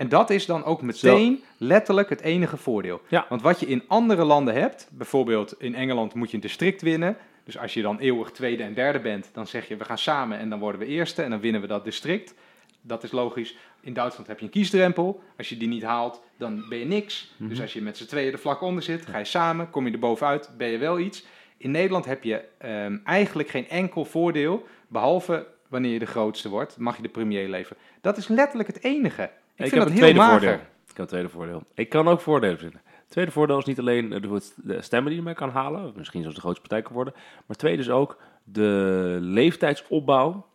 En 0.00 0.08
dat 0.08 0.30
is 0.30 0.46
dan 0.46 0.64
ook 0.64 0.82
meteen 0.82 1.42
letterlijk 1.56 2.08
het 2.08 2.20
enige 2.20 2.56
voordeel. 2.56 3.00
Ja. 3.08 3.26
Want 3.28 3.42
wat 3.42 3.60
je 3.60 3.66
in 3.66 3.82
andere 3.86 4.24
landen 4.24 4.54
hebt, 4.54 4.88
bijvoorbeeld 4.90 5.54
in 5.58 5.74
Engeland 5.74 6.14
moet 6.14 6.30
je 6.30 6.34
een 6.34 6.42
district 6.42 6.82
winnen. 6.82 7.16
Dus 7.44 7.58
als 7.58 7.74
je 7.74 7.82
dan 7.82 7.98
eeuwig 7.98 8.30
tweede 8.30 8.62
en 8.62 8.74
derde 8.74 9.00
bent, 9.00 9.30
dan 9.32 9.46
zeg 9.46 9.68
je 9.68 9.76
we 9.76 9.84
gaan 9.84 9.98
samen 9.98 10.38
en 10.38 10.48
dan 10.50 10.58
worden 10.58 10.80
we 10.80 10.86
eerste 10.86 11.22
en 11.22 11.30
dan 11.30 11.40
winnen 11.40 11.60
we 11.60 11.66
dat 11.66 11.84
district. 11.84 12.34
Dat 12.82 13.02
is 13.02 13.10
logisch. 13.12 13.56
In 13.80 13.92
Duitsland 13.92 14.28
heb 14.28 14.38
je 14.38 14.44
een 14.44 14.50
kiesdrempel. 14.50 15.22
Als 15.38 15.48
je 15.48 15.56
die 15.56 15.68
niet 15.68 15.82
haalt, 15.82 16.22
dan 16.36 16.64
ben 16.68 16.78
je 16.78 16.84
niks. 16.84 17.32
Mhm. 17.36 17.48
Dus 17.48 17.60
als 17.60 17.72
je 17.72 17.82
met 17.82 17.96
z'n 17.96 18.06
tweeën 18.06 18.32
er 18.32 18.38
vlak 18.38 18.60
onder 18.60 18.82
zit, 18.82 19.06
ga 19.06 19.18
je 19.18 19.24
samen, 19.24 19.70
kom 19.70 19.86
je 19.86 19.92
er 19.92 19.98
bovenuit, 19.98 20.50
ben 20.56 20.68
je 20.68 20.78
wel 20.78 20.98
iets. 20.98 21.24
In 21.56 21.70
Nederland 21.70 22.04
heb 22.04 22.24
je 22.24 22.44
ehm, 22.58 22.96
eigenlijk 23.04 23.48
geen 23.48 23.68
enkel 23.68 24.04
voordeel, 24.04 24.66
behalve 24.88 25.46
wanneer 25.68 25.92
je 25.92 25.98
de 25.98 26.06
grootste 26.06 26.48
wordt, 26.48 26.76
mag 26.78 26.96
je 26.96 27.02
de 27.02 27.08
premier 27.08 27.48
leveren. 27.48 27.76
Dat 28.00 28.16
is 28.16 28.28
letterlijk 28.28 28.68
het 28.68 28.84
enige. 28.84 29.22
Ik, 29.22 29.30
Ik 29.30 29.32
vind 29.56 29.70
heb 29.70 29.78
dat 29.78 29.86
een 29.86 29.92
heel 29.92 30.00
tweede 30.02 30.18
mager. 30.18 30.38
voordeel. 30.40 30.54
Ik 30.60 30.96
heb 30.96 30.98
een 30.98 31.06
tweede 31.06 31.28
voordeel. 31.28 31.62
Ik 31.74 31.88
kan 31.88 32.08
ook 32.08 32.20
voordelen 32.20 32.58
vinden. 32.58 32.80
Tweede 33.10 33.30
voordeel 33.30 33.58
is 33.58 33.64
niet 33.64 33.78
alleen 33.78 34.08
de, 34.08 34.40
de 34.56 34.82
stemmen 34.82 35.10
die 35.10 35.18
je 35.18 35.26
mee 35.26 35.34
kan 35.34 35.50
halen, 35.50 35.92
misschien 35.96 36.20
zelfs 36.20 36.36
de 36.36 36.40
grootste 36.40 36.60
partij 36.60 36.82
kan 36.82 36.92
worden, 36.92 37.14
maar 37.46 37.56
tweede 37.56 37.82
is 37.82 37.90
ook 37.90 38.18
de 38.44 39.18
leeftijdsopbouw 39.20 40.46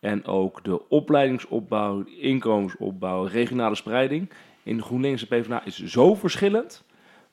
en 0.00 0.26
ook 0.26 0.64
de 0.64 0.88
opleidingsopbouw, 0.88 2.04
inkomensopbouw, 2.04 3.24
regionale 3.24 3.74
spreiding 3.74 4.30
in 4.62 4.82
GroenLinks 4.82 5.28
en 5.28 5.28
PvdA 5.28 5.64
is 5.64 5.84
zo 5.84 6.14
verschillend 6.14 6.84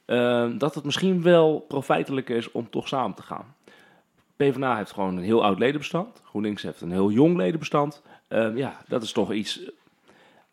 eh, 0.05 0.49
dat 0.57 0.75
het 0.75 0.83
misschien 0.83 1.21
wel 1.21 1.59
profijtelijk 1.59 2.29
is 2.29 2.51
om 2.51 2.69
toch 2.69 2.87
samen 2.87 3.15
te 3.15 3.23
gaan. 3.23 3.55
PvdA 4.35 4.77
heeft 4.77 4.91
gewoon 4.91 5.17
een 5.17 5.23
heel 5.23 5.43
oud 5.43 5.59
ledenbestand. 5.59 6.21
GroenLinks 6.23 6.63
heeft 6.63 6.81
een 6.81 6.91
heel 6.91 7.11
jong 7.11 7.37
ledenbestand. 7.37 8.01
Eh, 8.27 8.55
ja, 8.55 8.81
dat 8.87 9.03
is 9.03 9.11
toch 9.11 9.33
iets 9.33 9.71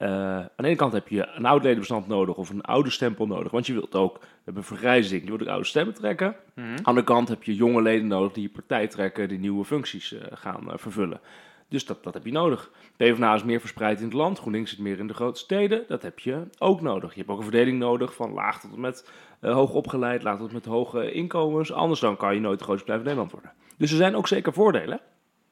eh, 0.01 0.09
aan 0.09 0.51
de 0.57 0.67
ene 0.67 0.77
kant 0.77 0.93
heb 0.93 1.09
je 1.09 1.27
een 1.27 1.45
oud 1.45 1.63
ledenbestand 1.63 2.07
nodig 2.07 2.37
of 2.37 2.51
een 2.51 2.63
oude 2.63 2.91
stempel 2.91 3.27
nodig. 3.27 3.53
Want 3.53 3.67
je 3.67 3.73
wilt 3.73 3.95
ook, 3.95 4.19
we 4.19 4.27
hebben 4.45 4.65
vergrijzing, 4.65 5.23
je 5.23 5.29
wilt 5.29 5.43
ook 5.43 5.49
oude 5.49 5.65
stemmen 5.65 5.95
trekken. 5.95 6.37
Mhm. 6.55 6.67
Aan 6.67 6.77
de 6.77 6.83
andere 6.83 7.07
kant 7.07 7.29
heb 7.29 7.43
je 7.43 7.55
jonge 7.55 7.83
leden 7.83 8.07
nodig 8.07 8.33
die 8.33 8.43
je 8.43 8.49
partij 8.49 8.87
trekken, 8.87 9.29
die 9.29 9.39
nieuwe 9.39 9.65
functies 9.65 10.13
eh, 10.13 10.21
gaan 10.31 10.73
eh, 10.73 10.79
vervullen. 10.79 11.21
Dus 11.69 11.85
dat, 11.87 12.05
dat 12.05 12.15
heb 12.15 12.25
je 12.25 12.33
nodig. 12.33 12.71
PvdA 12.97 13.35
is 13.35 13.45
meer 13.45 13.61
verspreid 13.61 13.99
in 13.99 14.05
het 14.05 14.13
land, 14.15 14.39
GroenLinks 14.39 14.71
zit 14.71 14.79
meer 14.79 14.99
in 14.99 15.07
de 15.07 15.15
grote 15.15 15.41
steden. 15.41 15.85
Dat 15.89 16.03
heb 16.03 16.19
je 16.19 16.43
ook 16.59 16.81
nodig. 16.81 17.11
Je 17.11 17.19
hebt 17.19 17.31
ook 17.31 17.39
een 17.39 17.43
verdeling 17.43 17.79
nodig 17.79 18.15
van 18.15 18.33
laag 18.33 18.61
tot 18.61 18.75
en 18.75 18.81
met 18.81 19.11
hoog 19.41 19.73
opgeleid, 19.73 20.23
laag 20.23 20.39
tot 20.39 20.49
en 20.49 20.55
met 20.55 20.65
hoge 20.65 21.13
inkomens. 21.13 21.73
Anders 21.73 22.01
dan 22.01 22.17
kan 22.17 22.35
je 22.35 22.41
nooit 22.41 22.59
de 22.59 22.65
grootste 22.65 22.93
van 22.93 23.03
Nederland 23.03 23.33
worden. 23.33 23.53
Dus 23.77 23.91
er 23.91 23.97
zijn 23.97 24.17
ook 24.17 24.29
zeker 24.29 24.53
voordelen 24.53 25.01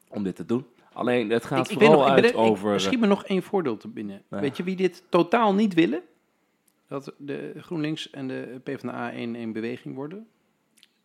om 0.07 0.23
dit 0.23 0.35
te 0.35 0.45
doen. 0.45 0.65
Alleen 0.99 1.29
het 1.29 1.45
gaat 1.45 1.65
Ik, 1.65 1.71
ik 1.71 1.79
vooral 1.79 1.99
nog, 1.99 2.09
uit 2.09 2.25
ik, 2.25 2.37
over... 2.37 2.73
eh, 2.73 2.79
schiet 2.79 2.99
me 2.99 3.07
nog 3.07 3.25
één 3.25 3.43
voordeel 3.43 3.77
te 3.77 3.87
binnen. 3.87 4.21
Ja. 4.29 4.39
Weet 4.39 4.57
je 4.57 4.63
wie 4.63 4.75
dit 4.75 5.03
totaal 5.09 5.53
niet 5.53 5.73
willen? 5.73 6.01
Dat 6.87 7.13
de 7.17 7.53
GroenLinks 7.57 8.09
en 8.09 8.27
de 8.27 8.59
PvdA 8.63 9.09
in 9.09 9.35
één 9.35 9.51
beweging 9.51 9.95
worden? 9.95 10.27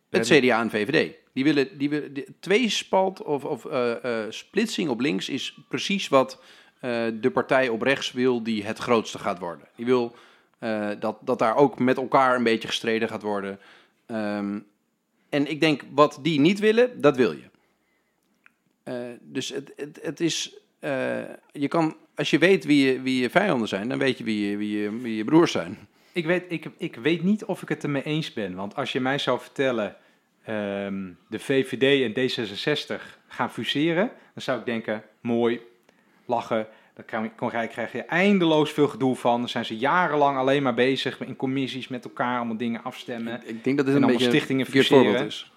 Het 0.09 0.27
CDA 0.27 0.61
en 0.61 0.69
VVD. 0.69 1.13
Die 1.33 1.43
willen, 1.43 1.77
die 1.77 1.89
willen 1.89 2.13
de 2.13 2.27
tweespalt 2.39 3.23
of, 3.23 3.43
of 3.45 3.65
eh, 3.65 4.23
eh, 4.23 4.31
splitsing 4.31 4.89
op 4.89 4.99
links 4.99 5.29
is 5.29 5.57
precies 5.69 6.07
wat 6.07 6.41
eh, 6.79 7.05
de 7.21 7.31
partij 7.31 7.69
op 7.69 7.81
rechts 7.81 8.11
wil 8.11 8.43
die 8.43 8.63
het 8.63 8.77
grootste 8.77 9.19
gaat 9.19 9.39
worden. 9.39 9.67
Die 9.75 9.85
wil 9.85 10.15
eh, 10.59 10.89
dat, 10.99 11.17
dat 11.21 11.39
daar 11.39 11.55
ook 11.55 11.79
met 11.79 11.97
elkaar 11.97 12.35
een 12.35 12.43
beetje 12.43 12.67
gestreden 12.67 13.09
gaat 13.09 13.21
worden. 13.21 13.59
Ehm, 14.05 14.59
en 15.29 15.49
ik 15.49 15.59
denk, 15.59 15.81
wat 15.93 16.19
die 16.21 16.39
niet 16.39 16.59
willen, 16.59 17.01
dat 17.01 17.15
wil 17.15 17.31
je. 17.31 17.53
Eh, 18.85 18.95
dus 19.21 19.49
het, 19.49 19.73
het, 19.75 19.99
het 20.01 20.19
is. 20.19 20.53
eh, 20.79 21.19
je 21.51 21.67
kan, 21.67 21.95
als 22.15 22.29
je 22.29 22.37
weet 22.37 22.65
wie 22.65 22.85
je, 22.91 23.01
wie 23.01 23.21
je 23.21 23.29
vijanden 23.29 23.67
zijn, 23.67 23.89
dan 23.89 23.97
weet 23.97 24.17
je 24.17 24.23
wie 24.23 24.49
je, 24.49 24.57
wie 24.57 24.77
je, 24.81 24.97
wie 25.01 25.15
je 25.15 25.23
broers 25.23 25.51
zijn. 25.51 25.77
Ik 26.11 26.25
weet, 26.25 26.43
ik, 26.47 26.65
ik 26.77 26.95
weet 26.95 27.23
niet 27.23 27.45
of 27.45 27.61
ik 27.61 27.69
het 27.69 27.83
ermee 27.83 28.03
eens 28.03 28.33
ben. 28.33 28.55
Want 28.55 28.75
als 28.75 28.91
je 28.91 28.99
mij 28.99 29.17
zou 29.17 29.39
vertellen, 29.39 29.95
ehm, 30.45 31.03
de 31.29 31.39
VVD 31.39 32.03
en 32.03 32.13
D66 32.13 33.01
gaan 33.27 33.51
fuseren, 33.51 34.11
dan 34.33 34.43
zou 34.43 34.59
ik 34.59 34.65
denken, 34.65 35.03
mooi, 35.21 35.59
lachen. 36.25 36.67
Kon- 37.35 37.49
krijg 37.49 37.91
je 37.91 38.01
eindeloos 38.03 38.71
veel 38.71 38.87
gedoe 38.87 39.15
van. 39.15 39.39
Dan 39.39 39.49
zijn 39.49 39.65
ze 39.65 39.77
jarenlang 39.77 40.37
alleen 40.37 40.63
maar 40.63 40.73
bezig 40.73 41.19
in 41.19 41.35
commissies 41.35 41.87
met 41.87 42.03
elkaar, 42.05 42.37
allemaal 42.37 42.57
dingen 42.57 42.83
afstemmen. 42.83 43.41
Ik 43.45 43.63
denk 43.63 43.77
dat 43.77 43.85
dit 43.85 43.95
En 43.95 44.01
een 44.01 44.07
beetje 44.07 44.27
stichtingen 44.27 44.65
een 44.65 44.71
fuseren. 44.71 45.03
voorbeeld 45.03 45.25
is. 45.27 45.51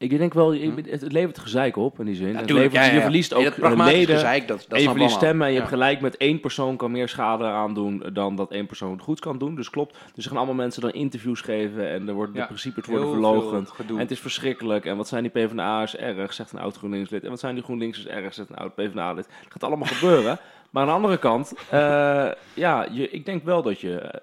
Ik 0.00 0.18
denk 0.18 0.34
wel, 0.34 0.52
je- 0.52 0.72
het 0.90 1.00
het 1.00 1.12
levert 1.12 1.38
gezeik 1.38 1.76
op 1.76 1.98
in 2.00 2.06
die 2.06 2.14
zin. 2.14 2.36
het 2.36 2.46
tuurlijk, 2.46 2.72
levert, 2.72 2.84
ja, 2.84 2.90
ja, 2.90 2.96
je 2.96 3.00
verliest 3.00 3.34
ook 3.34 3.44
eh, 3.44 3.84
leden. 3.86 4.14
gezeik, 4.14 4.48
dat, 4.48 4.64
dat 4.68 4.82
je 4.82 4.88
verliest 4.90 5.14
stemmen 5.14 5.46
en 5.46 5.52
je 5.52 5.58
hebt 5.58 5.70
gelijk 5.70 6.00
met 6.00 6.16
één 6.16 6.40
persoon 6.40 6.76
kan 6.76 6.90
meer 6.90 7.08
schade 7.08 7.44
aandoen 7.44 8.02
dan 8.12 8.36
dat 8.36 8.50
één 8.50 8.66
persoon 8.66 9.00
goed 9.00 9.20
kan 9.20 9.38
doen. 9.38 9.54
Dus 9.54 9.70
klopt. 9.70 9.96
Dus 10.14 10.24
er 10.24 10.30
gaan 10.30 10.38
allemaal 10.38 10.56
mensen 10.56 10.82
dan 10.82 10.90
interviews 10.90 11.40
geven 11.40 11.88
en 11.90 12.08
er 12.08 12.14
worden 12.14 12.34
de 12.34 12.46
principes 12.46 12.86
worden 12.86 13.08
verlogend. 13.10 13.72
En 13.88 13.98
het 13.98 14.10
is 14.10 14.20
verschrikkelijk. 14.20 14.84
En 14.84 14.96
wat 14.96 15.08
zijn 15.08 15.22
die 15.22 15.32
PvdA'ers 15.32 15.96
erg, 15.96 16.32
zegt 16.32 16.52
een 16.52 16.58
oud 16.60 16.76
GroenLinks-lid. 16.76 17.24
En 17.24 17.30
wat 17.30 17.40
zijn 17.40 17.54
die 17.54 17.64
GroenLinksers 17.64 18.06
erg, 18.06 18.34
zegt 18.34 18.50
een 18.50 18.56
oud 18.56 18.74
PvdA-lid. 18.74 19.26
Het 19.26 19.52
gaat 19.52 19.64
allemaal 19.64 19.88
gebeuren. 19.88 20.38
Maar 20.70 20.82
aan 20.82 20.88
de 20.88 20.94
andere 20.94 21.18
kant, 21.18 21.52
eh, 21.70 22.28
ja, 22.54 22.86
je, 22.90 23.10
ik 23.10 23.24
denk 23.26 23.44
wel 23.44 23.62
dat 23.62 23.80
je 23.80 24.20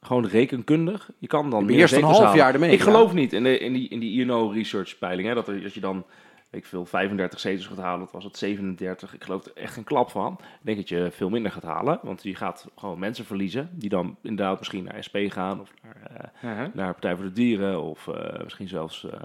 Gewoon 0.00 0.26
rekenkundig. 0.26 1.10
Je 1.18 1.26
kan 1.26 1.50
dan 1.50 1.60
Je 1.60 1.66
meer 1.66 1.92
een 1.92 2.02
half 2.02 2.34
jaar 2.34 2.54
ermee, 2.54 2.70
Ik 2.70 2.78
ja. 2.78 2.84
geloof 2.84 3.12
niet 3.12 3.32
in, 3.32 3.42
de, 3.42 3.58
in 3.58 3.72
die, 3.72 3.88
in 3.88 3.98
die 3.98 4.20
INO 4.20 4.48
research 4.48 4.98
peiling. 4.98 5.28
Hè, 5.28 5.34
dat, 5.34 5.48
er, 5.48 5.62
dat 5.62 5.74
je 5.74 5.80
dan, 5.80 6.04
ik 6.50 6.64
veel, 6.66 6.84
35 6.84 7.40
zetels 7.40 7.66
gaat 7.66 7.78
halen. 7.78 8.00
Dat 8.00 8.10
was 8.10 8.24
het 8.24 8.36
37. 8.36 9.14
Ik 9.14 9.24
geloof 9.24 9.44
er 9.44 9.52
echt 9.54 9.74
geen 9.74 9.84
klap 9.84 10.10
van. 10.10 10.32
Ik 10.40 10.46
denk 10.60 10.76
dat 10.76 10.88
je 10.88 11.08
veel 11.10 11.30
minder 11.30 11.52
gaat 11.52 11.62
halen. 11.62 11.98
Want 12.02 12.22
je 12.22 12.34
gaat 12.34 12.66
gewoon 12.76 12.98
mensen 12.98 13.24
verliezen. 13.24 13.70
Die 13.72 13.88
dan 13.88 14.16
inderdaad 14.22 14.58
misschien 14.58 14.84
naar 14.84 15.04
SP 15.06 15.16
gaan. 15.28 15.60
Of 15.60 15.72
naar, 15.82 16.32
eh, 16.42 16.50
Uh-huh. 16.50 16.74
naar 16.74 16.92
Partij 16.92 17.16
voor 17.16 17.24
de 17.24 17.32
Dieren. 17.32 17.82
Of 17.82 18.08
eh, 18.08 18.42
misschien 18.42 18.68
zelfs 18.68 19.10
eh, 19.10 19.20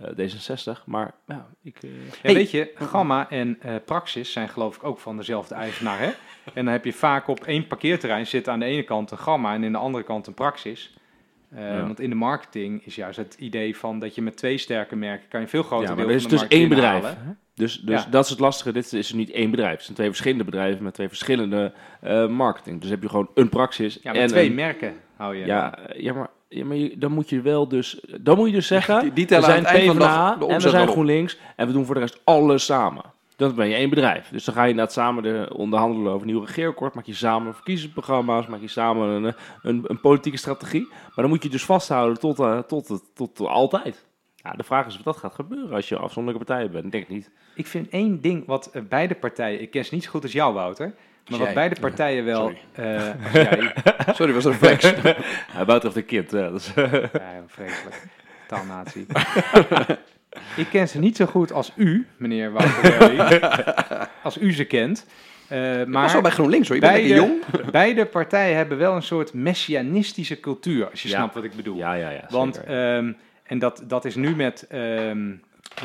D66. 0.00 0.84
Maar 0.86 1.14
ja, 1.26 1.46
ik... 1.62 1.76
eh, 1.82 1.90
Hey. 2.22 2.34
weet 2.34 2.50
je, 2.50 2.70
Gamma 2.74 3.30
en 3.30 3.56
eh, 3.60 3.74
Praxis 3.84 4.32
zijn 4.32 4.48
geloof 4.48 4.76
ik 4.76 4.84
ook 4.84 4.98
van 4.98 5.16
dezelfde 5.16 5.54
eigenaar. 5.54 5.98
Hè? 5.98 6.10
En 6.54 6.64
dan 6.64 6.72
heb 6.72 6.84
je 6.84 6.92
vaak 6.92 7.28
op 7.28 7.44
één 7.44 7.66
parkeerterrein 7.66 8.26
zit 8.26 8.48
aan 8.48 8.58
de 8.58 8.64
ene 8.64 8.82
kant 8.82 9.10
een 9.10 9.18
Gamma 9.18 9.54
en 9.54 9.64
in 9.64 9.72
de 9.72 9.78
andere 9.78 10.04
kant 10.04 10.26
een 10.26 10.34
Praxis. 10.34 10.94
Eh, 11.50 11.60
Ja. 11.62 11.80
Want 11.86 12.00
in 12.00 12.10
de 12.10 12.16
marketing 12.16 12.86
is 12.86 12.94
juist 12.94 13.16
het 13.16 13.36
idee 13.38 13.76
van 13.76 13.98
dat 13.98 14.14
je 14.14 14.22
met 14.22 14.36
twee 14.36 14.58
sterke 14.58 14.96
merken 14.96 15.28
kan 15.28 15.40
je 15.40 15.46
veel 15.48 15.62
groter 15.62 15.88
ja, 15.88 15.94
maar 15.94 15.98
deel 16.04 16.08
er 16.08 16.14
is 16.14 16.22
van 16.22 16.30
de 16.30 16.38
dus 16.38 16.48
één 16.58 16.68
bedrijf. 16.68 17.14
Dus, 17.54 17.80
dus 17.80 18.02
Ja. 18.02 18.08
dat 18.10 18.24
is 18.24 18.30
het 18.30 18.38
lastige. 18.40 18.72
Dit 18.72 18.92
is 18.92 19.12
niet 19.12 19.30
één 19.30 19.50
bedrijf. 19.50 19.72
Het 19.74 19.82
zijn 19.82 19.96
twee 19.96 20.08
verschillende 20.08 20.44
bedrijven 20.44 20.82
met 20.82 20.94
twee 20.94 21.08
verschillende 21.08 21.72
eh, 22.00 22.26
marketing. 22.28 22.80
Dus 22.80 22.90
heb 22.90 23.02
je 23.02 23.08
gewoon 23.08 23.30
een 23.34 23.48
praxis 23.48 23.98
Ja, 24.02 24.12
met 24.12 24.20
en 24.20 24.26
twee 24.28 24.46
een- 24.48 24.54
merken 24.54 24.94
hou 25.16 25.36
je. 25.36 25.46
Ja, 25.46 25.78
eh, 25.78 26.00
ja, 26.02 26.12
maar, 26.12 26.30
ja, 26.52 26.64
maar 26.64 26.76
je- 26.76 26.98
dan 26.98 27.12
moet 27.12 27.28
je 27.28 27.40
wel 27.40 27.68
dus... 27.68 28.00
Dan 28.20 28.36
moet 28.36 28.48
je 28.48 28.54
dus 28.54 28.66
zeggen, 28.66 29.00
Die- 29.00 29.12
die 29.12 29.26
we 29.26 29.40
zijn 29.42 29.62
PvdA 29.62 30.36
de 30.36 30.46
en 30.46 30.60
we 30.60 30.68
zijn. 30.68 30.88
GroenLinks 30.88 31.38
en 31.56 31.66
we 31.66 31.72
doen 31.72 31.84
voor 31.84 31.94
de 31.94 32.00
rest 32.00 32.20
alles 32.24 32.64
samen. 32.64 33.02
Dan 33.36 33.54
ben 33.54 33.68
je 33.68 33.74
één 33.74 33.88
bedrijf. 33.88 34.28
Dus 34.28 34.44
dan 34.44 34.54
ga 34.54 34.62
je 34.62 34.70
inderdaad 34.70 34.94
samen 34.94 35.22
de 35.22 35.48
onderhandelen 35.56 36.12
over 36.12 36.26
een 36.26 36.32
nieuw 36.34 36.44
regeerakkoord. 36.44 36.94
Maak 36.94 37.06
je 37.06 37.14
samen 37.14 37.54
verkiezingsprogramma's. 37.54 38.46
Maak 38.46 38.60
je 38.60 38.68
samen 38.68 39.08
een, 39.08 39.34
een, 39.62 39.84
een 39.86 40.00
politieke 40.00 40.38
strategie. 40.38 40.86
Maar 40.90 41.10
dan 41.14 41.28
moet 41.28 41.42
je 41.42 41.48
dus 41.48 41.64
vasthouden 41.64 42.18
tot, 42.18 42.38
eh, 42.40 42.58
tot, 42.58 42.86
tot, 42.86 43.02
tot, 43.14 43.40
altijd. 43.48 44.04
Ja, 44.36 44.50
de 44.52 44.62
vraag 44.62 44.86
is 44.86 44.96
of 44.96 45.02
dat 45.02 45.16
gaat 45.16 45.34
gebeuren 45.34 45.74
als 45.74 45.88
je 45.88 45.96
afzonderlijke 45.96 46.46
partijen 46.46 46.72
bent. 46.72 46.84
Ik 46.84 46.90
denk 46.92 47.04
het 47.06 47.12
niet. 47.16 47.30
Ik 47.54 47.66
vind 47.66 47.88
één 47.88 48.20
ding 48.20 48.46
wat 48.46 48.66
eh, 48.72 48.82
beide 48.88 49.14
partijen, 49.14 49.60
ik 49.60 49.70
ken 49.70 49.84
ze 49.84 49.94
niet 49.94 50.04
zo 50.04 50.10
goed 50.10 50.22
als 50.22 50.32
jou 50.32 50.54
Wouter, 50.54 50.94
maar 51.28 51.38
wat 51.38 51.46
jij. 51.46 51.54
beide 51.54 51.80
partijen 51.80 52.24
wel... 52.24 52.40
Sorry. 52.40 52.58
eh, 52.72 53.32
jij, 53.50 53.72
Sorry, 54.14 54.32
was 54.32 54.44
een 54.44 54.54
flex. 54.54 54.92
Hij 55.56 55.64
bouwt 55.64 55.84
echt 55.84 55.96
een 55.96 56.04
kind. 56.06 56.30
Ja, 56.30 56.50
dat 56.50 56.60
is, 56.60 56.72
Ja, 56.74 57.42
vreselijk. 57.46 58.02
Taalnatie. 58.46 59.06
ik 60.56 60.66
ken 60.70 60.88
ze 60.88 60.98
niet 60.98 61.16
zo 61.16 61.26
goed 61.26 61.52
als 61.52 61.72
u, 61.76 62.06
meneer 62.16 62.52
Wouter 62.52 64.08
als 64.22 64.38
u 64.38 64.52
ze 64.52 64.64
kent. 64.64 65.06
Eh, 65.48 65.84
Maar 65.84 66.22
bij 66.22 66.30
GroenLinks 66.30 66.68
hoor, 66.68 66.76
je 66.76 66.82
bent 66.82 66.92
beide, 66.94 67.14
jong. 67.14 67.40
beide 67.70 68.06
partijen 68.06 68.56
hebben 68.56 68.78
wel 68.78 68.94
een 68.94 69.02
soort 69.02 69.32
messianistische 69.32 70.40
cultuur, 70.40 70.90
als 70.90 71.02
je 71.02 71.08
Ja. 71.08 71.16
snapt 71.16 71.34
wat 71.34 71.44
ik 71.44 71.54
bedoel. 71.56 71.76
ja, 71.76 71.92
ja, 71.94 72.10
ja. 72.10 72.24
Want, 72.28 72.54
zeker. 72.54 72.94
ehm, 72.96 73.12
en 73.42 73.58
dat, 73.58 73.82
dat 73.86 74.04
is 74.04 74.14
nu 74.14 74.36
met 74.36 74.66
ehm, 74.68 75.30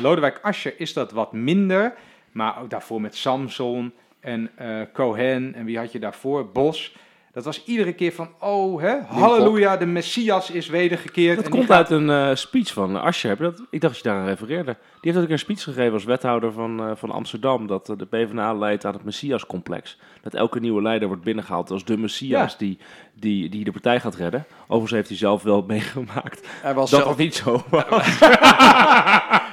Lodewijk 0.00 0.38
Asscher 0.42 0.72
is 0.76 0.92
dat 0.92 1.12
wat 1.12 1.32
minder, 1.32 1.94
maar 2.32 2.60
ook 2.62 2.70
daarvoor 2.70 3.00
met 3.00 3.16
Samson 3.16 3.92
en 4.20 4.50
eh, 4.56 4.80
Cohen 4.92 5.54
en 5.54 5.64
wie 5.64 5.78
had 5.78 5.92
je 5.92 5.98
daarvoor? 5.98 6.48
Bos. 6.52 6.96
Dat 7.32 7.44
was 7.46 7.64
iedere 7.64 7.92
keer 7.92 8.12
van, 8.12 8.28
oh, 8.40 8.80
hè, 8.80 9.00
halleluja, 9.00 9.76
de 9.76 9.86
Messias 9.86 10.50
is 10.50 10.68
wedergekeerd. 10.68 11.36
Dat 11.36 11.44
en 11.44 11.50
komt 11.50 11.64
gaat- 11.64 11.76
uit 11.76 11.90
een 11.90 12.10
eh, 12.10 12.34
speech 12.34 12.72
van 12.72 12.96
Asscher. 13.02 13.36
Dat? 13.36 13.62
Ik 13.70 13.80
dacht 13.80 13.94
dat 13.94 14.02
je 14.02 14.08
daar 14.08 14.18
aan 14.18 14.26
refereerde. 14.26 14.76
Die 15.00 15.12
heeft 15.12 15.24
ook 15.24 15.30
een 15.30 15.38
speech 15.38 15.62
gegeven 15.62 15.92
als 15.92 16.04
wethouder 16.04 16.52
van, 16.52 16.80
eh, 16.80 16.90
van 16.94 17.10
Amsterdam. 17.10 17.66
Dat 17.66 17.86
de 17.86 18.06
PvdA 18.06 18.52
leidt 18.54 18.84
aan 18.84 18.92
het 18.92 19.04
Messias-complex. 19.04 19.98
Dat 20.22 20.34
elke 20.34 20.60
nieuwe 20.60 20.82
leider 20.82 21.08
wordt 21.08 21.22
binnengehaald 21.24 21.70
als 21.70 21.84
de 21.84 21.96
Messias 21.98 22.52
Ja. 22.52 22.58
die, 22.58 22.78
die, 23.18 23.48
die 23.48 23.64
de 23.64 23.70
partij 23.72 24.00
gaat 24.00 24.14
redden. 24.14 24.44
Overigens 24.62 24.90
heeft 24.92 25.08
hij 25.08 25.16
zelf 25.18 25.42
wel 25.42 25.62
meegemaakt 25.74 26.46
Hij 26.62 26.74
was 26.74 26.90
dat 26.90 27.00
zelf... 27.00 27.10
dat 27.10 27.18
niet 27.24 27.34
zo 27.34 27.64
was. 27.70 28.18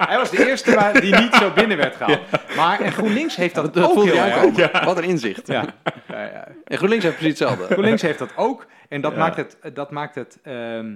Hij 0.08 0.18
was 0.18 0.30
de 0.36 0.48
eerste 0.48 0.92
die 1.02 1.16
niet 1.16 1.34
zo 1.36 1.52
binnen 1.52 1.78
werd 1.78 1.96
gehaald. 1.96 2.20
Maar 2.56 2.80
en 2.80 2.92
GroenLinks 2.92 3.36
heeft 3.36 3.56
dat, 3.56 3.74
Dat 3.74 3.84
ook 3.88 3.94
voelde 3.94 4.12
heel 4.12 4.20
erg. 4.24 4.36
aankomen. 4.36 4.86
Wat 4.86 4.98
een 4.98 5.04
inzicht. 5.04 5.48
Ja. 5.48 5.66
Ja, 6.08 6.22
ja. 6.24 6.48
En 6.64 6.78
GroenLinks 6.78 7.04
heeft 7.06 7.18
precies 7.18 7.40
hetzelfde. 7.40 7.66
GroenLinks 7.74 8.02
heeft 8.02 8.20
dat 8.20 8.32
ook. 8.36 8.66
En 8.90 9.02
dat 9.02 9.12
Ja. 9.12 9.18
maakt 9.18 9.36
het, 9.38 9.58
dat 9.74 9.92
maakt 9.92 10.16
het 10.16 10.40
ehm, 10.44 10.96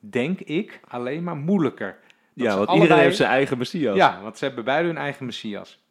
denk 0.00 0.40
ik, 0.40 0.80
alleen 0.88 1.22
maar 1.22 1.36
moeilijker. 1.36 1.96
Dat 2.34 2.46
Ja, 2.48 2.56
want 2.56 2.56
allebei- 2.68 2.80
iedereen 2.80 3.02
heeft 3.02 3.16
zijn 3.16 3.30
eigen 3.30 3.58
Messias. 3.58 3.96
Ja, 3.96 4.18
want 4.22 4.38
ze 4.38 4.44
hebben 4.44 4.64
beide 4.64 4.86
hun 4.88 4.96
eigen 4.98 5.26
Messias. 5.26 5.82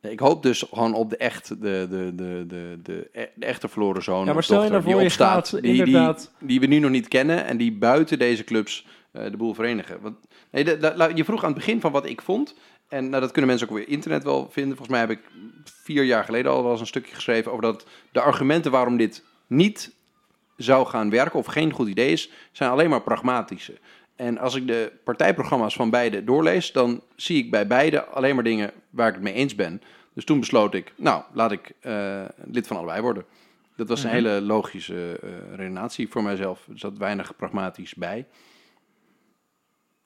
Ik 0.00 0.18
hoop 0.20 0.42
dus 0.42 0.66
gewoon 0.72 0.94
op 0.94 1.10
de, 1.10 1.16
echt, 1.16 1.48
de, 1.48 1.86
de, 1.90 2.12
de, 2.14 2.44
de, 2.46 2.78
de, 2.82 3.08
e- 3.12 3.26
de 3.34 3.46
echte 3.46 3.68
verloren 3.68 4.02
zoon 4.02 4.26
Ja, 4.26 4.32
maar 4.32 4.42
stel 4.42 4.62
je 4.64 4.70
dochter 4.70 4.90
nou 4.90 4.92
voor, 4.92 4.92
die 4.92 5.00
je 5.00 5.06
opstaat, 5.06 5.48
gaat 5.48 5.62
die, 5.62 5.72
die, 5.72 5.84
inderdaad- 5.84 6.32
die 6.40 6.60
we 6.60 6.66
nu 6.66 6.78
nog 6.78 6.90
niet 6.90 7.08
kennen 7.08 7.44
en 7.44 7.56
die 7.56 7.72
buiten 7.72 8.18
deze 8.18 8.44
clubs 8.44 8.86
eh, 9.12 9.30
de 9.30 9.36
boel 9.36 9.54
verenigen. 9.54 10.00
Want, 10.00 10.16
nee, 10.50 10.64
de- 10.64 10.78
de- 10.78 10.92
la- 10.96 11.10
je 11.14 11.24
vroeg 11.24 11.40
aan 11.42 11.48
het 11.50 11.58
begin 11.58 11.80
van 11.80 11.92
wat 11.92 12.06
ik 12.06 12.22
vond. 12.22 12.54
En 12.88 13.08
nou, 13.08 13.20
dat 13.20 13.30
kunnen 13.30 13.50
mensen 13.50 13.68
ook 13.68 13.76
weer 13.76 13.88
internet 13.88 14.22
wel 14.24 14.48
vinden. 14.50 14.76
Volgens 14.76 14.96
mij 14.98 15.00
heb 15.00 15.10
ik 15.10 15.20
vier 15.64 16.04
jaar 16.04 16.24
geleden 16.24 16.52
al 16.52 16.62
wel 16.62 16.70
eens 16.70 16.80
een 16.80 16.86
stukje 16.86 17.14
geschreven 17.14 17.50
over 17.50 17.62
dat 17.64 17.86
de 18.12 18.20
argumenten 18.20 18.70
waarom 18.70 18.96
dit 18.96 19.24
niet 19.46 19.94
zou 20.56 20.86
gaan 20.86 21.10
werken 21.10 21.38
of 21.38 21.46
geen 21.46 21.72
goed 21.72 21.88
idee 21.88 22.12
is, 22.12 22.30
zijn 22.52 22.70
alleen 22.70 22.90
maar 22.90 23.02
pragmatische. 23.02 23.78
En 24.16 24.38
als 24.38 24.54
ik 24.54 24.66
de 24.66 24.92
partijprogramma's 25.04 25.74
van 25.74 25.90
beide 25.90 26.24
doorlees, 26.24 26.72
dan 26.72 27.02
zie 27.16 27.44
ik 27.44 27.50
bij 27.50 27.66
beide 27.66 28.04
alleen 28.04 28.34
maar 28.34 28.44
dingen 28.44 28.70
waar 28.90 29.08
ik 29.08 29.14
het 29.14 29.22
mee 29.22 29.32
eens 29.32 29.54
ben. 29.54 29.82
Dus 30.12 30.24
toen 30.24 30.40
besloot 30.40 30.74
ik, 30.74 30.92
nou, 30.96 31.22
laat 31.32 31.52
ik 31.52 31.72
eh, 31.80 32.24
lid 32.44 32.66
van 32.66 32.76
allebei 32.76 33.00
worden. 33.00 33.24
Dat 33.76 33.88
was 33.88 34.02
een 34.02 34.06
Mhm. 34.10 34.16
hele 34.16 34.40
logische 34.40 35.18
eh 35.22 35.54
redenatie 35.56 36.08
voor 36.08 36.22
mijzelf. 36.22 36.66
Er 36.68 36.78
zat 36.78 36.98
weinig 36.98 37.36
pragmatisch 37.36 37.94
bij. 37.94 38.26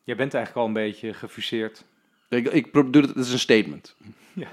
Jij 0.04 0.16
bent 0.16 0.34
eigenlijk 0.34 0.56
al 0.64 0.66
een 0.66 0.86
beetje 0.86 1.14
gefuseerd. 1.14 1.84
Ik, 2.28 2.48
ik 2.48 2.72
doe 2.72 2.84
het, 3.02 3.06
het 3.14 3.16
is 3.26 3.32
een 3.32 3.38
statement. 3.38 3.96
Ja. 4.32 4.48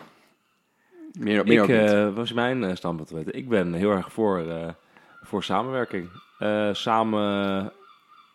Meer, 1.19 1.43
meer 1.45 1.61
ook 1.61 1.67
Ik, 1.69 1.75
eh 1.75 2.13
was 2.15 2.33
mijn 2.33 2.77
standpunt 2.77 3.09
weten. 3.09 3.33
Ik 3.33 3.49
ben 3.49 3.73
heel 3.73 3.91
erg 3.91 4.11
voor, 4.11 4.39
eh, 4.49 4.67
voor 5.21 5.43
samenwerking. 5.43 6.09
Eh, 6.39 6.73
samen 6.73 7.71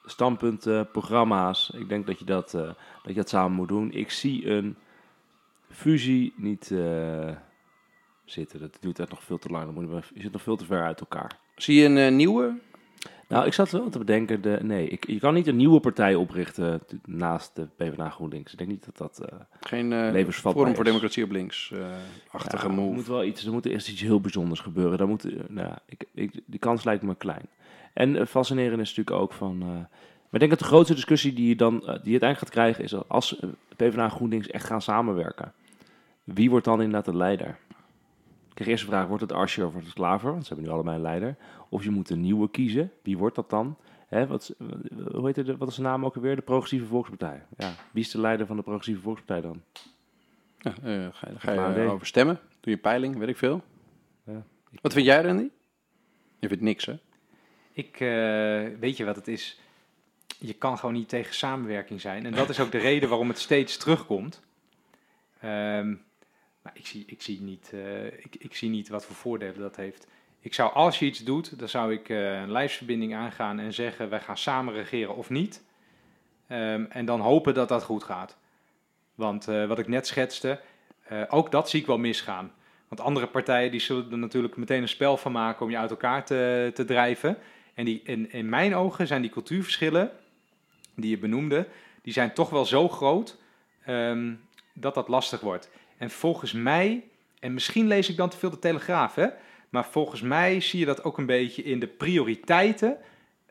standpunten, 0.04 0.90
programma's. 0.90 1.70
Ik 1.70 1.88
denk 1.88 2.06
dat 2.06 2.18
je 2.18 2.24
dat, 2.24 2.54
eh, 2.54 2.62
dat 2.62 2.74
je 3.04 3.14
dat 3.14 3.28
samen 3.28 3.52
moet 3.52 3.68
doen. 3.68 3.92
Ik 3.92 4.10
zie 4.10 4.50
een 4.50 4.76
fusie 5.68 6.32
niet 6.36 6.70
eh, 6.70 7.30
zitten. 8.24 8.60
Dat 8.60 8.76
duurt 8.80 8.98
echt 8.98 9.10
nog 9.10 9.22
veel 9.22 9.38
te 9.38 9.48
lang. 9.48 9.78
Je, 9.78 10.02
je 10.14 10.22
zit 10.22 10.32
nog 10.32 10.42
veel 10.42 10.56
te 10.56 10.64
ver 10.64 10.82
uit 10.82 11.00
elkaar. 11.00 11.38
Zie 11.56 11.80
je 11.80 11.84
een 11.84 11.98
eh, 11.98 12.12
nieuwe? 12.12 12.60
Nou, 13.32 13.46
ik 13.46 13.52
zat 13.52 13.70
wel 13.70 13.88
te 13.88 13.98
bedenken. 13.98 14.42
De, 14.42 14.58
nee, 14.62 14.88
ik, 14.88 15.06
je 15.06 15.18
kan 15.18 15.34
niet 15.34 15.46
een 15.46 15.56
nieuwe 15.56 15.80
partij 15.80 16.14
oprichten 16.14 16.80
naast 17.06 17.56
de 17.56 17.66
PvdA 17.76 18.08
GroenLinks. 18.10 18.52
Ik 18.52 18.58
denk 18.58 18.70
niet 18.70 18.84
dat 18.84 18.96
dat 18.96 19.28
eh 19.28 19.38
Geen 19.60 19.88
levensvatbaar 19.88 20.52
Forum 20.62 20.74
voor. 20.74 20.84
Democratie 20.84 21.24
op 21.24 21.30
links. 21.30 21.70
eh, 21.72 21.78
achtige 22.30 22.56
Ja, 22.66 22.72
Er 22.72 22.78
move. 22.78 22.94
moet 22.94 23.06
wel 23.06 23.24
iets, 23.24 23.46
er 23.46 23.52
moet 23.52 23.66
eerst 23.66 23.88
iets 23.88 24.00
heel 24.00 24.20
bijzonders 24.20 24.60
gebeuren. 24.60 24.98
Dan 24.98 25.08
moet, 25.08 25.48
nou, 25.48 25.74
ik, 25.86 26.04
ik, 26.14 26.40
die 26.46 26.58
kans 26.58 26.84
lijkt 26.84 27.02
me 27.02 27.14
klein. 27.14 27.48
En 27.92 28.26
fascinerend 28.26 28.80
is 28.80 28.88
natuurlijk 28.94 29.16
ook 29.22 29.32
van. 29.32 29.58
maar 29.58 29.88
ik 30.30 30.38
denk 30.38 30.50
dat 30.50 30.58
de 30.58 30.64
grootste 30.64 30.94
discussie 30.94 31.32
die 31.32 31.48
je 31.48 31.56
dan 31.56 31.78
die 31.78 31.86
je 31.86 31.90
uiteindelijk 32.20 32.38
gaat 32.38 32.50
krijgen 32.50 32.84
is 32.84 33.08
als 33.08 33.40
PvdA 33.76 34.02
en 34.04 34.10
GroenLinks 34.10 34.46
echt 34.48 34.66
gaan 34.66 34.82
samenwerken. 34.82 35.52
Wie 36.24 36.50
wordt 36.50 36.64
dan 36.64 36.82
inderdaad 36.82 37.04
de 37.12 37.16
leider? 37.16 37.56
Ik 38.52 38.58
kreeg 38.58 38.68
eerst 38.68 38.84
de 38.84 38.90
vraag, 38.90 39.06
wordt 39.06 39.22
het 39.22 39.32
Asscher 39.32 39.64
of 39.66 39.72
wordt 39.72 39.86
het 39.86 39.96
Klaver? 39.96 40.30
Want 40.30 40.42
ze 40.46 40.48
hebben 40.52 40.66
nu 40.68 40.74
allebei 40.74 40.96
een 40.96 41.02
leider. 41.02 41.36
Of 41.68 41.84
je 41.84 41.90
moet 41.90 42.10
een 42.10 42.20
nieuwe 42.20 42.50
kiezen. 42.50 42.92
Wie 43.02 43.18
wordt 43.18 43.36
dat 43.36 43.50
dan? 43.50 43.76
Hè, 44.08 44.26
wat, 44.26 44.54
hoe 45.12 45.26
heet 45.26 45.36
het, 45.36 45.56
wat 45.58 45.68
is 45.68 45.74
de 45.74 45.82
naam 45.82 46.04
ook 46.04 46.14
alweer? 46.16 46.36
De 46.36 46.42
Progressieve 46.42 46.86
Volkspartij. 46.86 47.42
Ja, 47.56 47.72
wie 47.90 48.02
is 48.02 48.10
de 48.10 48.20
leider 48.20 48.46
van 48.46 48.56
de 48.56 48.62
Progressieve 48.62 49.00
Volkspartij 49.00 49.40
dan? 49.40 49.62
Ja, 50.58 50.70
eh, 50.82 51.06
ga, 51.12 51.28
je- 51.28 51.38
ga 51.38 51.52
je 51.74 51.88
over 51.90 52.06
stemmen? 52.06 52.40
Doe 52.60 52.72
je 52.74 52.78
peiling, 52.80 53.16
weet 53.18 53.28
ik 53.28 53.36
veel. 53.36 53.62
Ja. 54.26 54.42
Wat 54.82 54.92
vind 54.92 55.06
jij, 55.06 55.22
Randy? 55.22 55.48
Je 56.38 56.48
vindt 56.48 56.62
niks, 56.62 56.86
hè? 56.86 56.98
Ik, 57.72 58.00
eh, 58.00 58.78
weet 58.80 58.96
je 58.96 59.04
wat 59.04 59.16
het 59.16 59.28
is? 59.28 59.60
Je 60.38 60.52
kan 60.52 60.78
gewoon 60.78 60.94
niet 60.94 61.08
tegen 61.08 61.34
samenwerking 61.34 62.00
zijn. 62.00 62.26
En 62.26 62.32
dat 62.32 62.48
is 62.48 62.60
ook 62.60 62.70
de 62.72 62.78
reden 62.78 63.08
waarom 63.08 63.28
het 63.28 63.38
steeds 63.38 63.76
terugkomt. 63.76 64.42
Ehm, 65.40 65.94
maar 66.62 66.72
ik 66.74 66.86
zie, 66.86 67.04
ik, 67.06 67.22
zie 67.22 67.40
niet, 67.40 67.70
eh, 67.72 68.06
ik, 68.06 68.36
ik 68.38 68.54
zie 68.54 68.70
niet 68.70 68.88
wat 68.88 69.04
voor 69.04 69.16
voordelen 69.16 69.60
dat 69.60 69.76
heeft. 69.76 70.06
Ik 70.40 70.54
zou, 70.54 70.72
als 70.72 70.98
je 70.98 71.06
iets 71.06 71.24
doet, 71.24 71.58
dan 71.58 71.68
zou 71.68 71.92
ik 71.92 72.08
eh, 72.08 72.40
een 72.40 72.52
lijstverbinding 72.52 73.14
aangaan 73.14 73.58
en 73.58 73.72
zeggen: 73.72 74.08
wij 74.08 74.20
gaan 74.20 74.36
samen 74.36 74.74
regeren 74.74 75.16
of 75.16 75.30
niet. 75.30 75.62
Ehm, 76.46 76.84
en 76.88 77.04
dan 77.04 77.20
hopen 77.20 77.54
dat 77.54 77.68
dat 77.68 77.82
goed 77.82 78.02
gaat. 78.02 78.36
Want 79.14 79.48
eh, 79.48 79.66
wat 79.66 79.78
ik 79.78 79.88
net 79.88 80.06
schetste, 80.06 80.60
ook 81.28 81.50
dat 81.50 81.70
zie 81.70 81.80
ik 81.80 81.86
wel 81.86 81.98
misgaan. 81.98 82.52
Want 82.88 83.00
andere 83.00 83.26
partijen 83.26 83.70
die 83.70 83.80
zullen 83.80 84.10
er 84.10 84.18
natuurlijk 84.18 84.56
meteen 84.56 84.82
een 84.82 84.88
spel 84.88 85.16
van 85.16 85.32
maken 85.32 85.64
om 85.64 85.70
je 85.70 85.78
uit 85.78 85.90
elkaar 85.90 86.24
te, 86.24 86.70
te 86.74 86.84
drijven. 86.84 87.38
En 87.74 87.84
die, 87.84 88.00
in, 88.04 88.32
in 88.32 88.48
mijn 88.48 88.74
ogen 88.74 89.06
zijn 89.06 89.22
die 89.22 89.30
cultuurverschillen 89.30 90.10
die 90.94 91.10
je 91.10 91.18
benoemde, 91.18 91.66
die 92.02 92.12
zijn 92.12 92.32
toch 92.32 92.50
wel 92.50 92.64
zo 92.64 92.88
groot 92.88 93.36
ehm, 93.84 94.34
dat 94.72 94.94
dat 94.94 95.08
lastig 95.08 95.40
wordt. 95.40 95.70
En 96.02 96.10
volgens 96.10 96.52
mij, 96.52 97.04
en 97.40 97.54
misschien 97.54 97.86
lees 97.86 98.08
ik 98.08 98.16
dan 98.16 98.28
te 98.28 98.36
veel 98.36 98.50
de 98.50 98.58
Telegraaf, 98.58 99.14
hè, 99.14 99.26
maar 99.68 99.84
volgens 99.84 100.20
mij 100.20 100.60
zie 100.60 100.78
je 100.78 100.86
dat 100.86 101.04
ook 101.04 101.18
een 101.18 101.26
beetje 101.26 101.62
in 101.62 101.80
de 101.80 101.86
prioriteiten 101.86 102.96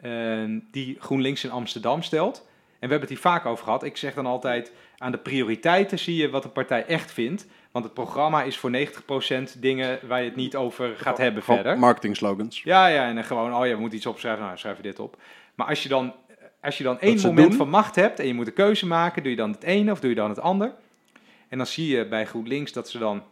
ehm, 0.01 0.59
die 0.71 0.97
GroenLinks 0.99 1.43
in 1.43 1.51
Amsterdam 1.51 2.01
stelt. 2.01 2.37
En 2.37 2.87
we 2.87 2.93
hebben 2.93 2.99
het 2.99 3.09
hier 3.09 3.31
vaak 3.31 3.45
over 3.45 3.63
gehad. 3.63 3.83
Ik 3.83 3.97
zeg 3.97 4.13
dan 4.13 4.25
altijd, 4.25 4.71
aan 4.97 5.11
de 5.11 5.17
prioriteiten 5.17 5.99
zie 5.99 6.15
je 6.15 6.29
wat 6.29 6.43
een 6.43 6.51
partij 6.51 6.85
echt 6.85 7.11
vindt. 7.11 7.47
Want 7.71 7.85
het 7.85 7.93
programma 7.93 8.43
is 8.43 8.57
voor 8.57 8.71
90% 8.71 9.59
dingen 9.59 9.99
waar 10.07 10.19
je 10.19 10.25
het 10.25 10.35
niet 10.35 10.55
over 10.55 10.97
gaat 10.97 11.17
hebben 11.17 11.43
verder. 11.43 11.79
Marketing 11.79 12.15
slogans. 12.15 12.61
Ja, 12.63 12.87
ja, 12.87 13.07
en 13.07 13.15
dan 13.15 13.23
gewoon, 13.23 13.55
oh 13.55 13.65
ja, 13.65 13.73
we 13.73 13.79
moeten 13.79 13.97
iets 13.97 14.07
opschrijven. 14.07 14.43
Nou, 14.43 14.57
schrijf 14.57 14.77
je 14.77 14.83
dit 14.83 14.99
op. 14.99 15.17
Maar 15.55 15.67
als 15.67 15.83
je 15.83 15.89
dan, 15.89 16.13
als 16.61 16.77
je 16.77 16.83
dan 16.83 16.99
één 16.99 17.21
moment 17.21 17.47
doen. 17.47 17.57
van 17.57 17.69
macht 17.69 17.95
hebt 17.95 18.19
en 18.19 18.27
je 18.27 18.33
moet 18.33 18.47
een 18.47 18.53
keuze 18.53 18.87
maken, 18.87 19.21
doe 19.21 19.31
je 19.31 19.37
dan 19.37 19.51
het 19.51 19.63
ene 19.63 19.91
of 19.91 19.99
doe 19.99 20.09
je 20.09 20.15
dan 20.15 20.29
het 20.29 20.39
ander? 20.39 20.73
En 21.51 21.57
dan 21.57 21.67
zie 21.67 21.95
je 21.95 22.05
bij 22.05 22.25
GroenLinks 22.25 22.71
dat 22.71 22.89
ze 22.89 22.97
dan, 22.97 23.23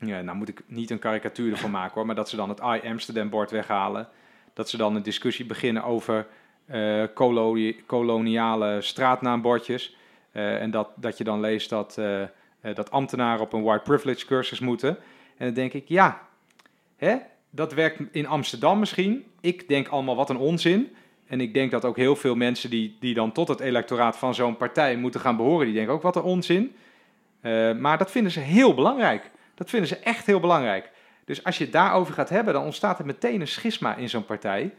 ja, 0.00 0.20
nou 0.20 0.36
moet 0.36 0.48
ik 0.48 0.62
niet 0.66 0.90
een 0.90 0.98
karikatuur 0.98 1.52
ervan 1.52 1.70
maken 1.70 1.94
hoor, 1.94 2.06
maar 2.06 2.14
dat 2.14 2.28
ze 2.28 2.36
dan 2.36 2.48
het 2.48 2.58
I 2.58 2.88
Amsterdam 2.88 3.30
bord 3.30 3.50
weghalen. 3.50 4.08
Dat 4.52 4.68
ze 4.68 4.76
dan 4.76 4.96
een 4.96 5.02
discussie 5.02 5.46
beginnen 5.46 5.84
over 5.84 6.26
eh, 6.66 7.04
koloni- 7.14 7.82
koloniale 7.86 8.80
straatnaambordjes. 8.80 9.96
Eh, 10.32 10.62
en 10.62 10.70
dat, 10.70 10.88
dat 10.96 11.18
je 11.18 11.24
dan 11.24 11.40
leest 11.40 11.70
dat, 11.70 11.98
eh, 11.98 12.22
dat 12.74 12.90
ambtenaren 12.90 13.42
op 13.42 13.52
een 13.52 13.62
white 13.62 13.82
privilege 13.82 14.26
cursus 14.26 14.60
moeten. 14.60 14.96
En 15.36 15.46
dan 15.46 15.54
denk 15.54 15.72
ik, 15.72 15.88
ja, 15.88 16.28
hè, 16.96 17.16
dat 17.50 17.74
werkt 17.74 18.00
in 18.10 18.26
Amsterdam 18.26 18.78
misschien. 18.78 19.24
Ik 19.40 19.68
denk 19.68 19.88
allemaal 19.88 20.16
wat 20.16 20.30
een 20.30 20.36
onzin. 20.36 20.96
En 21.26 21.40
ik 21.40 21.54
denk 21.54 21.70
dat 21.70 21.84
ook 21.84 21.96
heel 21.96 22.16
veel 22.16 22.34
mensen 22.34 22.70
die, 22.70 22.96
die 23.00 23.14
dan 23.14 23.32
tot 23.32 23.48
het 23.48 23.60
electoraat 23.60 24.18
van 24.18 24.34
zo'n 24.34 24.56
partij 24.56 24.96
moeten 24.96 25.20
gaan 25.20 25.36
behoren, 25.36 25.66
die 25.66 25.74
denken 25.74 25.94
ook 25.94 26.02
wat 26.02 26.16
een 26.16 26.22
onzin. 26.22 26.74
Eh, 27.46 27.72
maar 27.72 27.98
dat 27.98 28.10
vinden 28.10 28.32
ze 28.32 28.40
heel 28.40 28.74
belangrijk. 28.74 29.30
Dat 29.54 29.70
vinden 29.70 29.88
ze 29.88 29.96
echt 29.96 30.26
heel 30.26 30.40
belangrijk. 30.40 30.90
Dus 31.24 31.44
als 31.44 31.58
je 31.58 31.64
het 31.64 31.72
daarover 31.72 32.14
gaat 32.14 32.28
hebben, 32.28 32.54
dan 32.54 32.64
ontstaat 32.64 32.98
er 32.98 33.06
meteen 33.06 33.40
een 33.40 33.48
schisma 33.48 33.96
in 33.96 34.08
zo'n 34.08 34.24
partij. 34.24 34.74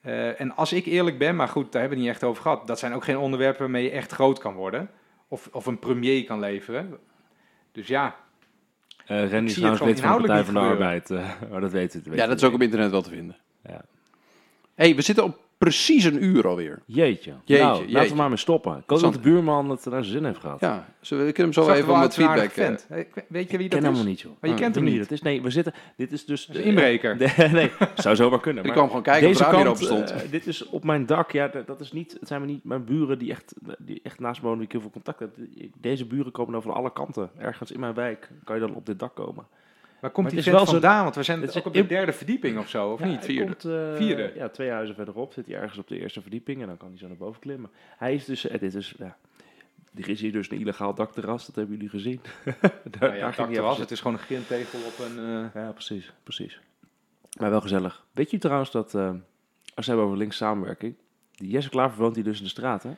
Eh, 0.00 0.40
en 0.40 0.56
als 0.56 0.72
ik 0.72 0.86
eerlijk 0.86 1.18
ben, 1.18 1.36
maar 1.36 1.48
goed, 1.48 1.72
daar 1.72 1.80
hebben 1.80 1.98
we 1.98 2.04
het 2.04 2.14
niet 2.14 2.22
echt 2.22 2.30
over 2.30 2.42
gehad. 2.42 2.66
Dat 2.66 2.78
zijn 2.78 2.94
ook 2.94 3.04
geen 3.04 3.18
onderwerpen 3.18 3.60
waarmee 3.60 3.82
je 3.82 3.90
echt 3.90 4.12
groot 4.12 4.38
kan 4.38 4.54
worden. 4.54 4.90
Of, 5.28 5.48
of 5.52 5.66
een 5.66 5.78
premier 5.78 6.24
kan 6.24 6.40
leveren. 6.40 6.98
Dus 7.72 7.86
ja, 7.86 8.16
Eh 9.06 9.30
Randy 9.30 9.50
is 9.50 9.54
trouwens 9.54 9.82
lid 9.82 10.00
van 10.00 10.12
de 10.12 10.26
Partij 10.26 10.44
van 10.44 10.54
de 10.54 10.60
Arbeid. 10.60 11.08
maar 11.50 11.60
dat 11.60 11.72
weten 11.72 12.02
we. 12.04 12.16
Ja, 12.16 12.26
dat 12.26 12.36
is 12.36 12.44
ook 12.44 12.54
op 12.54 12.62
internet 12.62 12.90
wel 12.90 13.02
te 13.02 13.10
vinden. 13.10 13.36
Ja. 13.62 13.84
hey, 14.74 14.94
we 14.94 15.02
zitten 15.02 15.24
op 15.24 15.43
precies 15.64 16.04
een 16.04 16.24
uur 16.24 16.46
alweer. 16.48 16.82
Jeetje. 16.86 17.32
Jeetje, 17.44 17.64
nou, 17.64 17.78
jeetje. 17.78 17.92
laten 17.92 18.10
we 18.10 18.16
maar 18.16 18.28
mee 18.28 18.36
stoppen. 18.36 18.72
Ik 18.76 18.82
hoop 18.90 19.00
dat 19.00 19.12
de 19.12 19.18
buurman 19.20 19.70
het 19.70 19.84
naar 19.84 20.04
zijn 20.04 20.16
zin 20.16 20.24
heeft 20.24 20.38
gehad. 20.38 20.60
Ja, 20.60 20.86
we 21.00 21.16
kunnen 21.16 21.34
hem 21.36 21.52
zo 21.52 21.62
zag 21.64 21.76
even 21.76 21.88
wat 21.88 22.14
feedback... 22.14 22.50
vent. 22.50 22.86
Eh, 22.90 23.04
Weet 23.28 23.50
je 23.50 23.56
wie 23.56 23.66
Ik 23.66 23.70
dat 23.72 23.80
ken 23.80 23.90
is? 23.92 23.98
hem 23.98 24.06
niet, 24.06 24.20
joh. 24.20 24.32
Maar 24.40 24.50
je 24.50 24.56
Ah, 24.56 24.62
kent 24.62 24.74
hem 24.74 24.84
niet. 24.84 24.98
Dat 24.98 25.10
is, 25.10 25.22
nee, 25.22 25.42
we 25.42 25.50
zitten... 25.50 25.72
Dit 25.96 26.12
is 26.12 26.24
dus... 26.24 26.48
Is 26.48 26.56
een 26.56 26.62
inbreker. 26.64 27.16
Nee, 27.38 27.48
nee, 27.48 27.70
zou 27.94 28.16
zomaar 28.16 28.40
kunnen. 28.40 28.64
Maar 28.64 28.72
kwam 28.72 28.86
gewoon 28.86 29.02
kijken 29.02 29.28
of 29.28 29.32
deze 29.32 29.44
het 29.44 29.52
kant, 29.52 29.62
hier 29.64 29.72
open 29.72 30.06
stond. 30.06 30.22
eh, 30.22 30.30
dit 30.30 30.46
is 30.46 30.66
op 30.68 30.84
mijn 30.84 31.06
dak. 31.06 31.30
Ja, 31.32 31.48
dat, 31.48 31.66
dat 31.66 31.80
is 31.80 31.92
niet, 31.92 32.16
het 32.20 32.28
zijn 32.28 32.40
maar 32.40 32.48
niet 32.48 32.64
mijn 32.64 32.84
buren 32.84 33.18
die 33.18 33.30
echt, 33.30 33.54
die 33.78 34.00
echt 34.02 34.20
naast 34.20 34.40
me 34.40 34.46
wonen, 34.48 34.58
die 34.58 34.66
ik 34.66 34.72
heel 34.72 34.80
veel 34.82 34.90
contact 34.90 35.18
heb. 35.20 35.30
Deze 35.80 36.06
buren 36.06 36.32
komen 36.32 36.52
dan 36.52 36.62
van 36.62 36.74
alle 36.74 36.92
kanten. 36.92 37.30
Ergens 37.38 37.70
in 37.72 37.80
mijn 37.80 37.94
wijk 37.94 38.28
kan 38.44 38.54
je 38.54 38.60
dan 38.66 38.74
op 38.74 38.86
dit 38.86 38.98
dak 38.98 39.14
komen. 39.14 39.44
Waar 40.04 40.12
komt 40.12 40.26
Maar 40.32 40.42
die 40.42 40.52
vent 40.52 40.68
vandaan? 40.68 41.02
Want 41.02 41.14
we 41.14 41.22
zijn 41.22 41.40
het 41.40 41.56
ook 41.58 41.66
op 41.66 41.72
de 41.72 41.86
derde 41.86 42.12
verdieping 42.12 42.58
of 42.58 42.68
zo, 42.68 42.92
of 42.92 43.00
Ja, 43.00 43.06
niet? 43.06 43.24
Vierde. 43.24 43.44
Komt, 43.56 43.64
eh, 43.64 43.94
Vierde. 43.96 44.32
Ja, 44.34 44.48
twee 44.48 44.70
huizen 44.70 44.94
verderop 44.94 45.32
zit 45.32 45.46
hij 45.46 45.54
ergens 45.56 45.78
op 45.78 45.88
de 45.88 45.98
eerste 46.00 46.20
verdieping 46.20 46.60
en 46.60 46.66
dan 46.66 46.76
kan 46.76 46.88
hij 46.88 46.98
zo 46.98 47.06
naar 47.06 47.16
boven 47.16 47.40
klimmen. 47.40 47.70
Hij 47.98 48.14
is 48.14 48.24
dus, 48.24 48.42
het 48.42 48.62
is 48.62 48.72
dus, 48.72 48.94
ja, 48.98 49.16
er 49.94 50.08
is 50.08 50.20
hier 50.20 50.32
dus 50.32 50.50
een 50.50 50.60
illegaal 50.60 50.94
dakterras, 50.94 51.46
dat 51.46 51.54
hebben 51.54 51.74
jullie 51.74 51.90
gezien. 51.90 52.20
Daar, 52.44 52.54
Nou 53.00 53.14
ja, 53.14 53.18
ging 53.18 53.20
hij 53.20 53.30
dak 53.36 53.48
even 53.48 53.62
was. 53.62 53.76
zitten. 53.76 53.80
Het 53.82 53.90
is 53.90 54.00
gewoon 54.00 54.16
een 54.16 54.22
grintegel 54.22 54.78
op 54.86 54.98
een... 54.98 55.18
eh, 55.54 55.62
Ja, 55.62 55.70
precies, 55.72 56.12
precies. 56.22 56.60
Maar 57.38 57.50
wel 57.50 57.60
gezellig. 57.60 58.04
Weet 58.12 58.30
je 58.30 58.38
trouwens 58.38 58.70
dat, 58.70 58.94
eh, 58.94 59.08
als 59.74 59.86
we 59.86 59.92
hebben 59.92 60.04
over 60.04 60.16
links 60.18 60.36
samenwerking, 60.36 60.94
die 61.30 61.50
Jesse 61.50 61.68
Klaver 61.70 61.98
woont 62.02 62.14
hier 62.14 62.24
dus 62.24 62.38
in 62.38 62.44
de 62.44 62.50
straat, 62.50 62.82
hè? 62.82 62.90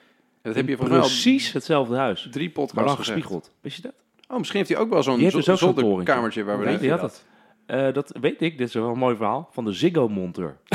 Dat 0.43 0.55
heb 0.55 0.69
je 0.69 0.77
al 0.79 0.85
precies 0.87 1.53
hetzelfde 1.53 1.97
huis, 1.97 2.29
drie 2.31 2.45
maar 2.47 2.55
podcasts 2.55 2.87
dan 2.87 2.97
gezegd. 2.97 3.19
gespiegeld. 3.19 3.53
Wist 3.61 3.77
je 3.77 3.83
dat? 3.83 3.95
Oh, 4.29 4.39
misschien 4.39 4.59
heeft 4.59 4.71
hij 4.71 4.79
ook 4.79 4.91
wel 4.91 5.03
zo'n 5.03 5.19
dus 5.19 5.45
zolderkamertje 5.45 6.45
waar 6.45 6.59
we 6.59 6.65
Weet 6.65 6.81
je 6.81 6.89
dat? 6.89 7.25
Eh, 7.67 7.93
dat 7.93 8.17
weet 8.21 8.41
ik, 8.41 8.59
dit 8.59 8.69
is 8.69 8.75
wel 8.75 8.89
een 8.89 8.99
mooi 8.99 9.17
verhaal, 9.17 9.49
van 9.53 9.65
de 9.65 9.73
Ziggo-monteur. 9.73 10.57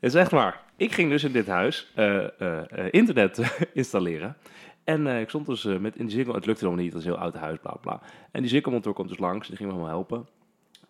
Het 0.00 0.14
is 0.14 0.14
echt 0.14 0.30
waar. 0.30 0.62
Ik 0.76 0.92
ging 0.92 1.10
dus 1.10 1.24
in 1.24 1.32
dit 1.32 1.46
huis 1.46 1.92
eh, 1.94 2.40
eh, 2.40 2.64
internet 2.90 3.56
installeren. 3.72 4.36
En 4.84 5.06
ik 5.06 5.28
stond 5.28 5.46
dus 5.46 5.64
met 5.64 5.96
in 5.96 6.06
die 6.06 6.14
Ziggo, 6.16 6.34
het 6.34 6.46
lukte 6.46 6.64
nog 6.64 6.76
niet, 6.76 6.92
het 6.92 7.00
is 7.00 7.06
een 7.06 7.12
heel 7.12 7.20
oud 7.20 7.34
huis, 7.34 7.58
bla 7.62 7.76
bla. 7.80 8.00
En 8.30 8.40
die 8.40 8.50
Ziggo-monteur 8.50 8.92
komt 8.92 9.08
dus 9.08 9.18
langs, 9.18 9.48
die 9.48 9.56
ging 9.56 9.68
me 9.68 9.74
helemaal 9.74 9.96
helpen. 9.96 10.26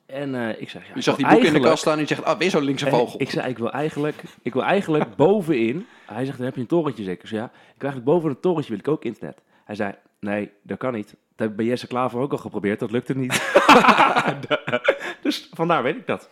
En 0.06 0.60
ik 0.60 0.70
zeg, 0.70 0.86
ja, 0.86 0.92
Je 0.94 1.00
zag 1.00 1.16
die 1.16 1.28
boek 1.28 1.42
in 1.42 1.52
de 1.52 1.60
kast 1.60 1.78
staan 1.78 1.94
en 1.94 2.00
je 2.00 2.06
zegt, 2.06 2.24
ah, 2.24 2.38
weer 2.38 2.50
zo'n 2.50 2.62
linkse 2.62 2.88
vogel. 2.88 3.20
ik 3.20 3.30
zei, 3.30 3.48
ik 3.48 3.58
wil 3.58 3.72
eigenlijk, 3.72 4.22
ik 4.42 4.52
wil 4.52 4.64
eigenlijk 4.64 5.16
bovenin. 5.16 5.86
Hij 6.06 6.24
zegt, 6.24 6.36
dan 6.36 6.46
heb 6.46 6.54
je 6.54 6.60
een 6.60 6.66
torentje 6.66 7.04
zeker. 7.04 7.22
Ik 7.22 7.28
zei, 7.28 7.40
ja, 7.40 7.46
ik 7.46 7.80
wil 7.80 7.90
eigenlijk 7.90 8.04
boven 8.04 8.30
een 8.30 8.40
torentje 8.40 8.70
wil 8.70 8.78
ik 8.78 8.88
ook 8.88 9.04
internet. 9.04 9.42
Hij 9.64 9.74
zei, 9.74 9.94
nee, 10.20 10.50
dat 10.62 10.78
kan 10.78 10.92
niet. 10.92 11.16
Dat 11.36 11.48
heb 11.48 11.50
ik 11.50 11.56
bij 11.56 11.66
Jesse 11.66 11.86
Klaver 11.86 12.20
ook 12.20 12.32
al 12.32 12.38
geprobeerd, 12.38 12.78
dat 12.78 12.90
lukte 12.90 13.16
niet. 13.16 13.32
dus 15.22 15.48
vandaar 15.52 15.82
weet 15.82 15.96
ik 15.96 16.06
dat. 16.06 16.28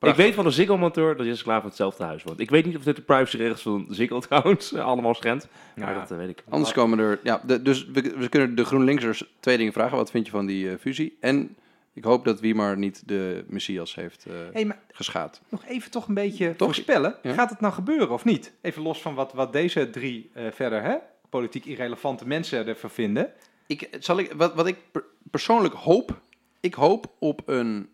Ik 0.00 0.14
weet 0.14 0.34
van 0.34 0.44
de 0.44 0.50
Ziggo-monteur 0.50 1.16
dat 1.16 1.26
Jesse 1.26 1.42
Klaver 1.44 1.68
hetzelfde 1.68 2.04
huis 2.04 2.22
woont. 2.22 2.40
Ik 2.40 2.50
weet 2.50 2.66
niet 2.66 2.76
of 2.76 2.82
dit 2.82 2.96
de 2.96 3.02
privacyregels 3.02 3.62
van 3.62 3.86
Ziggo 3.90 4.18
trouwens 4.28 4.72
eh, 4.72 4.84
allemaal 4.84 5.14
schendt. 5.14 5.48
Maar 5.76 5.92
Ja. 5.92 5.98
dat 6.00 6.10
eh, 6.10 6.16
weet 6.16 6.28
ik. 6.28 6.42
Anders 6.48 6.72
komen 6.72 6.98
er... 6.98 7.20
Ja, 7.22 7.40
de- 7.46 7.62
dus 7.62 7.86
we, 7.86 8.14
we 8.16 8.28
kunnen 8.28 8.54
de 8.54 8.64
GroenLinksers 8.64 9.24
twee 9.40 9.56
dingen 9.56 9.72
vragen. 9.72 9.96
Wat 9.96 10.10
vind 10.10 10.26
je 10.26 10.32
van 10.32 10.46
die 10.46 10.70
eh, 10.70 10.78
fusie? 10.80 11.16
En 11.20 11.56
ik 11.94 12.04
hoop 12.04 12.24
dat 12.24 12.40
Wiemar 12.40 12.76
niet 12.78 13.02
de 13.08 13.44
Messias 13.48 13.94
heeft 13.94 14.26
eh 14.26 14.34
hey, 14.52 14.64
maar 14.64 14.78
geschaad. 14.92 15.40
nog 15.48 15.64
even 15.66 15.90
toch 15.90 16.08
een 16.08 16.14
beetje 16.14 16.56
Toch? 16.56 16.66
voorspellen. 16.68 17.14
Ja. 17.22 17.32
Gaat 17.32 17.50
het 17.50 17.60
nou 17.60 17.72
gebeuren 17.74 18.10
of 18.10 18.24
niet? 18.24 18.52
Even 18.60 18.82
los 18.82 19.02
van 19.02 19.14
wat, 19.14 19.32
wat 19.32 19.52
deze 19.52 19.90
drie 19.90 20.30
eh, 20.34 20.44
verder, 20.52 20.82
hè? 20.82 20.94
Politiek 21.30 21.64
irrelevante 21.64 22.26
mensen 22.26 22.66
ervan 22.66 22.90
vinden. 22.90 23.30
Ik, 23.68 23.88
zal 23.98 24.18
ik, 24.18 24.32
wat, 24.32 24.54
wat 24.54 24.66
ik 24.66 24.76
per- 24.90 25.04
persoonlijk 25.30 25.74
hoop... 25.74 26.20
Ik 26.60 26.74
hoop 26.74 27.12
op 27.18 27.42
een 27.46 27.88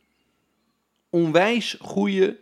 onwijs 1.11 1.77
goede 1.81 2.37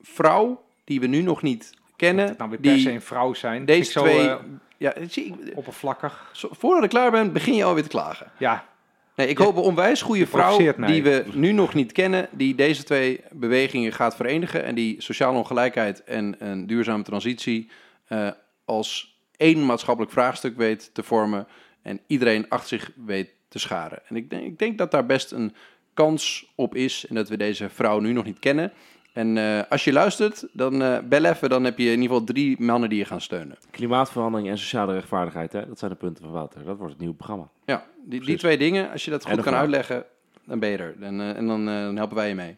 vrouw... 0.00 0.64
die 0.84 1.00
we 1.00 1.06
nu 1.06 1.22
nog 1.22 1.42
niet 1.42 1.70
kennen. 1.96 2.26
Het 2.28 2.38
nou 2.38 2.50
weer 2.50 2.58
per 2.60 2.72
die 2.72 2.80
se 2.82 2.90
een 2.90 3.00
vrouw 3.02 3.34
zijn. 3.34 3.64
deze 3.64 3.90
zo, 3.90 4.00
twee... 4.02 4.28
eh, 4.28 4.36
ja, 4.76 4.94
zie, 5.08 5.24
ik- 5.24 5.56
oppervlakkig. 5.56 6.30
zo- 6.32 6.48
voordat 6.52 6.84
ik 6.84 6.90
klaar 6.90 7.10
ben, 7.10 7.32
begin 7.32 7.54
je 7.54 7.64
alweer 7.64 7.82
te 7.82 7.88
klagen. 7.88 8.30
Ja, 8.38 8.68
Nee, 9.14 9.28
ik 9.28 9.38
hoop 9.38 9.56
een 9.56 9.62
onwijs 9.62 10.02
goede 10.02 10.26
vrouw 10.26 10.56
die 10.92 11.02
we 11.02 11.24
nu 11.34 11.52
nog 11.52 11.74
niet 11.74 11.92
kennen, 11.92 12.28
die 12.32 12.54
deze 12.54 12.82
twee 12.82 13.20
bewegingen 13.32 13.92
gaat 13.92 14.16
verenigen 14.16 14.64
en 14.64 14.74
die 14.74 15.02
sociale 15.02 15.36
ongelijkheid 15.38 16.04
en 16.04 16.34
een 16.38 16.66
duurzame 16.66 17.02
transitie 17.02 17.70
eh, 18.06 18.30
als 18.64 19.18
één 19.36 19.66
maatschappelijk 19.66 20.12
vraagstuk 20.12 20.56
weet 20.56 20.90
te 20.94 21.02
vormen 21.02 21.46
en 21.82 22.00
iedereen 22.06 22.48
achter 22.48 22.68
zich 22.78 22.90
weet 23.06 23.30
te 23.48 23.58
scharen. 23.58 23.98
En 24.08 24.16
ik 24.16 24.30
denk, 24.30 24.44
ik 24.44 24.58
denk 24.58 24.78
dat 24.78 24.90
daar 24.90 25.06
best 25.06 25.32
een 25.32 25.54
kans 25.94 26.52
op 26.54 26.74
is 26.74 27.06
en 27.06 27.14
dat 27.14 27.28
we 27.28 27.36
deze 27.36 27.68
vrouw 27.68 28.00
nu 28.00 28.12
nog 28.12 28.24
niet 28.24 28.38
kennen. 28.38 28.72
En 29.12 29.38
eh, 29.38 29.62
als 29.68 29.84
je 29.84 29.92
luistert, 29.92 30.46
dan 30.52 30.82
eh, 30.82 30.98
bel 30.98 31.24
even, 31.24 31.48
dan 31.48 31.64
heb 31.64 31.78
je 31.78 31.84
in 31.84 31.90
ieder 31.90 32.08
geval 32.08 32.24
drie 32.24 32.60
mannen 32.60 32.88
die 32.88 32.98
je 32.98 33.04
gaan 33.04 33.20
steunen. 33.20 33.58
Klimaatverandering 33.70 34.48
en 34.48 34.58
sociale 34.58 34.92
rechtvaardigheid, 34.92 35.52
hè? 35.52 35.66
dat 35.66 35.78
zijn 35.78 35.90
de 35.90 35.96
punten 35.96 36.24
van 36.24 36.32
Wouter. 36.32 36.64
Dat 36.64 36.76
wordt 36.76 36.92
het 36.92 37.00
nieuwe 37.00 37.16
programma. 37.16 37.50
Ja, 37.64 37.86
die, 38.04 38.24
die 38.24 38.38
twee 38.38 38.58
dingen, 38.58 38.90
als 38.90 39.04
je 39.04 39.10
dat 39.10 39.26
goed 39.26 39.40
kan 39.40 39.54
uitleggen, 39.54 40.04
dan 40.44 40.58
ben 40.58 40.68
je 40.68 40.76
er. 40.76 40.96
En, 41.00 41.20
eh, 41.20 41.36
en 41.36 41.46
dan, 41.46 41.68
eh, 41.68 41.74
dan 41.74 41.96
helpen 41.96 42.16
wij 42.16 42.28
je 42.28 42.34
mee. 42.34 42.56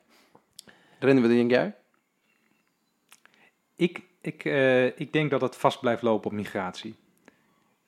Rennen 0.99 1.23
we, 1.23 1.29
denk 1.29 1.51
jij? 1.51 1.75
ik, 3.83 4.03
ik, 4.20 4.45
eh, 4.45 4.87
ik 4.87 5.12
denk 5.12 5.31
dat 5.31 5.41
het 5.41 5.57
vast 5.57 5.81
blijft 5.81 6.03
lopen 6.03 6.31
op 6.31 6.37
migratie. 6.37 6.95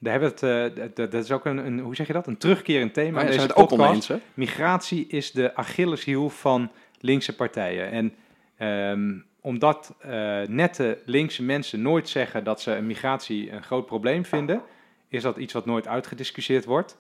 Daar 0.04 0.20
hebben 0.20 0.38
we 0.40 0.46
het, 0.46 0.76
eh, 0.96 1.10
dat- 1.10 1.24
is 1.24 1.30
ook 1.32 1.44
een, 1.44 1.66
een, 1.66 1.78
hoe 1.78 1.94
zeg 1.94 2.06
je 2.06 2.12
dat, 2.12 2.26
een 2.26 2.36
terugkerend 2.36 2.94
thema 2.94 3.10
Maar 3.10 3.20
in 3.24 3.32
je 3.32 3.38
deze 3.38 3.54
ook 3.54 3.70
hè? 4.08 4.16
Migratie 4.34 5.06
is 5.06 5.32
de 5.32 5.54
Achilleshiel 5.54 6.28
van 6.30 6.70
linkse 7.00 7.36
partijen. 7.36 7.90
En 7.90 8.14
ehm, 8.56 9.18
omdat 9.40 9.94
eh, 10.00 10.40
nette 10.46 10.98
linkse 11.04 11.42
mensen 11.42 11.82
nooit 11.82 12.08
zeggen 12.08 12.44
dat 12.44 12.60
ze 12.60 12.70
migratie 12.82 13.50
een 13.52 13.62
groot 13.62 13.86
probleem 13.86 14.24
vinden, 14.24 14.62
is 15.08 15.22
dat 15.22 15.36
iets 15.36 15.52
wat 15.52 15.66
nooit 15.66 15.88
uitgediscussieerd 15.88 16.64
wordt. 16.64 16.98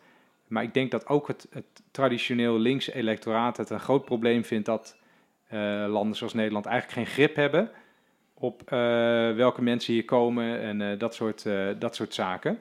Maar 0.48 0.62
ik 0.62 0.74
denk 0.74 0.90
dat 0.90 1.06
ook 1.06 1.28
het, 1.28 1.46
het 1.50 1.64
traditioneel 1.90 2.58
linkse 2.58 2.94
electoraat 2.94 3.56
het 3.56 3.70
een 3.70 3.80
groot 3.80 4.04
probleem 4.04 4.44
vindt 4.44 4.66
dat 4.66 4.96
eh, 5.48 5.58
landen 5.88 6.16
zoals 6.16 6.34
Nederland 6.34 6.66
eigenlijk 6.66 6.98
geen 6.98 7.14
grip 7.14 7.36
hebben 7.36 7.70
op 8.34 8.62
welke 9.36 9.62
mensen 9.62 9.92
hier 9.92 10.04
komen 10.04 10.60
en 10.60 10.98
dat, 10.98 11.14
soort, 11.14 11.44
dat 11.78 11.94
soort 11.94 12.14
zaken. 12.14 12.58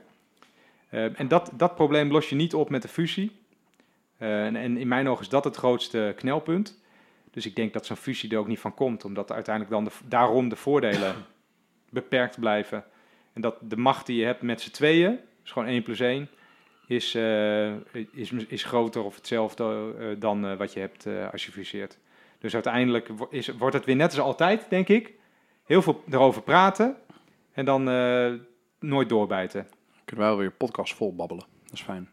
Eh, 0.94 1.20
en 1.20 1.28
dat, 1.28 1.52
dat 1.54 1.76
probleem 1.76 2.12
los 2.12 2.30
je 2.30 2.36
niet 2.36 2.54
op 2.54 2.70
met 2.70 2.82
de 2.82 2.88
fusie. 2.88 3.32
Eh, 4.18 4.46
en, 4.46 4.56
en 4.56 4.78
in 4.78 4.88
mijn 4.88 5.08
ogen 5.08 5.24
is 5.24 5.30
dat 5.30 5.44
het 5.44 5.56
grootste 5.56 6.14
knelpunt. 6.16 6.82
Dus 7.32 7.46
ik 7.46 7.56
denk 7.56 7.74
dat 7.74 7.86
zo'n 7.86 7.96
fusie 7.96 8.32
er 8.32 8.38
ook 8.38 8.48
niet 8.48 8.60
van 8.60 8.74
komt, 8.74 9.06
omdat 9.06 9.32
uiteindelijk 9.32 9.76
dan 9.76 9.84
de, 9.84 9.92
daarom 10.08 10.50
de 10.50 10.56
voordelen 10.56 11.16
beperkt 11.90 12.40
blijven. 12.40 12.84
En 13.34 13.42
dat 13.42 13.56
de 13.62 13.78
macht 13.78 14.06
die 14.06 14.20
je 14.20 14.26
hebt 14.26 14.42
met 14.42 14.62
z'n 14.62 14.72
tweeën, 14.72 15.20
dus 15.42 15.52
gewoon 15.52 15.68
1 15.68 15.84
plus 15.84 16.00
1, 16.00 16.30
is, 16.88 17.16
eh, 17.16 17.74
is, 18.12 18.32
is 18.32 18.64
groter 18.64 19.04
of 19.04 19.16
hetzelfde 19.16 20.16
dan 20.20 20.58
wat 20.58 20.74
je 20.74 20.80
hebt 20.80 21.08
als 21.32 21.46
je 21.46 21.52
fuseert. 21.52 21.98
Dus 22.40 22.54
uiteindelijk 22.54 23.10
is, 23.30 23.48
wordt 23.48 23.76
het 23.76 23.86
weer 23.86 23.96
net 23.96 24.12
als 24.12 24.20
altijd, 24.20 24.66
denk 24.70 24.88
ik. 24.88 25.14
heel 25.64 25.82
veel 25.82 26.04
erover 26.10 26.42
praten 26.42 26.96
en 27.54 27.66
dan 27.66 27.84
nooit 28.80 29.10
doorbijten. 29.10 29.68
Kunnen 30.06 30.26
wij 30.26 30.36
wel 30.36 30.44
weer 30.44 30.52
podcast 30.52 30.94
vol 30.96 31.16
babbelen. 31.16 31.46
Dat 31.64 31.74
is 31.74 31.82
fijn. 31.82 32.10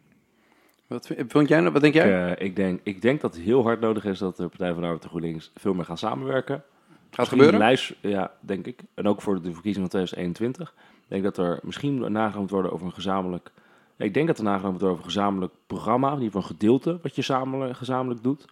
Wat 0.87 1.07
vind, 1.07 1.33
vond 1.33 1.49
jij, 1.49 1.61
nou- 1.61 1.73
wat 1.73 1.83
denk 1.83 1.95
Ik, 1.95 2.03
jij? 2.03 2.35
eh, 2.35 2.45
ik, 2.47 2.57
denk, 2.57 2.81
ik 2.83 3.03
denk 3.03 3.21
dat 3.21 3.35
het 3.35 3.43
heel 3.43 3.63
hard 3.63 3.81
nodig 3.81 4.05
is 4.05 4.19
dat 4.19 4.37
de 4.37 4.49
Partij 4.49 4.69
van 4.73 4.81
de 4.81 4.85
Arbeid 4.87 5.03
en 5.03 5.09
GroenLinks 5.09 5.51
veel 5.55 5.75
meer 5.75 5.85
gaan 5.85 5.99
samenwerken. 5.99 6.63
Gaat 7.11 7.29
gebeuren? 7.29 7.59
lijst, 7.59 7.95
ja, 8.01 8.33
denk 8.41 8.67
ik. 8.67 8.81
En 8.95 9.07
ook 9.09 9.23
voor 9.23 9.43
de 9.43 9.53
verkiezingen 9.53 9.91
van 9.91 10.01
2021. 10.01 10.75
Ik 11.03 11.09
denk 11.09 11.23
dat 11.23 11.37
er 11.37 11.59
misschien 11.63 11.99
nagedacht 12.13 12.39
moet 12.39 12.51
worden 12.51 12.73
over 12.73 12.87
een 12.87 12.93
gezamenlijk... 12.93 13.51
Ik 13.97 14.15
denk 14.15 14.27
dat 14.27 14.39
er 14.39 14.45
nagedacht 14.45 14.73
moet 14.73 14.81
worden 14.81 14.99
over 14.99 15.07
een 15.07 15.13
gezamenlijk 15.13 15.53
programma. 15.67 16.07
In 16.09 16.13
ieder 16.15 16.27
geval 16.27 16.43
een 16.43 16.57
gedeelte 16.57 16.99
wat 17.03 17.17
je 17.17 17.23
samen, 17.23 17.75
gezamenlijk 17.77 18.23
doet. 18.23 18.45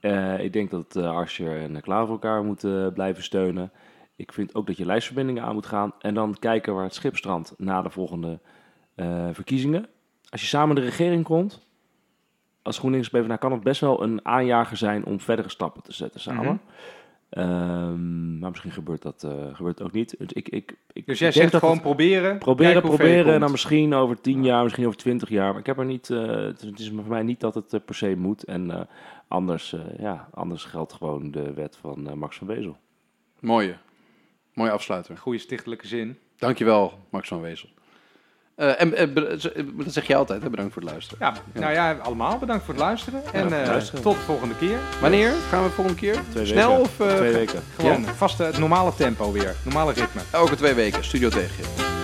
Eh, 0.00 0.44
ik 0.44 0.52
denk 0.52 0.70
dat 0.70 0.96
uh, 0.96 1.16
Asscher 1.16 1.60
en 1.60 1.80
Klaver 1.80 2.12
elkaar 2.12 2.44
moeten 2.44 2.92
blijven 2.92 3.22
steunen. 3.22 3.70
Ik 4.16 4.32
vind 4.32 4.54
ook 4.54 4.66
dat 4.66 4.76
je 4.76 4.86
lijstverbindingen 4.86 5.42
aan 5.42 5.54
moet 5.54 5.66
gaan. 5.66 5.92
En 5.98 6.14
dan 6.14 6.36
kijken 6.38 6.74
waar 6.74 6.84
het 6.84 6.94
schip 6.94 7.16
strandt 7.16 7.54
na 7.56 7.82
de 7.82 7.90
volgende 7.90 8.38
eh, 9.00 9.28
verkiezingen. 9.32 9.86
Als 10.30 10.40
je 10.40 10.46
samen 10.46 10.74
de 10.74 10.80
regering 10.80 11.24
komt, 11.24 11.66
als 12.62 12.78
GroenLinks 12.78 13.08
PvdA 13.08 13.36
kan 13.36 13.52
het 13.52 13.62
best 13.62 13.80
wel 13.80 14.02
een 14.02 14.24
aanjager 14.26 14.76
zijn 14.76 15.04
om 15.04 15.20
verdere 15.20 15.48
stappen 15.48 15.82
te 15.82 15.92
zetten 15.92 16.20
samen. 16.20 16.44
Mhm. 16.44 16.56
Ehm, 17.30 18.38
maar 18.38 18.50
misschien 18.50 18.70
gebeurt 18.70 19.02
dat 19.02 19.22
eh, 19.24 19.54
gebeurt 19.54 19.82
ook 19.82 19.92
niet. 19.92 20.14
Dus, 20.18 20.32
ik, 20.32 20.48
ik, 20.48 20.76
ik 20.92 21.06
Dus 21.06 21.18
jij 21.18 21.30
denk 21.30 21.40
zegt 21.40 21.50
dat 21.52 21.60
gewoon 21.60 21.74
het- 21.76 21.84
proberen. 21.84 22.38
proberen, 22.38 22.82
proberen. 22.82 23.34
En 23.34 23.40
dan 23.40 23.50
misschien 23.50 23.94
over 23.94 24.20
tien 24.20 24.44
jaar, 24.44 24.62
misschien 24.62 24.86
over 24.86 24.98
twintig 24.98 25.28
jaar. 25.28 25.50
Maar 25.50 25.60
ik 25.60 25.66
heb 25.66 25.78
er 25.78 25.84
niet. 25.84 26.10
eh, 26.10 26.26
het, 26.26 26.62
is, 26.62 26.68
het 26.68 26.78
is 26.78 26.88
voor 26.94 27.08
mij 27.08 27.22
niet 27.22 27.40
dat 27.40 27.54
het 27.54 27.84
per 27.84 27.94
se 27.94 28.14
moet. 28.16 28.44
En 28.44 28.70
eh, 28.70 28.80
anders, 29.28 29.72
eh, 29.72 29.80
ja, 29.98 30.28
anders 30.32 30.64
geldt 30.64 30.92
gewoon 30.92 31.30
de 31.30 31.52
wet 31.52 31.76
van 31.76 32.18
Max 32.18 32.36
van 32.36 32.46
Wezel. 32.46 32.76
Mooie. 33.40 33.76
Mooie 34.54 34.70
afsluiter. 34.70 35.16
Goede 35.16 35.38
stichtelijke 35.38 35.86
zin. 35.86 36.18
Dankjewel, 36.36 36.92
Max 37.10 37.28
van 37.28 37.40
Wezel. 37.40 37.68
Eh, 38.60 38.80
en 38.80 38.96
en 38.96 39.12
be- 39.14 39.34
z- 39.38 39.48
dat 39.84 39.92
zeg 39.92 40.06
je 40.06 40.16
altijd, 40.16 40.42
hè? 40.42 40.50
bedankt 40.50 40.72
voor 40.72 40.82
het 40.82 40.90
luisteren. 40.90 41.18
Ja, 41.54 41.60
nou 41.60 41.72
ja, 41.72 41.92
allemaal 42.02 42.38
bedankt 42.38 42.64
voor 42.64 42.74
het 42.74 42.82
luisteren. 42.82 43.22
En 43.32 43.64
eh, 43.64 43.76
tot 43.76 44.14
de 44.14 44.20
volgende 44.26 44.54
keer. 44.56 44.78
Wanneer 45.00 45.32
gaan 45.50 45.62
we 45.62 45.70
volgende 45.70 45.98
keer? 46.00 46.16
Twee 46.32 46.46
Snel 46.46 46.68
weken. 46.68 46.82
of 46.82 47.00
eh, 47.08 47.16
Twee 47.16 47.32
weken. 47.32 47.62
Gewoon 47.76 48.04
vaste, 48.16 48.42
het 48.42 48.58
normale 48.58 48.92
tempo 48.96 49.32
weer. 49.32 49.54
Normale 49.62 49.92
ritme. 49.92 50.20
elke 50.30 50.56
twee 50.56 50.74
weken? 50.74 51.04
Studio 51.04 51.28
tegen 51.28 51.50
je. 51.56 51.98